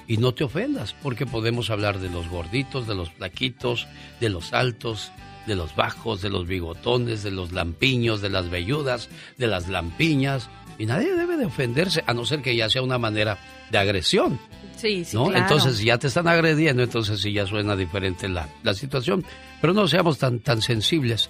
Y 0.07 0.17
no 0.17 0.33
te 0.33 0.43
ofendas, 0.43 0.95
porque 1.03 1.25
podemos 1.25 1.69
hablar 1.69 1.99
de 1.99 2.09
los 2.09 2.29
gorditos, 2.29 2.87
de 2.87 2.95
los 2.95 3.11
flaquitos, 3.11 3.87
de 4.19 4.29
los 4.29 4.53
altos, 4.53 5.11
de 5.45 5.55
los 5.55 5.75
bajos, 5.75 6.21
de 6.21 6.29
los 6.29 6.47
bigotones, 6.47 7.23
de 7.23 7.31
los 7.31 7.51
lampiños, 7.51 8.21
de 8.21 8.29
las 8.29 8.49
velludas, 8.49 9.09
de 9.37 9.47
las 9.47 9.67
lampiñas. 9.67 10.49
Y 10.79 10.85
nadie 10.85 11.13
debe 11.15 11.37
de 11.37 11.45
ofenderse, 11.45 12.03
a 12.07 12.13
no 12.13 12.25
ser 12.25 12.41
que 12.41 12.55
ya 12.55 12.69
sea 12.69 12.81
una 12.81 12.97
manera 12.97 13.37
de 13.69 13.77
agresión. 13.77 14.39
Sí, 14.77 15.03
sí, 15.05 15.15
¿no? 15.17 15.33
Entonces, 15.35 15.79
ya 15.81 15.97
te 15.97 16.07
están 16.07 16.27
agrediendo, 16.27 16.83
entonces 16.83 17.19
sí 17.19 17.33
ya 17.33 17.45
suena 17.45 17.75
diferente 17.75 18.29
la, 18.29 18.47
la 18.63 18.73
situación. 18.73 19.25
Pero 19.59 19.73
no 19.73 19.87
seamos 19.87 20.17
tan, 20.17 20.39
tan 20.39 20.61
sensibles. 20.61 21.29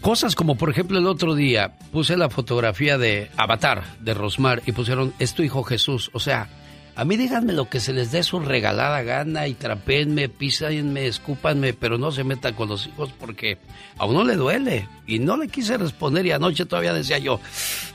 Cosas 0.00 0.34
como, 0.34 0.56
por 0.56 0.70
ejemplo, 0.70 0.98
el 0.98 1.06
otro 1.06 1.34
día 1.34 1.76
puse 1.90 2.16
la 2.16 2.30
fotografía 2.30 2.98
de 2.98 3.30
Avatar, 3.36 3.82
de 4.00 4.14
Rosmar, 4.14 4.62
y 4.66 4.72
pusieron, 4.72 5.12
es 5.18 5.34
tu 5.34 5.42
hijo 5.42 5.62
Jesús. 5.64 6.10
O 6.12 6.20
sea, 6.20 6.48
A 6.98 7.04
mí 7.04 7.18
díganme 7.18 7.52
lo 7.52 7.68
que 7.68 7.78
se 7.78 7.92
les 7.92 8.10
dé 8.10 8.22
su 8.22 8.40
regalada 8.40 9.02
gana 9.02 9.46
y 9.48 9.52
trapéenme, 9.52 10.30
písenme, 10.30 11.06
escúpanme, 11.06 11.74
pero 11.74 11.98
no 11.98 12.10
se 12.10 12.24
metan 12.24 12.54
con 12.54 12.70
los 12.70 12.86
hijos 12.86 13.12
porque 13.18 13.58
a 13.98 14.06
uno 14.06 14.24
le 14.24 14.34
duele. 14.36 14.88
Y 15.06 15.18
no 15.18 15.36
le 15.36 15.48
quise 15.48 15.76
responder 15.76 16.24
y 16.24 16.30
anoche 16.32 16.64
todavía 16.64 16.94
decía 16.94 17.18
yo, 17.18 17.38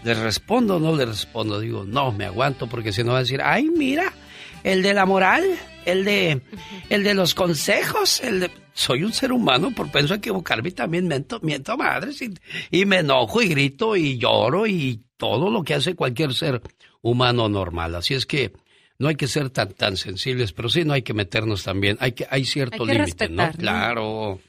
¿le 0.04 0.14
respondo 0.14 0.76
o 0.76 0.80
no 0.80 0.96
le 0.96 1.08
respondo? 1.08 1.60
Digo, 1.60 1.84
no, 1.84 2.12
me 2.12 2.26
aguanto 2.26 2.68
porque 2.68 2.94
si 2.94 3.04
no 3.04 3.14
va 3.14 3.18
a 3.18 3.22
decir, 3.22 3.42
ay, 3.44 3.70
mira, 3.76 4.14
el 4.64 4.82
de 4.82 4.94
la 4.94 5.06
moral, 5.06 5.44
el 5.86 6.06
de, 6.06 6.42
el 6.90 7.04
de 7.04 7.14
los 7.14 7.34
consejos, 7.34 8.22
el 8.22 8.42
de... 8.42 8.52
Soy 8.74 9.04
un 9.04 9.12
ser 9.12 9.32
humano, 9.32 9.72
por 9.72 9.92
pensar 9.92 10.18
equivocarme 10.18 10.70
y 10.70 10.72
también 10.72 11.08
miento, 11.08 11.40
miento 11.42 11.76
madres 11.78 12.22
y, 12.22 12.34
y 12.72 12.86
me 12.86 13.00
enojo 13.00 13.42
y 13.42 13.50
grito 13.50 13.96
y 13.98 14.18
lloro 14.18 14.66
y 14.66 15.02
todo 15.18 15.52
lo 15.52 15.64
que 15.64 15.74
hace 15.74 15.96
cualquier 15.96 16.34
ser 16.34 16.62
humano 17.02 17.50
normal. 17.50 17.96
Así 17.96 18.14
es 18.14 18.26
que 18.26 18.54
no 18.98 19.08
hay 19.08 19.16
que 19.16 19.28
ser 19.28 19.50
tan 19.50 19.74
tan 19.74 19.98
sensibles, 19.98 20.54
pero 20.54 20.70
sí 20.70 20.86
no 20.86 20.94
hay 20.94 21.02
que 21.02 21.14
meternos 21.14 21.64
también. 21.64 21.98
Hay 22.00 22.14
que 22.14 22.28
hay 22.30 22.46
cierto 22.46 22.86
límite, 22.86 23.30
¿no? 23.30 23.52
Claro. 23.52 24.40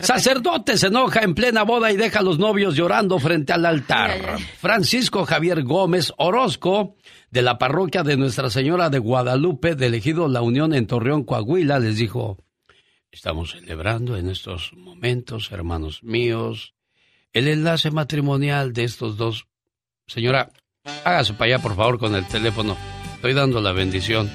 Sacerdote 0.00 0.76
se 0.76 0.88
enoja 0.88 1.20
en 1.20 1.34
plena 1.34 1.62
boda 1.62 1.92
y 1.92 1.96
deja 1.96 2.20
a 2.20 2.22
los 2.22 2.38
novios 2.38 2.74
llorando 2.74 3.18
frente 3.18 3.52
al 3.52 3.66
altar. 3.66 4.38
Francisco 4.58 5.24
Javier 5.24 5.62
Gómez 5.62 6.12
Orozco, 6.16 6.96
de 7.30 7.42
la 7.42 7.58
parroquia 7.58 8.02
de 8.02 8.16
Nuestra 8.16 8.50
Señora 8.50 8.90
de 8.90 8.98
Guadalupe, 8.98 9.74
de 9.74 9.86
elegido 9.86 10.28
La 10.28 10.42
Unión 10.42 10.74
en 10.74 10.86
Torreón, 10.86 11.24
Coahuila, 11.24 11.78
les 11.78 11.96
dijo, 11.96 12.38
estamos 13.10 13.52
celebrando 13.52 14.16
en 14.16 14.28
estos 14.28 14.72
momentos, 14.74 15.50
hermanos 15.52 16.02
míos, 16.02 16.74
el 17.32 17.48
enlace 17.48 17.90
matrimonial 17.90 18.72
de 18.72 18.84
estos 18.84 19.16
dos. 19.16 19.46
Señora, 20.06 20.50
hágase 21.04 21.32
para 21.34 21.54
allá, 21.54 21.62
por 21.62 21.74
favor, 21.74 21.98
con 21.98 22.14
el 22.14 22.26
teléfono. 22.26 22.76
Estoy 23.14 23.34
dando 23.34 23.60
la 23.60 23.72
bendición. 23.72 24.30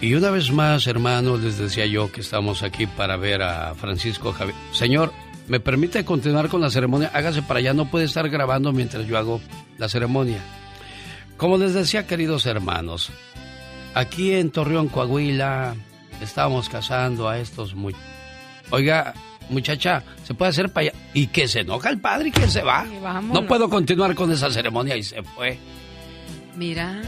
Y 0.00 0.14
una 0.14 0.30
vez 0.30 0.50
más, 0.50 0.86
hermanos, 0.86 1.42
les 1.42 1.58
decía 1.58 1.84
yo 1.84 2.10
que 2.10 2.22
estamos 2.22 2.62
aquí 2.62 2.86
para 2.86 3.16
ver 3.16 3.42
a 3.42 3.74
Francisco 3.74 4.32
Javier. 4.32 4.56
Señor, 4.72 5.12
¿me 5.46 5.60
permite 5.60 6.06
continuar 6.06 6.48
con 6.48 6.62
la 6.62 6.70
ceremonia? 6.70 7.10
Hágase 7.12 7.42
para 7.42 7.60
allá, 7.60 7.74
no 7.74 7.90
puede 7.90 8.06
estar 8.06 8.26
grabando 8.30 8.72
mientras 8.72 9.06
yo 9.06 9.18
hago 9.18 9.42
la 9.76 9.90
ceremonia. 9.90 10.40
Como 11.36 11.58
les 11.58 11.74
decía, 11.74 12.06
queridos 12.06 12.46
hermanos, 12.46 13.10
aquí 13.92 14.32
en 14.32 14.50
Torreón, 14.50 14.88
Coahuila, 14.88 15.74
estamos 16.22 16.70
casando 16.70 17.28
a 17.28 17.38
estos 17.38 17.74
muy... 17.74 17.94
Oiga, 18.70 19.12
muchacha, 19.50 20.02
¿se 20.24 20.32
puede 20.32 20.48
hacer 20.48 20.70
para 20.70 20.88
allá? 20.88 20.98
Y 21.12 21.26
que 21.26 21.46
se 21.46 21.60
enoja 21.60 21.90
el 21.90 22.00
padre 22.00 22.28
y 22.28 22.32
que 22.32 22.48
se 22.48 22.62
va. 22.62 22.86
no 23.22 23.46
puedo 23.46 23.68
continuar 23.68 24.14
con 24.14 24.32
esa 24.32 24.50
ceremonia 24.50 24.96
y 24.96 25.02
se 25.02 25.22
fue. 25.22 25.58
Mira. 26.56 27.02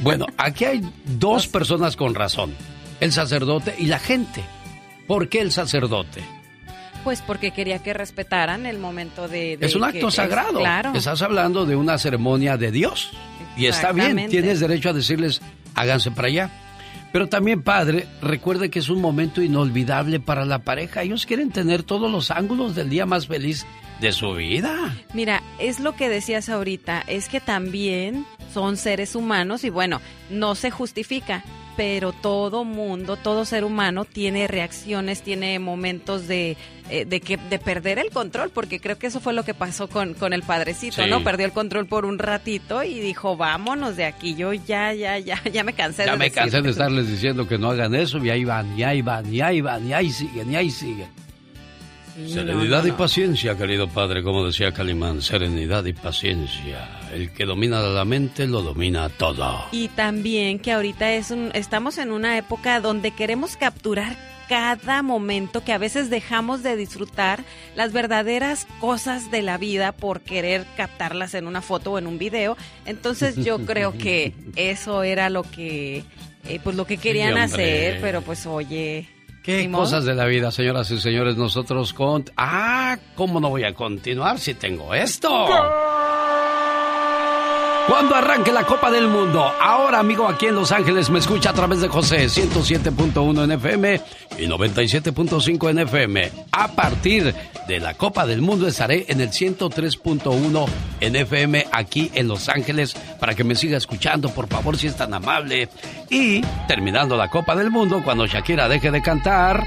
Bueno, 0.00 0.26
aquí 0.36 0.64
hay 0.64 0.82
dos 1.04 1.48
personas 1.48 1.96
con 1.96 2.14
razón, 2.14 2.54
el 3.00 3.12
sacerdote 3.12 3.74
y 3.78 3.86
la 3.86 3.98
gente. 3.98 4.44
¿Por 5.06 5.28
qué 5.28 5.40
el 5.40 5.52
sacerdote? 5.52 6.22
Pues 7.04 7.22
porque 7.22 7.52
quería 7.52 7.78
que 7.78 7.94
respetaran 7.94 8.66
el 8.66 8.78
momento 8.78 9.28
de... 9.28 9.58
es 9.60 9.74
un 9.74 9.84
acto 9.84 10.10
sagrado. 10.10 10.58
claro. 10.58 10.92
Estás 10.94 11.22
hablando 11.22 11.64
de 11.64 11.76
una 11.76 11.96
ceremonia 11.98 12.56
de 12.56 12.70
Dios. 12.70 13.10
Y 13.56 13.66
está 13.66 13.92
bien, 13.92 14.28
tienes 14.28 14.60
derecho 14.60 14.90
a 14.90 14.92
decirles, 14.92 15.40
háganse 15.74 16.10
para 16.10 16.28
allá. 16.28 16.50
Pero 17.12 17.28
también, 17.28 17.62
padre, 17.62 18.06
recuerde 18.20 18.70
que 18.70 18.78
es 18.78 18.90
un 18.90 19.00
momento 19.00 19.42
inolvidable 19.42 20.20
para 20.20 20.44
la 20.44 20.60
pareja. 20.60 21.02
Ellos 21.02 21.24
quieren 21.24 21.50
tener 21.50 21.82
todos 21.82 22.10
los 22.10 22.30
ángulos 22.30 22.74
del 22.74 22.90
día 22.90 23.06
más 23.06 23.26
feliz 23.26 23.66
de 24.00 24.12
su 24.12 24.34
vida. 24.34 24.94
Mira, 25.14 25.42
es 25.58 25.80
lo 25.80 25.96
que 25.96 26.08
decías 26.08 26.48
ahorita, 26.48 27.02
es 27.06 27.28
que 27.28 27.40
también 27.40 28.26
son 28.52 28.76
seres 28.76 29.14
humanos 29.14 29.64
y 29.64 29.70
bueno, 29.70 30.00
no 30.30 30.54
se 30.54 30.70
justifica, 30.70 31.44
pero 31.76 32.12
todo 32.12 32.64
mundo, 32.64 33.16
todo 33.16 33.44
ser 33.44 33.62
humano 33.62 34.04
tiene 34.04 34.48
reacciones, 34.48 35.22
tiene 35.22 35.60
momentos 35.60 36.26
de, 36.26 36.56
eh, 36.90 37.04
de, 37.04 37.20
que, 37.20 37.36
de 37.36 37.58
perder 37.60 38.00
el 38.00 38.10
control, 38.10 38.50
porque 38.50 38.80
creo 38.80 38.98
que 38.98 39.06
eso 39.06 39.20
fue 39.20 39.32
lo 39.32 39.44
que 39.44 39.54
pasó 39.54 39.88
con, 39.88 40.14
con 40.14 40.32
el 40.32 40.42
padrecito, 40.42 41.06
¿no? 41.06 41.22
Perdió 41.22 41.46
el 41.46 41.52
control 41.52 41.86
por 41.86 42.04
un 42.04 42.18
ratito 42.18 42.82
y 42.82 42.98
dijo, 42.98 43.36
vámonos 43.36 43.96
de 43.96 44.06
aquí, 44.06 44.34
yo 44.34 44.52
ya, 44.52 44.92
ya, 44.92 45.18
ya, 45.18 45.40
ya 45.52 45.62
me 45.62 45.72
cansé 45.72 46.06
ya 46.06 46.16
me 46.16 46.32
cansé 46.32 46.60
de 46.62 46.70
estarles 46.70 47.08
diciendo 47.08 47.46
que 47.46 47.58
no 47.58 47.70
hagan 47.70 47.94
eso 47.94 48.18
y 48.18 48.30
ahí 48.30 48.44
van, 48.44 48.76
y 48.76 48.82
ahí 48.82 49.00
van, 49.00 49.32
y 49.32 49.40
ahí 49.40 49.60
van, 49.60 49.86
y 49.86 49.92
ahí 49.92 50.10
siguen, 50.10 50.50
y 50.50 50.56
ahí 50.56 50.70
siguen. 50.70 51.27
Serenidad 52.26 52.84
y 52.84 52.92
paciencia, 52.92 53.56
querido 53.56 53.88
padre, 53.88 54.22
como 54.22 54.44
decía 54.44 54.72
Calimán, 54.72 55.22
serenidad 55.22 55.84
y 55.84 55.92
paciencia. 55.92 56.88
El 57.12 57.30
que 57.32 57.44
domina 57.44 57.80
la 57.80 58.04
mente 58.04 58.46
lo 58.46 58.62
domina 58.62 59.08
todo. 59.08 59.66
Y 59.70 59.88
también 59.88 60.58
que 60.58 60.72
ahorita 60.72 61.12
es 61.12 61.30
un, 61.30 61.50
estamos 61.54 61.96
en 61.98 62.10
una 62.10 62.36
época 62.36 62.80
donde 62.80 63.12
queremos 63.12 63.56
capturar 63.56 64.16
cada 64.48 65.02
momento 65.02 65.62
que 65.62 65.72
a 65.72 65.78
veces 65.78 66.10
dejamos 66.10 66.62
de 66.62 66.74
disfrutar 66.74 67.44
las 67.76 67.92
verdaderas 67.92 68.66
cosas 68.80 69.30
de 69.30 69.42
la 69.42 69.58
vida 69.58 69.92
por 69.92 70.20
querer 70.22 70.64
captarlas 70.76 71.34
en 71.34 71.46
una 71.46 71.62
foto 71.62 71.92
o 71.92 71.98
en 71.98 72.06
un 72.06 72.18
video. 72.18 72.56
Entonces 72.84 73.36
yo 73.36 73.58
creo 73.66 73.96
que 73.96 74.34
eso 74.56 75.02
era 75.02 75.30
lo 75.30 75.42
que 75.42 76.02
eh, 76.48 76.60
pues 76.64 76.76
lo 76.76 76.86
que 76.86 76.96
querían 76.96 77.36
hacer, 77.36 78.00
pero 78.00 78.22
pues 78.22 78.46
oye, 78.46 79.06
Qué 79.48 79.70
cosas 79.70 80.04
de 80.04 80.14
la 80.14 80.26
vida, 80.26 80.50
señoras 80.50 80.90
y 80.90 81.00
señores. 81.00 81.38
Nosotros 81.38 81.94
con... 81.94 82.22
Ah, 82.36 82.98
¿cómo 83.14 83.40
no 83.40 83.48
voy 83.48 83.64
a 83.64 83.72
continuar 83.72 84.38
si 84.38 84.52
tengo 84.52 84.92
esto? 84.92 85.46
Cuando 87.88 88.14
arranque 88.14 88.52
la 88.52 88.64
Copa 88.64 88.90
del 88.90 89.08
Mundo, 89.08 89.42
ahora 89.42 90.00
amigo 90.00 90.28
aquí 90.28 90.44
en 90.44 90.54
Los 90.54 90.72
Ángeles 90.72 91.08
me 91.08 91.20
escucha 91.20 91.50
a 91.50 91.52
través 91.54 91.80
de 91.80 91.88
José 91.88 92.26
107.1 92.26 93.44
en 93.44 93.52
FM 93.52 94.00
y 94.38 94.46
97.5 94.46 95.70
en 95.70 95.78
FM. 95.78 96.30
A 96.52 96.68
partir 96.68 97.34
de 97.66 97.80
la 97.80 97.94
Copa 97.94 98.26
del 98.26 98.42
Mundo 98.42 98.68
estaré 98.68 99.06
en 99.08 99.22
el 99.22 99.30
103.1 99.30 100.66
en 101.00 101.16
FM 101.16 101.66
aquí 101.72 102.10
en 102.12 102.28
Los 102.28 102.50
Ángeles 102.50 102.94
para 103.18 103.34
que 103.34 103.42
me 103.42 103.54
siga 103.54 103.78
escuchando, 103.78 104.28
por 104.28 104.48
favor, 104.48 104.76
si 104.76 104.86
es 104.86 104.96
tan 104.96 105.14
amable. 105.14 105.70
Y 106.10 106.42
terminando 106.66 107.16
la 107.16 107.30
Copa 107.30 107.56
del 107.56 107.70
Mundo, 107.70 108.02
cuando 108.04 108.26
Shakira 108.26 108.68
deje 108.68 108.90
de 108.90 109.00
cantar, 109.00 109.64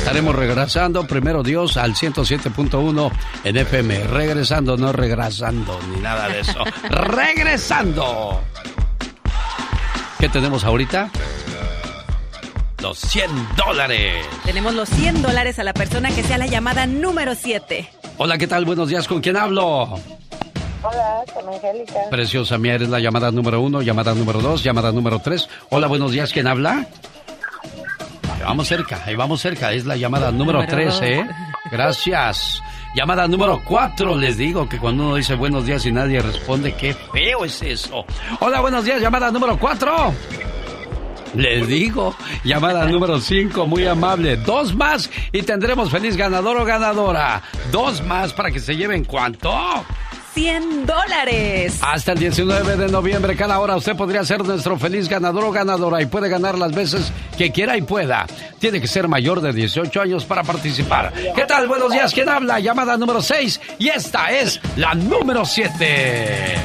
Estaremos 0.00 0.34
regresando, 0.34 1.06
primero 1.06 1.42
Dios, 1.42 1.76
al 1.76 1.94
107.1 1.94 3.12
en 3.44 3.56
FM. 3.58 4.04
Regresando, 4.04 4.76
no 4.78 4.92
regresando, 4.92 5.78
ni 5.92 6.00
nada 6.00 6.28
de 6.30 6.40
eso. 6.40 6.58
regresando. 6.90 8.40
¿Qué 10.18 10.28
tenemos 10.30 10.64
ahorita? 10.64 11.10
Los 12.82 12.98
100 12.98 13.30
dólares. 13.56 14.24
Tenemos 14.44 14.74
los 14.74 14.88
100 14.88 15.20
dólares 15.20 15.58
a 15.58 15.64
la 15.64 15.74
persona 15.74 16.10
que 16.10 16.22
sea 16.22 16.38
la 16.38 16.46
llamada 16.46 16.86
número 16.86 17.34
7. 17.34 17.88
Hola, 18.16 18.38
¿qué 18.38 18.46
tal? 18.46 18.64
Buenos 18.64 18.88
días, 18.88 19.06
¿con 19.06 19.20
quién 19.20 19.36
hablo? 19.36 20.00
Hola, 20.82 21.24
con 21.34 21.46
Angélica. 21.54 22.08
Preciosa 22.10 22.56
mía, 22.56 22.74
eres 22.76 22.88
la 22.88 23.00
llamada 23.00 23.30
número 23.30 23.60
uno, 23.60 23.82
llamada 23.82 24.14
número 24.14 24.40
dos, 24.40 24.64
llamada 24.64 24.92
número 24.92 25.18
tres. 25.18 25.46
Hola, 25.68 25.88
buenos 25.88 26.10
días, 26.10 26.32
¿quién 26.32 26.46
habla? 26.46 26.86
Vamos 28.44 28.68
cerca, 28.68 29.02
ahí 29.06 29.14
vamos 29.14 29.40
cerca. 29.40 29.72
Es 29.72 29.84
la 29.84 29.96
llamada 29.96 30.30
número 30.32 30.64
13, 30.66 31.18
¿eh? 31.18 31.26
Gracias. 31.70 32.62
Llamada 32.94 33.28
número 33.28 33.62
4, 33.64 34.16
les 34.16 34.36
digo 34.36 34.68
que 34.68 34.78
cuando 34.78 35.04
uno 35.04 35.14
dice 35.14 35.36
buenos 35.36 35.64
días 35.64 35.86
y 35.86 35.92
nadie 35.92 36.20
responde, 36.20 36.74
qué 36.74 36.92
feo 36.92 37.44
es 37.44 37.62
eso. 37.62 38.04
Hola, 38.40 38.60
buenos 38.60 38.84
días, 38.84 39.00
llamada 39.00 39.30
número 39.30 39.56
4. 39.56 40.12
Les 41.34 41.68
digo, 41.68 42.16
llamada 42.42 42.86
número 42.86 43.20
5, 43.20 43.66
muy 43.66 43.86
amable. 43.86 44.36
Dos 44.38 44.74
más 44.74 45.08
y 45.30 45.42
tendremos 45.42 45.90
feliz 45.90 46.16
ganador 46.16 46.56
o 46.56 46.64
ganadora. 46.64 47.42
Dos 47.70 48.02
más 48.02 48.32
para 48.32 48.50
que 48.50 48.58
se 48.58 48.74
lleven 48.74 49.04
cuánto. 49.04 49.52
100 50.34 50.86
dólares. 50.86 51.78
Hasta 51.82 52.12
el 52.12 52.18
19 52.18 52.76
de 52.76 52.88
noviembre, 52.88 53.36
cada 53.36 53.58
hora 53.58 53.76
usted 53.76 53.96
podría 53.96 54.24
ser 54.24 54.44
nuestro 54.44 54.78
feliz 54.78 55.08
ganador 55.08 55.44
o 55.44 55.50
ganadora 55.50 56.00
y 56.00 56.06
puede 56.06 56.28
ganar 56.28 56.56
las 56.56 56.72
veces 56.72 57.12
que 57.36 57.50
quiera 57.50 57.76
y 57.76 57.82
pueda. 57.82 58.26
Tiene 58.58 58.80
que 58.80 58.86
ser 58.86 59.08
mayor 59.08 59.40
de 59.40 59.52
18 59.52 60.00
años 60.00 60.24
para 60.24 60.42
participar. 60.42 61.12
¿Qué 61.12 61.44
tal? 61.46 61.66
Buenos 61.66 61.92
días, 61.92 62.14
¿quién 62.14 62.28
habla? 62.28 62.60
Llamada 62.60 62.96
número 62.96 63.20
6 63.22 63.60
y 63.78 63.88
esta 63.88 64.30
es 64.30 64.60
la 64.76 64.94
número 64.94 65.44
7. 65.44 66.56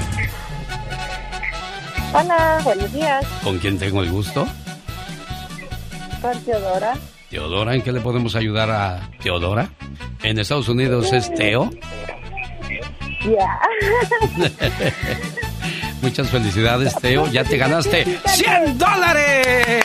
Hola, 2.13 2.61
buenos 2.63 2.93
días. 2.93 3.25
¿Con 3.43 3.59
quién 3.59 3.77
tengo 3.77 4.01
el 4.01 4.09
gusto? 4.09 4.47
Con 6.21 6.39
Teodora. 6.43 6.93
Teodora, 7.29 7.73
¿en 7.73 7.81
qué 7.81 7.91
le 7.91 7.99
podemos 7.99 8.35
ayudar 8.35 8.69
a 8.71 9.09
Teodora? 9.21 9.69
En 10.23 10.39
Estados 10.39 10.69
Unidos 10.69 11.11
es 11.11 11.33
Teo. 11.33 11.69
Muchas 16.01 16.29
felicidades, 16.29 16.95
Teo. 16.95 17.27
Ya 17.27 17.43
te 17.43 17.57
ganaste 17.57 18.03
100 18.25 18.77
dólares. 18.77 19.83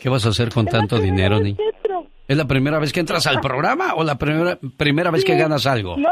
¿Qué 0.00 0.08
vas 0.08 0.24
a 0.26 0.30
hacer 0.30 0.50
con 0.50 0.66
tanto 0.66 0.98
dinero, 0.98 1.38
Ni? 1.40 1.56
¿Es 2.26 2.36
la 2.36 2.46
primera 2.46 2.78
vez 2.78 2.92
que 2.92 3.00
entras 3.00 3.26
al 3.26 3.40
programa 3.40 3.94
o 3.94 4.04
la 4.04 4.14
primera, 4.16 4.58
primera 4.76 5.10
vez 5.10 5.24
que 5.24 5.36
ganas 5.36 5.66
algo? 5.66 5.96
No, 5.98 6.08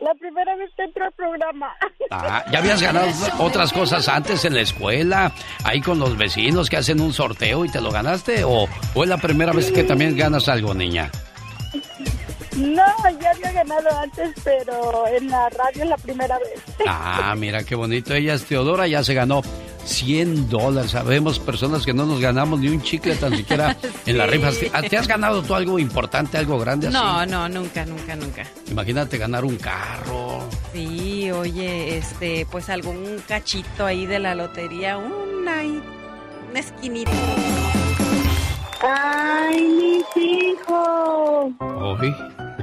La 0.00 0.14
primera 0.18 0.56
vez 0.56 0.70
que 0.76 0.82
entro 0.84 1.04
al 1.04 1.12
programa. 1.12 1.68
Ah, 2.10 2.44
¿ya 2.50 2.58
habías 2.58 2.82
ganado 2.82 3.08
otras 3.38 3.72
cosas 3.72 4.08
antes 4.08 4.44
en 4.44 4.54
la 4.54 4.62
escuela? 4.62 5.32
Ahí 5.64 5.80
con 5.80 5.98
los 6.00 6.16
vecinos 6.18 6.68
que 6.68 6.76
hacen 6.78 7.00
un 7.00 7.12
sorteo 7.12 7.64
y 7.64 7.68
te 7.70 7.80
lo 7.80 7.90
ganaste. 7.90 8.42
¿O, 8.44 8.66
o 8.94 9.02
es 9.04 9.08
la 9.08 9.18
primera 9.18 9.52
vez 9.52 9.70
que 9.70 9.84
también 9.84 10.16
ganas 10.16 10.48
algo, 10.48 10.74
niña? 10.74 11.10
No, 12.56 12.84
ya 13.20 13.30
había 13.30 13.52
ganado 13.52 13.88
antes, 13.98 14.30
pero 14.44 15.06
en 15.08 15.28
la 15.28 15.48
radio 15.48 15.84
es 15.84 15.88
la 15.88 15.96
primera 15.96 16.38
vez. 16.38 16.60
Ah, 16.86 17.34
mira 17.36 17.62
qué 17.64 17.74
bonito. 17.74 18.12
Ella 18.14 18.34
es 18.34 18.44
Teodora, 18.44 18.86
ya 18.86 19.04
se 19.04 19.14
ganó 19.14 19.42
100 19.84 20.48
dólares. 20.48 20.90
Sabemos 20.90 21.38
personas 21.38 21.84
que 21.84 21.94
no 21.94 22.06
nos 22.06 22.20
ganamos 22.20 22.60
ni 22.60 22.68
un 22.68 22.82
chicle 22.82 23.14
tan 23.16 23.36
siquiera 23.36 23.76
en 24.06 24.18
las 24.18 24.28
rifas. 24.28 24.56
¿Te 24.90 24.96
has 24.96 25.06
ganado 25.06 25.42
tú 25.42 25.54
algo 25.54 25.78
importante, 25.78 26.38
algo 26.38 26.58
grande 26.58 26.88
así? 26.88 26.96
No, 26.96 27.24
no, 27.26 27.48
nunca, 27.48 27.86
nunca, 27.86 28.16
nunca. 28.16 28.42
Imagínate 28.70 29.16
ganar 29.18 29.44
un 29.44 29.56
carro. 29.56 30.40
Sí, 30.72 31.30
oye, 31.30 31.96
este, 31.98 32.46
pues 32.50 32.68
algún 32.68 33.22
cachito 33.26 33.86
ahí 33.86 34.06
de 34.06 34.18
la 34.18 34.34
lotería, 34.34 34.96
una, 34.98 35.62
una 36.50 36.58
esquinita. 36.60 37.10
¡Ay, 38.82 39.62
mis 39.62 40.24
hijos! 40.24 41.52
Hoy. 41.60 42.14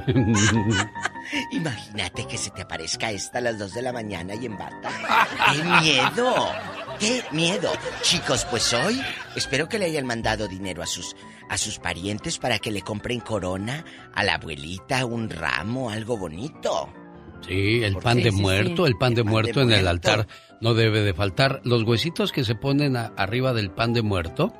Imagínate 1.52 2.26
que 2.26 2.36
se 2.36 2.50
te 2.50 2.62
aparezca 2.62 3.10
esta 3.10 3.38
a 3.38 3.40
las 3.40 3.58
2 3.58 3.74
de 3.74 3.82
la 3.82 3.92
mañana 3.92 4.34
y 4.34 4.46
en 4.46 4.58
bata. 4.58 4.90
¡Qué 5.52 5.62
miedo! 5.62 6.48
¡Qué 6.98 7.22
miedo! 7.32 7.70
Chicos, 8.02 8.44
pues 8.50 8.72
hoy 8.74 9.00
espero 9.34 9.68
que 9.68 9.78
le 9.78 9.86
hayan 9.86 10.06
mandado 10.06 10.46
dinero 10.48 10.82
a 10.82 10.86
sus 10.86 11.16
a 11.48 11.56
sus 11.56 11.78
parientes 11.78 12.38
para 12.38 12.58
que 12.58 12.70
le 12.70 12.82
compren 12.82 13.20
corona 13.20 13.84
a 14.14 14.22
la 14.22 14.34
abuelita, 14.34 15.04
un 15.04 15.28
ramo, 15.30 15.90
algo 15.90 16.16
bonito. 16.16 16.92
Sí, 17.46 17.82
el 17.82 17.96
pan 17.96 18.22
de 18.22 18.30
muerto, 18.30 18.86
el 18.86 18.96
pan 18.96 19.14
de 19.14 19.24
muerto 19.24 19.62
en 19.62 19.72
el 19.72 19.88
altar 19.88 20.28
no 20.60 20.74
debe 20.74 21.00
de 21.00 21.14
faltar. 21.14 21.60
Los 21.64 21.82
huesitos 21.84 22.30
que 22.30 22.44
se 22.44 22.54
ponen 22.54 22.96
arriba 22.96 23.52
del 23.52 23.70
pan 23.70 23.94
de 23.94 24.02
muerto 24.02 24.52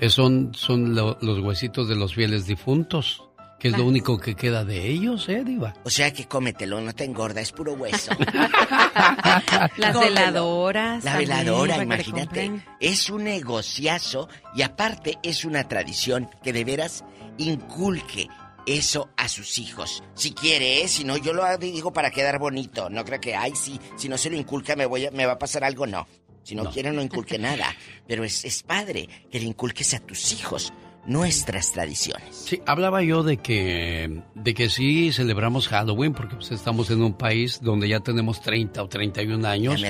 eh, 0.00 0.10
son, 0.10 0.52
son 0.54 0.94
los 0.94 1.38
huesitos 1.40 1.88
de 1.88 1.96
los 1.96 2.14
fieles 2.14 2.46
difuntos 2.46 3.22
que 3.60 3.68
es 3.68 3.76
lo 3.76 3.84
único 3.84 4.18
que 4.18 4.34
queda 4.34 4.64
de 4.64 4.88
ellos, 4.88 5.28
¿eh, 5.28 5.44
Diva? 5.44 5.74
O 5.84 5.90
sea 5.90 6.12
que 6.14 6.26
cómetelo, 6.26 6.80
no 6.80 6.94
te 6.94 7.04
engorda, 7.04 7.42
es 7.42 7.52
puro 7.52 7.74
hueso. 7.74 8.10
Las 9.76 10.00
veladoras. 10.00 11.04
La 11.04 11.18
veladora, 11.18 11.82
imagínate. 11.82 12.50
Es 12.80 13.10
un 13.10 13.24
negociazo 13.24 14.28
y 14.54 14.62
aparte 14.62 15.18
es 15.22 15.44
una 15.44 15.68
tradición 15.68 16.30
que 16.42 16.54
de 16.54 16.64
veras 16.64 17.04
inculque 17.36 18.28
eso 18.66 19.10
a 19.16 19.28
sus 19.28 19.58
hijos. 19.58 20.02
Si 20.14 20.32
quiere, 20.32 20.82
¿eh? 20.82 20.88
si 20.88 21.04
no, 21.04 21.16
yo 21.16 21.32
lo 21.32 21.44
digo 21.58 21.92
para 21.92 22.10
quedar 22.10 22.38
bonito. 22.38 22.88
No 22.88 23.04
creo 23.04 23.20
que, 23.20 23.34
ay, 23.34 23.52
sí, 23.54 23.78
si 23.96 24.08
no 24.08 24.16
se 24.16 24.30
lo 24.30 24.36
inculca 24.36 24.74
me, 24.74 24.86
voy 24.86 25.08
me 25.12 25.26
va 25.26 25.32
a 25.32 25.38
pasar 25.38 25.64
algo, 25.64 25.86
no. 25.86 26.06
Si 26.42 26.54
no, 26.54 26.70
quiere, 26.70 26.90
no 26.92 27.02
inculque 27.02 27.38
nada. 27.38 27.74
Pero 28.06 28.24
es, 28.24 28.44
es 28.44 28.62
padre 28.62 29.08
que 29.30 29.38
le 29.38 29.46
inculques 29.46 29.94
a 29.94 30.00
tus 30.00 30.32
hijos 30.32 30.72
nuestras 31.06 31.72
tradiciones. 31.72 32.36
Sí, 32.36 32.60
hablaba 32.66 33.02
yo 33.02 33.22
de 33.22 33.38
que, 33.38 34.22
de 34.34 34.54
que 34.54 34.68
sí 34.68 35.12
celebramos 35.12 35.68
Halloween 35.68 36.12
porque 36.12 36.36
pues, 36.36 36.50
estamos 36.52 36.90
en 36.90 37.02
un 37.02 37.14
país 37.14 37.60
donde 37.62 37.88
ya 37.88 38.00
tenemos 38.00 38.40
30 38.40 38.82
o 38.82 38.88
31 38.88 39.46
años. 39.46 39.82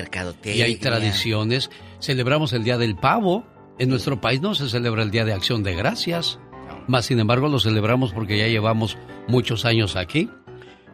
Y 0.43 0.61
hay 0.61 0.75
tradiciones. 0.77 1.69
Celebramos 1.99 2.53
el 2.53 2.63
Día 2.63 2.77
del 2.77 2.95
Pavo. 2.95 3.45
En 3.79 3.89
nuestro 3.89 4.21
país 4.21 4.41
no 4.41 4.55
se 4.55 4.69
celebra 4.69 5.03
el 5.03 5.11
Día 5.11 5.25
de 5.25 5.33
Acción 5.33 5.63
de 5.63 5.75
Gracias. 5.75 6.39
Más 6.87 7.05
sin 7.05 7.19
embargo 7.19 7.47
lo 7.47 7.59
celebramos 7.59 8.13
porque 8.13 8.37
ya 8.37 8.47
llevamos 8.47 8.97
muchos 9.27 9.65
años 9.65 9.95
aquí. 9.95 10.29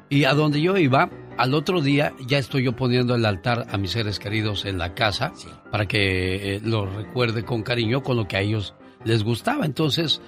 Y 0.09 0.23
a 0.23 0.33
donde 0.33 0.61
yo 0.61 0.77
iba, 0.77 1.09
al 1.37 1.53
otro 1.53 1.81
día 1.81 2.13
ya 2.25 2.37
estoy 2.37 2.63
yo 2.63 2.75
poniendo 2.75 3.15
el 3.15 3.25
altar 3.25 3.67
a 3.71 3.77
mis 3.77 3.91
seres 3.91 4.19
queridos 4.19 4.65
en 4.65 4.77
la 4.77 4.93
casa 4.93 5.33
para 5.71 5.87
que 5.87 6.55
eh, 6.55 6.61
los 6.63 6.93
recuerde 6.93 7.43
con 7.43 7.63
cariño 7.63 8.03
con 8.03 8.17
lo 8.17 8.27
que 8.27 8.37
a 8.37 8.41
ellos 8.41 8.73
les 9.03 9.23
gustaba. 9.23 9.65
Entonces, 9.65 10.21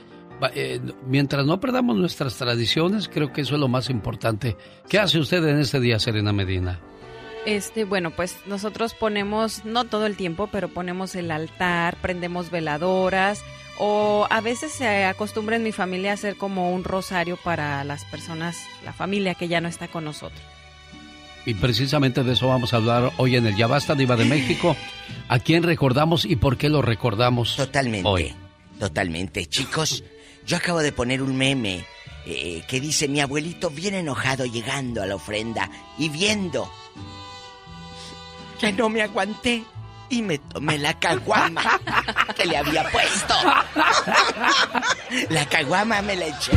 eh, 0.53 0.79
mientras 1.05 1.45
no 1.45 1.59
perdamos 1.59 1.97
nuestras 1.97 2.37
tradiciones, 2.37 3.09
creo 3.09 3.33
que 3.33 3.41
eso 3.41 3.55
es 3.55 3.59
lo 3.59 3.67
más 3.67 3.89
importante. 3.89 4.55
¿Qué 4.87 4.99
hace 4.99 5.19
usted 5.19 5.45
en 5.47 5.59
este 5.59 5.79
día, 5.79 5.99
Serena 5.99 6.31
Medina? 6.31 6.79
Este, 7.45 7.85
bueno, 7.85 8.11
pues 8.11 8.37
nosotros 8.45 8.93
ponemos, 8.93 9.65
no 9.65 9.85
todo 9.85 10.05
el 10.05 10.15
tiempo, 10.15 10.49
pero 10.51 10.67
ponemos 10.67 11.15
el 11.15 11.31
altar, 11.31 11.97
prendemos 12.01 12.51
veladoras, 12.51 13.43
o 13.77 14.27
a 14.29 14.41
veces 14.41 14.73
se 14.73 15.05
acostumbra 15.05 15.55
en 15.55 15.63
mi 15.63 15.71
familia 15.71 16.11
a 16.11 16.13
hacer 16.15 16.35
como 16.35 16.71
un 16.71 16.83
rosario 16.83 17.37
para 17.37 17.83
las 17.85 18.03
personas, 18.05 18.67
la 18.83 18.91
familia 18.91 19.35
que 19.35 19.47
ya 19.47 19.61
no 19.61 19.69
está 19.69 19.87
con 19.87 20.03
nosotros. 20.03 20.58
Y 21.45 21.53
precisamente 21.55 22.23
de 22.23 22.33
eso 22.33 22.47
vamos 22.47 22.73
a 22.73 22.77
hablar 22.77 23.11
hoy 23.17 23.35
en 23.35 23.47
el 23.47 23.55
Ya 23.55 23.67
Basta 23.67 23.95
Diva 23.95 24.15
de 24.15 24.25
México. 24.25 24.75
¿A 25.27 25.39
quién 25.39 25.63
recordamos 25.63 26.25
y 26.25 26.35
por 26.35 26.57
qué 26.57 26.69
lo 26.69 26.81
recordamos? 26.81 27.55
Totalmente. 27.55 28.07
Hoy. 28.07 28.35
Totalmente. 28.79 29.45
Chicos, 29.45 30.03
yo 30.45 30.57
acabo 30.57 30.79
de 30.79 30.91
poner 30.91 31.21
un 31.21 31.35
meme 31.35 31.85
eh, 32.25 32.63
que 32.67 32.79
dice 32.79 33.07
mi 33.07 33.19
abuelito 33.19 33.69
bien 33.69 33.95
enojado 33.95 34.45
llegando 34.45 35.01
a 35.01 35.05
la 35.05 35.15
ofrenda 35.15 35.69
y 35.97 36.09
viendo 36.09 36.71
que 38.59 38.71
no 38.71 38.89
me 38.89 39.01
aguanté 39.01 39.63
y 40.09 40.21
me 40.21 40.37
tomé 40.37 40.77
la 40.77 40.97
caguama 40.99 41.61
que 42.35 42.45
le 42.45 42.57
había 42.57 42.89
puesto. 42.89 43.33
La 45.29 45.47
caguama 45.47 46.01
me 46.01 46.15
la 46.15 46.27
eché. 46.27 46.51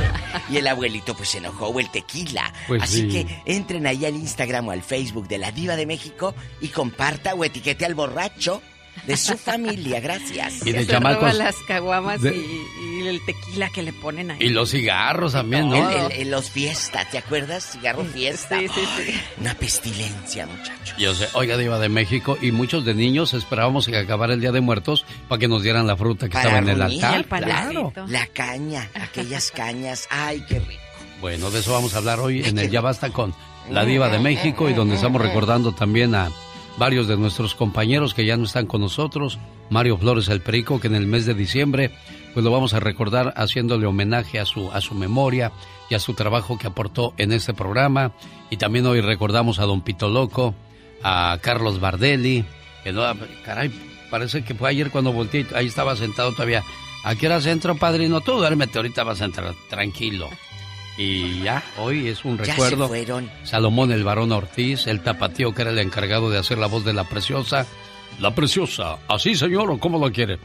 Y 0.50 0.58
el 0.58 0.66
abuelito 0.66 1.14
pues 1.14 1.30
se 1.30 1.38
enojó, 1.38 1.68
o 1.68 1.80
el 1.80 1.90
tequila. 1.90 2.52
Pues 2.66 2.82
Así 2.82 3.08
que 3.08 3.42
entren 3.46 3.86
ahí 3.86 4.04
al 4.04 4.14
Instagram 4.14 4.68
o 4.68 4.70
al 4.72 4.82
Facebook 4.82 5.26
de 5.28 5.38
la 5.38 5.52
Diva 5.52 5.76
de 5.76 5.86
México 5.86 6.34
y 6.60 6.68
comparta 6.68 7.34
o 7.34 7.44
etiquete 7.44 7.86
al 7.86 7.94
borracho 7.94 8.62
de 9.06 9.16
su 9.16 9.36
familia, 9.36 10.00
gracias. 10.00 10.64
Y 10.66 10.72
de 10.72 10.84
roba 10.98 11.32
las 11.32 11.56
caguamas 11.66 12.20
y, 12.24 12.28
y 12.28 13.06
el 13.08 13.20
tequila 13.24 13.68
que 13.70 13.82
le 13.82 13.92
ponen 13.92 14.30
ahí. 14.30 14.38
Y 14.40 14.48
los 14.50 14.70
cigarros 14.70 15.32
también, 15.32 15.68
¿no? 15.68 15.90
El- 16.08 16.12
el- 16.12 16.30
los 16.30 16.50
fiestas, 16.50 17.10
¿te 17.10 17.18
acuerdas? 17.18 17.72
Cigarro 17.72 18.04
fiesta. 18.04 18.58
Sí, 18.60 18.68
sí, 18.68 18.80
sí. 18.96 19.14
Una 19.40 19.54
pestilencia, 19.54 20.46
muchachos. 20.46 20.94
Yo 20.98 21.14
sé, 21.14 21.26
oiga, 21.34 21.56
Diva 21.56 21.78
de 21.80 21.88
México, 21.88 22.38
y 22.40 22.52
muchos 22.52 22.84
de 22.84 22.94
niños 22.94 23.34
esperábamos 23.34 23.86
que 23.86 23.96
acabara 23.96 24.34
el 24.34 24.40
Día 24.40 24.52
de 24.52 24.60
Muertos 24.60 25.04
para 25.28 25.38
que 25.40 25.48
nos 25.48 25.62
dieran 25.62 25.86
la 25.86 25.96
fruta 25.96 26.28
que 26.28 26.36
estaba 26.36 26.58
en 26.58 26.68
el 26.68 26.80
altar. 26.82 27.24
claro. 27.26 27.90
Claro. 27.92 28.08
La 28.08 28.26
caña, 28.28 28.88
aquellas 28.94 29.50
cañas. 29.50 30.06
Ay, 30.10 30.44
qué 30.48 30.60
rico. 30.60 30.80
Bueno, 31.20 31.50
de 31.50 31.60
eso 31.60 31.72
vamos 31.72 31.94
a 31.94 31.98
hablar 31.98 32.20
hoy 32.20 32.44
en 32.44 32.58
el 32.58 32.70
Ya 32.70 32.80
Basta 32.80 33.10
con 33.10 33.34
la 33.70 33.84
Diva 33.84 34.08
de 34.08 34.18
México 34.18 34.68
y 34.68 34.74
donde 34.74 34.94
estamos 34.96 35.20
recordando 35.22 35.72
también 35.72 36.14
a 36.14 36.30
varios 36.78 37.08
de 37.08 37.16
nuestros 37.16 37.54
compañeros 37.54 38.14
que 38.14 38.24
ya 38.24 38.36
no 38.36 38.44
están 38.44 38.66
con 38.66 38.80
nosotros. 38.80 39.38
Mario 39.70 39.96
Flores 39.96 40.28
el 40.28 40.40
Perico, 40.40 40.80
que 40.80 40.88
en 40.88 40.94
el 40.94 41.06
mes 41.06 41.26
de 41.26 41.34
diciembre, 41.34 41.90
pues 42.34 42.44
lo 42.44 42.50
vamos 42.50 42.74
a 42.74 42.80
recordar 42.80 43.32
haciéndole 43.36 43.86
homenaje 43.86 44.38
a 44.38 44.44
su, 44.44 44.70
a 44.70 44.80
su 44.80 44.94
memoria 44.94 45.52
y 45.88 45.94
a 45.94 45.98
su 45.98 46.14
trabajo 46.14 46.58
que 46.58 46.66
aportó 46.66 47.14
en 47.16 47.32
este 47.32 47.54
programa. 47.54 48.12
Y 48.50 48.56
también 48.56 48.86
hoy 48.86 49.00
recordamos 49.00 49.58
a 49.58 49.64
Don 49.64 49.82
Pito 49.82 50.08
Loco, 50.08 50.54
a 51.02 51.38
Carlos 51.40 51.80
Bardelli, 51.80 52.44
que 52.84 52.92
no, 52.92 53.02
caray, 53.44 53.72
parece 54.10 54.44
que 54.44 54.54
fue 54.54 54.70
ayer 54.70 54.90
cuando 54.90 55.12
volteé, 55.12 55.46
ahí 55.54 55.66
estaba 55.66 55.96
sentado 55.96 56.32
todavía. 56.32 56.62
¿A 57.04 57.16
qué 57.16 57.26
hora 57.26 57.40
centro, 57.40 57.74
padrino? 57.74 58.20
Tú 58.20 58.32
duérmete, 58.32 58.78
ahorita 58.78 59.02
vas 59.02 59.20
a 59.22 59.24
entrar 59.24 59.54
tranquilo. 59.68 60.28
Y 60.98 61.40
ya, 61.42 61.62
hoy 61.78 62.08
es 62.08 62.24
un 62.24 62.36
Ya 62.38 62.44
recuerdo. 62.52 62.84
se 62.84 62.88
fueron. 62.88 63.30
Salomón 63.44 63.92
el 63.92 64.04
varón 64.04 64.30
Ortiz, 64.32 64.86
el 64.86 65.00
tapatío 65.00 65.54
que 65.54 65.62
era 65.62 65.70
el 65.70 65.78
encargado 65.78 66.30
de 66.30 66.38
hacer 66.38 66.58
la 66.58 66.66
voz 66.66 66.84
de 66.84 66.92
la 66.92 67.04
preciosa. 67.04 67.66
La 68.20 68.34
preciosa, 68.34 68.98
¿así 69.08 69.34
señor 69.34 69.70
o 69.70 69.78
cómo 69.78 69.98
lo 69.98 70.12
quiere? 70.12 70.38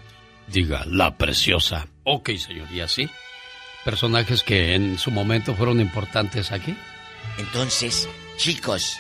Diga, 0.48 0.84
la 0.88 1.18
preciosa. 1.18 1.88
Ok, 2.04 2.30
señor, 2.38 2.72
y 2.72 2.80
así. 2.80 3.10
Personajes 3.84 4.42
que 4.44 4.74
en 4.76 4.98
su 4.98 5.12
momento 5.12 5.54
fueron 5.54 5.82
importantes 5.82 6.52
aquí. 6.54 6.76
Entonces, 7.38 8.08
chicos, 8.38 8.98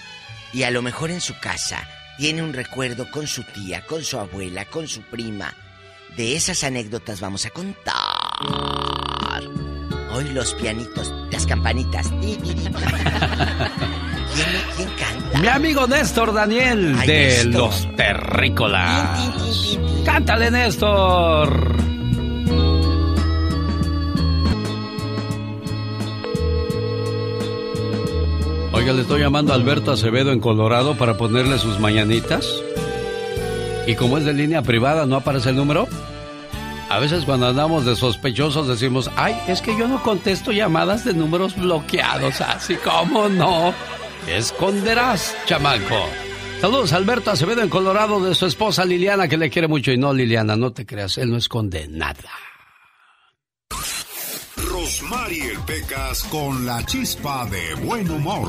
y 0.53 0.63
a 0.63 0.71
lo 0.71 0.81
mejor 0.81 1.11
en 1.11 1.21
su 1.21 1.39
casa 1.39 1.87
tiene 2.17 2.43
un 2.43 2.51
recuerdo 2.53 3.09
con 3.09 3.25
su 3.25 3.43
tía, 3.43 3.85
con 3.85 4.03
su 4.03 4.19
abuela, 4.19 4.65
con 4.65 4.87
su 4.87 5.01
prima. 5.03 5.53
De 6.17 6.35
esas 6.35 6.63
anécdotas 6.65 7.21
vamos 7.21 7.45
a 7.45 7.51
contar. 7.51 7.95
Hoy 10.17 10.29
los 10.29 10.55
pianitos, 10.55 11.13
las 11.31 11.45
campanitas. 11.45 12.11
¿Quién, 12.21 12.41
quién 12.41 12.63
canta? 14.97 15.39
Mi 15.39 15.47
amigo 15.47 15.85
Néstor 15.85 16.33
Daniel 16.33 16.95
Ay, 16.97 17.07
de 17.07 17.13
Néstor. 17.13 17.53
Los 17.53 17.95
Terrícolas. 17.95 19.77
Cántale, 20.03 20.49
Néstor. 20.49 21.75
Oiga, 28.73 28.93
le 28.93 29.01
estoy 29.03 29.21
llamando 29.21 29.53
a 29.53 29.55
Alberto 29.55 29.91
Acevedo 29.91 30.31
en 30.31 30.39
Colorado 30.39 30.97
para 30.97 31.15
ponerle 31.15 31.59
sus 31.59 31.79
mañanitas. 31.79 32.63
Y 33.85 33.93
como 33.93 34.17
es 34.17 34.25
de 34.25 34.33
línea 34.33 34.63
privada, 34.63 35.05
no 35.05 35.17
aparece 35.17 35.51
el 35.51 35.57
número. 35.57 35.87
A 36.97 36.99
veces 36.99 37.25
cuando 37.25 37.45
andamos 37.45 37.85
de 37.85 37.95
sospechosos 37.95 38.67
decimos, 38.67 39.11
ay, 39.15 39.39
es 39.47 39.61
que 39.61 39.77
yo 39.77 39.87
no 39.87 40.01
contesto 40.01 40.51
llamadas 40.51 41.05
de 41.05 41.13
números 41.13 41.55
bloqueados, 41.55 42.41
así 42.41 42.75
como 42.77 43.29
no. 43.29 43.71
Esconderás, 44.27 45.37
chamaco. 45.45 46.07
Saludos 46.59 46.93
Alberto 46.93 47.29
Acevedo 47.29 47.61
en 47.61 47.69
Colorado 47.69 48.19
de 48.19 48.33
su 48.33 48.47
esposa 48.47 48.83
Liliana 48.83 49.27
que 49.27 49.37
le 49.37 49.51
quiere 49.51 49.67
mucho 49.67 49.91
y 49.91 49.97
no 49.99 50.11
Liliana, 50.11 50.55
no 50.55 50.73
te 50.73 50.87
creas, 50.87 51.19
él 51.19 51.29
no 51.29 51.37
esconde 51.37 51.87
nada. 51.87 52.31
Rosmarie 54.87 55.59
Pecas 55.65 56.23
con 56.31 56.65
la 56.65 56.81
chispa 56.85 57.45
de 57.47 57.75
buen 57.85 58.09
humor. 58.09 58.47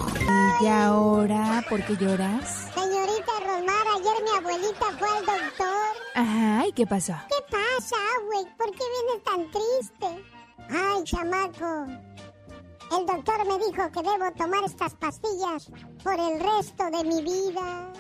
¿Y 0.61 0.67
ahora 0.69 1.65
por 1.69 1.85
qué 1.85 1.97
lloras? 1.97 2.71
Señorita 2.73 3.33
Rosmar, 3.41 3.87
ayer 3.97 4.23
mi 4.23 4.39
abuelita 4.39 4.87
fue 5.01 5.09
al 5.09 5.27
doctor. 5.27 5.91
Ajá, 6.15 6.67
¿y 6.69 6.73
qué 6.75 6.87
pasó? 6.87 7.15
¿Qué 7.29 7.43
pasa, 7.51 7.97
güey? 8.27 8.45
¿Por 8.57 8.71
qué 8.71 8.85
vienes 8.95 9.25
tan 9.25 9.51
triste? 9.51 10.25
Ay, 10.71 11.03
chamaco. 11.03 11.87
El 12.97 13.05
doctor 13.05 13.45
me 13.45 13.67
dijo 13.67 13.91
que 13.91 14.09
debo 14.09 14.33
tomar 14.37 14.63
estas 14.65 14.95
pastillas 14.95 15.69
por 16.05 16.21
el 16.21 16.39
resto 16.39 16.85
de 16.85 17.03
mi 17.03 17.21
vida. 17.21 17.93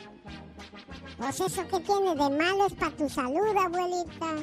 Pues 1.18 1.40
eso 1.40 1.66
que 1.66 1.80
tiene 1.80 2.14
de 2.14 2.38
malo 2.38 2.66
es 2.68 2.74
para 2.74 2.92
tu 2.92 3.08
salud, 3.08 3.56
abuelita. 3.56 4.36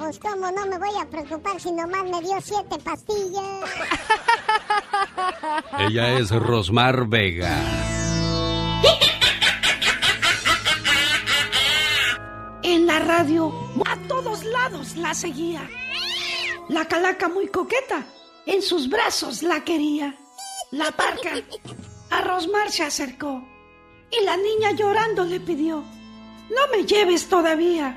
Pues 0.00 0.18
cómo 0.18 0.50
no 0.50 0.64
me 0.64 0.78
voy 0.78 0.98
a 0.98 1.04
preocupar 1.10 1.60
si 1.60 1.70
nomás 1.72 2.04
me 2.04 2.22
dio 2.22 2.40
siete 2.40 2.78
pastillas. 2.82 3.70
Ella 5.78 6.18
es 6.18 6.30
Rosmar 6.30 7.06
Vega. 7.06 7.54
En 12.62 12.86
la 12.86 12.98
radio, 13.00 13.52
a 13.84 13.96
todos 14.08 14.42
lados 14.42 14.96
la 14.96 15.12
seguía. 15.12 15.68
La 16.70 16.86
calaca 16.86 17.28
muy 17.28 17.48
coqueta, 17.48 18.02
en 18.46 18.62
sus 18.62 18.88
brazos 18.88 19.42
la 19.42 19.64
quería. 19.64 20.16
La 20.70 20.90
parca, 20.92 21.32
a 22.08 22.22
Rosmar 22.22 22.70
se 22.70 22.84
acercó 22.84 23.46
y 24.10 24.24
la 24.24 24.38
niña 24.38 24.72
llorando 24.72 25.26
le 25.26 25.40
pidió. 25.40 25.84
No 26.50 26.76
me 26.76 26.84
lleves 26.84 27.28
todavía, 27.28 27.96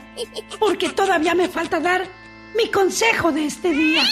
porque 0.59 0.89
todavía 0.89 1.33
me 1.35 1.49
falta 1.49 1.79
dar 1.79 2.05
mi 2.55 2.69
consejo 2.69 3.31
de 3.31 3.45
este 3.45 3.71
día. 3.71 4.03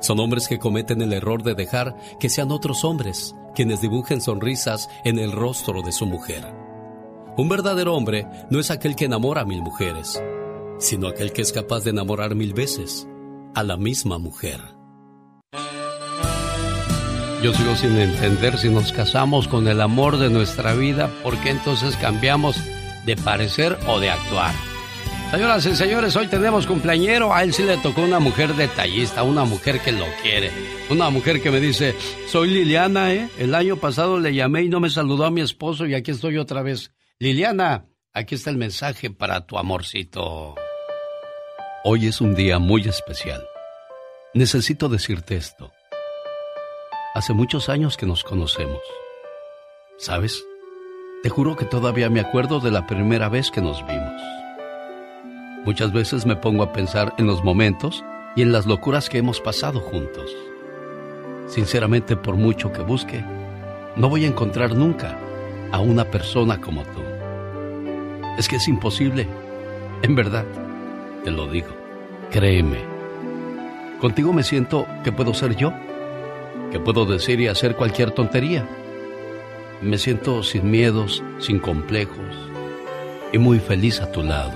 Son 0.00 0.18
hombres 0.20 0.48
que 0.48 0.58
cometen 0.58 1.02
el 1.02 1.12
error 1.12 1.42
de 1.42 1.54
dejar 1.54 1.96
que 2.18 2.28
sean 2.28 2.50
otros 2.50 2.84
hombres 2.84 3.34
quienes 3.54 3.80
dibujen 3.80 4.20
sonrisas 4.20 4.88
en 5.04 5.18
el 5.18 5.32
rostro 5.32 5.82
de 5.82 5.92
su 5.92 6.06
mujer. 6.06 6.44
Un 7.36 7.48
verdadero 7.48 7.94
hombre 7.94 8.26
no 8.50 8.60
es 8.60 8.70
aquel 8.70 8.96
que 8.96 9.06
enamora 9.06 9.42
a 9.42 9.44
mil 9.44 9.62
mujeres, 9.62 10.22
sino 10.78 11.08
aquel 11.08 11.32
que 11.32 11.42
es 11.42 11.52
capaz 11.52 11.84
de 11.84 11.90
enamorar 11.90 12.34
mil 12.34 12.52
veces 12.52 13.08
a 13.54 13.62
la 13.62 13.76
misma 13.76 14.18
mujer. 14.18 14.60
Yo 17.44 17.52
sigo 17.52 17.76
sin 17.76 17.98
entender 17.98 18.56
si 18.56 18.70
nos 18.70 18.90
casamos 18.90 19.48
con 19.48 19.68
el 19.68 19.82
amor 19.82 20.16
de 20.16 20.30
nuestra 20.30 20.72
vida, 20.72 21.10
¿por 21.22 21.36
qué 21.42 21.50
entonces 21.50 21.94
cambiamos 21.94 22.56
de 23.04 23.18
parecer 23.18 23.76
o 23.86 24.00
de 24.00 24.08
actuar? 24.08 24.54
Señoras 25.30 25.66
y 25.66 25.76
señores, 25.76 26.16
hoy 26.16 26.26
tenemos 26.28 26.66
cumpleañero. 26.66 27.34
A 27.34 27.42
él 27.42 27.52
sí 27.52 27.62
le 27.62 27.76
tocó 27.76 28.00
una 28.00 28.18
mujer 28.18 28.54
detallista, 28.54 29.24
una 29.24 29.44
mujer 29.44 29.80
que 29.80 29.92
lo 29.92 30.06
quiere. 30.22 30.50
Una 30.88 31.10
mujer 31.10 31.42
que 31.42 31.50
me 31.50 31.60
dice, 31.60 31.94
soy 32.28 32.48
Liliana, 32.48 33.12
¿eh? 33.12 33.28
El 33.38 33.54
año 33.54 33.76
pasado 33.76 34.18
le 34.18 34.34
llamé 34.34 34.62
y 34.62 34.70
no 34.70 34.80
me 34.80 34.88
saludó 34.88 35.26
a 35.26 35.30
mi 35.30 35.42
esposo 35.42 35.84
y 35.84 35.94
aquí 35.94 36.12
estoy 36.12 36.38
otra 36.38 36.62
vez. 36.62 36.92
Liliana, 37.18 37.84
aquí 38.14 38.36
está 38.36 38.48
el 38.48 38.56
mensaje 38.56 39.10
para 39.10 39.44
tu 39.44 39.58
amorcito. 39.58 40.54
Hoy 41.84 42.06
es 42.06 42.22
un 42.22 42.34
día 42.34 42.58
muy 42.58 42.88
especial. 42.88 43.46
Necesito 44.32 44.88
decirte 44.88 45.36
esto. 45.36 45.73
Hace 47.14 47.32
muchos 47.32 47.68
años 47.68 47.96
que 47.96 48.06
nos 48.06 48.24
conocemos. 48.24 48.80
¿Sabes? 49.98 50.44
Te 51.22 51.28
juro 51.28 51.54
que 51.54 51.64
todavía 51.64 52.10
me 52.10 52.18
acuerdo 52.18 52.58
de 52.58 52.72
la 52.72 52.88
primera 52.88 53.28
vez 53.28 53.52
que 53.52 53.60
nos 53.60 53.86
vimos. 53.86 54.20
Muchas 55.64 55.92
veces 55.92 56.26
me 56.26 56.34
pongo 56.34 56.64
a 56.64 56.72
pensar 56.72 57.14
en 57.16 57.28
los 57.28 57.44
momentos 57.44 58.02
y 58.34 58.42
en 58.42 58.50
las 58.50 58.66
locuras 58.66 59.08
que 59.08 59.18
hemos 59.18 59.40
pasado 59.40 59.78
juntos. 59.78 60.28
Sinceramente, 61.46 62.16
por 62.16 62.34
mucho 62.34 62.72
que 62.72 62.82
busque, 62.82 63.24
no 63.94 64.08
voy 64.08 64.24
a 64.24 64.28
encontrar 64.28 64.74
nunca 64.74 65.16
a 65.70 65.78
una 65.78 66.06
persona 66.06 66.60
como 66.60 66.82
tú. 66.82 67.00
Es 68.38 68.48
que 68.48 68.56
es 68.56 68.66
imposible. 68.66 69.28
En 70.02 70.16
verdad, 70.16 70.46
te 71.22 71.30
lo 71.30 71.46
digo. 71.46 71.68
Créeme. 72.32 72.80
Contigo 74.00 74.32
me 74.32 74.42
siento 74.42 74.88
que 75.04 75.12
puedo 75.12 75.32
ser 75.32 75.54
yo, 75.54 75.72
puedo 76.80 77.04
decir 77.06 77.40
y 77.40 77.48
hacer 77.48 77.76
cualquier 77.76 78.10
tontería. 78.10 78.66
Me 79.80 79.98
siento 79.98 80.42
sin 80.42 80.70
miedos, 80.70 81.22
sin 81.38 81.58
complejos 81.58 82.34
y 83.32 83.38
muy 83.38 83.58
feliz 83.58 84.00
a 84.00 84.10
tu 84.10 84.22
lado. 84.22 84.52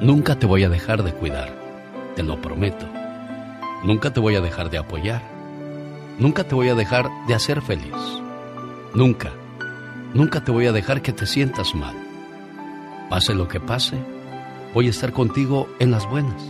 Nunca 0.00 0.38
te 0.38 0.46
voy 0.46 0.64
a 0.64 0.68
dejar 0.68 1.02
de 1.02 1.12
cuidar, 1.12 1.52
te 2.14 2.22
lo 2.22 2.40
prometo. 2.40 2.86
Nunca 3.84 4.12
te 4.12 4.20
voy 4.20 4.36
a 4.36 4.40
dejar 4.40 4.70
de 4.70 4.78
apoyar. 4.78 5.22
Nunca 6.18 6.44
te 6.44 6.54
voy 6.54 6.68
a 6.68 6.74
dejar 6.74 7.08
de 7.26 7.34
hacer 7.34 7.62
feliz. 7.62 7.94
Nunca, 8.94 9.32
nunca 10.14 10.44
te 10.44 10.52
voy 10.52 10.66
a 10.66 10.72
dejar 10.72 11.02
que 11.02 11.12
te 11.12 11.26
sientas 11.26 11.74
mal. 11.74 11.96
Pase 13.08 13.34
lo 13.34 13.48
que 13.48 13.58
pase, 13.58 13.96
voy 14.74 14.86
a 14.86 14.90
estar 14.90 15.12
contigo 15.12 15.68
en 15.78 15.90
las 15.90 16.08
buenas, 16.08 16.42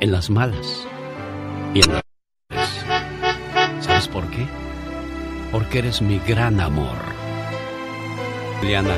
en 0.00 0.12
las 0.12 0.30
malas 0.30 0.86
y 1.74 1.84
en 1.84 1.92
las 1.92 2.07
Porque 5.52 5.78
eres 5.78 6.02
mi 6.02 6.18
gran 6.18 6.60
amor. 6.60 6.96
Liana. 8.62 8.96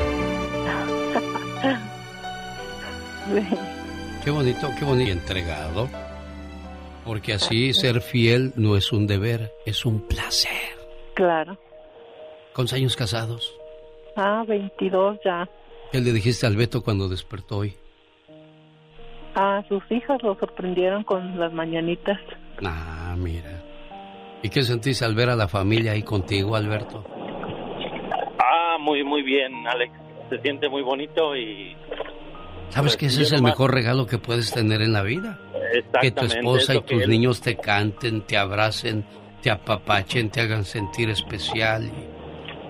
Qué 4.25 4.31
bonito, 4.31 4.69
qué 4.79 4.85
bonito 4.85 5.09
y 5.09 5.13
entregado. 5.13 5.89
Porque 7.05 7.33
así 7.33 7.73
ser 7.73 8.01
fiel 8.01 8.53
no 8.57 8.77
es 8.77 8.93
un 8.93 9.07
deber, 9.07 9.53
es 9.65 9.87
un 9.87 10.01
placer. 10.01 10.51
Claro. 11.15 11.57
¿Cuántos 12.55 12.75
años 12.75 12.97
casados? 12.97 13.55
Ah, 14.17 14.45
22 14.47 15.19
ya. 15.25 15.49
¿Qué 15.93 16.01
le 16.01 16.13
dijiste 16.13 16.47
al 16.47 16.57
Beto 16.57 16.83
cuando 16.83 17.09
despertó 17.09 17.59
hoy? 17.59 17.75
Ah, 19.35 19.63
sus 19.69 19.83
hijas 19.91 20.23
lo 20.23 20.35
sorprendieron 20.39 21.05
con 21.05 21.39
las 21.39 21.53
mañanitas. 21.53 22.19
Ah, 22.65 23.15
mira. 23.17 23.60
¿Y 24.43 24.49
qué 24.49 24.63
sentís 24.63 25.03
al 25.03 25.15
ver 25.15 25.29
a 25.29 25.37
la 25.37 25.49
familia 25.49 25.93
ahí 25.93 26.03
contigo, 26.03 26.57
Alberto? 26.57 27.05
Ah, 28.39 28.79
muy, 28.81 29.05
muy 29.05 29.23
bien, 29.23 29.67
Alex. 29.67 29.93
Se 30.31 30.39
siente 30.41 30.69
muy 30.69 30.83
bonito 30.83 31.37
y... 31.37 31.77
¿Sabes 32.71 32.97
que 32.97 33.07
ese 33.07 33.23
es 33.23 33.33
el 33.33 33.43
mejor 33.43 33.75
regalo 33.75 34.07
que 34.07 34.19
puedes 34.19 34.53
tener 34.53 34.81
en 34.81 34.93
la 34.93 35.03
vida? 35.03 35.41
Que 36.01 36.13
tu 36.13 36.25
esposa 36.25 36.75
y 36.75 36.83
tus 36.83 37.07
niños 37.09 37.41
te 37.41 37.57
canten, 37.57 38.23
te 38.23 38.37
abracen, 38.37 39.05
te 39.43 39.51
apapachen, 39.51 40.31
te 40.31 40.41
hagan 40.41 40.65
sentir 40.65 41.11
especial 41.11 41.91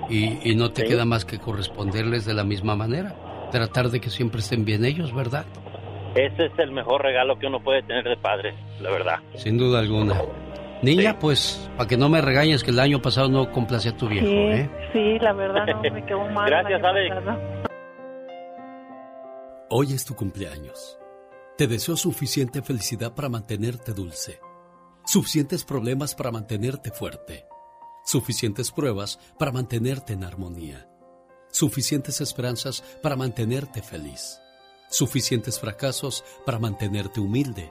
y, 0.09 0.55
no 0.57 0.71
te 0.71 0.85
queda 0.85 1.05
más 1.05 1.25
que 1.25 1.39
corresponderles 1.39 2.25
de 2.25 2.35
la 2.35 2.45
misma 2.45 2.75
manera. 2.77 3.15
Tratar 3.53 3.91
de 3.91 4.01
que 4.01 4.11
siempre 4.11 4.41
estén 4.41 4.65
bien 4.65 4.85
ellos, 4.85 5.15
¿verdad? 5.15 5.45
Ese 6.15 6.47
es 6.47 6.59
el 6.59 6.73
mejor 6.73 7.03
regalo 7.03 7.39
que 7.39 7.47
uno 7.47 7.61
puede 7.61 7.83
tener 7.83 8.05
de 8.05 8.17
padre, 8.17 8.55
la 8.81 8.91
verdad. 8.91 9.19
Sin 9.35 9.59
duda 9.59 9.81
alguna. 9.81 10.21
Niña, 10.83 11.19
pues, 11.19 11.69
para 11.77 11.89
que 11.89 11.97
no 11.99 12.09
me 12.09 12.23
regañes 12.23 12.65
que 12.65 12.71
el 12.71 12.81
año 12.81 13.03
pasado 13.03 13.29
no 13.29 13.53
complace 13.53 13.91
a 13.91 13.97
tu 13.97 14.09
viejo, 14.09 14.27
sí, 14.27 14.33
¿eh? 14.33 14.71
Sí, 14.93 15.19
la 15.19 15.33
verdad 15.35 15.67
no, 15.67 15.95
me 15.95 16.07
quedó 16.07 16.27
mal. 16.31 16.49
Gracias, 16.49 16.83
Alex. 16.83 17.17
Hoy 19.69 19.93
es 19.93 20.05
tu 20.05 20.15
cumpleaños. 20.15 20.99
Te 21.59 21.67
deseo 21.67 21.97
suficiente 21.97 22.63
felicidad 22.63 23.15
para 23.15 23.29
mantenerte 23.29 23.93
dulce, 23.93 24.41
suficientes 25.05 25.65
problemas 25.65 26.15
para 26.15 26.31
mantenerte 26.31 26.91
fuerte, 26.91 27.45
suficientes 28.03 28.71
pruebas 28.71 29.19
para 29.39 29.53
mantenerte 29.53 30.15
en 30.15 30.25
armonía, 30.25 30.89
suficientes 31.51 32.23
esperanzas 32.23 32.83
para 33.03 33.17
mantenerte 33.17 33.83
feliz, 33.83 34.41
suficientes 34.89 35.61
fracasos 35.61 36.25
para 36.47 36.59
mantenerte 36.59 37.21
humilde 37.21 37.71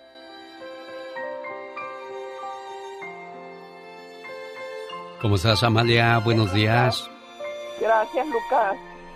¿Cómo 5.21 5.35
estás, 5.35 5.61
Amalia? 5.61 6.17
Buenos 6.17 6.51
días. 6.51 7.07
Gracias, 7.79 8.25
Lucas. 8.25 8.75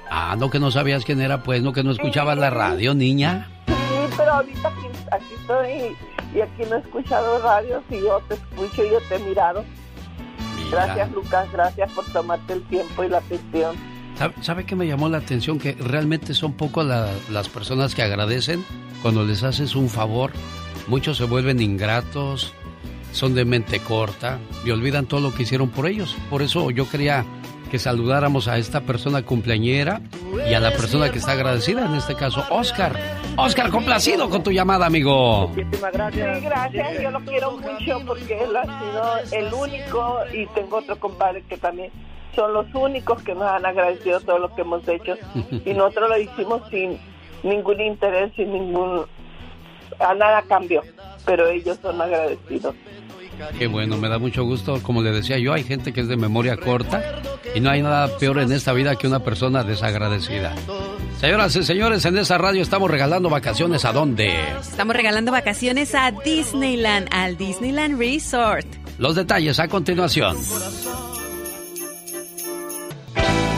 Ah, 0.10 0.36
no 0.38 0.52
que 0.52 0.60
no 0.60 0.70
sabías 0.70 1.04
quién 1.04 1.20
era, 1.20 1.42
pues, 1.42 1.64
no 1.64 1.74
que 1.74 1.84
no 1.84 1.92
escuchabas 1.92 2.38
la 2.38 2.52
radio, 2.52 2.94
niña. 2.94 3.50
Sí, 3.66 4.14
pero 4.16 4.34
ahorita 4.34 4.68
aquí, 4.68 5.34
estoy 5.34 5.98
y 6.36 6.42
aquí 6.42 6.70
no 6.70 6.76
he 6.76 6.80
escuchado 6.80 7.40
radio, 7.40 7.82
si 7.90 8.00
yo 8.02 8.22
te 8.28 8.36
escucho 8.36 8.86
y 8.86 8.92
yo 8.92 9.00
te 9.10 9.16
he 9.16 9.20
mirado. 9.20 9.66
Gracias, 10.72 11.12
Lucas, 11.12 11.52
gracias 11.52 11.92
por 11.94 12.06
tomarte 12.06 12.54
el 12.54 12.64
tiempo 12.66 13.04
y 13.04 13.10
la 13.10 13.18
atención. 13.18 13.76
¿Sabe, 14.42 14.66
qué 14.66 14.76
me 14.76 14.88
llamó 14.88 15.10
la 15.10 15.18
atención? 15.18 15.58
Que 15.58 15.74
realmente 15.74 16.34
son 16.36 16.54
pocas 16.54 16.86
las 17.30 17.50
personas 17.50 17.96
que 17.96 18.04
agradecen 18.04 18.64
cuando 19.02 19.24
les 19.24 19.44
haces 19.44 19.76
un 19.76 19.90
favor. 19.90 20.32
Muchos 20.88 21.18
se 21.18 21.26
vuelven 21.26 21.62
ingratos, 21.62 22.54
son 23.16 23.34
de 23.34 23.46
mente 23.46 23.80
corta 23.80 24.40
y 24.66 24.72
olvidan 24.72 25.06
todo 25.06 25.22
lo 25.22 25.34
que 25.34 25.44
hicieron 25.44 25.70
por 25.70 25.88
ellos. 25.88 26.16
Por 26.30 26.42
eso 26.42 26.70
yo 26.70 26.90
quería 26.90 27.26
que 27.72 27.80
saludáramos 27.80 28.48
a 28.48 28.58
esta 28.58 28.82
persona 28.82 29.24
cumpleañera 29.24 30.02
y 30.50 30.54
a 30.54 30.60
la 30.60 30.72
persona 30.72 31.12
que 31.12 31.18
está 31.18 31.32
agradecida, 31.32 31.86
en 31.86 31.96
este 31.96 32.14
caso 32.16 32.44
Oscar. 32.50 32.96
Oscar, 33.38 33.70
complacido 33.70 34.30
con 34.30 34.44
tu 34.44 34.52
llamada, 34.52 34.86
amigo. 34.86 35.48
Muchísimas 35.48 35.94
gracias. 35.94 36.40
Sí, 36.40 36.46
gracias. 36.46 37.02
Yo 37.02 37.12
lo 37.12 37.20
quiero 37.22 37.52
mucho 37.52 38.02
porque 38.06 38.44
él 38.44 38.56
ha 38.56 38.64
sido 38.64 39.40
el 39.40 39.54
único 39.54 40.20
y 40.34 40.46
tengo 40.48 40.78
otro 40.78 41.00
compadre 41.00 41.44
que 41.44 41.58
también 41.58 41.92
son 42.36 42.54
los 42.54 42.68
únicos 42.76 43.24
que 43.24 43.34
nos 43.34 43.44
han 43.44 43.66
agradecido 43.66 44.20
todo 44.20 44.40
lo 44.40 44.54
que 44.54 44.62
hemos 44.62 44.86
hecho 44.88 45.16
y 45.66 45.74
nosotros 45.74 46.10
lo 46.10 46.18
hicimos 46.18 46.62
sin 46.70 47.00
ningún 47.44 47.80
interés, 47.80 48.32
sin 48.36 48.52
ningún... 48.52 49.06
A 50.00 50.14
nada 50.14 50.42
cambio, 50.42 50.82
pero 51.26 51.48
ellos 51.48 51.80
son 51.82 52.02
agradecidos. 52.02 52.76
Qué 53.58 53.68
bueno, 53.68 53.98
me 53.98 54.10
da 54.10 54.20
mucho 54.20 54.44
gusto. 54.44 54.82
Como 54.82 55.02
le 55.02 55.12
decía 55.12 55.38
yo, 55.38 55.54
hay 55.54 55.64
gente 55.64 55.94
que 55.94 56.02
es 56.02 56.08
de 56.08 56.18
memoria 56.18 56.58
corta 56.58 57.22
y 57.54 57.60
no 57.60 57.70
hay 57.70 57.82
nada 57.82 58.18
peor 58.18 58.40
en 58.40 58.52
esta 58.52 58.74
vida 58.74 58.96
que 58.96 59.08
una 59.08 59.20
persona 59.20 59.64
desagradecida. 59.64 60.54
Señoras 61.20 61.56
y 61.56 61.64
señores, 61.64 62.06
en 62.06 62.18
esta 62.18 62.38
radio 62.38 62.62
estamos 62.62 62.92
regalando 62.92 63.30
vacaciones 63.30 63.86
a 63.86 63.94
dónde? 63.94 64.34
Estamos 64.60 64.96
regalando 64.96 65.32
vacaciones 65.32 65.96
a 65.96 66.12
Disneyland, 66.12 67.08
al 67.12 67.38
Disneyland 67.38 67.98
Resort. 67.98 68.68
Los 68.98 69.16
detalles 69.16 69.60
a 69.60 69.68
continuación. 69.68 70.38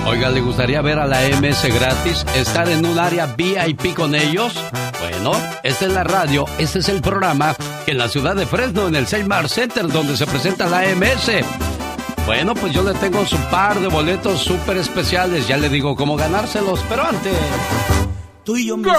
Oiga, 0.08 0.30
¿le 0.30 0.40
gustaría 0.40 0.82
ver 0.82 1.00
a 1.00 1.06
la 1.06 1.20
MS 1.20 1.66
gratis? 1.66 2.26
¿Estar 2.34 2.70
en 2.70 2.86
un 2.86 2.98
área 2.98 3.26
VIP 3.26 3.94
con 3.94 4.16
ellos? 4.16 4.54
Bueno, 5.02 5.34
esta 5.64 5.86
es 5.86 5.92
la 5.92 6.06
radio, 6.06 6.46
este 6.58 6.80
es 6.80 6.88
el 6.88 7.02
programa 7.02 7.54
que 7.84 7.92
en 7.92 7.98
la 7.98 8.08
ciudad 8.08 8.34
de 8.34 8.46
Fresno, 8.46 8.88
en 8.88 8.96
el 8.96 9.06
Seymour 9.06 9.50
Center, 9.50 9.86
donde 9.90 10.16
se 10.16 10.26
presenta 10.26 10.66
la 10.68 10.84
MS. 10.96 11.44
Bueno, 12.26 12.56
pues 12.56 12.72
yo 12.72 12.84
le 12.84 12.94
tengo 12.94 13.26
su 13.26 13.36
par 13.52 13.82
de 13.82 13.88
boletos 13.88 14.40
súper 14.40 14.78
especiales. 14.78 15.46
Ya 15.46 15.58
le 15.58 15.68
digo 15.68 15.94
cómo 15.98 16.16
ganárselos, 16.16 16.80
pero 16.88 17.04
antes. 17.04 17.34
Tú 18.46 18.56
y 18.56 18.68
yo, 18.68 18.78
Buenos 18.78 18.94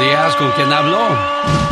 días, 0.00 0.34
¿con 0.34 0.50
quién 0.50 0.72
hablo? 0.72 1.67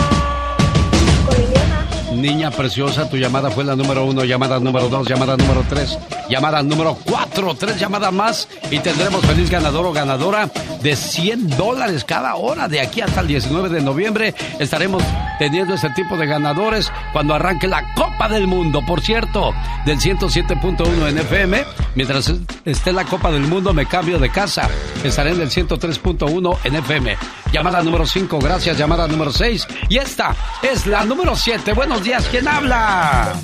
Niña 2.16 2.50
preciosa, 2.50 3.08
tu 3.08 3.16
llamada 3.16 3.50
fue 3.50 3.62
la 3.62 3.76
número 3.76 4.04
uno, 4.04 4.24
llamada 4.24 4.58
número 4.58 4.88
dos, 4.88 5.06
llamada 5.06 5.36
número 5.36 5.64
tres, 5.68 5.98
llamada 6.30 6.62
número 6.62 6.96
cuatro, 7.04 7.54
tres 7.54 7.78
llamadas 7.78 8.12
más 8.12 8.48
y 8.70 8.78
tendremos 8.78 9.24
feliz 9.26 9.50
ganador 9.50 9.86
o 9.86 9.92
ganadora 9.92 10.50
de 10.82 10.96
100 10.96 11.56
dólares 11.56 12.04
cada 12.04 12.36
hora. 12.36 12.68
De 12.68 12.80
aquí 12.80 13.00
hasta 13.00 13.20
el 13.20 13.28
19 13.28 13.68
de 13.68 13.82
noviembre 13.82 14.34
estaremos 14.58 15.02
teniendo 15.38 15.74
ese 15.74 15.90
tipo 15.90 16.16
de 16.16 16.26
ganadores 16.26 16.90
cuando 17.12 17.34
arranque 17.34 17.68
la 17.68 17.92
Copa 17.94 18.28
del 18.28 18.46
Mundo. 18.46 18.80
Por 18.86 19.00
cierto, 19.00 19.52
del 19.84 19.98
107.1 19.98 21.08
en 21.08 21.18
FM, 21.18 21.64
mientras 21.94 22.32
esté 22.64 22.92
la 22.92 23.04
Copa 23.04 23.30
del 23.30 23.42
Mundo 23.42 23.74
me 23.74 23.86
cambio 23.86 24.18
de 24.18 24.30
casa. 24.30 24.68
Estaré 25.04 25.32
en 25.32 25.40
el 25.40 25.50
103.1 25.50 26.58
en 26.64 26.74
FM. 26.76 27.16
Llamada 27.52 27.82
número 27.82 28.06
5, 28.06 28.38
gracias. 28.38 28.76
Llamada 28.76 29.06
número 29.06 29.32
6. 29.32 29.66
Y 29.88 29.98
esta 29.98 30.34
es 30.62 30.86
la 30.86 31.04
número 31.04 31.36
7. 31.36 31.72
Buenos 31.72 32.02
días, 32.02 32.05
¿quién 32.30 32.46
habla? 32.46 33.34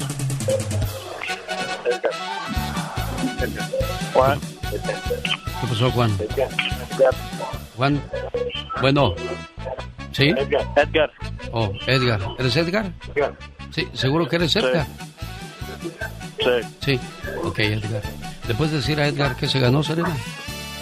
Juan. 4.14 4.40
¿Qué 4.70 5.66
pasó, 5.68 5.90
Juan? 5.90 6.16
Juan. 7.76 8.02
Bueno. 8.80 9.14
¿Sí? 10.12 10.32
Edgar. 10.76 11.10
Oh, 11.50 11.72
Edgar. 11.86 12.20
¿Eres 12.38 12.56
Edgar? 12.56 12.92
Sí, 13.74 13.88
seguro 13.94 14.28
que 14.28 14.36
eres 14.36 14.54
Edgar. 14.54 14.86
Sí. 16.38 16.68
Sí. 16.80 17.00
Ok, 17.42 17.58
Edgar. 17.58 18.02
¿Le 18.46 18.54
puedes 18.54 18.74
decir 18.74 19.00
a 19.00 19.08
Edgar 19.08 19.34
que 19.36 19.48
se 19.48 19.58
ganó, 19.58 19.82
Serena? 19.82 20.16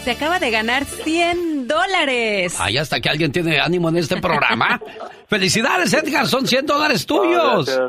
Se 0.04 0.10
acaba 0.10 0.38
de 0.38 0.50
ganar 0.50 0.84
100 0.84 1.49
dólares. 1.70 2.56
Ay, 2.58 2.76
hasta 2.78 3.00
que 3.00 3.08
alguien 3.08 3.30
tiene 3.30 3.60
ánimo 3.60 3.88
en 3.88 3.96
este 3.96 4.20
programa. 4.20 4.80
¡Felicidades, 5.28 5.92
Edgar! 5.94 6.26
Son 6.26 6.46
100 6.46 6.66
dólares 6.66 7.06
tuyos. 7.06 7.80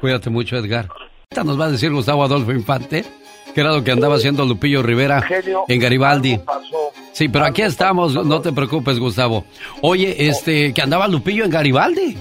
Cuídate 0.00 0.30
mucho, 0.30 0.56
Edgar. 0.56 0.88
Esta 1.30 1.44
nos 1.44 1.60
va 1.60 1.66
a 1.66 1.70
decir 1.70 1.92
Gustavo 1.92 2.24
Adolfo 2.24 2.52
Infante, 2.52 3.04
que 3.54 3.60
era 3.60 3.72
lo 3.72 3.84
que 3.84 3.92
andaba 3.92 4.16
haciendo 4.16 4.44
Lupillo 4.44 4.82
Rivera 4.82 5.22
en 5.68 5.80
Garibaldi. 5.80 6.40
Sí, 7.12 7.28
pero 7.28 7.44
aquí 7.44 7.62
estamos, 7.62 8.14
no 8.14 8.40
te 8.40 8.52
preocupes, 8.52 8.98
Gustavo. 8.98 9.44
Oye, 9.82 10.28
este, 10.28 10.72
que 10.72 10.82
andaba 10.82 11.06
Lupillo 11.08 11.44
en 11.44 11.50
Garibaldi. 11.50 12.16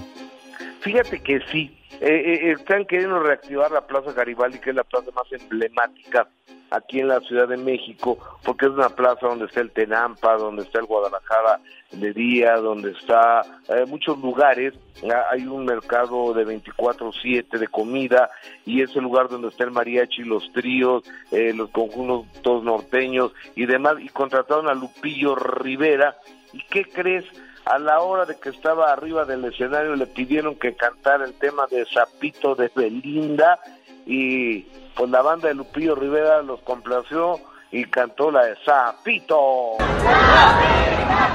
Fíjate 0.81 1.19
que 1.21 1.39
sí. 1.51 1.71
Eh, 2.05 2.49
eh, 2.49 2.51
están 2.51 2.83
queriendo 2.83 3.17
reactivar 3.19 3.71
la 3.71 3.87
Plaza 3.87 4.11
Garibaldi, 4.11 4.59
que 4.59 4.71
es 4.71 4.75
la 4.75 4.83
plaza 4.83 5.09
más 5.15 5.31
emblemática 5.31 6.27
aquí 6.69 6.99
en 6.99 7.07
la 7.07 7.21
Ciudad 7.21 7.47
de 7.47 7.55
México, 7.55 8.17
porque 8.43 8.65
es 8.65 8.73
una 8.73 8.89
plaza 8.89 9.27
donde 9.27 9.45
está 9.45 9.61
el 9.61 9.71
Tenampa, 9.71 10.35
donde 10.35 10.63
está 10.63 10.79
el 10.79 10.85
Guadalajara 10.85 11.61
de 11.93 12.11
día, 12.11 12.57
donde 12.57 12.91
está 12.91 13.43
eh, 13.69 13.85
muchos 13.87 14.19
lugares, 14.19 14.73
ah, 15.09 15.27
hay 15.31 15.47
un 15.47 15.63
mercado 15.63 16.33
de 16.33 16.43
24/7 16.43 17.57
de 17.57 17.67
comida 17.69 18.29
y 18.65 18.81
es 18.81 18.93
el 18.97 19.03
lugar 19.03 19.29
donde 19.29 19.47
está 19.47 19.63
el 19.63 19.71
mariachi, 19.71 20.23
los 20.23 20.51
tríos, 20.51 21.05
eh, 21.31 21.53
los 21.53 21.69
conjuntos 21.69 22.63
norteños 22.65 23.31
y 23.55 23.65
demás, 23.65 23.95
y 24.01 24.09
contrataron 24.09 24.67
a 24.67 24.73
Lupillo 24.73 25.35
Rivera, 25.35 26.17
¿y 26.51 26.61
qué 26.69 26.83
crees? 26.83 27.23
A 27.65 27.79
la 27.79 27.99
hora 28.01 28.25
de 28.25 28.37
que 28.39 28.49
estaba 28.49 28.91
arriba 28.91 29.25
del 29.25 29.45
escenario 29.45 29.95
le 29.95 30.07
pidieron 30.07 30.55
que 30.55 30.75
cantara 30.75 31.25
el 31.25 31.33
tema 31.33 31.65
de 31.69 31.85
Zapito 31.85 32.55
de 32.55 32.69
Belinda 32.75 33.59
y 34.05 34.61
pues 34.95 35.09
la 35.09 35.21
banda 35.21 35.47
de 35.47 35.55
Lupillo 35.55 35.95
Rivera 35.95 36.41
los 36.41 36.61
complació 36.61 37.39
y 37.71 37.85
cantó 37.85 38.31
la 38.31 38.45
de 38.45 38.55
Zapito. 38.65 39.77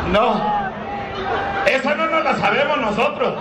No, 0.08 0.40
esa 1.66 1.94
no 1.94 2.06
nos 2.06 2.24
la 2.24 2.36
sabemos 2.36 2.78
nosotros. 2.78 3.34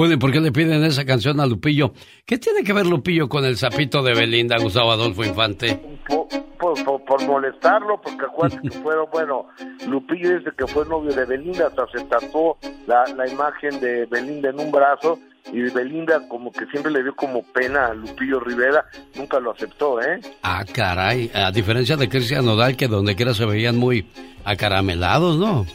Bueno, 0.00 0.14
¿y 0.14 0.16
por 0.16 0.32
qué 0.32 0.40
le 0.40 0.50
piden 0.50 0.82
esa 0.82 1.04
canción 1.04 1.40
a 1.40 1.46
Lupillo? 1.46 1.92
¿Qué 2.24 2.38
tiene 2.38 2.64
que 2.64 2.72
ver 2.72 2.86
Lupillo 2.86 3.28
con 3.28 3.44
el 3.44 3.58
sapito 3.58 4.02
de 4.02 4.14
Belinda, 4.14 4.56
Gustavo 4.56 4.92
Adolfo 4.92 5.22
Infante? 5.26 5.78
Por, 6.08 6.26
por- 6.58 6.82
por- 6.86 7.04
por 7.04 7.22
molestarlo, 7.26 8.00
porque 8.00 8.24
acuérdate 8.24 8.66
que 8.66 8.78
fueron, 8.78 9.08
bueno, 9.12 9.48
Lupillo 9.86 10.38
dice 10.38 10.52
que 10.56 10.66
fue 10.66 10.86
novio 10.86 11.12
de 11.12 11.26
Belinda, 11.26 11.66
hasta 11.66 11.86
se 11.94 12.02
tatuó 12.06 12.56
la, 12.86 13.04
la 13.14 13.28
imagen 13.30 13.78
de 13.78 14.06
Belinda 14.06 14.48
en 14.48 14.60
un 14.60 14.72
brazo, 14.72 15.18
y 15.52 15.60
Belinda 15.70 16.26
como 16.28 16.50
que 16.50 16.64
siempre 16.68 16.90
le 16.92 17.02
dio 17.02 17.14
como 17.14 17.42
pena 17.42 17.88
a 17.88 17.92
Lupillo 17.92 18.40
Rivera, 18.40 18.86
nunca 19.16 19.38
lo 19.38 19.50
aceptó, 19.50 20.00
¿eh? 20.00 20.18
Ah, 20.42 20.64
caray. 20.72 21.30
A 21.34 21.50
diferencia 21.52 21.98
de 21.98 22.08
Cristian 22.08 22.46
Nodal, 22.46 22.74
que 22.74 22.88
donde 22.88 23.14
quiera 23.16 23.34
se 23.34 23.44
veían 23.44 23.76
muy 23.76 24.06
acaramelados, 24.46 25.36
¿no? 25.36 25.66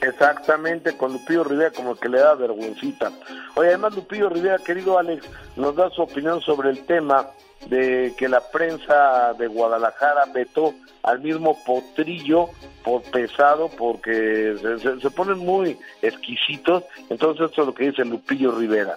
Exactamente, 0.00 0.96
con 0.96 1.12
Lupillo 1.12 1.44
Rivera 1.44 1.72
como 1.72 1.96
que 1.96 2.08
le 2.08 2.20
da 2.20 2.34
vergüencita. 2.34 3.10
Oye, 3.56 3.68
además 3.68 3.94
Lupillo 3.94 4.28
Rivera, 4.28 4.58
querido 4.58 4.98
Alex, 4.98 5.26
nos 5.56 5.74
da 5.74 5.90
su 5.90 6.02
opinión 6.02 6.40
sobre 6.40 6.70
el 6.70 6.84
tema 6.86 7.26
de 7.66 8.14
que 8.16 8.28
la 8.28 8.40
prensa 8.40 9.34
de 9.34 9.48
Guadalajara 9.48 10.26
vetó 10.32 10.74
al 11.02 11.20
mismo 11.20 11.56
Potrillo 11.64 12.50
por 12.84 13.02
pesado 13.02 13.68
porque 13.76 14.54
se, 15.00 15.10
ponen 15.10 15.38
muy 15.38 15.76
exquisitos. 16.00 16.84
Entonces 17.10 17.46
esto 17.46 17.62
es 17.62 17.66
lo 17.66 17.74
que 17.74 17.90
dice 17.90 18.04
Lupillo 18.04 18.52
Rivera. 18.52 18.96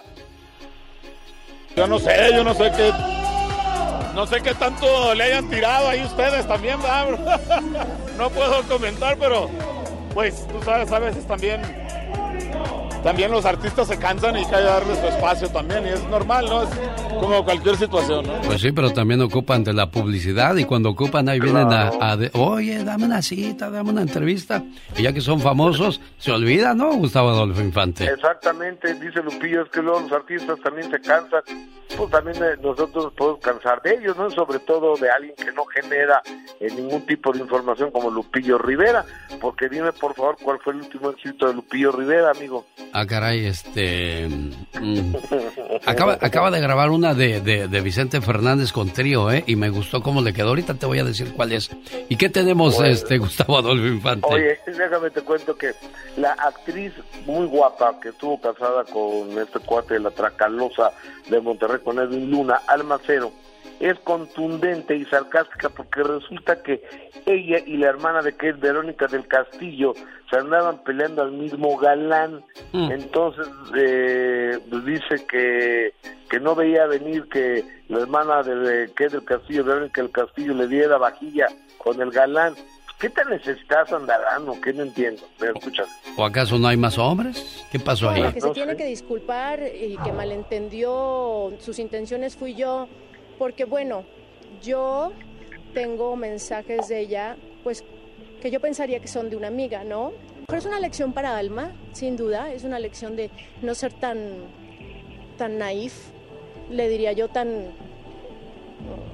Yo 1.74 1.86
no 1.86 1.98
sé, 1.98 2.30
yo 2.32 2.44
no 2.44 2.54
sé 2.54 2.70
qué. 2.76 2.92
No 4.14 4.26
sé 4.26 4.42
qué 4.42 4.54
tanto 4.54 5.14
le 5.14 5.24
hayan 5.24 5.48
tirado 5.48 5.88
ahí 5.88 6.04
ustedes 6.04 6.46
también, 6.46 6.80
¿verdad? 6.80 7.88
No 8.18 8.28
puedo 8.28 8.62
comentar, 8.64 9.16
pero 9.18 9.48
pues 10.14 10.46
tú 10.48 10.62
sabes, 10.64 10.90
a 10.92 10.98
veces 10.98 11.26
también. 11.26 11.60
También 13.02 13.32
los 13.32 13.44
artistas 13.44 13.88
se 13.88 13.98
cansan 13.98 14.36
y 14.36 14.38
hay 14.38 14.44
que 14.44 14.52
darles 14.52 14.96
su 14.98 15.06
espacio 15.08 15.48
también, 15.48 15.84
y 15.84 15.88
es 15.88 16.04
normal, 16.04 16.44
¿no? 16.48 16.62
Es 16.62 16.68
como 17.18 17.44
cualquier 17.44 17.76
situación, 17.76 18.24
¿no? 18.24 18.32
Pues 18.42 18.60
sí, 18.60 18.70
pero 18.70 18.92
también 18.92 19.20
ocupan 19.22 19.64
de 19.64 19.72
la 19.72 19.90
publicidad 19.90 20.54
y 20.54 20.64
cuando 20.64 20.90
ocupan 20.90 21.28
ahí 21.28 21.40
vienen 21.40 21.72
a, 21.72 21.90
a 22.00 22.16
de- 22.16 22.30
oye, 22.34 22.84
dame 22.84 23.06
una 23.06 23.20
cita, 23.20 23.70
dame 23.70 23.90
una 23.90 24.02
entrevista. 24.02 24.62
Y 24.96 25.02
ya 25.02 25.12
que 25.12 25.20
son 25.20 25.40
famosos, 25.40 26.00
se 26.18 26.30
olvida, 26.30 26.74
¿no, 26.74 26.92
Gustavo 26.92 27.30
Adolfo 27.30 27.60
Infante? 27.60 28.04
Exactamente, 28.04 28.94
dice 28.94 29.20
Lupillo, 29.20 29.62
es 29.64 29.70
que 29.70 29.82
luego 29.82 29.98
los 29.98 30.12
artistas 30.12 30.60
también 30.62 30.88
se 30.88 31.00
cansan, 31.00 31.42
pues 31.96 32.10
también 32.10 32.36
eh, 32.42 32.56
nosotros 32.62 33.04
nos 33.04 33.12
podemos 33.14 33.40
cansar 33.40 33.82
de 33.82 33.94
ellos, 33.94 34.16
¿no? 34.16 34.30
Sobre 34.30 34.58
todo 34.60 34.96
de 34.96 35.10
alguien 35.10 35.34
que 35.36 35.52
no 35.52 35.64
genera 35.66 36.22
eh, 36.60 36.68
ningún 36.74 37.04
tipo 37.06 37.32
de 37.32 37.40
información 37.40 37.90
como 37.90 38.10
Lupillo 38.10 38.58
Rivera, 38.58 39.04
porque 39.40 39.68
dime 39.68 39.92
por 39.92 40.14
favor 40.14 40.36
cuál 40.42 40.58
fue 40.60 40.72
el 40.72 40.80
último 40.80 41.10
éxito 41.10 41.46
de 41.46 41.54
Lupillo 41.54 41.92
Rivera, 41.92 42.30
amigo. 42.30 42.64
Ah, 42.92 43.06
caray, 43.06 43.46
este... 43.46 44.28
mm, 44.28 45.14
acaba, 45.86 46.18
acaba 46.20 46.50
de 46.50 46.60
grabar 46.60 46.90
una 46.90 47.14
de, 47.14 47.40
de, 47.40 47.68
de 47.68 47.80
Vicente 47.80 48.20
Fernández 48.20 48.72
con 48.72 48.90
trío, 48.90 49.30
¿eh? 49.30 49.44
Y 49.46 49.56
me 49.56 49.70
gustó 49.70 50.02
cómo 50.02 50.22
le 50.22 50.32
quedó. 50.32 50.48
Ahorita 50.48 50.74
te 50.74 50.86
voy 50.86 50.98
a 50.98 51.04
decir 51.04 51.32
cuál 51.34 51.52
es. 51.52 51.70
¿Y 52.08 52.16
qué 52.16 52.28
tenemos, 52.28 52.80
este, 52.82 53.18
Gustavo 53.18 53.58
Adolfo 53.58 53.86
Infante? 53.86 54.26
Oye, 54.30 54.58
déjame 54.66 55.10
te 55.10 55.22
cuento 55.22 55.56
que 55.56 55.72
la 56.16 56.32
actriz 56.32 56.92
muy 57.26 57.46
guapa 57.46 57.98
que 58.00 58.10
estuvo 58.10 58.40
casada 58.40 58.84
con 58.84 59.38
este 59.38 59.58
cuate 59.60 59.94
de 59.94 60.00
la 60.00 60.10
Tracalosa 60.10 60.92
de 61.28 61.40
Monterrey 61.40 61.71
con 61.80 61.98
Edwin 61.98 62.30
Luna, 62.30 62.60
Alma 62.66 62.98
Cero, 63.06 63.32
es 63.80 63.98
contundente 64.00 64.94
y 64.94 65.04
sarcástica 65.06 65.68
porque 65.68 66.02
resulta 66.02 66.62
que 66.62 66.82
ella 67.26 67.58
y 67.66 67.76
la 67.76 67.88
hermana 67.88 68.22
de 68.22 68.32
que 68.36 68.50
es 68.50 68.60
Verónica 68.60 69.06
del 69.06 69.26
Castillo 69.26 69.94
se 70.30 70.36
andaban 70.36 70.82
peleando 70.84 71.22
al 71.22 71.32
mismo 71.32 71.76
galán. 71.76 72.44
Entonces 72.72 73.48
eh, 73.76 74.58
pues 74.70 74.84
dice 74.84 75.26
que, 75.28 75.94
que 76.30 76.40
no 76.40 76.54
veía 76.54 76.86
venir 76.86 77.28
que 77.28 77.64
la 77.88 78.00
hermana 78.00 78.42
de 78.42 78.90
que 78.94 79.06
es 79.06 79.12
del 79.12 79.24
Castillo, 79.24 79.64
Verónica 79.64 80.00
del 80.00 80.12
Castillo, 80.12 80.54
le 80.54 80.68
diera 80.68 80.96
vajilla 80.98 81.48
con 81.78 82.00
el 82.00 82.10
galán. 82.10 82.54
¿Qué 83.02 83.10
te 83.10 83.24
necesitas 83.24 83.92
andarán 83.92 84.48
o 84.48 84.60
qué 84.60 84.72
no 84.72 84.84
entiendo? 84.84 85.22
Pero 85.36 85.54
escucha. 85.56 85.82
¿O 86.16 86.24
acaso 86.24 86.56
no 86.56 86.68
hay 86.68 86.76
más 86.76 86.96
hombres? 86.98 87.64
¿Qué 87.72 87.80
pasó 87.80 88.08
ahí? 88.08 88.22
La 88.22 88.32
que 88.32 88.40
se 88.40 88.50
tiene 88.50 88.76
que 88.76 88.84
disculpar 88.84 89.60
y 89.60 89.96
que 90.04 90.12
malentendió 90.12 91.52
sus 91.58 91.80
intenciones 91.80 92.36
fui 92.36 92.54
yo, 92.54 92.86
porque 93.40 93.64
bueno, 93.64 94.04
yo 94.62 95.12
tengo 95.74 96.14
mensajes 96.14 96.86
de 96.86 97.00
ella, 97.00 97.36
pues 97.64 97.82
que 98.40 98.52
yo 98.52 98.60
pensaría 98.60 99.00
que 99.00 99.08
son 99.08 99.30
de 99.30 99.36
una 99.36 99.48
amiga, 99.48 99.82
¿no? 99.82 100.12
Pero 100.46 100.60
es 100.60 100.66
una 100.66 100.78
lección 100.78 101.12
para 101.12 101.36
Alma, 101.36 101.72
sin 101.90 102.16
duda, 102.16 102.52
es 102.52 102.62
una 102.62 102.78
lección 102.78 103.16
de 103.16 103.32
no 103.62 103.74
ser 103.74 103.92
tan, 103.94 104.44
tan 105.38 105.58
naif, 105.58 105.92
le 106.70 106.88
diría 106.88 107.10
yo 107.10 107.26
tan 107.26 107.72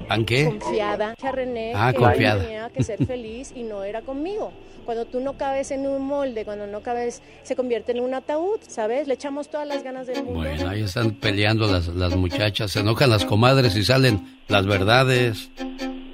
¿Tan 0.09 0.25
qué? 0.25 0.45
confiada. 0.47 1.15
A 1.23 1.33
René 1.33 1.73
Ah, 1.75 1.93
que 1.93 1.99
confiada. 1.99 2.43
tenía 2.43 2.71
que 2.71 2.83
ser 2.83 3.05
feliz 3.07 3.53
y 3.55 3.63
no 3.63 3.83
era 3.85 4.03
conmigo. 4.03 4.53
Cuando 4.85 5.05
tú 5.05 5.21
no 5.21 5.37
cabes 5.37 5.71
en 5.71 5.87
un 5.87 6.03
molde, 6.07 6.45
cuando 6.47 6.67
no 6.67 6.81
cabes, 6.81 7.23
se 7.43 7.55
convierte 7.55 7.93
en 7.93 8.01
un 8.01 8.15
ataúd, 8.15 8.59
¿sabes? 8.67 9.07
Le 9.07 9.15
echamos 9.15 9.49
todas 9.51 9.69
las 9.69 9.83
ganas 9.83 10.07
del 10.07 10.25
mundo. 10.25 10.41
Bueno, 10.41 10.69
ahí 10.71 10.83
están 10.83 11.11
peleando 11.13 11.67
las, 11.71 11.89
las 11.89 12.17
muchachas, 12.17 12.71
se 12.71 12.81
enojan 12.81 13.11
las 13.11 13.27
comadres 13.27 13.77
y 13.77 13.85
salen 13.85 14.39
las 14.49 14.67
verdades. 14.67 15.51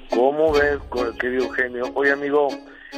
¿Cómo 0.09 0.51
ves, 0.51 0.79
querido 1.19 1.45
Eugenio? 1.45 1.85
Oye, 1.93 2.11
amigo, 2.11 2.49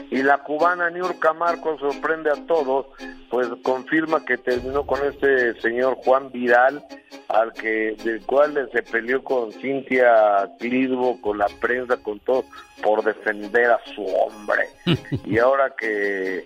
y 0.09 0.23
la 0.23 0.39
cubana 0.39 0.89
Niurka 0.89 1.33
Marcos 1.33 1.79
sorprende 1.79 2.31
a 2.31 2.45
todos, 2.47 2.87
pues 3.29 3.47
confirma 3.63 4.23
que 4.25 4.37
terminó 4.37 4.85
con 4.85 4.99
este 5.07 5.59
señor 5.61 5.95
Juan 6.03 6.31
Vidal, 6.31 6.83
al 7.29 7.51
que 7.53 7.95
del 8.03 8.21
cual 8.25 8.69
se 8.71 8.83
peleó 8.83 9.23
con 9.23 9.51
Cintia 9.51 10.49
Clisbo, 10.59 11.19
con 11.21 11.37
la 11.37 11.47
prensa, 11.59 11.97
con 11.97 12.19
todo, 12.21 12.45
por 12.81 13.03
defender 13.03 13.69
a 13.71 13.79
su 13.95 14.05
hombre. 14.05 14.69
y 15.25 15.37
ahora 15.37 15.73
que, 15.77 16.45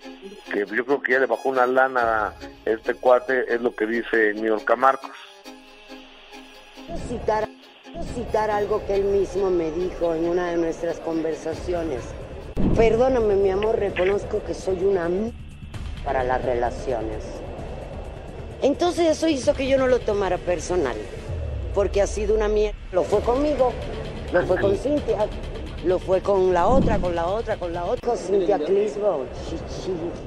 que 0.52 0.66
yo 0.74 0.84
creo 0.84 1.02
que 1.02 1.12
ya 1.12 1.20
le 1.20 1.26
bajó 1.26 1.48
una 1.50 1.66
lana 1.66 2.26
a 2.28 2.34
este 2.64 2.94
cuate, 2.94 3.44
es 3.54 3.60
lo 3.60 3.74
que 3.74 3.86
dice 3.86 4.34
Niurka 4.34 4.74
Marcos. 4.74 5.10
citar, 7.08 7.48
citar 8.14 8.50
algo 8.50 8.84
que 8.86 8.96
él 8.96 9.04
mismo 9.04 9.50
me 9.50 9.70
dijo 9.70 10.14
en 10.14 10.24
una 10.24 10.50
de 10.50 10.56
nuestras 10.56 10.98
conversaciones. 11.00 12.02
Perdóname, 12.76 13.36
mi 13.36 13.50
amor, 13.50 13.78
reconozco 13.78 14.42
que 14.44 14.54
soy 14.54 14.82
una 14.84 15.06
m- 15.06 15.32
para 16.04 16.24
las 16.24 16.44
relaciones. 16.44 17.24
Entonces 18.62 19.08
eso 19.08 19.28
hizo 19.28 19.54
que 19.54 19.66
yo 19.68 19.76
no 19.78 19.86
lo 19.88 19.98
tomara 19.98 20.38
personal, 20.38 20.96
porque 21.74 22.00
ha 22.00 22.06
sido 22.06 22.34
una 22.34 22.48
mierda. 22.48 22.78
Lo 22.92 23.02
fue 23.02 23.20
conmigo, 23.20 23.72
lo 24.32 24.46
fue 24.46 24.60
con 24.60 24.76
Cintia, 24.76 25.26
lo 25.84 25.98
fue 25.98 26.20
con 26.20 26.52
la 26.54 26.68
otra, 26.68 26.98
con 26.98 27.14
la 27.14 27.26
otra, 27.26 27.56
con 27.56 27.72
la 27.72 27.84
otra, 27.84 28.08
con 28.08 28.16
Cintia 28.16 28.58
Clisbo. 28.58 29.24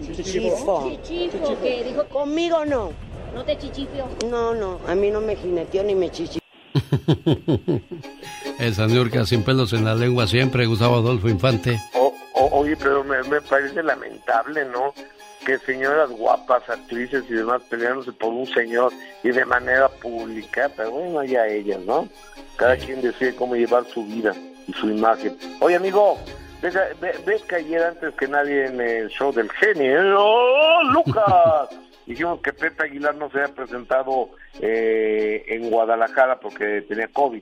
Chichi- 0.04 0.24
Chichifo. 0.24 0.92
Chichifo, 1.04 1.62
que 1.62 1.84
dijo- 1.86 2.06
Conmigo 2.10 2.66
no. 2.66 2.92
¿No 3.34 3.44
te 3.44 3.58
chichifio? 3.58 4.06
No, 4.30 4.54
no, 4.54 4.80
a 4.88 4.96
mí 4.96 5.10
no 5.12 5.20
me 5.22 5.36
jineteó 5.36 5.84
ni 5.84 5.94
me 5.96 6.10
chichi. 6.10 6.40
Esa 8.60 8.88
Niurka 8.88 9.26
sin 9.26 9.44
pelos 9.44 9.74
en 9.74 9.84
la 9.86 9.96
lengua 9.96 10.28
siempre, 10.28 10.66
Gustavo 10.66 10.96
Adolfo 10.98 11.28
Infante. 11.30 11.80
O- 11.94 12.14
o- 12.34 12.60
oye, 12.60 12.76
pero 12.78 13.04
me, 13.04 13.22
me 13.24 13.42
parece 13.42 13.82
lamentable, 13.84 14.66
¿no? 14.66 14.94
Que 15.46 15.60
señoras 15.60 16.10
guapas, 16.10 16.68
actrices 16.70 17.24
y 17.30 17.34
demás 17.34 17.62
peleándose 17.70 18.12
por 18.14 18.34
un 18.34 18.48
señor 18.48 18.92
y 19.24 19.30
de 19.30 19.46
manera 19.46 19.88
pública, 19.88 20.72
pero 20.76 20.92
bueno, 20.92 21.24
ya 21.24 21.48
ellas, 21.48 21.80
¿no? 21.82 22.08
Cada 22.56 22.76
quien 22.78 23.02
decide 23.02 23.36
cómo 23.36 23.56
llevar 23.56 23.86
su 23.86 24.04
vida 24.06 24.34
y 24.68 24.74
su 24.74 24.90
imagen. 24.90 25.38
Oye, 25.60 25.76
amigo, 25.76 26.18
ves 26.62 27.42
que 27.44 27.56
ayer 27.56 27.84
antes 27.84 28.14
que 28.16 28.28
nadie 28.28 28.66
en 28.66 28.82
el 28.82 29.10
show 29.10 29.32
del 29.32 29.52
genio, 29.52 30.18
¡oh, 30.18 30.84
Lucas! 30.92 31.70
Dijimos 32.06 32.40
que 32.42 32.54
Pepe 32.54 32.84
Aguilar 32.84 33.16
no 33.16 33.30
se 33.32 33.40
había 33.40 33.54
presentado 33.56 34.30
eh, 34.60 35.44
en 35.48 35.70
Guadalajara 35.70 36.40
porque 36.40 36.84
tenía 36.88 37.08
COVID. 37.08 37.42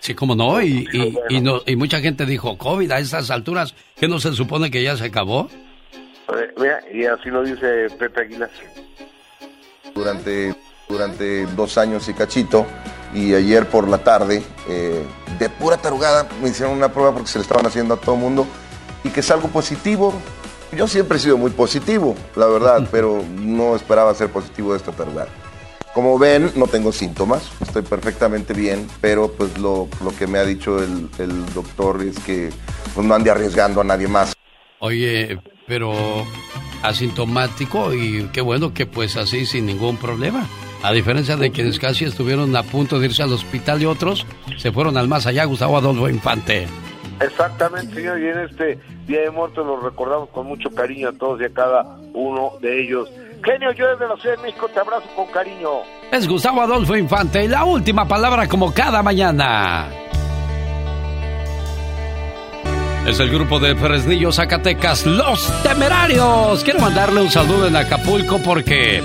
Sí, 0.00 0.14
como 0.14 0.34
no, 0.34 0.60
y, 0.60 0.86
y, 0.92 1.36
y 1.36 1.40
no, 1.40 1.62
y 1.66 1.76
mucha 1.76 2.00
gente 2.00 2.26
dijo, 2.26 2.58
COVID 2.58 2.90
a 2.90 2.98
estas 2.98 3.30
alturas, 3.30 3.74
¿que 3.96 4.06
no 4.06 4.18
se 4.18 4.32
supone 4.32 4.70
que 4.70 4.82
ya 4.82 4.96
se 4.96 5.06
acabó? 5.06 5.48
Vea, 6.56 6.80
y 6.92 7.04
así 7.04 7.28
lo 7.28 7.42
dice 7.42 7.88
Pepe 7.98 8.22
Aguilar. 8.22 8.50
durante, 9.94 10.54
durante 10.88 11.46
dos 11.46 11.76
años 11.78 12.08
y 12.08 12.14
cachito. 12.14 12.66
Y 13.12 13.34
ayer 13.34 13.66
por 13.68 13.86
la 13.86 13.98
tarde, 13.98 14.42
eh, 14.68 15.04
de 15.38 15.48
pura 15.48 15.76
tarugada, 15.76 16.28
me 16.42 16.48
hicieron 16.48 16.76
una 16.76 16.92
prueba 16.92 17.12
porque 17.12 17.28
se 17.28 17.38
le 17.38 17.42
estaban 17.42 17.66
haciendo 17.66 17.94
a 17.94 18.00
todo 18.00 18.16
mundo. 18.16 18.46
Y 19.04 19.10
que 19.10 19.20
es 19.20 19.30
algo 19.30 19.48
positivo. 19.48 20.12
yo 20.76 20.88
siempre 20.88 21.18
he 21.18 21.20
sido 21.20 21.36
muy 21.36 21.50
positivo, 21.50 22.16
la 22.34 22.46
verdad, 22.46 22.88
pero 22.90 23.22
no 23.36 23.76
esperaba 23.76 24.14
ser 24.14 24.30
positivo 24.30 24.72
de 24.72 24.78
esta 24.78 24.90
verdad. 24.90 25.28
Como 25.92 26.18
ven, 26.18 26.50
no 26.56 26.66
tengo 26.66 26.90
síntomas, 26.90 27.48
estoy 27.60 27.82
perfectamente 27.82 28.52
bien, 28.52 28.88
pero 29.00 29.30
pues 29.30 29.56
lo, 29.58 29.88
lo 30.02 30.10
que 30.18 30.26
me 30.26 30.40
ha 30.40 30.44
dicho 30.44 30.82
el, 30.82 31.08
el 31.18 31.54
doctor 31.54 32.02
es 32.02 32.18
que 32.18 32.50
pues, 32.94 33.06
no 33.06 33.14
ande 33.14 33.30
arriesgando 33.30 33.80
a 33.80 33.84
nadie 33.84 34.08
más. 34.08 34.32
Oye, 34.80 35.38
pero 35.66 35.92
asintomático 36.82 37.94
y 37.94 38.28
qué 38.32 38.40
bueno 38.40 38.74
que 38.74 38.86
pues 38.86 39.16
así 39.16 39.46
sin 39.46 39.66
ningún 39.66 39.96
problema. 39.96 40.46
A 40.82 40.92
diferencia 40.92 41.36
de 41.36 41.50
quienes 41.50 41.78
casi 41.78 42.04
estuvieron 42.04 42.54
a 42.56 42.62
punto 42.62 42.98
de 42.98 43.06
irse 43.06 43.22
al 43.22 43.32
hospital 43.32 43.80
y 43.80 43.86
otros 43.86 44.26
se 44.58 44.70
fueron 44.70 44.98
al 44.98 45.08
más 45.08 45.26
allá, 45.26 45.44
Gustavo 45.44 45.78
Adolfo 45.78 46.08
Infante. 46.10 46.66
Exactamente, 47.20 47.94
señor, 47.94 48.20
y 48.20 48.28
en 48.28 48.38
este 48.40 48.78
Día 49.06 49.22
de 49.22 49.30
Muertos 49.30 49.66
los 49.66 49.82
recordamos 49.82 50.28
con 50.30 50.46
mucho 50.46 50.70
cariño 50.70 51.08
a 51.08 51.12
todos 51.12 51.40
y 51.40 51.44
a 51.44 51.50
cada 51.50 51.98
uno 52.12 52.52
de 52.60 52.82
ellos. 52.82 53.08
Genio, 53.42 53.72
yo 53.72 53.86
desde 53.88 54.08
la 54.08 54.16
Ciudad 54.16 54.36
de 54.36 54.42
México 54.42 54.68
te 54.68 54.80
abrazo 54.80 55.06
con 55.14 55.26
cariño. 55.28 55.70
Es 56.10 56.26
Gustavo 56.26 56.62
Adolfo 56.62 56.96
Infante 56.96 57.44
y 57.44 57.48
la 57.48 57.64
última 57.64 58.06
palabra 58.06 58.48
como 58.48 58.72
cada 58.72 59.02
mañana. 59.02 59.90
Es 63.06 63.20
el 63.20 63.28
grupo 63.30 63.60
de 63.60 63.76
Fresnillo, 63.76 64.32
Zacatecas, 64.32 65.04
Los 65.04 65.46
Temerarios. 65.62 66.64
Quiero 66.64 66.80
mandarle 66.80 67.20
un 67.20 67.30
saludo 67.30 67.66
en 67.66 67.76
Acapulco 67.76 68.38
porque 68.38 69.02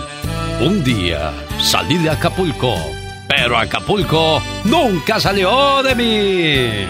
un 0.62 0.82
día 0.86 1.34
salí 1.60 1.98
de 1.98 2.10
Acapulco, 2.10 2.76
pero 3.28 3.58
Acapulco 3.58 4.42
nunca 4.64 5.20
salió 5.20 5.84
de 5.84 5.96
mí. 5.96 6.88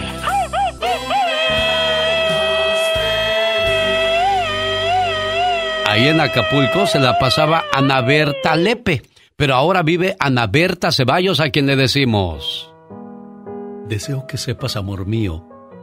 Ahí 5.87 6.07
en 6.07 6.21
Acapulco 6.21 6.85
se 6.85 6.99
la 6.99 7.17
pasaba 7.17 7.65
Ana 7.73 8.01
Berta 8.01 8.55
Lepe, 8.55 9.01
pero 9.35 9.55
ahora 9.55 9.81
vive 9.81 10.15
Ana 10.19 10.45
Berta 10.45 10.91
Ceballos 10.91 11.39
a 11.39 11.49
quien 11.49 11.65
le 11.65 11.75
decimos. 11.75 12.71
Deseo 13.87 14.27
que 14.27 14.37
sepas, 14.37 14.75
amor 14.75 15.07
mío, 15.07 15.48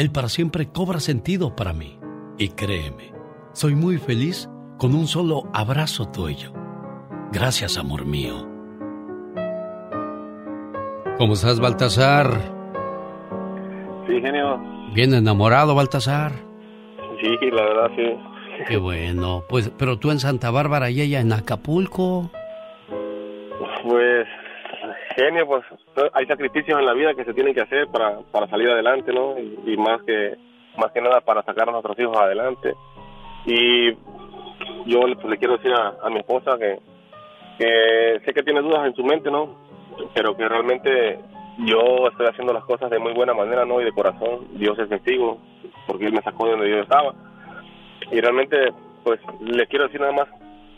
el 0.00 0.10
para 0.10 0.30
siempre 0.30 0.66
cobra 0.72 0.98
sentido 0.98 1.54
para 1.54 1.74
mí. 1.74 1.98
Y 2.38 2.48
créeme, 2.48 3.12
soy 3.52 3.74
muy 3.74 3.98
feliz 3.98 4.48
con 4.78 4.94
un 4.94 5.06
solo 5.06 5.42
abrazo 5.52 6.08
tuyo. 6.08 6.54
Gracias, 7.32 7.76
amor 7.76 8.06
mío. 8.06 8.48
¿Cómo 11.18 11.34
estás, 11.34 11.60
Baltasar? 11.60 12.30
Sí, 14.06 14.18
genio. 14.22 14.58
Bien 14.94 15.12
enamorado, 15.12 15.74
Baltasar. 15.74 16.32
Sí, 17.20 17.36
la 17.52 17.62
verdad, 17.62 17.90
sí. 17.94 18.64
Qué 18.68 18.78
bueno. 18.78 19.44
Pues, 19.50 19.70
pero 19.78 19.98
tú 19.98 20.10
en 20.10 20.18
Santa 20.18 20.50
Bárbara 20.50 20.88
y 20.88 21.02
ella 21.02 21.20
en 21.20 21.30
Acapulco. 21.30 22.30
Pues, 23.82 24.26
genio, 25.14 25.46
pues 25.46 25.64
hay 26.12 26.26
sacrificios 26.26 26.78
en 26.78 26.86
la 26.86 26.92
vida 26.92 27.14
que 27.14 27.24
se 27.24 27.34
tienen 27.34 27.54
que 27.54 27.62
hacer 27.62 27.88
para, 27.88 28.20
para 28.32 28.48
salir 28.48 28.70
adelante, 28.70 29.12
¿no? 29.12 29.38
Y, 29.38 29.76
más 29.76 30.02
que 30.02 30.36
más 30.76 30.92
que 30.92 31.00
nada 31.00 31.20
para 31.20 31.42
sacar 31.42 31.68
a 31.68 31.72
nuestros 31.72 31.98
hijos 31.98 32.16
adelante. 32.16 32.74
Y 33.44 33.92
yo 34.86 35.00
pues, 35.00 35.24
le 35.24 35.38
quiero 35.38 35.56
decir 35.56 35.72
a, 35.72 35.96
a 36.02 36.10
mi 36.10 36.18
esposa 36.18 36.56
que, 36.58 36.78
que 37.58 38.20
sé 38.24 38.32
que 38.32 38.42
tiene 38.42 38.62
dudas 38.62 38.86
en 38.86 38.94
su 38.94 39.04
mente, 39.04 39.30
¿no? 39.30 39.56
Pero 40.14 40.36
que 40.36 40.48
realmente 40.48 41.18
yo 41.58 42.08
estoy 42.08 42.26
haciendo 42.26 42.52
las 42.52 42.64
cosas 42.64 42.90
de 42.90 42.98
muy 42.98 43.12
buena 43.12 43.34
manera, 43.34 43.64
¿no? 43.64 43.80
Y 43.80 43.84
de 43.84 43.92
corazón. 43.92 44.48
Dios 44.52 44.78
es 44.78 44.88
testigo, 44.88 45.38
porque 45.86 46.06
Él 46.06 46.12
me 46.12 46.22
sacó 46.22 46.46
de 46.46 46.52
donde 46.52 46.70
yo 46.70 46.78
estaba. 46.78 47.14
Y 48.10 48.20
realmente, 48.20 48.72
pues, 49.04 49.20
le 49.40 49.66
quiero 49.66 49.86
decir 49.86 50.00
nada 50.00 50.12
más 50.12 50.28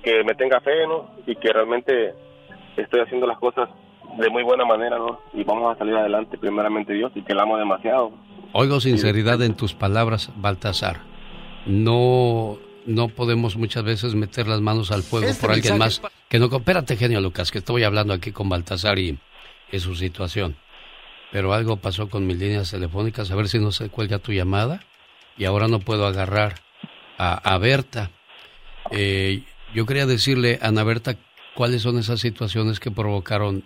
que 0.03 0.25
me 0.25 0.35
tenga 0.35 0.61
fe, 0.61 0.87
¿no? 0.87 1.11
Y 1.27 1.37
que 1.37 1.53
realmente 1.53 2.15
estoy 2.77 3.01
haciendo 3.01 3.27
las 3.27 3.39
cosas 3.39 3.69
de 4.19 4.31
muy 4.31 4.43
buena 4.43 4.65
manera, 4.65 4.99
¿no? 4.99 5.21
Y 5.33 5.45
vamos 5.45 5.75
a 5.75 5.79
salir 5.79 5.95
adelante, 5.95 6.39
primeramente 6.39 6.93
Dios, 6.93 7.13
y 7.15 7.23
que 7.23 7.35
la 7.35 7.43
amo 7.43 7.57
demasiado. 7.57 8.13
Oigo 8.53 8.81
sinceridad 8.81 9.41
en 9.43 9.55
tus 9.55 9.75
palabras, 9.75 10.31
Baltasar. 10.37 11.01
No, 11.67 12.59
no 12.87 13.09
podemos 13.09 13.57
muchas 13.57 13.85
veces 13.85 14.15
meter 14.15 14.49
las 14.49 14.61
manos 14.61 14.91
al 14.91 15.03
fuego 15.03 15.27
Este 15.27 15.41
por 15.41 15.55
alguien 15.55 15.79
más 15.79 16.03
que 16.29 16.39
no. 16.39 16.47
Espérate, 16.47 16.97
genio 16.97 17.21
Lucas, 17.21 17.51
que 17.51 17.59
estoy 17.59 17.85
hablando 17.85 18.13
aquí 18.13 18.33
con 18.33 18.49
Baltasar 18.49 18.99
y, 18.99 19.19
y 19.71 19.79
su 19.79 19.95
situación. 19.95 20.57
Pero 21.31 21.55
algo 21.55 21.77
pasó 21.77 22.11
con 22.11 22.27
mis 22.27 22.39
líneas 22.39 22.71
telefónicas, 22.71 23.31
a 23.31 23.37
ver 23.37 23.49
si 23.49 23.59
no 23.59 23.73
se 23.73 23.89
cuelga 23.89 24.19
tu 24.19 24.33
llamada. 24.33 24.81
Y 25.39 25.47
ahora 25.47 25.67
no 25.67 25.79
puedo 25.79 26.07
agarrar 26.07 26.57
a, 27.17 27.55
a 27.55 27.57
Berta. 27.57 28.11
Eh, 28.91 29.45
yo 29.75 29.87
quería 29.87 30.05
decirle, 30.05 30.59
Ana 30.61 30.85
Berta, 30.85 31.17
cuáles 31.55 31.81
son 31.81 31.99
esas 31.99 32.21
situaciones 32.21 32.81
que 32.81 32.91
provocaron 32.91 33.65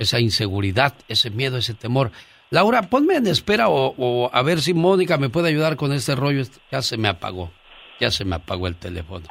esa 0.00 0.18
inseguridad, 0.18 0.94
ese 1.06 1.30
miedo, 1.30 1.58
ese 1.58 1.74
temor. 1.74 2.10
Laura, 2.48 2.88
ponme 2.88 3.14
en 3.16 3.28
espera 3.28 3.66
o, 3.68 4.30
a 4.32 4.42
ver 4.42 4.60
si 4.60 4.74
Mónica 4.74 5.18
me 5.18 5.28
puede 5.28 5.48
ayudar 5.48 5.76
con 5.76 5.92
este 5.92 6.16
rollo. 6.16 6.42
Ya 6.72 6.82
se 6.82 6.96
me 6.96 7.08
apagó, 7.08 7.52
ya 8.00 8.10
se 8.10 8.24
me 8.24 8.36
apagó 8.36 8.66
el 8.66 8.74
teléfono. 8.74 9.26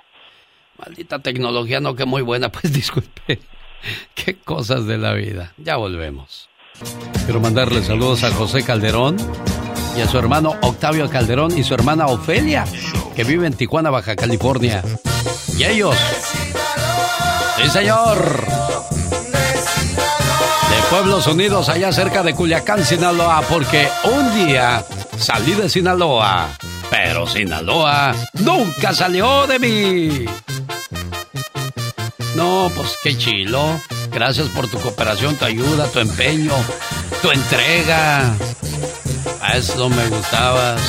Maldita 0.78 1.20
tecnología, 1.20 1.82
no 1.82 1.96
que 1.96 2.06
muy 2.06 2.22
buena, 2.22 2.50
pues 2.52 2.72
disculpe. 2.72 3.42
Qué 4.14 4.36
cosas 4.36 4.86
de 4.86 4.98
la 4.98 5.14
vida. 5.14 5.54
Ya 5.58 5.76
volvemos. 5.76 6.50
Quiero 7.26 7.42
mandarle 7.42 7.82
saludos 7.82 8.24
a 8.24 8.32
José 8.32 8.64
Calderón 8.64 9.18
y 9.98 10.02
a 10.02 10.08
su 10.08 10.18
hermano 10.18 10.54
Octavio 10.62 11.10
Calderón 11.10 11.58
y 11.58 11.64
su 11.64 11.74
hermana 11.74 12.06
Ofelia, 12.06 12.66
que 13.16 13.24
vive 13.24 13.48
en 13.48 13.54
Tijuana, 13.54 13.90
Baja 13.90 14.16
California. 14.16 14.84
Y 15.58 15.64
ellos. 15.64 15.96
Sí, 17.58 17.70
señor. 17.70 18.69
Pueblos 20.90 21.28
Unidos, 21.28 21.70
allá 21.70 21.92
cerca 21.92 22.24
de 22.24 22.34
Culiacán, 22.34 22.84
Sinaloa, 22.84 23.44
porque 23.48 23.88
un 24.06 24.34
día 24.34 24.84
salí 25.20 25.54
de 25.54 25.70
Sinaloa, 25.70 26.50
pero 26.90 27.28
Sinaloa 27.28 28.16
nunca 28.34 28.92
salió 28.94 29.46
de 29.46 29.60
mí. 29.60 30.26
No, 32.36 32.72
pues 32.76 32.98
qué 33.04 33.16
chilo. 33.16 33.80
Gracias 34.12 34.48
por 34.50 34.68
tu 34.68 34.80
cooperación, 34.80 35.36
tu 35.36 35.46
ayuda, 35.46 35.88
tu 35.88 36.00
empeño, 36.00 36.54
tu 37.22 37.30
entrega. 37.30 38.34
A 39.42 39.58
eso 39.58 39.90
me 39.90 40.08
gustabas. 40.08 40.82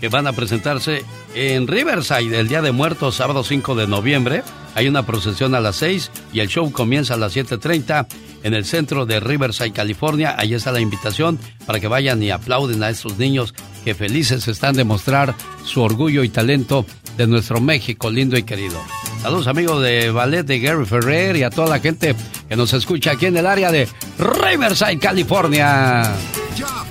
que 0.00 0.08
van 0.08 0.26
a 0.26 0.32
presentarse 0.32 1.02
en 1.34 1.66
Riverside 1.66 2.38
el 2.38 2.48
Día 2.48 2.62
de 2.62 2.72
Muertos, 2.72 3.16
sábado 3.16 3.44
5 3.44 3.74
de 3.74 3.86
noviembre. 3.86 4.42
Hay 4.74 4.88
una 4.88 5.04
procesión 5.04 5.54
a 5.54 5.60
las 5.60 5.76
6 5.76 6.10
y 6.32 6.40
el 6.40 6.48
show 6.48 6.70
comienza 6.72 7.14
a 7.14 7.16
las 7.16 7.36
7.30 7.36 8.06
en 8.42 8.54
el 8.54 8.64
centro 8.64 9.06
de 9.06 9.20
Riverside, 9.20 9.72
California. 9.72 10.34
Ahí 10.38 10.54
está 10.54 10.72
la 10.72 10.80
invitación 10.80 11.38
para 11.66 11.80
que 11.80 11.88
vayan 11.88 12.22
y 12.22 12.30
aplauden 12.30 12.82
a 12.82 12.90
estos 12.90 13.18
niños 13.18 13.54
que 13.84 13.94
felices 13.94 14.48
están 14.48 14.74
de 14.76 14.84
mostrar 14.84 15.34
su 15.64 15.82
orgullo 15.82 16.24
y 16.24 16.28
talento 16.28 16.86
de 17.16 17.26
nuestro 17.26 17.60
México 17.60 18.10
lindo 18.10 18.36
y 18.36 18.42
querido. 18.42 18.80
Saludos 19.22 19.46
amigos 19.46 19.82
de 19.82 20.10
Ballet 20.10 20.44
de 20.44 20.58
Gary 20.58 20.84
Ferrer 20.84 21.36
y 21.36 21.42
a 21.42 21.50
toda 21.50 21.68
la 21.68 21.80
gente 21.80 22.14
que 22.48 22.56
nos 22.56 22.72
escucha 22.72 23.12
aquí 23.12 23.26
en 23.26 23.36
el 23.36 23.46
área 23.46 23.70
de 23.70 23.88
Riverside, 24.18 24.98
California. 24.98 26.12
Ya. 26.56 26.84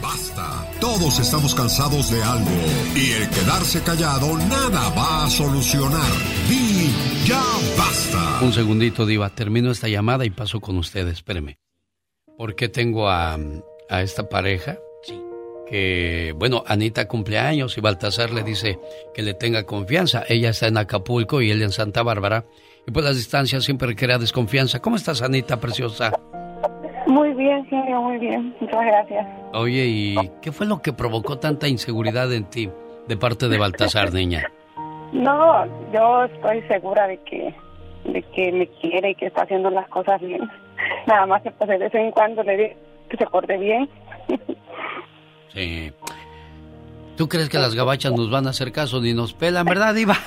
Todos 0.84 1.18
estamos 1.18 1.56
cansados 1.56 2.12
de 2.12 2.22
algo 2.22 2.52
y 2.94 3.12
el 3.12 3.30
quedarse 3.30 3.82
callado 3.84 4.38
nada 4.38 4.90
va 4.90 5.24
a 5.24 5.30
solucionar. 5.30 6.12
Di 6.50 6.92
ya 7.26 7.42
basta. 7.78 8.44
Un 8.44 8.52
segundito, 8.52 9.06
Diva. 9.06 9.30
Termino 9.30 9.72
esta 9.72 9.88
llamada 9.88 10.26
y 10.26 10.30
paso 10.30 10.60
con 10.60 10.78
ustedes. 10.78 11.14
Espéreme. 11.14 11.58
Porque 12.38 12.68
tengo 12.68 13.08
a, 13.08 13.40
a 13.90 14.02
esta 14.02 14.28
pareja 14.28 14.78
que, 15.70 16.34
bueno, 16.36 16.66
Anita 16.68 17.08
cumpleaños 17.08 17.78
y 17.78 17.82
Baltasar 17.82 18.32
le 18.34 18.44
dice 18.44 18.78
que 19.14 19.22
le 19.22 19.36
tenga 19.36 19.64
confianza. 19.64 20.26
Ella 20.28 20.50
está 20.50 20.68
en 20.68 20.76
Acapulco 20.76 21.42
y 21.42 21.50
él 21.50 21.62
en 21.62 21.72
Santa 21.72 22.04
Bárbara. 22.04 22.46
Y 22.86 22.92
pues 22.92 23.06
las 23.06 23.16
distancias 23.16 23.64
siempre 23.64 23.96
crea 23.96 24.18
desconfianza. 24.18 24.82
¿Cómo 24.82 24.98
estás, 24.98 25.22
Anita, 25.22 25.62
preciosa? 25.62 26.12
Muy 27.14 27.32
bien, 27.36 27.64
genio, 27.68 28.02
muy 28.02 28.18
bien. 28.18 28.56
Muchas 28.60 28.86
gracias. 28.88 29.28
Oye, 29.54 29.86
¿y 29.86 30.16
qué 30.42 30.52
fue 30.52 30.66
lo 30.66 30.82
que 30.82 30.94
provocó 30.94 31.38
tanta 31.38 31.68
inseguridad 31.68 32.34
en 32.34 32.46
ti 32.46 32.72
de 33.08 33.18
parte 33.18 33.48
de 33.50 33.60
Baltasar, 33.60 34.12
niña? 34.20 34.52
No, 35.12 35.64
yo 35.94 36.24
estoy 36.24 36.64
segura 36.64 37.06
de 37.06 37.18
que 37.18 37.54
de 38.06 38.22
que 38.36 38.52
me 38.52 38.68
quiere 38.68 39.12
y 39.12 39.16
que 39.16 39.28
está 39.28 39.44
haciendo 39.44 39.70
las 39.70 39.88
cosas 39.90 40.20
bien. 40.22 40.42
Nada 41.08 41.28
más 41.28 41.44
que 41.44 41.52
pues 41.52 41.70
de 41.70 41.78
vez 41.78 41.94
en 41.94 42.10
cuando 42.10 42.42
le 42.42 42.58
digo 42.58 42.74
que 43.10 43.18
se 43.18 43.26
porte 43.28 43.58
bien. 43.58 43.88
Sí. 45.54 45.92
¿Tú 47.16 47.30
crees 47.30 47.48
que 47.48 47.60
las 47.60 47.76
gabachas 47.76 48.12
nos 48.14 48.32
van 48.32 48.48
a 48.48 48.50
hacer 48.50 48.72
caso 48.72 49.00
ni 49.00 49.14
nos 49.14 49.36
pelan, 49.36 49.68
verdad, 49.68 49.94
Diva? 49.94 50.18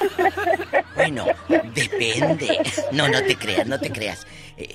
Bueno, 0.95 1.25
depende. 1.49 2.61
No, 2.93 3.09
no 3.09 3.21
te 3.23 3.35
creas, 3.35 3.67
no 3.67 3.77
te 3.81 3.91
creas. 3.91 4.25
Eh, 4.57 4.75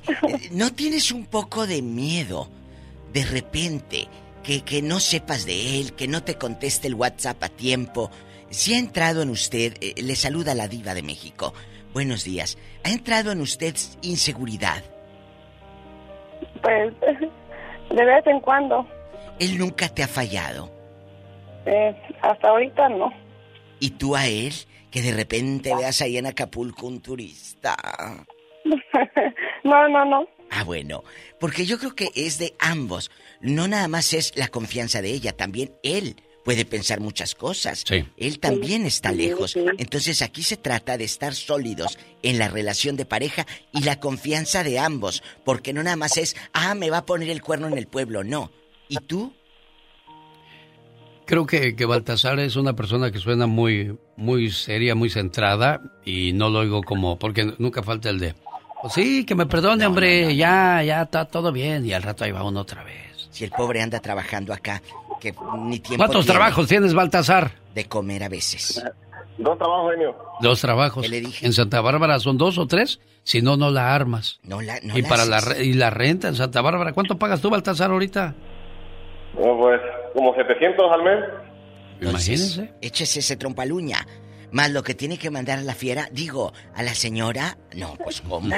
¿No 0.51 0.73
tienes 0.73 1.11
un 1.11 1.25
poco 1.25 1.67
de 1.67 1.81
miedo 1.81 2.49
de 3.13 3.25
repente 3.25 4.07
que, 4.43 4.61
que 4.61 4.81
no 4.81 4.99
sepas 4.99 5.45
de 5.45 5.79
él, 5.79 5.93
que 5.93 6.07
no 6.07 6.23
te 6.23 6.35
conteste 6.35 6.87
el 6.87 6.95
WhatsApp 6.95 7.43
a 7.43 7.49
tiempo? 7.49 8.11
Si 8.49 8.73
ha 8.73 8.79
entrado 8.79 9.21
en 9.21 9.29
usted, 9.29 9.77
eh, 9.81 9.93
le 10.01 10.15
saluda 10.15 10.53
la 10.53 10.67
diva 10.67 10.93
de 10.93 11.03
México. 11.03 11.53
Buenos 11.93 12.23
días. 12.23 12.57
¿Ha 12.83 12.91
entrado 12.91 13.31
en 13.31 13.41
usted 13.41 13.75
inseguridad? 14.01 14.83
Pues 16.61 16.93
de 17.89 18.05
vez 18.05 18.27
en 18.27 18.39
cuando. 18.41 18.87
Él 19.39 19.57
nunca 19.57 19.89
te 19.89 20.03
ha 20.03 20.07
fallado. 20.07 20.71
Eh, 21.65 21.95
hasta 22.21 22.49
ahorita 22.49 22.89
no. 22.89 23.11
¿Y 23.79 23.91
tú 23.91 24.15
a 24.15 24.27
él? 24.27 24.53
Que 24.91 25.01
de 25.01 25.13
repente 25.13 25.73
veas 25.75 26.01
ahí 26.01 26.17
en 26.17 26.25
Acapulco 26.27 26.87
un 26.87 27.01
turista. 27.01 27.75
no, 29.63 29.87
no, 29.89 30.05
no. 30.05 30.27
Ah, 30.49 30.63
bueno, 30.63 31.03
porque 31.39 31.65
yo 31.65 31.77
creo 31.79 31.95
que 31.95 32.09
es 32.15 32.37
de 32.37 32.53
ambos. 32.59 33.09
No 33.39 33.67
nada 33.67 33.87
más 33.87 34.13
es 34.13 34.33
la 34.35 34.49
confianza 34.49 35.01
de 35.01 35.09
ella, 35.11 35.31
también 35.31 35.71
él 35.83 36.15
puede 36.43 36.65
pensar 36.65 36.99
muchas 36.99 37.35
cosas. 37.35 37.83
Sí. 37.87 38.03
Él 38.17 38.39
también 38.39 38.85
está 38.85 39.11
Sí, 39.11 39.15
lejos. 39.17 39.51
sí. 39.51 39.63
Entonces 39.77 40.21
aquí 40.21 40.43
se 40.43 40.57
trata 40.57 40.97
de 40.97 41.03
estar 41.05 41.33
sólidos 41.35 41.97
en 42.23 42.37
la 42.39 42.47
relación 42.49 42.97
de 42.97 43.05
pareja 43.05 43.45
y 43.71 43.83
la 43.83 43.99
confianza 43.99 44.63
de 44.63 44.79
ambos. 44.79 45.23
Porque 45.45 45.71
no 45.71 45.83
nada 45.83 45.95
más 45.95 46.17
es, 46.17 46.35
ah, 46.53 46.73
me 46.75 46.89
va 46.89 46.97
a 46.99 47.05
poner 47.05 47.29
el 47.29 47.41
cuerno 47.41 47.67
en 47.67 47.77
el 47.77 47.87
pueblo. 47.87 48.23
No. 48.23 48.51
¿Y 48.89 48.97
tú? 48.97 49.33
Creo 51.25 51.45
que, 51.45 51.75
que 51.75 51.85
Baltasar 51.85 52.39
es 52.39 52.55
una 52.57 52.75
persona 52.75 53.11
que 53.11 53.19
suena 53.19 53.47
muy, 53.47 53.97
muy 54.17 54.51
seria, 54.51 54.95
muy 54.95 55.09
centrada 55.09 55.79
y 56.03 56.33
no 56.33 56.49
lo 56.49 56.59
oigo 56.59 56.81
como, 56.83 57.17
porque 57.19 57.53
nunca 57.57 57.83
falta 57.83 58.09
el 58.09 58.19
de, 58.19 58.35
"Pues 58.81 58.93
sí, 58.93 59.25
que 59.25 59.35
me 59.35 59.45
perdone, 59.45 59.85
hombre, 59.85 60.35
ya, 60.35 60.81
ya 60.83 61.03
está 61.03 61.25
todo 61.25 61.51
bien 61.51 61.85
y 61.85 61.93
al 61.93 62.03
rato 62.03 62.23
ahí 62.23 62.31
va 62.31 62.43
uno 62.43 62.61
otra 62.61 62.83
vez. 62.83 63.29
Si 63.31 63.43
el 63.43 63.51
pobre 63.51 63.81
anda 63.81 63.99
trabajando 63.99 64.53
acá, 64.53 64.81
que 65.19 65.33
ni 65.59 65.79
tiempo 65.79 65.97
¿Cuántos 65.97 66.25
tiene 66.25 66.39
trabajos 66.39 66.67
tienes, 66.67 66.93
Baltasar? 66.93 67.51
De 67.73 67.85
comer 67.85 68.23
a 68.23 68.29
veces. 68.29 68.83
Dos 69.37 69.57
trabajos, 69.57 69.91
genio. 69.91 70.15
Dos 70.41 70.61
trabajos. 70.61 71.11
En 71.41 71.53
Santa 71.53 71.81
Bárbara 71.81 72.19
son 72.19 72.37
dos 72.37 72.57
o 72.57 72.67
tres, 72.67 72.99
si 73.23 73.41
no, 73.41 73.55
no 73.55 73.71
la 73.71 73.95
armas. 73.95 74.39
No 74.43 74.61
la, 74.61 74.79
no 74.83 74.97
y 74.97 75.01
la 75.01 75.09
para 75.09 75.25
la, 75.25 75.37
haces. 75.37 75.65
y 75.65 75.73
la 75.73 75.89
renta 75.89 76.27
en 76.27 76.35
Santa 76.35 76.61
Bárbara, 76.61 76.93
¿cuánto 76.93 77.17
pagas 77.17 77.41
tú, 77.41 77.49
Baltasar, 77.49 77.91
ahorita? 77.91 78.35
Bueno, 79.33 79.57
pues 79.57 79.81
como 80.13 80.35
700 80.35 80.91
al 80.91 81.03
mes. 81.03 81.25
Imagínense. 82.01 82.73
Échese 82.81 83.19
ese 83.19 83.37
trompaluña. 83.37 84.05
Más 84.51 84.71
lo 84.71 84.83
que 84.83 84.93
tiene 84.95 85.17
que 85.17 85.29
mandar 85.31 85.59
a 85.59 85.63
la 85.63 85.73
fiera, 85.75 86.09
digo, 86.11 86.51
a 86.75 86.83
la 86.83 86.93
señora, 86.93 87.57
no, 87.75 87.95
pues 88.03 88.21
cómo. 88.21 88.49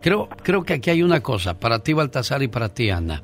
Creo, 0.00 0.28
creo 0.42 0.64
que 0.64 0.74
aquí 0.74 0.90
hay 0.90 1.02
una 1.02 1.20
cosa, 1.22 1.58
para 1.58 1.78
ti, 1.80 1.92
Baltasar, 1.92 2.42
y 2.42 2.48
para 2.48 2.68
ti, 2.74 2.90
Ana. 2.90 3.22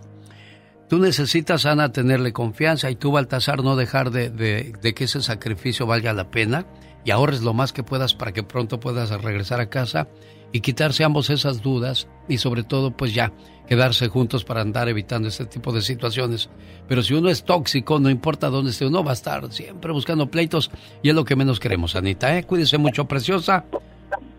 Tú 0.88 0.98
necesitas, 0.98 1.64
Ana, 1.66 1.90
tenerle 1.92 2.32
confianza 2.32 2.90
y 2.90 2.96
tú, 2.96 3.12
Baltasar, 3.12 3.62
no 3.62 3.76
dejar 3.76 4.10
de, 4.10 4.30
de- 4.30 4.72
de 4.80 4.94
que 4.94 5.04
ese 5.04 5.22
sacrificio 5.22 5.86
valga 5.86 6.12
la 6.12 6.30
pena 6.30 6.66
y 7.04 7.10
ahorres 7.10 7.40
lo 7.42 7.52
más 7.54 7.72
que 7.72 7.82
puedas 7.82 8.14
para 8.14 8.32
que 8.32 8.42
pronto 8.42 8.78
puedas 8.78 9.10
regresar 9.22 9.60
a 9.60 9.68
casa 9.70 10.09
y 10.52 10.60
quitarse 10.60 11.02
ambos 11.04 11.30
esas 11.30 11.62
dudas 11.62 12.08
y 12.28 12.38
sobre 12.38 12.62
todo, 12.62 12.90
pues 12.90 13.14
ya, 13.14 13.32
quedarse 13.66 14.08
juntos 14.08 14.44
para 14.44 14.60
andar 14.60 14.88
evitando 14.88 15.28
este 15.28 15.46
tipo 15.46 15.72
de 15.72 15.80
situaciones. 15.80 16.50
Pero 16.88 17.02
si 17.02 17.14
uno 17.14 17.30
es 17.30 17.44
tóxico, 17.44 17.98
no 17.98 18.10
importa 18.10 18.48
dónde 18.48 18.70
esté 18.70 18.86
uno, 18.86 19.02
va 19.02 19.10
a 19.12 19.14
estar 19.14 19.50
siempre 19.50 19.92
buscando 19.92 20.26
pleitos 20.30 20.70
y 21.02 21.08
es 21.08 21.14
lo 21.14 21.24
que 21.24 21.36
menos 21.36 21.58
queremos, 21.58 21.96
Anita, 21.96 22.36
¿eh? 22.36 22.44
Cuídese 22.44 22.76
mucho, 22.78 23.06
preciosa. 23.06 23.64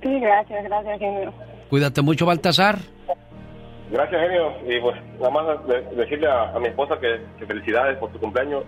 Sí, 0.02 0.20
gracias, 0.20 0.64
gracias, 0.66 1.00
genio. 1.00 1.34
Cuídate 1.70 2.02
mucho, 2.04 2.26
Baltasar. 2.28 2.78
Gracias, 3.92 4.22
genio. 4.22 4.52
Y 4.68 4.80
pues 4.82 5.02
nada 5.20 5.30
más 5.32 5.68
de- 5.68 5.96
decirle 5.96 6.28
a, 6.28 6.52
a 6.56 6.60
mi 6.60 6.68
esposa 6.68 7.00
que, 7.00 7.22
que 7.40 7.46
felicidades 7.48 7.98
por 7.98 8.12
tu 8.12 8.20
cumpleaños, 8.20 8.64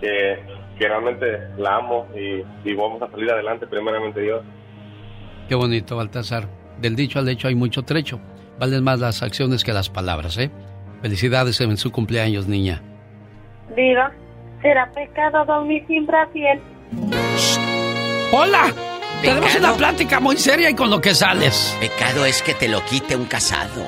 que, 0.00 0.38
que 0.78 0.88
realmente 0.88 1.26
la 1.58 1.76
amo 1.76 2.06
y, 2.14 2.42
y 2.68 2.74
vamos 2.74 3.02
a 3.02 3.10
salir 3.10 3.30
adelante, 3.30 3.66
primeramente 3.66 4.20
Dios. 4.20 4.42
Qué 5.48 5.54
bonito, 5.54 5.96
Baltasar. 5.96 6.46
Del 6.80 6.96
dicho 6.96 7.18
al 7.18 7.28
hecho 7.28 7.48
hay 7.48 7.54
mucho 7.54 7.82
trecho. 7.82 8.20
Valen 8.58 8.84
más 8.84 8.98
las 9.00 9.22
acciones 9.22 9.64
que 9.64 9.72
las 9.72 9.88
palabras, 9.88 10.36
¿eh? 10.38 10.50
Felicidades 11.02 11.60
en 11.60 11.76
su 11.76 11.90
cumpleaños, 11.90 12.46
niña. 12.46 12.82
Diva, 13.76 14.12
¿será 14.62 14.90
pecado 14.92 15.44
dormir 15.44 15.84
sin 15.86 16.06
Brasil? 16.06 16.60
¡Hola! 18.32 18.72
Tenemos 19.22 19.54
una 19.56 19.74
plática 19.74 20.20
muy 20.20 20.36
seria 20.36 20.70
y 20.70 20.74
con 20.74 20.90
lo 20.90 21.00
que 21.00 21.14
sales. 21.14 21.76
Pecado 21.80 22.24
es 22.24 22.42
que 22.42 22.54
te 22.54 22.68
lo 22.68 22.84
quite 22.86 23.16
un 23.16 23.26
casado. 23.26 23.84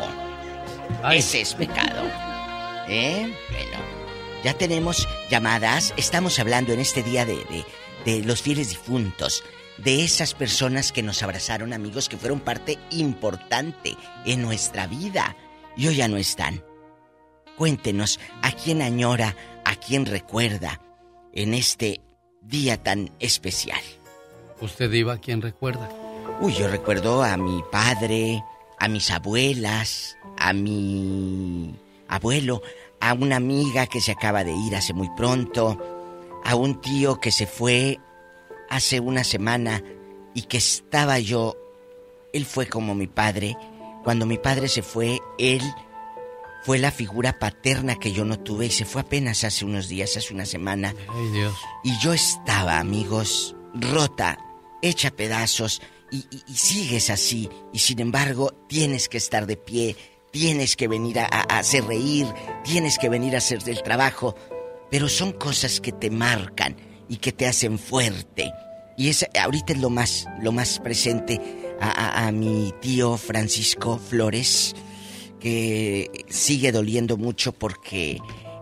Ese 1.11 1.41
es 1.41 1.55
pecado. 1.55 2.03
¿Eh? 2.89 3.33
Bueno, 3.51 3.85
ya 4.45 4.55
tenemos 4.55 5.09
llamadas. 5.31 5.95
Estamos 5.97 6.39
hablando 6.39 6.73
en 6.73 6.81
este 6.81 7.03
día 7.03 7.25
de, 7.25 7.37
de, 7.37 7.65
de 8.05 8.25
los 8.25 8.43
fieles 8.43 8.69
difuntos. 8.71 9.43
De 9.79 10.05
esas 10.05 10.35
personas 10.35 10.93
que 10.93 11.03
nos 11.03 11.23
abrazaron, 11.23 11.73
amigos, 11.73 12.09
que 12.09 12.17
fueron 12.17 12.41
parte 12.41 12.79
importante 12.91 13.97
en 14.25 14.43
nuestra 14.43 14.87
vida. 14.87 15.37
Y 15.77 15.89
hoy 15.89 15.97
ya 15.97 16.09
no 16.09 16.17
están. 16.17 16.63
Cuéntenos 17.57 18.21
a 18.43 18.53
quién 18.53 18.83
añora, 18.83 19.37
a 19.65 19.77
quién 19.77 20.07
recuerda 20.07 20.81
en 21.33 21.55
este 21.55 22.01
día 22.43 22.83
tan 22.83 23.11
especial. 23.19 23.81
¿Usted 24.61 24.93
iba 24.93 25.15
a 25.15 25.19
quién 25.19 25.43
recuerda? 25.43 25.89
Uy, 26.41 26.55
yo 26.55 26.69
recuerdo 26.69 27.23
a 27.23 27.37
mi 27.37 27.63
padre, 27.71 28.43
a 28.79 28.89
mis 28.89 29.11
abuelas, 29.11 30.17
a 30.39 30.53
mi 30.53 31.75
abuelo, 32.09 32.63
a 33.01 33.15
una 33.15 33.37
amiga 33.37 33.87
que 33.87 34.01
se 34.01 34.13
acaba 34.13 34.45
de 34.45 34.53
ir 34.53 34.77
hace 34.77 34.93
muy 34.93 35.09
pronto, 35.17 35.79
a 36.45 36.55
un 36.55 36.81
tío 36.81 37.21
que 37.21 37.31
se 37.31 37.47
fue 37.47 37.99
hace 38.73 39.01
una 39.01 39.23
semana 39.25 39.83
y 40.35 40.43
que 40.43 40.57
estaba 40.59 41.19
yo, 41.19 41.57
él 42.33 42.45
fue 42.47 42.67
como 42.67 42.95
mi 42.95 43.07
padre. 43.07 43.57
Cuando 44.03 44.27
mi 44.27 44.39
padre 44.39 44.69
se 44.69 44.83
fue, 44.83 45.19
él 45.39 45.63
fue 46.65 46.79
la 46.79 46.91
figura 46.91 47.39
paterna 47.39 47.97
que 47.97 48.13
yo 48.13 48.25
no 48.25 48.39
tuve 48.39 48.67
y 48.67 48.71
se 48.71 48.85
fue 48.85 49.03
apenas 49.03 49.45
hace 49.45 49.65
unos 49.65 49.89
días, 49.89 50.17
hace 50.17 50.33
una 50.33 50.47
semana. 50.47 50.95
Ay, 51.09 51.29
Dios. 51.33 51.55
Y 51.85 51.99
yo 52.01 52.13
estaba, 52.13 52.79
amigos, 52.79 53.55
rota, 53.75 54.39
hecha 54.81 55.11
pedazos 55.11 55.83
y, 56.11 56.19
y- 56.31 56.43
y 56.49 56.55
sigues 56.55 57.11
así. 57.11 57.49
Y 57.73 57.79
sin 57.81 58.01
embargo, 58.01 58.53
tienes 58.69 59.09
que 59.09 59.19
estar 59.19 59.47
de 59.47 59.57
pie, 59.57 59.97
tienes 60.31 60.77
que 60.77 60.89
venir 60.89 61.19
a, 61.21 61.27
a- 61.27 61.45
a 61.49 61.59
hacer 61.59 61.85
reír, 61.85 62.27
tienes 62.65 62.99
que 62.99 63.09
venir 63.09 63.35
a 63.35 63.39
hacer 63.39 63.61
el 63.67 63.83
trabajo. 63.83 64.35
Pero 64.91 65.09
son 65.09 65.33
cosas 65.33 65.81
que 65.81 65.93
te 65.93 66.11
marcan 66.11 66.77
y 67.13 67.17
que 67.19 67.31
te 67.33 67.47
hacen 67.47 67.79
fuerte. 67.79 68.51
Y 68.97 69.09
es, 69.09 69.27
ahorita 69.39 69.75
es 69.75 69.81
lo 69.81 69.91
más, 69.91 70.27
lo 70.41 70.51
más 70.53 70.79
presente 70.81 71.41
a, 71.81 72.27
a- 72.27 72.33
mi 72.33 72.73
tío 72.81 73.17
Francisco 73.19 73.99
Flores, 73.99 74.75
que 75.41 76.11
sigue 76.29 76.73
doliendo 76.73 77.17
mucho 77.17 77.53
porque 77.53 78.19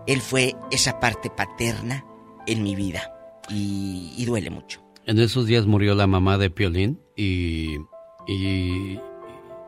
él 0.07 0.19
fue 0.21 0.53
esa 0.71 0.99
parte 0.99 1.29
paterna 1.29 2.05
en 2.47 2.63
mi 2.63 2.75
vida. 2.75 3.13
Y, 3.49 4.13
y 4.17 4.25
duele 4.25 4.49
mucho. 4.49 4.81
En 5.05 5.19
esos 5.19 5.45
días 5.45 5.65
murió 5.65 5.95
la 5.95 6.07
mamá 6.07 6.37
de 6.37 6.49
Piolín 6.49 6.99
y, 7.15 7.75
y, 8.27 8.99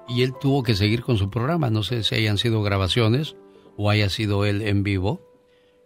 y 0.08 0.22
él 0.24 0.34
tuvo 0.40 0.64
que 0.64 0.76
seguir 0.76 1.04
con 1.04 1.18
su 1.18 1.30
programa. 1.30 1.70
No 1.70 1.84
sé 1.84 2.04
si 2.04 2.16
hayan 2.16 2.38
sido 2.38 2.62
grabaciones 2.64 3.36
o 3.78 3.90
haya 3.90 4.10
sido 4.10 4.46
él 4.46 4.62
en 4.62 4.84
vivo. 4.84 5.22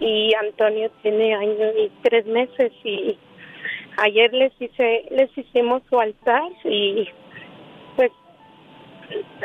y 0.00 0.34
Antonio 0.34 0.90
tiene 1.02 1.34
año 1.34 1.70
y 1.78 1.90
tres 2.02 2.26
meses 2.26 2.72
y 2.84 3.16
ayer 3.98 4.32
les 4.34 4.52
hice, 4.60 5.06
les 5.10 5.30
hicimos 5.36 5.82
su 5.88 5.98
altar 5.98 6.50
y 6.64 7.08
pues 7.96 8.10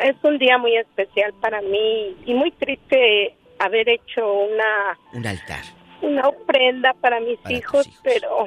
es 0.04 0.16
un 0.24 0.38
día 0.40 0.58
muy 0.58 0.76
especial 0.76 1.34
para 1.42 1.62
mí 1.62 2.16
y 2.26 2.34
muy 2.34 2.52
triste 2.52 3.36
haber 3.60 3.88
hecho 3.90 4.34
una 4.34 4.98
Un 5.14 5.26
altar. 5.26 5.77
Una 6.02 6.28
ofrenda 6.28 6.94
para 7.02 7.20
mis 7.20 7.40
hijos, 7.50 7.88
pero 8.04 8.46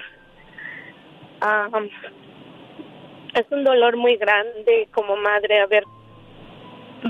am, 1.41 1.89
es 3.35 3.47
un 3.51 3.65
dolor 3.65 3.97
muy 3.97 4.17
grande 4.17 4.89
como 4.93 5.17
madre 5.17 5.61
haber 5.61 5.85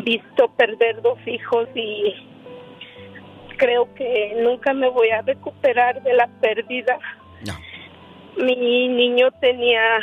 visto 0.05 0.49
perder 0.57 1.03
dos 1.03 1.19
hijos 1.27 1.69
y 1.75 2.15
creo 3.57 3.93
que 3.95 4.35
nunca 4.43 4.73
me 4.73 4.89
voy 4.89 5.11
a 5.11 5.23
recuperar 5.23 6.03
de 6.03 6.15
la 6.15 6.27
pérdida. 6.41 6.99
Mi 8.37 8.89
niño 8.89 9.31
tenía 9.41 10.01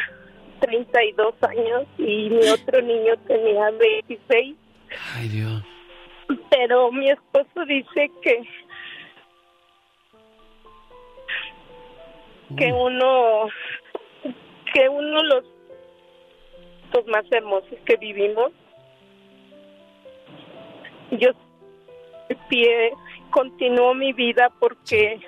32 0.60 1.34
años 1.44 1.86
y 1.98 2.30
mi 2.30 2.48
otro 2.50 2.82
niño 2.82 3.16
tenía 3.26 3.72
26, 3.72 4.56
Ay, 5.16 5.28
Dios. 5.30 5.64
pero 6.52 6.92
mi 6.92 7.10
esposo 7.10 7.66
dice 7.68 8.12
que 8.22 8.42
que 12.56 12.72
uno 12.72 13.48
que 14.74 14.90
uno 14.90 15.24
los 15.24 15.44
los 16.94 17.08
más 17.08 17.26
hermosos 17.32 17.78
que 17.86 17.98
vivimos 17.98 18.52
yo 21.12 21.30
pie 22.50 22.92
continuó 23.32 23.94
mi 23.94 24.14
vida 24.14 24.52
porque 24.60 25.20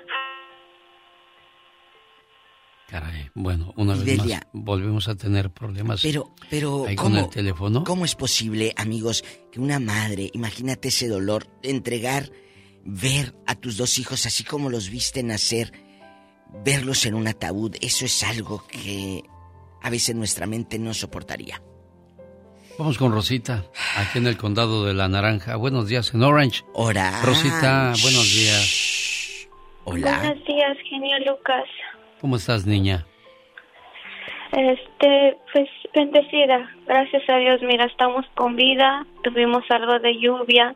Caray, 2.86 3.30
bueno, 3.34 3.72
una 3.76 3.92
vez 3.94 4.02
Fidelia. 4.02 4.38
más 4.38 4.48
volvemos 4.52 5.06
a 5.06 5.14
tener 5.14 5.50
problemas 5.50 6.02
Pero, 6.02 6.34
pero, 6.48 6.86
ahí 6.88 6.96
con 6.96 7.12
¿cómo, 7.12 7.24
el 7.24 7.30
teléfono. 7.30 7.84
¿cómo 7.84 8.04
es 8.04 8.16
posible, 8.16 8.74
amigos, 8.76 9.22
que 9.52 9.60
una 9.60 9.78
madre, 9.78 10.28
imagínate 10.32 10.88
ese 10.88 11.06
dolor, 11.06 11.46
entregar, 11.62 12.32
ver 12.84 13.32
a 13.46 13.54
tus 13.54 13.76
dos 13.76 13.96
hijos 14.00 14.26
así 14.26 14.42
como 14.42 14.70
los 14.70 14.90
viste 14.90 15.22
nacer, 15.22 15.70
verlos 16.64 17.06
en 17.06 17.14
un 17.14 17.28
ataúd, 17.28 17.76
eso 17.80 18.04
es 18.04 18.22
algo 18.22 18.64
que 18.66 19.22
a 19.82 19.90
veces 19.90 20.14
nuestra 20.14 20.46
mente 20.46 20.78
no 20.78 20.94
soportaría. 20.94 21.62
Vamos 22.78 22.96
con 22.96 23.12
Rosita, 23.12 23.64
aquí 23.96 24.18
en 24.18 24.26
el 24.26 24.38
condado 24.38 24.86
de 24.86 24.94
La 24.94 25.08
Naranja. 25.08 25.56
Buenos 25.56 25.88
días 25.88 26.14
en 26.14 26.22
Orange. 26.22 26.62
Hola. 26.72 27.20
Rosita, 27.22 27.92
buenos 28.02 28.34
días. 28.34 29.48
Buenos 29.84 30.44
días, 30.46 30.78
genio 30.88 31.18
Lucas. 31.26 31.64
¿Cómo 32.20 32.36
estás, 32.36 32.66
niña? 32.66 33.06
Este, 34.52 35.36
pues 35.52 35.68
bendecida. 35.94 36.70
Gracias 36.86 37.22
a 37.28 37.36
Dios, 37.36 37.60
mira, 37.62 37.84
estamos 37.84 38.24
con 38.34 38.56
vida. 38.56 39.06
Tuvimos 39.22 39.64
algo 39.70 39.98
de 39.98 40.18
lluvia. 40.18 40.74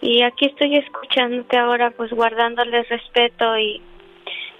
Y 0.00 0.22
aquí 0.22 0.46
estoy 0.46 0.76
escuchándote 0.76 1.58
ahora, 1.58 1.90
pues 1.90 2.10
guardándoles 2.10 2.88
respeto 2.88 3.58
y, 3.58 3.82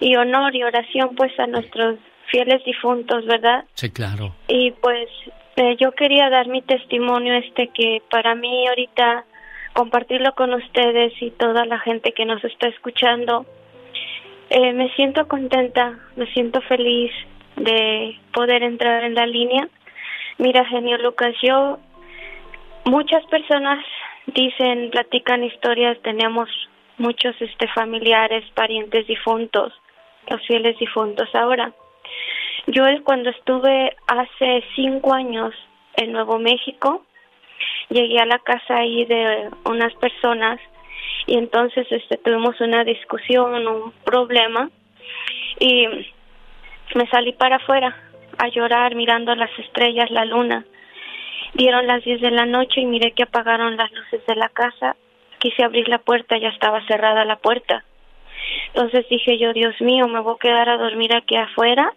y 0.01 0.15
honor 0.15 0.53
y 0.55 0.63
oración, 0.63 1.15
pues 1.15 1.31
a 1.39 1.47
nuestros 1.47 1.99
fieles 2.25 2.63
difuntos, 2.65 3.25
¿verdad? 3.25 3.65
Sí, 3.75 3.91
claro. 3.91 4.33
Y 4.47 4.71
pues 4.71 5.07
eh, 5.55 5.77
yo 5.79 5.91
quería 5.91 6.29
dar 6.29 6.47
mi 6.47 6.61
testimonio 6.63 7.35
este 7.35 7.67
que 7.67 8.01
para 8.09 8.33
mí 8.33 8.67
ahorita 8.67 9.25
compartirlo 9.73 10.33
con 10.33 10.53
ustedes 10.53 11.13
y 11.21 11.29
toda 11.31 11.65
la 11.65 11.79
gente 11.79 12.13
que 12.13 12.25
nos 12.25 12.43
está 12.43 12.67
escuchando. 12.67 13.45
Eh, 14.49 14.73
me 14.73 14.89
siento 14.95 15.27
contenta, 15.27 15.99
me 16.15 16.25
siento 16.33 16.61
feliz 16.61 17.11
de 17.55 18.17
poder 18.33 18.63
entrar 18.63 19.03
en 19.03 19.13
la 19.13 19.27
línea. 19.27 19.69
Mira, 20.39 20.65
genio 20.65 20.97
Lucas, 20.97 21.35
yo 21.43 21.77
muchas 22.85 23.23
personas 23.27 23.85
dicen, 24.25 24.89
platican 24.89 25.43
historias, 25.43 26.01
tenemos 26.01 26.49
muchos 26.97 27.39
este 27.39 27.67
familiares, 27.67 28.43
parientes 28.55 29.05
difuntos 29.05 29.73
los 30.29 30.45
fieles 30.45 30.77
difuntos. 30.77 31.33
Ahora, 31.33 31.73
yo 32.67 32.83
cuando 33.03 33.29
estuve 33.29 33.95
hace 34.07 34.63
cinco 34.75 35.13
años 35.13 35.53
en 35.95 36.11
Nuevo 36.11 36.39
México, 36.39 37.03
llegué 37.89 38.19
a 38.19 38.25
la 38.25 38.39
casa 38.39 38.77
ahí 38.77 39.05
de 39.05 39.49
unas 39.65 39.93
personas 39.95 40.59
y 41.27 41.37
entonces 41.37 41.87
este 41.91 42.17
tuvimos 42.17 42.59
una 42.61 42.83
discusión, 42.83 43.67
un 43.67 43.91
problema 44.03 44.69
y 45.59 45.87
me 46.95 47.07
salí 47.09 47.33
para 47.33 47.57
afuera 47.57 47.95
a 48.37 48.47
llorar 48.47 48.95
mirando 48.95 49.35
las 49.35 49.51
estrellas, 49.59 50.09
la 50.11 50.25
luna. 50.25 50.65
Dieron 51.53 51.85
las 51.85 52.03
diez 52.03 52.21
de 52.21 52.31
la 52.31 52.45
noche 52.45 52.81
y 52.81 52.85
miré 52.85 53.11
que 53.11 53.23
apagaron 53.23 53.75
las 53.75 53.91
luces 53.91 54.25
de 54.25 54.35
la 54.35 54.49
casa. 54.49 54.95
Quise 55.39 55.63
abrir 55.63 55.87
la 55.89 55.99
puerta, 55.99 56.37
ya 56.37 56.49
estaba 56.49 56.85
cerrada 56.87 57.25
la 57.25 57.37
puerta. 57.37 57.83
Entonces 58.73 59.05
dije 59.09 59.37
yo, 59.37 59.53
Dios 59.53 59.79
mío, 59.81 60.07
me 60.07 60.19
voy 60.19 60.35
a 60.35 60.39
quedar 60.39 60.69
a 60.69 60.77
dormir 60.77 61.15
aquí 61.15 61.35
afuera. 61.35 61.93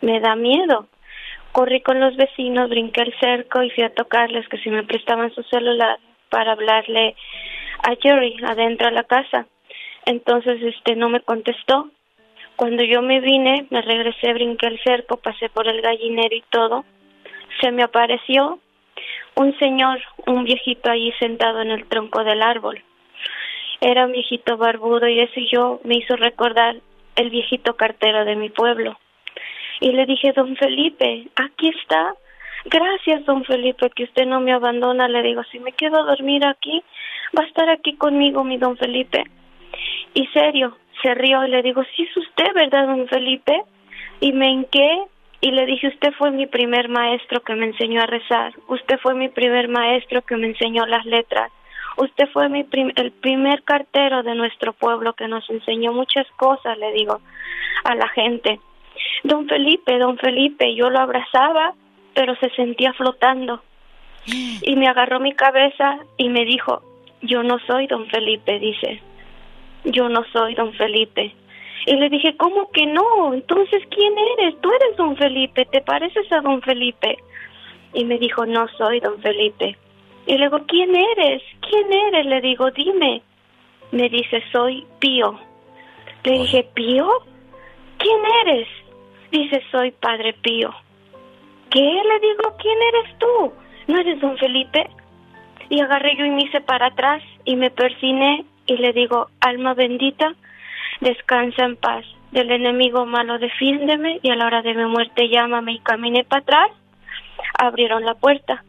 Me 0.00 0.20
da 0.20 0.36
miedo. 0.36 0.86
Corrí 1.52 1.82
con 1.82 2.00
los 2.00 2.16
vecinos, 2.16 2.70
brinqué 2.70 3.02
el 3.02 3.14
cerco 3.20 3.62
y 3.62 3.70
fui 3.70 3.84
a 3.84 3.94
tocarles 3.94 4.48
que 4.48 4.58
si 4.58 4.70
me 4.70 4.84
prestaban 4.84 5.32
su 5.34 5.42
celular 5.44 5.98
para 6.30 6.52
hablarle 6.52 7.14
a 7.82 7.94
Jerry 8.00 8.36
adentro 8.44 8.88
de 8.88 8.94
la 8.94 9.04
casa. 9.04 9.46
Entonces 10.06 10.62
este 10.62 10.96
no 10.96 11.08
me 11.08 11.20
contestó. 11.20 11.90
Cuando 12.56 12.84
yo 12.84 13.02
me 13.02 13.20
vine, 13.20 13.66
me 13.70 13.82
regresé, 13.82 14.32
brinqué 14.32 14.66
el 14.66 14.80
cerco, 14.82 15.18
pasé 15.18 15.48
por 15.48 15.68
el 15.68 15.80
gallinero 15.82 16.34
y 16.34 16.44
todo. 16.50 16.84
Se 17.60 17.70
me 17.70 17.82
apareció 17.82 18.58
un 19.34 19.58
señor, 19.58 20.00
un 20.26 20.44
viejito 20.44 20.90
allí 20.90 21.12
sentado 21.18 21.60
en 21.60 21.70
el 21.70 21.86
tronco 21.86 22.24
del 22.24 22.42
árbol. 22.42 22.82
Era 23.82 24.06
un 24.06 24.12
viejito 24.12 24.56
barbudo 24.56 25.08
y 25.08 25.18
eso 25.18 25.40
yo 25.50 25.80
me 25.82 25.96
hizo 25.96 26.14
recordar 26.14 26.76
el 27.16 27.30
viejito 27.30 27.74
cartero 27.74 28.24
de 28.24 28.36
mi 28.36 28.48
pueblo. 28.48 28.96
Y 29.80 29.90
le 29.90 30.06
dije, 30.06 30.30
don 30.30 30.54
Felipe, 30.54 31.26
aquí 31.34 31.70
está. 31.70 32.14
Gracias, 32.66 33.24
don 33.24 33.42
Felipe, 33.44 33.90
que 33.90 34.04
usted 34.04 34.24
no 34.24 34.38
me 34.38 34.52
abandona. 34.52 35.08
Le 35.08 35.24
digo, 35.24 35.42
si 35.50 35.58
me 35.58 35.72
quedo 35.72 35.98
a 35.98 36.04
dormir 36.04 36.46
aquí, 36.46 36.80
va 37.36 37.42
a 37.42 37.48
estar 37.48 37.68
aquí 37.70 37.96
conmigo, 37.96 38.44
mi 38.44 38.56
don 38.56 38.76
Felipe. 38.76 39.24
Y 40.14 40.26
serio, 40.28 40.76
se 41.02 41.12
rió 41.14 41.44
y 41.44 41.50
le 41.50 41.62
digo, 41.62 41.82
sí 41.96 42.04
es 42.04 42.16
usted, 42.16 42.54
¿verdad, 42.54 42.86
don 42.86 43.08
Felipe? 43.08 43.64
Y 44.20 44.32
me 44.32 44.48
enqué 44.48 45.06
y 45.40 45.50
le 45.50 45.66
dije, 45.66 45.88
usted 45.88 46.12
fue 46.12 46.30
mi 46.30 46.46
primer 46.46 46.88
maestro 46.88 47.40
que 47.40 47.56
me 47.56 47.66
enseñó 47.66 48.00
a 48.00 48.06
rezar. 48.06 48.52
Usted 48.68 49.00
fue 49.00 49.14
mi 49.14 49.28
primer 49.28 49.66
maestro 49.66 50.22
que 50.22 50.36
me 50.36 50.46
enseñó 50.46 50.86
las 50.86 51.04
letras. 51.04 51.50
Usted 51.96 52.28
fue 52.32 52.48
mi 52.48 52.66
el 52.96 53.12
primer 53.12 53.62
cartero 53.62 54.22
de 54.22 54.34
nuestro 54.34 54.72
pueblo 54.72 55.12
que 55.14 55.28
nos 55.28 55.48
enseñó 55.50 55.92
muchas 55.92 56.26
cosas, 56.36 56.78
le 56.78 56.92
digo 56.92 57.20
a 57.84 57.94
la 57.94 58.08
gente. 58.08 58.60
Don 59.24 59.46
Felipe, 59.48 59.98
don 59.98 60.18
Felipe, 60.18 60.74
yo 60.74 60.90
lo 60.90 61.00
abrazaba, 61.00 61.74
pero 62.14 62.34
se 62.36 62.50
sentía 62.50 62.92
flotando. 62.92 63.62
Y 64.62 64.76
me 64.76 64.86
agarró 64.86 65.18
mi 65.18 65.32
cabeza 65.32 65.98
y 66.16 66.28
me 66.28 66.44
dijo, 66.44 66.82
yo 67.22 67.42
no 67.42 67.58
soy 67.66 67.86
don 67.88 68.06
Felipe, 68.06 68.58
dice, 68.58 69.02
yo 69.84 70.08
no 70.08 70.24
soy 70.32 70.54
don 70.54 70.72
Felipe. 70.74 71.34
Y 71.86 71.96
le 71.96 72.08
dije, 72.08 72.36
¿cómo 72.36 72.70
que 72.70 72.86
no? 72.86 73.34
Entonces, 73.34 73.82
¿quién 73.90 74.14
eres? 74.38 74.60
Tú 74.60 74.70
eres 74.70 74.96
don 74.96 75.16
Felipe, 75.16 75.64
¿te 75.66 75.80
pareces 75.80 76.30
a 76.30 76.40
don 76.40 76.62
Felipe? 76.62 77.18
Y 77.92 78.04
me 78.04 78.18
dijo, 78.18 78.46
no 78.46 78.68
soy 78.78 79.00
don 79.00 79.20
Felipe. 79.20 79.76
Y 80.26 80.38
le 80.38 80.44
digo, 80.44 80.60
¿quién 80.66 80.94
eres? 80.94 81.42
¿Quién 81.60 81.92
eres? 81.92 82.26
Le 82.26 82.40
digo, 82.40 82.70
dime. 82.70 83.22
Me 83.90 84.08
dice, 84.08 84.42
soy 84.52 84.86
Pío. 85.00 85.38
Le 86.24 86.32
dije, 86.32 86.68
¿Pío? 86.74 87.08
¿Quién 87.98 88.20
eres? 88.46 88.68
Dice, 89.30 89.62
soy 89.70 89.90
Padre 89.90 90.34
Pío. 90.34 90.72
¿Qué? 91.70 91.80
Le 91.80 92.20
digo, 92.20 92.56
¿quién 92.58 92.78
eres 92.82 93.18
tú? 93.18 93.52
¿No 93.88 93.98
eres 93.98 94.20
don 94.20 94.36
Felipe? 94.38 94.88
Y 95.68 95.80
agarré 95.80 96.16
yo 96.16 96.24
y 96.24 96.30
me 96.30 96.42
hice 96.42 96.60
para 96.60 96.86
atrás 96.86 97.22
y 97.44 97.56
me 97.56 97.70
persiné 97.70 98.44
y 98.66 98.76
le 98.76 98.92
digo, 98.92 99.28
alma 99.40 99.74
bendita, 99.74 100.34
descansa 101.00 101.64
en 101.64 101.76
paz. 101.76 102.04
Del 102.30 102.50
enemigo 102.50 103.06
malo 103.06 103.38
defiéndeme 103.38 104.20
y 104.22 104.30
a 104.30 104.36
la 104.36 104.46
hora 104.46 104.62
de 104.62 104.74
mi 104.74 104.84
muerte 104.84 105.28
llámame 105.28 105.72
y 105.72 105.78
caminé 105.80 106.24
para 106.24 106.42
atrás. 106.42 106.70
Abrieron 107.58 108.04
la 108.04 108.14
puerta 108.14 108.62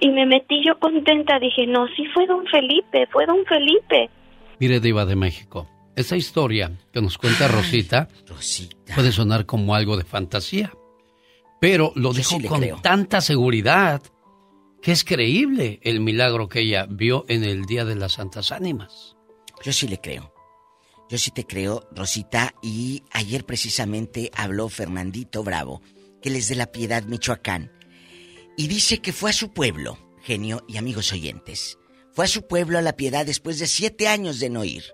y 0.00 0.10
me 0.10 0.26
metí 0.26 0.64
yo 0.64 0.78
contenta. 0.78 1.38
Dije, 1.38 1.66
no, 1.66 1.86
sí 1.96 2.04
fue 2.12 2.26
don 2.26 2.44
Felipe, 2.46 3.06
fue 3.12 3.26
don 3.26 3.44
Felipe. 3.46 4.10
Mire, 4.58 4.80
Diva 4.80 5.04
de 5.04 5.16
México, 5.16 5.68
esa 5.96 6.16
historia 6.16 6.72
que 6.92 7.00
nos 7.00 7.18
cuenta 7.18 7.48
Rosita, 7.48 8.08
puede 8.94 9.12
sonar 9.12 9.46
como 9.46 9.74
algo 9.74 9.96
de 9.96 10.04
fantasía, 10.04 10.72
pero 11.60 11.92
lo 11.96 12.12
dijo 12.12 12.38
con 12.48 12.82
tanta 12.82 13.20
seguridad 13.20 14.02
que 14.82 14.92
es 14.92 15.02
creíble 15.02 15.80
el 15.82 16.00
milagro 16.00 16.48
que 16.48 16.60
ella 16.60 16.86
vio 16.88 17.24
en 17.28 17.42
el 17.42 17.64
Día 17.64 17.84
de 17.84 17.96
las 17.96 18.12
Santas 18.12 18.52
Ánimas. 18.52 19.16
Yo 19.62 19.72
sí 19.72 19.88
le 19.88 19.98
creo. 19.98 20.34
Yo 21.08 21.18
sí 21.18 21.30
te 21.30 21.44
creo, 21.44 21.88
Rosita, 21.92 22.54
y 22.62 23.02
ayer 23.10 23.44
precisamente 23.44 24.30
habló 24.34 24.68
Fernandito 24.68 25.42
Bravo, 25.42 25.80
que 26.20 26.28
él 26.28 26.36
es 26.36 26.48
de 26.48 26.56
La 26.56 26.66
Piedad, 26.66 27.04
Michoacán, 27.04 27.70
y 28.56 28.68
dice 28.68 28.98
que 29.00 29.12
fue 29.12 29.30
a 29.30 29.34
su 29.34 29.52
pueblo, 29.52 29.98
genio 30.22 30.64
y 30.68 30.76
amigos 30.76 31.12
oyentes. 31.12 31.78
Fue 32.12 32.26
a 32.26 32.28
su 32.28 32.46
pueblo 32.46 32.78
a 32.78 32.82
La 32.82 32.96
Piedad 32.96 33.26
después 33.26 33.58
de 33.58 33.66
siete 33.66 34.08
años 34.08 34.38
de 34.38 34.50
no 34.50 34.64
ir. 34.64 34.84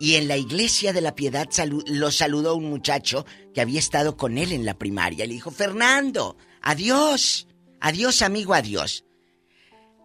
Y 0.00 0.14
en 0.14 0.28
la 0.28 0.36
iglesia 0.36 0.92
de 0.92 1.00
la 1.00 1.14
Piedad 1.14 1.48
lo 1.86 2.10
saludó 2.10 2.54
un 2.54 2.68
muchacho 2.68 3.26
que 3.54 3.60
había 3.60 3.78
estado 3.78 4.16
con 4.16 4.38
él 4.38 4.52
en 4.52 4.64
la 4.64 4.78
primaria. 4.78 5.26
Le 5.26 5.34
dijo, 5.34 5.50
Fernando, 5.50 6.36
adiós, 6.62 7.48
adiós 7.80 8.22
amigo, 8.22 8.54
adiós. 8.54 9.04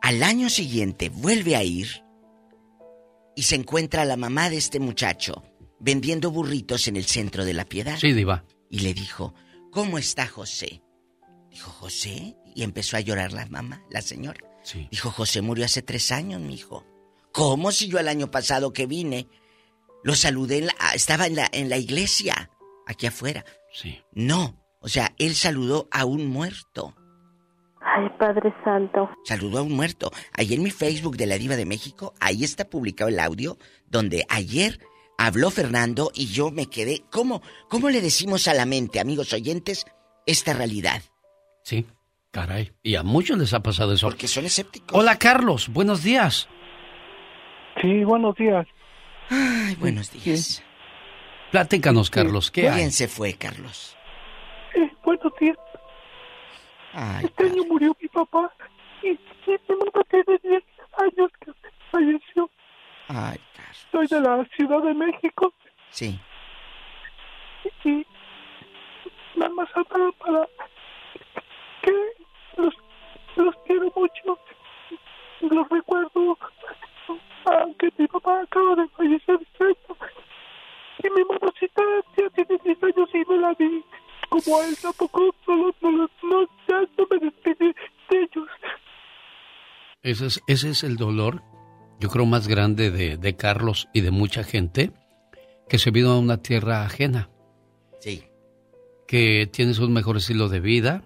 Al 0.02 0.22
año 0.22 0.50
siguiente 0.50 1.10
vuelve 1.10 1.56
a 1.56 1.64
ir 1.64 2.04
y 3.36 3.44
se 3.44 3.56
encuentra 3.56 4.06
la 4.06 4.18
mamá 4.18 4.50
de 4.50 4.58
este 4.58 4.80
muchacho 4.80 5.44
vendiendo 5.80 6.32
burritos 6.32 6.88
en 6.88 6.96
el 6.96 7.06
centro 7.06 7.46
de 7.46 7.54
la 7.54 7.66
piedad. 7.66 7.98
Sí, 8.00 8.14
diva. 8.14 8.46
Y 8.70 8.80
le 8.80 8.94
dijo, 8.94 9.34
¿cómo 9.72 9.98
está 9.98 10.28
José? 10.28 10.82
Dijo, 11.50 11.72
¿José? 11.72 12.36
Y 12.56 12.64
empezó 12.64 12.98
a 12.98 13.02
llorar 13.02 13.34
la 13.34 13.46
mamá, 13.48 13.84
la 13.90 14.02
señora. 14.02 14.40
Sí. 14.64 14.88
Dijo, 14.92 15.12
José 15.12 15.42
murió 15.42 15.66
hace 15.66 15.82
tres 15.82 16.12
años, 16.12 16.42
mi 16.42 16.56
hijo. 16.56 16.86
¿Cómo 17.32 17.72
si 17.72 17.88
yo 17.88 18.00
el 18.00 18.08
año 18.08 18.30
pasado 18.30 18.74
que 18.74 18.86
vine 18.86 19.28
lo 20.04 20.16
saludé, 20.16 20.68
ah, 20.80 20.94
estaba 20.94 21.26
en 21.28 21.36
la, 21.36 21.50
en 21.52 21.70
la 21.70 21.78
iglesia, 21.78 22.50
aquí 22.86 23.08
afuera? 23.08 23.44
Sí. 23.74 24.00
No, 24.14 24.64
o 24.80 24.88
sea, 24.88 25.14
él 25.18 25.34
saludó 25.34 25.88
a 25.92 26.06
un 26.06 26.28
muerto. 26.28 26.94
Ay, 27.82 28.10
Padre 28.20 28.54
Santo. 28.64 29.10
Saludó 29.24 29.60
a 29.60 29.62
un 29.62 29.74
muerto. 29.74 30.12
Ahí 30.34 30.54
en 30.54 30.64
mi 30.64 30.72
Facebook 30.72 31.18
de 31.18 31.26
la 31.26 31.38
Diva 31.38 31.56
de 31.56 31.66
México, 31.66 32.14
ahí 32.20 32.44
está 32.44 32.70
publicado 32.70 33.10
el 33.10 33.20
audio 33.20 33.58
donde 33.88 34.26
ayer 34.30 34.80
habló 35.18 35.52
Fernando 35.52 36.12
y 36.14 36.28
yo 36.28 36.52
me 36.52 36.68
quedé. 36.68 37.04
¿Cómo, 37.12 37.42
cómo 37.70 37.90
le 37.90 38.02
decimos 38.02 38.48
a 38.48 38.54
la 38.54 38.66
mente, 38.66 39.00
amigos 39.00 39.34
oyentes, 39.34 39.86
esta 40.26 40.54
realidad? 40.54 41.02
Sí, 41.64 41.86
caray. 42.34 42.72
Y 42.82 42.96
a 42.96 43.04
muchos 43.04 43.38
les 43.38 43.54
ha 43.54 43.62
pasado 43.62 43.94
eso. 43.94 44.08
Porque 44.08 44.28
son 44.28 44.46
escépticos. 44.46 45.00
Hola, 45.00 45.18
Carlos. 45.18 45.70
Buenos 45.70 46.04
días. 46.04 46.50
Sí, 47.82 48.04
buenos 48.04 48.36
días. 48.36 48.68
Ay, 49.30 49.76
buenos 49.76 50.12
días. 50.12 50.64
Platícanos, 51.52 52.10
Carlos. 52.10 52.50
¿Qué 52.52 52.68
hay? 52.68 52.80
¿Quién 52.80 52.92
se 52.92 53.08
fue, 53.08 53.34
Carlos? 53.34 53.96
Sí, 54.74 54.82
buenos 55.04 55.32
días. 55.40 55.58
Ay, 56.94 57.26
este 57.26 57.44
año 57.46 57.64
murió 57.70 57.96
mi 58.02 58.08
papá 58.10 58.52
y, 59.04 59.10
y 59.10 59.20
mi 59.48 59.76
mamá 59.78 60.04
tiene 60.10 60.40
10 60.44 60.64
años 60.98 61.32
que 61.40 61.52
falleció. 61.92 62.50
Ay, 63.08 63.38
Soy 63.92 64.08
de 64.08 64.20
la 64.22 64.44
Ciudad 64.56 64.82
de 64.82 64.94
México 64.96 65.54
Sí. 65.92 66.20
y 67.84 68.06
nada 69.36 69.52
más 69.54 69.70
hablar 69.76 70.12
para 70.20 70.48
que 71.84 71.92
los, 72.58 72.74
los 73.36 73.56
quiero 73.66 73.92
mucho. 73.96 74.40
Los 75.42 75.70
recuerdo, 75.70 76.38
aunque 77.46 77.90
mi 77.98 78.08
papá 78.08 78.42
acaba 78.42 78.76
de 78.76 78.88
fallecer. 78.90 79.40
Y 81.04 81.10
mi 81.10 81.24
mamacita 81.26 81.82
ya 82.18 82.30
tiene 82.30 82.62
10 82.64 82.84
años 82.84 83.10
y 83.14 83.30
no 83.30 83.38
la 83.38 83.54
vi. 83.56 83.84
Como 84.30 84.58
a 84.58 84.66
él 84.66 84.76
tampoco, 84.82 85.36
solo 85.46 85.76
no, 85.82 85.92
no, 85.92 86.10
no, 86.24 86.44
ya 86.68 86.82
no 86.98 87.08
me 87.10 87.18
despedí 87.20 87.74
de 88.10 88.22
ellos. 88.22 88.50
Ese 90.02 90.26
es, 90.26 90.42
ese 90.48 90.70
es 90.70 90.84
el 90.84 90.98
dolor, 90.98 91.44
yo 92.00 92.10
creo, 92.10 92.26
más 92.26 92.48
grande 92.48 92.90
de, 92.90 93.18
de 93.18 93.36
Carlos 93.36 93.90
y 93.94 94.02
de 94.02 94.12
mucha 94.12 94.44
gente 94.44 94.92
que 95.70 95.78
se 95.78 95.92
vino 95.92 96.12
a 96.12 96.20
una 96.20 96.38
tierra 96.38 96.84
ajena. 96.84 97.30
Sí. 98.00 98.24
Que 99.08 99.48
tienes 99.52 99.80
un 99.80 99.94
mejor 99.94 100.18
estilo 100.18 100.50
de 100.50 100.60
vida, 100.60 101.04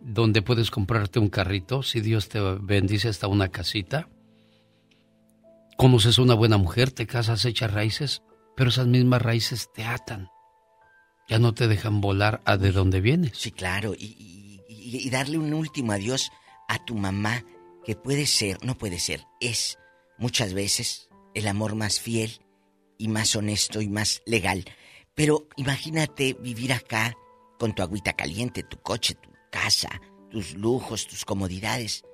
donde 0.00 0.42
puedes 0.42 0.70
comprarte 0.70 1.18
un 1.18 1.28
carrito, 1.28 1.82
si 1.82 2.00
Dios 2.00 2.28
te 2.28 2.40
bendice 2.40 3.08
hasta 3.08 3.28
una 3.28 3.48
casita. 3.48 4.08
Conoces 5.76 6.18
una 6.18 6.34
buena 6.34 6.56
mujer, 6.56 6.90
te 6.90 7.06
casas, 7.06 7.44
echas 7.44 7.72
raíces, 7.72 8.22
pero 8.56 8.70
esas 8.70 8.86
mismas 8.86 9.22
raíces 9.22 9.68
te 9.74 9.84
atan. 9.84 10.28
ya 11.28 11.38
no 11.38 11.54
te 11.54 11.66
dejan 11.68 12.00
volar 12.00 12.40
a 12.44 12.56
de 12.56 12.72
donde 12.72 13.00
vienes. 13.00 13.32
Sí, 13.36 13.50
claro, 13.50 13.94
y, 13.94 14.62
y 14.68 15.10
darle 15.10 15.38
un 15.38 15.52
último 15.52 15.92
adiós 15.92 16.30
a 16.68 16.84
tu 16.84 16.94
mamá, 16.94 17.44
que 17.84 17.96
puede 17.96 18.26
ser, 18.26 18.64
no 18.64 18.76
puede 18.76 18.98
ser, 18.98 19.24
es 19.40 19.78
muchas 20.18 20.54
veces 20.54 21.08
el 21.34 21.46
amor 21.48 21.74
más 21.74 22.00
fiel 22.00 22.40
y 22.98 23.08
más 23.08 23.36
honesto 23.36 23.80
y 23.80 23.88
más 23.88 24.22
legal. 24.26 24.64
Pero 25.14 25.48
imagínate 25.56 26.34
vivir 26.34 26.72
acá 26.72 27.16
con 27.58 27.74
tu 27.74 27.82
agüita 27.82 28.14
caliente, 28.14 28.62
tu 28.62 28.78
coche, 28.78 29.14
tu 29.14 29.30
casa, 29.50 30.00
tus 30.30 30.54
lujos, 30.54 31.06
tus 31.06 31.24
comodidades, 31.24 32.04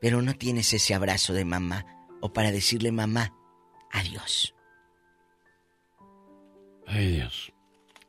pero 0.00 0.22
no 0.22 0.34
tienes 0.34 0.72
ese 0.72 0.94
abrazo 0.94 1.32
de 1.32 1.44
mamá 1.44 1.84
o 2.20 2.32
para 2.32 2.50
decirle 2.52 2.92
mamá, 2.92 3.32
adiós. 3.92 4.54
Ay 6.86 7.06
Dios. 7.12 7.52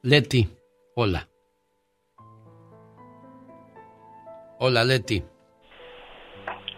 Leti, 0.01 0.49
hola. 0.95 1.29
Hola 4.59 4.83
Leti. 4.83 5.23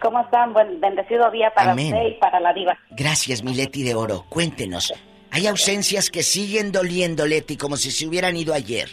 ¿Cómo 0.02 0.20
están? 0.20 0.52
Buen 0.52 0.80
bendecido 0.80 1.30
día 1.30 1.50
para 1.54 1.74
usted 1.74 2.06
y 2.08 2.18
para 2.20 2.38
la 2.38 2.52
diva. 2.52 2.78
Gracias, 2.90 3.42
mi 3.42 3.54
Leti 3.54 3.82
de 3.82 3.94
Oro. 3.94 4.26
Cuéntenos. 4.28 4.92
Hay 5.30 5.46
ausencias 5.46 6.10
que 6.10 6.22
siguen 6.22 6.72
doliendo, 6.72 7.26
Leti, 7.26 7.56
como 7.56 7.76
si 7.76 7.90
se 7.90 8.06
hubieran 8.06 8.36
ido 8.36 8.52
ayer. 8.52 8.88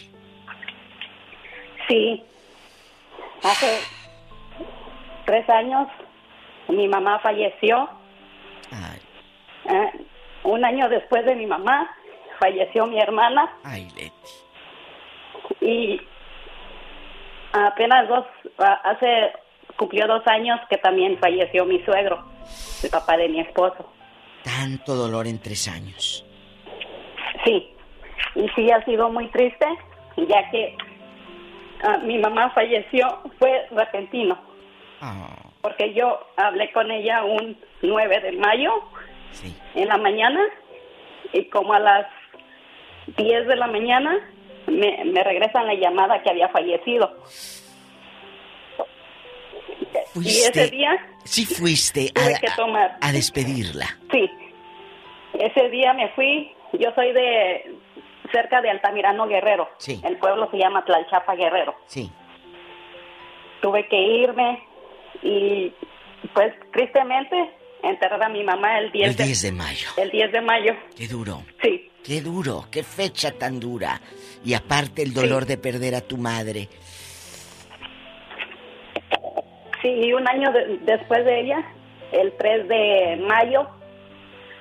Sí. 1.86 2.22
Hace 3.42 3.80
tres 5.26 5.48
años 5.50 5.88
mi 6.68 6.88
mamá 6.88 7.18
falleció. 7.20 7.88
Eh, 9.64 10.06
un 10.44 10.64
año 10.64 10.88
después 10.88 11.24
de 11.24 11.34
mi 11.34 11.46
mamá 11.46 11.90
falleció 12.38 12.86
mi 12.86 12.98
hermana. 12.98 13.52
Ay, 13.64 13.88
Leti. 13.96 14.12
Y 15.60 16.00
apenas 17.52 18.08
dos, 18.08 18.26
hace, 18.58 19.32
cumplió 19.76 20.06
dos 20.06 20.26
años 20.26 20.60
que 20.68 20.78
también 20.78 21.18
falleció 21.18 21.64
mi 21.64 21.80
suegro, 21.84 22.24
el 22.82 22.90
papá 22.90 23.16
de 23.16 23.28
mi 23.28 23.40
esposo. 23.40 23.92
Tanto 24.42 24.94
dolor 24.94 25.26
en 25.26 25.40
tres 25.40 25.68
años. 25.68 26.24
Sí, 27.44 27.74
y 28.34 28.48
sí 28.50 28.70
ha 28.70 28.84
sido 28.84 29.08
muy 29.10 29.28
triste, 29.28 29.66
ya 30.16 30.50
que 30.50 30.76
ah, 31.82 31.98
mi 31.98 32.18
mamá 32.18 32.50
falleció, 32.50 33.20
fue 33.38 33.66
repentino. 33.70 34.38
Ah. 35.00 35.36
Porque 35.60 35.94
yo 35.94 36.18
hablé 36.36 36.72
con 36.72 36.90
ella 36.90 37.24
un 37.24 37.56
9 37.82 38.20
de 38.20 38.32
mayo 38.32 38.72
en 39.74 39.88
la 39.88 39.96
mañana 39.96 40.40
y 41.32 41.44
como 41.46 41.72
a 41.72 41.78
las 41.78 42.06
10 43.16 43.46
de 43.46 43.56
la 43.56 43.66
mañana 43.66 44.18
me, 44.66 45.04
me 45.04 45.22
regresan 45.22 45.66
la 45.66 45.74
llamada 45.74 46.22
que 46.22 46.30
había 46.30 46.48
fallecido. 46.48 47.16
Y 50.14 50.28
ese 50.28 50.68
día... 50.68 50.90
Sí 51.24 51.46
fuiste 51.46 52.10
a, 52.14 52.38
que 52.38 52.48
tomar. 52.56 52.98
a 53.00 53.12
despedirla. 53.12 53.86
Sí. 54.10 54.30
Ese 55.34 55.70
día 55.70 55.92
me 55.94 56.08
fui, 56.10 56.52
yo 56.72 56.92
soy 56.94 57.12
de 57.12 57.76
cerca 58.32 58.60
de 58.60 58.70
Altamirano 58.70 59.26
Guerrero. 59.28 59.68
Sí. 59.78 60.00
El 60.04 60.16
pueblo 60.16 60.48
se 60.50 60.58
llama 60.58 60.84
Tlalchapa 60.84 61.34
Guerrero. 61.36 61.74
Sí. 61.86 62.10
Tuve 63.60 63.86
que 63.88 63.96
irme 64.00 64.66
y 65.22 65.72
pues 66.34 66.52
tristemente 66.72 67.50
enterrar 67.82 68.22
a 68.24 68.28
mi 68.28 68.42
mamá 68.42 68.78
el 68.78 68.90
10, 68.92 69.10
El 69.10 69.16
10 69.26 69.42
de 69.42 69.52
mayo. 69.52 69.88
El 69.96 70.10
10 70.10 70.32
de 70.32 70.40
mayo. 70.40 70.72
Qué 70.96 71.06
duro. 71.08 71.42
Sí. 71.62 71.88
Qué 72.04 72.20
duro, 72.20 72.64
qué 72.72 72.82
fecha 72.82 73.30
tan 73.30 73.60
dura. 73.60 74.00
Y 74.44 74.54
aparte 74.54 75.02
el 75.02 75.14
dolor 75.14 75.46
de 75.46 75.56
perder 75.56 75.94
a 75.94 76.00
tu 76.00 76.16
madre. 76.16 76.68
Sí, 79.82 79.88
y 79.88 80.12
un 80.12 80.28
año 80.28 80.50
de- 80.52 80.78
después 80.82 81.24
de 81.24 81.40
ella, 81.40 81.62
el 82.12 82.32
3 82.36 82.68
de 82.68 83.16
mayo, 83.28 83.68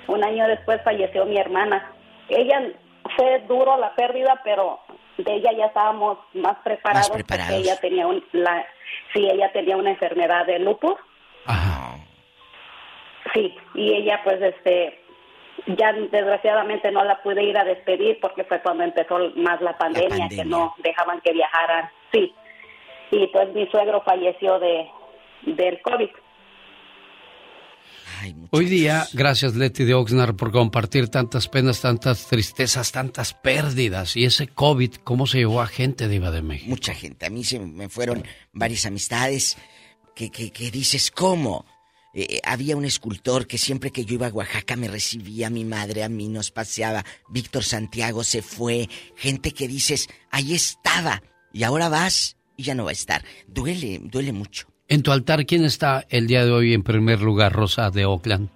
un 0.07 0.23
año 0.23 0.47
después 0.47 0.81
falleció 0.83 1.25
mi 1.25 1.37
hermana. 1.37 1.91
Ella 2.29 2.61
fue 3.15 3.39
duro 3.47 3.77
la 3.77 3.93
pérdida, 3.95 4.41
pero 4.43 4.79
de 5.17 5.33
ella 5.35 5.51
ya 5.53 5.65
estábamos 5.65 6.17
más 6.33 6.57
preparados, 6.63 7.09
Más 7.09 7.17
preparados. 7.17 7.51
porque 7.53 7.63
ella 7.63 7.79
tenía 7.79 8.07
un, 8.07 8.23
la, 8.31 8.65
sí, 9.13 9.27
ella 9.29 9.51
tenía 9.51 9.77
una 9.77 9.91
enfermedad 9.91 10.45
de 10.45 10.59
lupus. 10.59 10.95
Sí, 13.33 13.55
y 13.75 13.93
ella 13.93 14.19
pues 14.23 14.41
este 14.41 14.99
ya 15.67 15.93
desgraciadamente 15.93 16.91
no 16.91 17.03
la 17.03 17.21
pude 17.21 17.43
ir 17.43 17.57
a 17.57 17.63
despedir 17.63 18.19
porque 18.19 18.43
fue 18.43 18.61
cuando 18.61 18.83
empezó 18.83 19.17
más 19.35 19.61
la 19.61 19.77
pandemia, 19.77 20.27
que 20.27 20.43
no 20.43 20.73
dejaban 20.79 21.21
que 21.21 21.31
viajaran. 21.31 21.89
Sí. 22.11 22.33
Y 23.11 23.27
pues 23.27 23.53
mi 23.53 23.67
suegro 23.67 24.01
falleció 24.01 24.59
de 24.59 24.89
del 25.43 25.81
COVID. 25.81 26.09
Hoy 28.51 28.65
día, 28.65 29.07
gracias 29.13 29.55
Leti 29.55 29.83
de 29.83 29.93
Oxnard 29.93 30.35
por 30.35 30.51
compartir 30.51 31.09
tantas 31.09 31.47
penas, 31.47 31.81
tantas 31.81 32.27
tristezas, 32.27 32.91
tantas 32.91 33.33
pérdidas. 33.33 34.15
Y 34.15 34.25
ese 34.25 34.47
COVID, 34.47 34.95
¿cómo 35.03 35.27
se 35.27 35.39
llevó 35.39 35.61
a 35.61 35.67
gente 35.67 36.07
de 36.07 36.15
Iba 36.15 36.31
de 36.31 36.41
México? 36.41 36.69
Mucha 36.69 36.93
gente. 36.93 37.25
A 37.25 37.29
mí 37.29 37.43
se 37.43 37.59
me 37.59 37.89
fueron 37.89 38.23
varias 38.53 38.85
amistades 38.85 39.57
que, 40.15 40.29
que, 40.29 40.51
que 40.51 40.71
dices, 40.71 41.11
¿cómo? 41.11 41.65
Eh, 42.13 42.41
había 42.43 42.75
un 42.75 42.83
escultor 42.83 43.47
que 43.47 43.57
siempre 43.57 43.91
que 43.91 44.03
yo 44.03 44.15
iba 44.15 44.27
a 44.27 44.33
Oaxaca 44.33 44.75
me 44.75 44.89
recibía, 44.89 45.49
mi 45.49 45.63
madre 45.63 46.03
a 46.03 46.09
mí 46.09 46.27
nos 46.27 46.51
paseaba. 46.51 47.05
Víctor 47.29 47.63
Santiago 47.63 48.23
se 48.23 48.41
fue. 48.41 48.89
Gente 49.15 49.51
que 49.51 49.67
dices, 49.67 50.09
ahí 50.29 50.53
estaba. 50.53 51.23
Y 51.53 51.63
ahora 51.63 51.89
vas 51.89 52.37
y 52.57 52.63
ya 52.63 52.75
no 52.75 52.85
va 52.85 52.91
a 52.91 52.93
estar. 52.93 53.23
Duele, 53.47 53.99
duele 54.03 54.33
mucho. 54.33 54.70
En 54.93 55.03
tu 55.03 55.13
altar, 55.13 55.45
¿quién 55.45 55.63
está 55.63 56.03
el 56.09 56.27
día 56.27 56.43
de 56.43 56.51
hoy 56.51 56.73
en 56.73 56.83
primer 56.83 57.21
lugar, 57.21 57.53
Rosa 57.53 57.91
de 57.91 58.03
Oakland? 58.05 58.49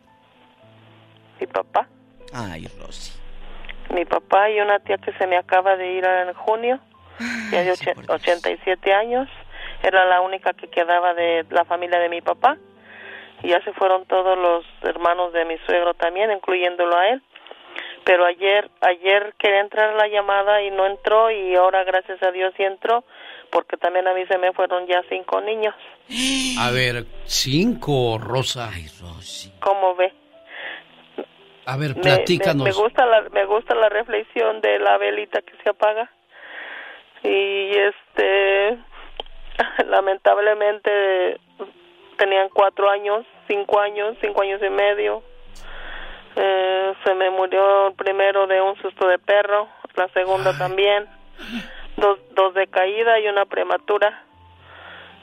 Mi 1.39 1.47
papá. 1.47 1.87
Ay, 2.33 2.67
Rosy. 2.77 3.13
Mi 3.93 4.03
papá 4.03 4.49
y 4.49 4.59
una 4.59 4.79
tía 4.79 4.97
que 4.97 5.13
se 5.13 5.27
me 5.27 5.37
acaba 5.37 5.77
de 5.77 5.93
ir 5.93 6.03
en 6.03 6.33
junio, 6.33 6.81
ya 7.53 7.63
de 7.63 7.71
oche- 7.71 7.95
87 8.09 8.93
años. 8.93 9.29
Era 9.81 10.03
la 10.03 10.19
única 10.19 10.51
que 10.51 10.67
quedaba 10.67 11.13
de 11.13 11.45
la 11.51 11.63
familia 11.63 11.99
de 11.99 12.09
mi 12.09 12.19
papá. 12.19 12.57
Y 13.41 13.49
ya 13.51 13.61
se 13.63 13.71
fueron 13.71 14.05
todos 14.05 14.37
los 14.37 14.65
hermanos 14.81 15.31
de 15.31 15.45
mi 15.45 15.57
suegro 15.59 15.93
también, 15.93 16.31
incluyéndolo 16.31 16.97
a 16.97 17.07
él. 17.11 17.23
Pero 18.03 18.25
ayer, 18.25 18.69
ayer 18.81 19.33
quería 19.37 19.61
entrar 19.61 19.95
la 19.95 20.09
llamada 20.09 20.61
y 20.63 20.69
no 20.69 20.85
entró 20.85 21.31
y 21.31 21.55
ahora 21.55 21.85
gracias 21.85 22.21
a 22.23 22.31
Dios 22.31 22.53
sí 22.57 22.63
entró, 22.63 23.05
porque 23.56 23.77
también 23.77 24.06
a 24.06 24.14
mí 24.14 24.26
se 24.26 24.38
me 24.38 24.52
fueron 24.52 24.86
ya 24.86 25.02
cinco 25.07 25.40
niños. 25.40 25.73
A 26.60 26.72
ver, 26.72 27.06
cinco, 27.23 28.18
Rosa. 28.22 28.69
¿Cómo 29.61 29.95
ve? 29.95 30.11
A 31.65 31.77
ver, 31.77 31.95
platícanos. 31.95 32.65
Me, 32.65 32.72
me 32.72 32.76
gusta 32.76 33.06
la, 33.06 33.22
me 33.30 33.45
gusta 33.45 33.73
la 33.73 33.88
reflexión 33.88 34.60
de 34.60 34.77
la 34.80 34.98
velita 34.98 35.41
que 35.41 35.53
se 35.64 35.69
apaga. 35.69 36.11
Y 37.23 37.72
este, 37.77 38.77
lamentablemente 39.88 41.40
tenían 42.18 42.49
cuatro 42.49 42.90
años, 42.90 43.26
cinco 43.48 43.80
años, 43.80 44.18
cinco 44.19 44.41
años 44.41 44.61
y 44.61 44.69
medio. 44.69 45.23
Eh, 46.36 46.94
se 47.06 47.14
me 47.14 47.30
murió 47.30 47.88
el 47.88 47.94
primero 47.94 48.48
de 48.48 48.60
un 48.60 48.76
susto 48.82 49.07
de 49.07 49.18
perro, 49.18 49.69
la 49.95 50.10
segunda 50.10 50.57
también, 50.57 51.07
dos, 51.97 52.19
dos 52.31 52.53
de 52.53 52.67
caída 52.67 53.19
y 53.19 53.27
una 53.27 53.45
prematura. 53.45 54.23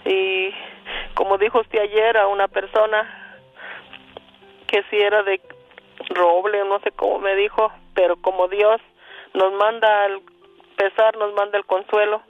Y 0.05 0.53
como 1.15 1.39
dijo 1.39 1.61
usted 1.61 1.81
ayer 1.81 2.16
a 2.16 2.27
una 2.27 2.49
persona 2.49 3.39
que 4.66 4.82
si 4.90 4.97
era 4.97 5.23
de 5.23 5.40
roble, 6.09 6.65
no 6.65 6.81
sé 6.81 6.90
cómo 6.93 7.19
me 7.19 7.36
dijo, 7.36 7.70
pero 7.94 8.16
como 8.16 8.49
Dios 8.49 8.81
nos 9.35 9.53
manda 9.53 10.07
el 10.07 10.20
pesar, 10.77 11.16
nos 11.16 11.32
manda 11.35 11.59
el 11.59 11.66
consuelo, 11.66 12.23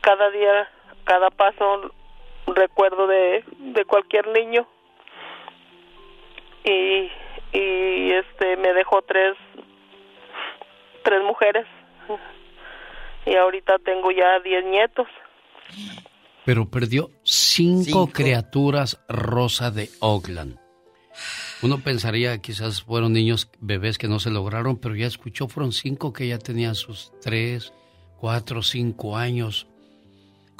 cada 0.00 0.30
día, 0.30 0.68
cada 1.04 1.30
paso, 1.30 1.92
recuerdo 2.46 3.06
de, 3.06 3.44
de 3.58 3.84
cualquier 3.84 4.26
niño. 4.28 4.66
Y, 6.64 7.10
y 7.52 8.12
este 8.12 8.56
me 8.56 8.72
dejó 8.74 9.02
tres, 9.02 9.36
tres 11.02 11.22
mujeres. 11.22 11.66
Y 13.26 13.34
ahorita 13.34 13.78
tengo 13.84 14.10
ya 14.10 14.40
diez 14.40 14.64
nietos. 14.64 15.06
Pero 16.44 16.68
perdió 16.68 17.10
cinco, 17.22 18.08
criaturas 18.08 19.00
Rosa 19.08 19.70
de 19.70 19.88
Oakland. 20.00 20.58
Uno 21.62 21.78
pensaría 21.80 22.38
quizás 22.38 22.82
fueron 22.82 23.12
niños 23.12 23.50
bebés 23.60 23.98
que 23.98 24.08
no 24.08 24.18
se 24.18 24.30
lograron, 24.30 24.80
pero 24.80 24.94
ya 24.94 25.06
escuchó, 25.06 25.48
fueron 25.48 25.72
cinco 25.72 26.12
que 26.12 26.26
ya 26.28 26.38
tenían 26.38 26.74
sus 26.74 27.12
tres, 27.20 27.74
cuatro, 28.16 28.62
cinco 28.62 29.16
años. 29.16 29.66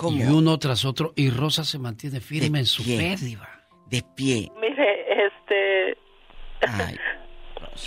Y 0.02 0.22
uno 0.22 0.58
tras 0.58 0.84
otro, 0.84 1.12
y 1.16 1.30
Rosa 1.30 1.64
se 1.64 1.78
mantiene 1.78 2.20
firme 2.20 2.60
en 2.60 2.66
su 2.66 2.82
pie. 2.82 2.98
pérdida. 2.98 3.66
De 3.86 4.02
pie. 4.14 4.50
Mire, 4.60 5.26
este... 5.26 5.98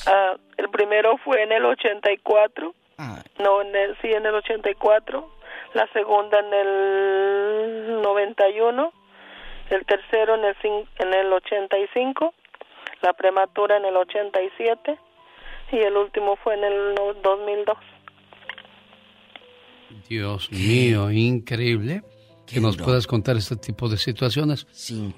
ah, 0.08 0.36
el 0.58 0.70
primero 0.70 1.18
fue 1.24 1.44
en 1.44 1.52
el 1.52 1.66
84. 1.66 2.76
No, 3.40 3.62
en 3.62 3.76
el, 3.76 3.98
sí, 4.02 4.08
en 4.12 4.26
el 4.26 4.36
84. 4.36 5.30
La 5.74 5.88
segunda 5.94 6.40
en 6.40 6.54
el 6.54 8.02
91. 8.02 8.94
El 9.70 9.86
tercero 9.86 10.36
en 10.36 10.46
el, 10.46 10.56
en 11.00 11.14
el 11.14 11.34
85. 11.34 12.34
La 13.02 13.14
prematura 13.14 13.78
en 13.78 13.86
el 13.86 13.96
87. 13.98 15.00
Y 15.72 15.78
el 15.78 15.98
último 15.98 16.36
fue 16.38 16.54
en 16.56 16.64
el 16.64 16.96
2002. 17.24 17.78
Dios 20.08 20.52
mío, 20.52 21.12
increíble 21.12 22.04
que 22.46 22.60
nos 22.60 22.78
puedas 22.78 23.08
contar 23.08 23.38
este 23.38 23.56
tipo 23.56 23.90
de 23.90 23.98
situaciones. 23.98 24.68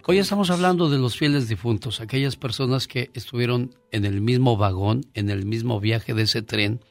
Hoy 0.06 0.20
estamos 0.20 0.49
hablando 0.49 0.90
de 0.90 0.98
los 0.98 1.18
fieles 1.18 1.49
difuntos, 1.49 1.99
aquellas 1.99 2.36
personas 2.36 2.88
que 2.88 3.10
estuvieron 3.14 3.76
en 3.91 4.06
el 4.06 4.22
mismo 4.22 4.57
vagón, 4.57 5.02
en 5.14 5.30
el 5.30 5.45
mismo 5.45 5.80
viaje 5.80 6.14
de 6.14 6.24
ese 6.24 6.41
tren, 6.41 6.82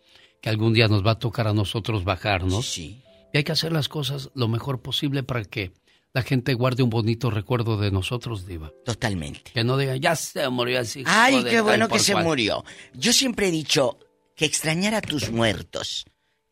que 0.44 0.50
algún 0.50 0.74
día 0.74 0.88
nos 0.88 1.02
va 1.02 1.12
a 1.12 1.18
tocar 1.18 1.48
a 1.48 1.54
nosotros 1.54 2.04
bajarnos. 2.04 2.76
Y 2.76 3.02
hay 3.32 3.44
que 3.44 3.52
hacer 3.52 3.72
las 3.72 3.88
cosas 3.88 4.28
lo 4.34 4.46
mejor 4.46 4.82
posible 4.82 5.22
para 5.22 5.42
que 5.42 5.72
la 6.12 6.20
gente 6.20 6.52
guarde 6.52 6.82
un 6.82 6.90
bonito 6.90 7.30
recuerdo 7.30 7.78
de 7.78 7.90
nosotros, 7.90 8.46
Diva. 8.46 8.70
Totalmente. 8.84 9.52
Que 9.54 9.64
no 9.64 9.78
diga, 9.78 9.96
ya 9.96 10.14
se 10.14 10.46
murió 10.50 10.80
así. 10.80 11.02
Ay, 11.06 11.44
qué 11.44 11.62
bueno 11.62 11.88
que 11.88 11.98
se 11.98 12.14
murió. 12.14 12.62
Yo 12.92 13.14
siempre 13.14 13.48
he 13.48 13.50
dicho 13.50 13.98
que 14.36 14.44
extrañar 14.44 14.94
a 14.94 15.00
tus 15.00 15.30
muertos 15.30 16.04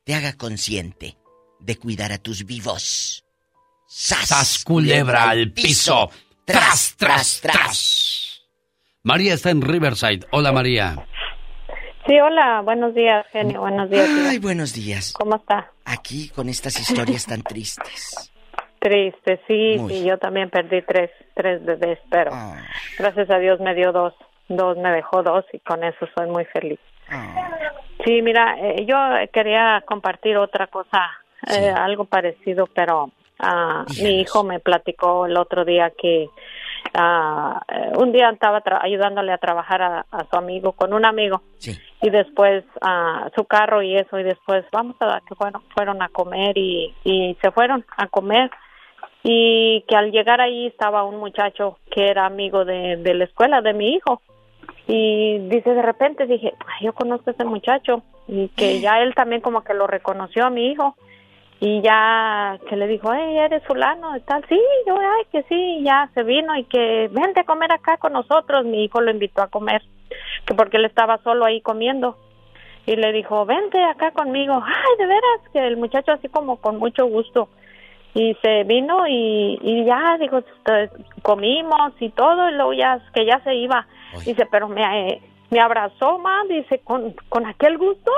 te 0.05 0.15
haga 0.15 0.39
consciente 0.39 1.19
de 1.61 1.77
cuidar 1.77 2.13
a 2.13 2.19
tus 2.19 2.47
vivos. 2.47 3.27
¡Sas! 3.87 4.65
culebra 4.65 5.29
al 5.29 5.53
piso! 5.53 6.09
¡Tras, 6.47 6.95
tras, 6.97 7.43
tras! 7.43 8.41
María 9.03 9.35
está 9.35 9.51
en 9.51 9.61
Riverside. 9.61 10.27
Hola, 10.31 10.51
María. 10.51 11.07
Sí, 12.07 12.19
hola. 12.19 12.63
Buenos 12.63 12.95
días, 12.95 13.27
genio. 13.31 13.61
Buenos 13.61 13.89
días. 13.91 14.09
Ay, 14.29 14.39
buenos 14.39 14.75
días. 14.75 15.13
¿Cómo 15.13 15.37
está? 15.37 15.71
Aquí 15.85 16.29
con 16.31 16.49
estas 16.49 16.79
historias 16.81 17.27
tan 17.27 17.43
tristes. 17.43 18.33
Triste, 18.81 19.41
sí, 19.47 19.79
sí. 19.89 20.05
Yo 20.05 20.19
también 20.19 20.51
perdí 20.51 20.83
tres, 20.83 21.11
tres 21.35 21.65
bebés, 21.65 22.01
pero 22.11 22.33
gracias 22.99 23.31
a 23.31 23.39
Dios 23.39 23.61
me 23.61 23.75
dio 23.75 23.93
dos. 23.93 24.15
Dos, 24.49 24.77
me 24.77 24.91
dejó 24.91 25.23
dos 25.23 25.45
y 25.53 25.61
con 25.61 25.85
eso 25.85 26.07
soy 26.17 26.29
muy 26.29 26.45
feliz. 26.47 26.81
Sí, 28.05 28.21
mira, 28.23 28.57
eh, 28.59 28.85
yo 28.85 28.97
quería 29.33 29.83
compartir 29.87 30.37
otra 30.37 30.67
cosa, 30.67 31.11
eh, 31.49 31.71
algo 31.71 32.05
parecido, 32.07 32.67
pero 32.67 33.13
Ah, 33.45 33.85
mi 34.01 34.21
hijo 34.21 34.45
me 34.45 34.61
platicó 34.61 35.27
el 35.27 35.37
otro 35.37 35.65
día 35.65 35.93
que 35.99 36.29
eh, 36.95 37.93
un 37.97 38.13
día 38.13 38.31
estaba 38.31 38.63
ayudándole 38.81 39.33
a 39.33 39.39
trabajar 39.39 39.83
a, 39.83 40.05
su 40.31 40.37
amigo 40.37 40.73
con 40.73 40.93
un 40.93 41.05
amigo. 41.05 41.43
Y 42.03 42.11
después 42.11 42.65
a 42.81 43.27
ah, 43.27 43.31
su 43.35 43.45
carro 43.45 43.83
y 43.83 43.97
eso 43.97 44.19
y 44.19 44.25
después 44.25 44.65
vamos 44.73 44.97
a 45.01 45.21
que 45.27 45.35
fueron 45.35 45.63
fueron 45.75 46.03
a 46.03 46.09
comer 46.09 46.59
y, 46.59 46.93
y 47.05 47.37
se 47.41 47.51
fueron 47.53 47.85
a 47.97 48.07
comer. 48.09 48.51
Y 49.23 49.85
que 49.87 49.95
al 49.97 50.11
llegar 50.11 50.41
ahí 50.41 50.67
estaba 50.67 51.05
un 51.05 51.19
muchacho 51.19 51.79
que 51.91 52.09
era 52.09 52.27
amigo 52.27 52.65
de, 52.65 52.97
de 52.97 53.15
la 53.15 53.25
escuela 53.25 53.61
de 53.63 53.73
mi 53.73 53.95
hijo. 53.95 54.21
Y 54.89 55.39
dice 55.49 55.75
de 55.75 55.83
repente 55.83 56.27
dije 56.27 56.55
yo 56.81 56.93
conozco 56.93 57.31
a 57.31 57.33
ese 57.33 57.45
muchacho 57.45 58.03
y 58.27 58.49
que 58.49 58.81
ya 58.81 59.01
él 59.01 59.15
también 59.15 59.41
como 59.41 59.63
que 59.63 59.75
lo 59.75 59.87
reconoció 59.87 60.45
a 60.45 60.51
mi 60.51 60.73
hijo 60.73 60.97
y 61.65 61.81
ya 61.81 62.59
que 62.69 62.75
le 62.75 62.89
dijo, 62.89 63.13
hey, 63.15 63.39
eres 63.39 63.63
fulano 63.63 64.17
y 64.17 64.21
tal, 64.23 64.45
sí, 64.49 64.61
yo, 64.85 64.97
ay, 64.99 65.27
que 65.31 65.45
sí, 65.45 65.81
ya 65.85 66.11
se 66.13 66.25
vino 66.25 66.57
y 66.57 66.65
que 66.65 67.09
vente 67.13 67.39
a 67.39 67.45
comer 67.45 67.71
acá 67.71 67.99
con 67.99 68.15
nosotros, 68.15 68.65
mi 68.65 68.83
hijo 68.83 69.01
lo 69.01 69.13
invitó 69.13 69.43
a 69.43 69.47
comer, 69.47 69.81
que 70.45 70.55
porque 70.55 70.79
él 70.79 70.87
estaba 70.87 71.19
solo 71.19 71.45
ahí 71.45 71.61
comiendo, 71.61 72.17
y 72.85 72.97
le 72.97 73.13
dijo, 73.13 73.47
vente 73.47 73.81
acá 73.81 74.11
conmigo, 74.11 74.55
ay, 74.67 74.99
de 74.99 75.07
veras, 75.07 75.41
que 75.53 75.65
el 75.65 75.77
muchacho 75.77 76.11
así 76.11 76.29
como 76.29 76.57
con 76.57 76.79
mucho 76.79 77.07
gusto, 77.07 77.49
y 78.13 78.35
se 78.43 78.65
vino 78.65 79.07
y, 79.07 79.57
y 79.63 79.85
ya, 79.85 80.19
dijo, 80.19 80.43
comimos 81.23 81.93
y 82.01 82.09
todo, 82.09 82.51
y 82.51 82.55
luego 82.55 82.73
ya, 82.73 82.99
que 83.15 83.25
ya 83.25 83.39
se 83.45 83.55
iba, 83.55 83.87
dice, 84.27 84.49
pero 84.51 84.67
me, 84.67 85.23
me 85.51 85.61
abrazó, 85.61 86.19
más, 86.19 86.49
dice, 86.49 86.81
con, 86.81 87.15
con 87.29 87.47
aquel 87.47 87.79
gusto, 87.79 88.11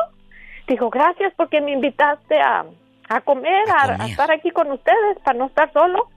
dijo, 0.66 0.88
gracias 0.88 1.34
porque 1.36 1.60
me 1.60 1.72
invitaste 1.72 2.40
a 2.40 2.64
a 3.08 3.20
comer, 3.20 3.64
a, 3.70 4.06
estar 4.06 4.30
aquí 4.30 4.50
con 4.50 4.70
ustedes 4.70 5.18
para 5.24 5.38
no 5.38 5.46
estar 5.46 5.72
solo. 5.72 6.08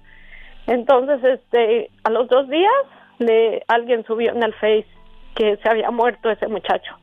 Entonces, 0.66 1.24
este, 1.24 1.90
a 2.04 2.10
los 2.10 2.28
dos 2.28 2.48
días, 2.50 2.74
le, 3.20 3.64
alguien 3.68 4.06
subió 4.06 4.32
en 4.32 4.44
el 4.44 4.54
Face 4.54 4.88
que 5.36 5.58
se 5.58 5.70
había 5.70 5.92
muerto 5.92 6.30
ese 6.30 6.48
muchacho. 6.48 6.96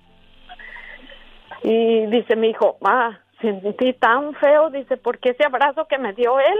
Y 1.63 2.07
dice 2.07 2.37
mi 2.37 2.49
hijo, 2.51 2.77
ah, 2.85 3.19
sentí 3.41 3.93
tan 3.95 4.35
feo, 4.35 4.71
dice, 4.71 4.97
porque 4.97 5.31
ese 5.31 5.45
abrazo 5.45 5.87
que 5.87 5.99
me 5.99 6.13
dio 6.13 6.39
él, 6.39 6.59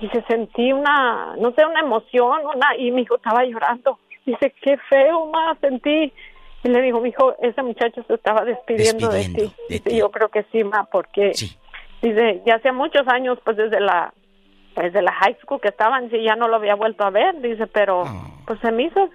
dice, 0.00 0.22
sentí 0.28 0.72
una, 0.72 1.36
no 1.38 1.52
sé, 1.52 1.64
una 1.64 1.80
emoción, 1.80 2.40
una, 2.54 2.76
y 2.76 2.90
mi 2.90 3.02
hijo 3.02 3.16
estaba 3.16 3.44
llorando. 3.44 3.98
Dice, 4.26 4.52
qué 4.60 4.76
feo, 4.88 5.26
más 5.26 5.58
sentí. 5.60 6.12
Y 6.62 6.68
le 6.68 6.82
dijo, 6.82 7.00
mi 7.00 7.08
hijo, 7.08 7.34
ese 7.40 7.62
muchacho 7.62 8.02
se 8.06 8.14
estaba 8.14 8.44
despidiendo, 8.44 9.08
de 9.08 9.24
ti. 9.68 9.82
y 9.86 9.96
yo 9.96 10.10
creo 10.10 10.28
que 10.28 10.44
sí, 10.52 10.62
ma, 10.62 10.84
porque 10.84 11.32
Dice, 12.02 12.42
ya 12.46 12.56
hace 12.56 12.72
muchos 12.72 13.06
años, 13.08 13.38
pues 13.44 13.56
desde 13.56 13.80
la 13.80 14.12
desde 14.76 15.02
la 15.02 15.12
high 15.12 15.36
school 15.42 15.60
que 15.60 15.68
estaban, 15.68 16.10
sí, 16.10 16.22
ya 16.24 16.36
no 16.36 16.48
lo 16.48 16.56
había 16.56 16.74
vuelto 16.74 17.04
a 17.04 17.10
ver, 17.10 17.40
dice, 17.40 17.66
pero 17.66 18.04
ah. 18.06 18.40
pues 18.46 18.60
se 18.60 18.70
me 18.72 18.84
hizo 18.84 19.10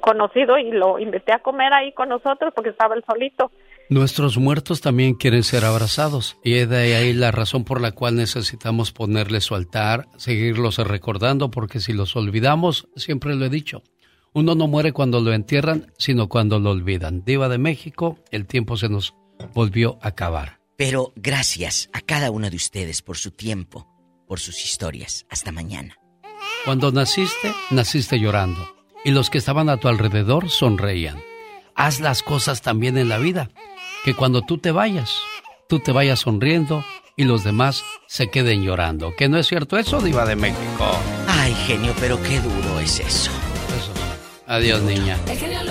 conocido 0.00 0.58
y 0.58 0.70
lo 0.72 0.98
invité 0.98 1.32
a 1.32 1.38
comer 1.38 1.72
ahí 1.72 1.92
con 1.92 2.08
nosotros 2.08 2.52
porque 2.54 2.70
estaba 2.70 2.94
él 2.94 3.04
solito. 3.06 3.50
Nuestros 3.90 4.36
muertos 4.36 4.80
también 4.80 5.14
quieren 5.14 5.42
ser 5.44 5.64
abrazados 5.64 6.36
y 6.44 6.56
es 6.56 6.68
de 6.68 6.94
ahí 6.94 7.14
la 7.14 7.30
razón 7.30 7.64
por 7.64 7.80
la 7.80 7.92
cual 7.92 8.16
necesitamos 8.16 8.92
ponerle 8.92 9.40
su 9.40 9.54
altar, 9.54 10.06
seguirlos 10.16 10.78
recordando, 10.78 11.50
porque 11.50 11.80
si 11.80 11.92
los 11.94 12.14
olvidamos, 12.14 12.88
siempre 12.96 13.34
lo 13.34 13.46
he 13.46 13.48
dicho, 13.48 13.82
uno 14.34 14.54
no 14.54 14.68
muere 14.68 14.92
cuando 14.92 15.20
lo 15.20 15.32
entierran, 15.32 15.86
sino 15.96 16.28
cuando 16.28 16.58
lo 16.58 16.70
olvidan. 16.70 17.24
Diva 17.24 17.48
de 17.48 17.58
México, 17.58 18.18
el 18.30 18.46
tiempo 18.46 18.76
se 18.76 18.90
nos 18.90 19.14
volvió 19.54 19.98
a 20.02 20.08
acabar. 20.08 20.57
Pero 20.78 21.12
gracias 21.16 21.90
a 21.92 22.00
cada 22.00 22.30
uno 22.30 22.50
de 22.50 22.56
ustedes 22.56 23.02
por 23.02 23.16
su 23.16 23.32
tiempo, 23.32 23.88
por 24.28 24.38
sus 24.38 24.64
historias. 24.64 25.26
Hasta 25.28 25.50
mañana. 25.50 25.96
Cuando 26.64 26.92
naciste, 26.92 27.52
naciste 27.70 28.20
llorando. 28.20 28.76
Y 29.04 29.10
los 29.10 29.28
que 29.28 29.38
estaban 29.38 29.70
a 29.70 29.78
tu 29.78 29.88
alrededor 29.88 30.50
sonreían. 30.50 31.20
Haz 31.74 31.98
las 31.98 32.22
cosas 32.22 32.62
también 32.62 32.96
en 32.96 33.08
la 33.08 33.18
vida. 33.18 33.50
Que 34.04 34.14
cuando 34.14 34.42
tú 34.42 34.58
te 34.58 34.70
vayas, 34.70 35.16
tú 35.68 35.80
te 35.80 35.90
vayas 35.90 36.20
sonriendo 36.20 36.84
y 37.16 37.24
los 37.24 37.42
demás 37.42 37.82
se 38.06 38.30
queden 38.30 38.62
llorando. 38.62 39.16
¿Que 39.16 39.28
no 39.28 39.36
es 39.36 39.48
cierto 39.48 39.78
eso, 39.78 40.00
Diva 40.00 40.26
de 40.26 40.36
México? 40.36 40.96
Ay, 41.26 41.54
genio, 41.66 41.92
pero 41.98 42.22
qué 42.22 42.38
duro 42.38 42.78
es 42.78 43.00
eso. 43.00 43.32
Adiós, 44.46 44.80
niña. 44.82 45.18
El 45.26 45.68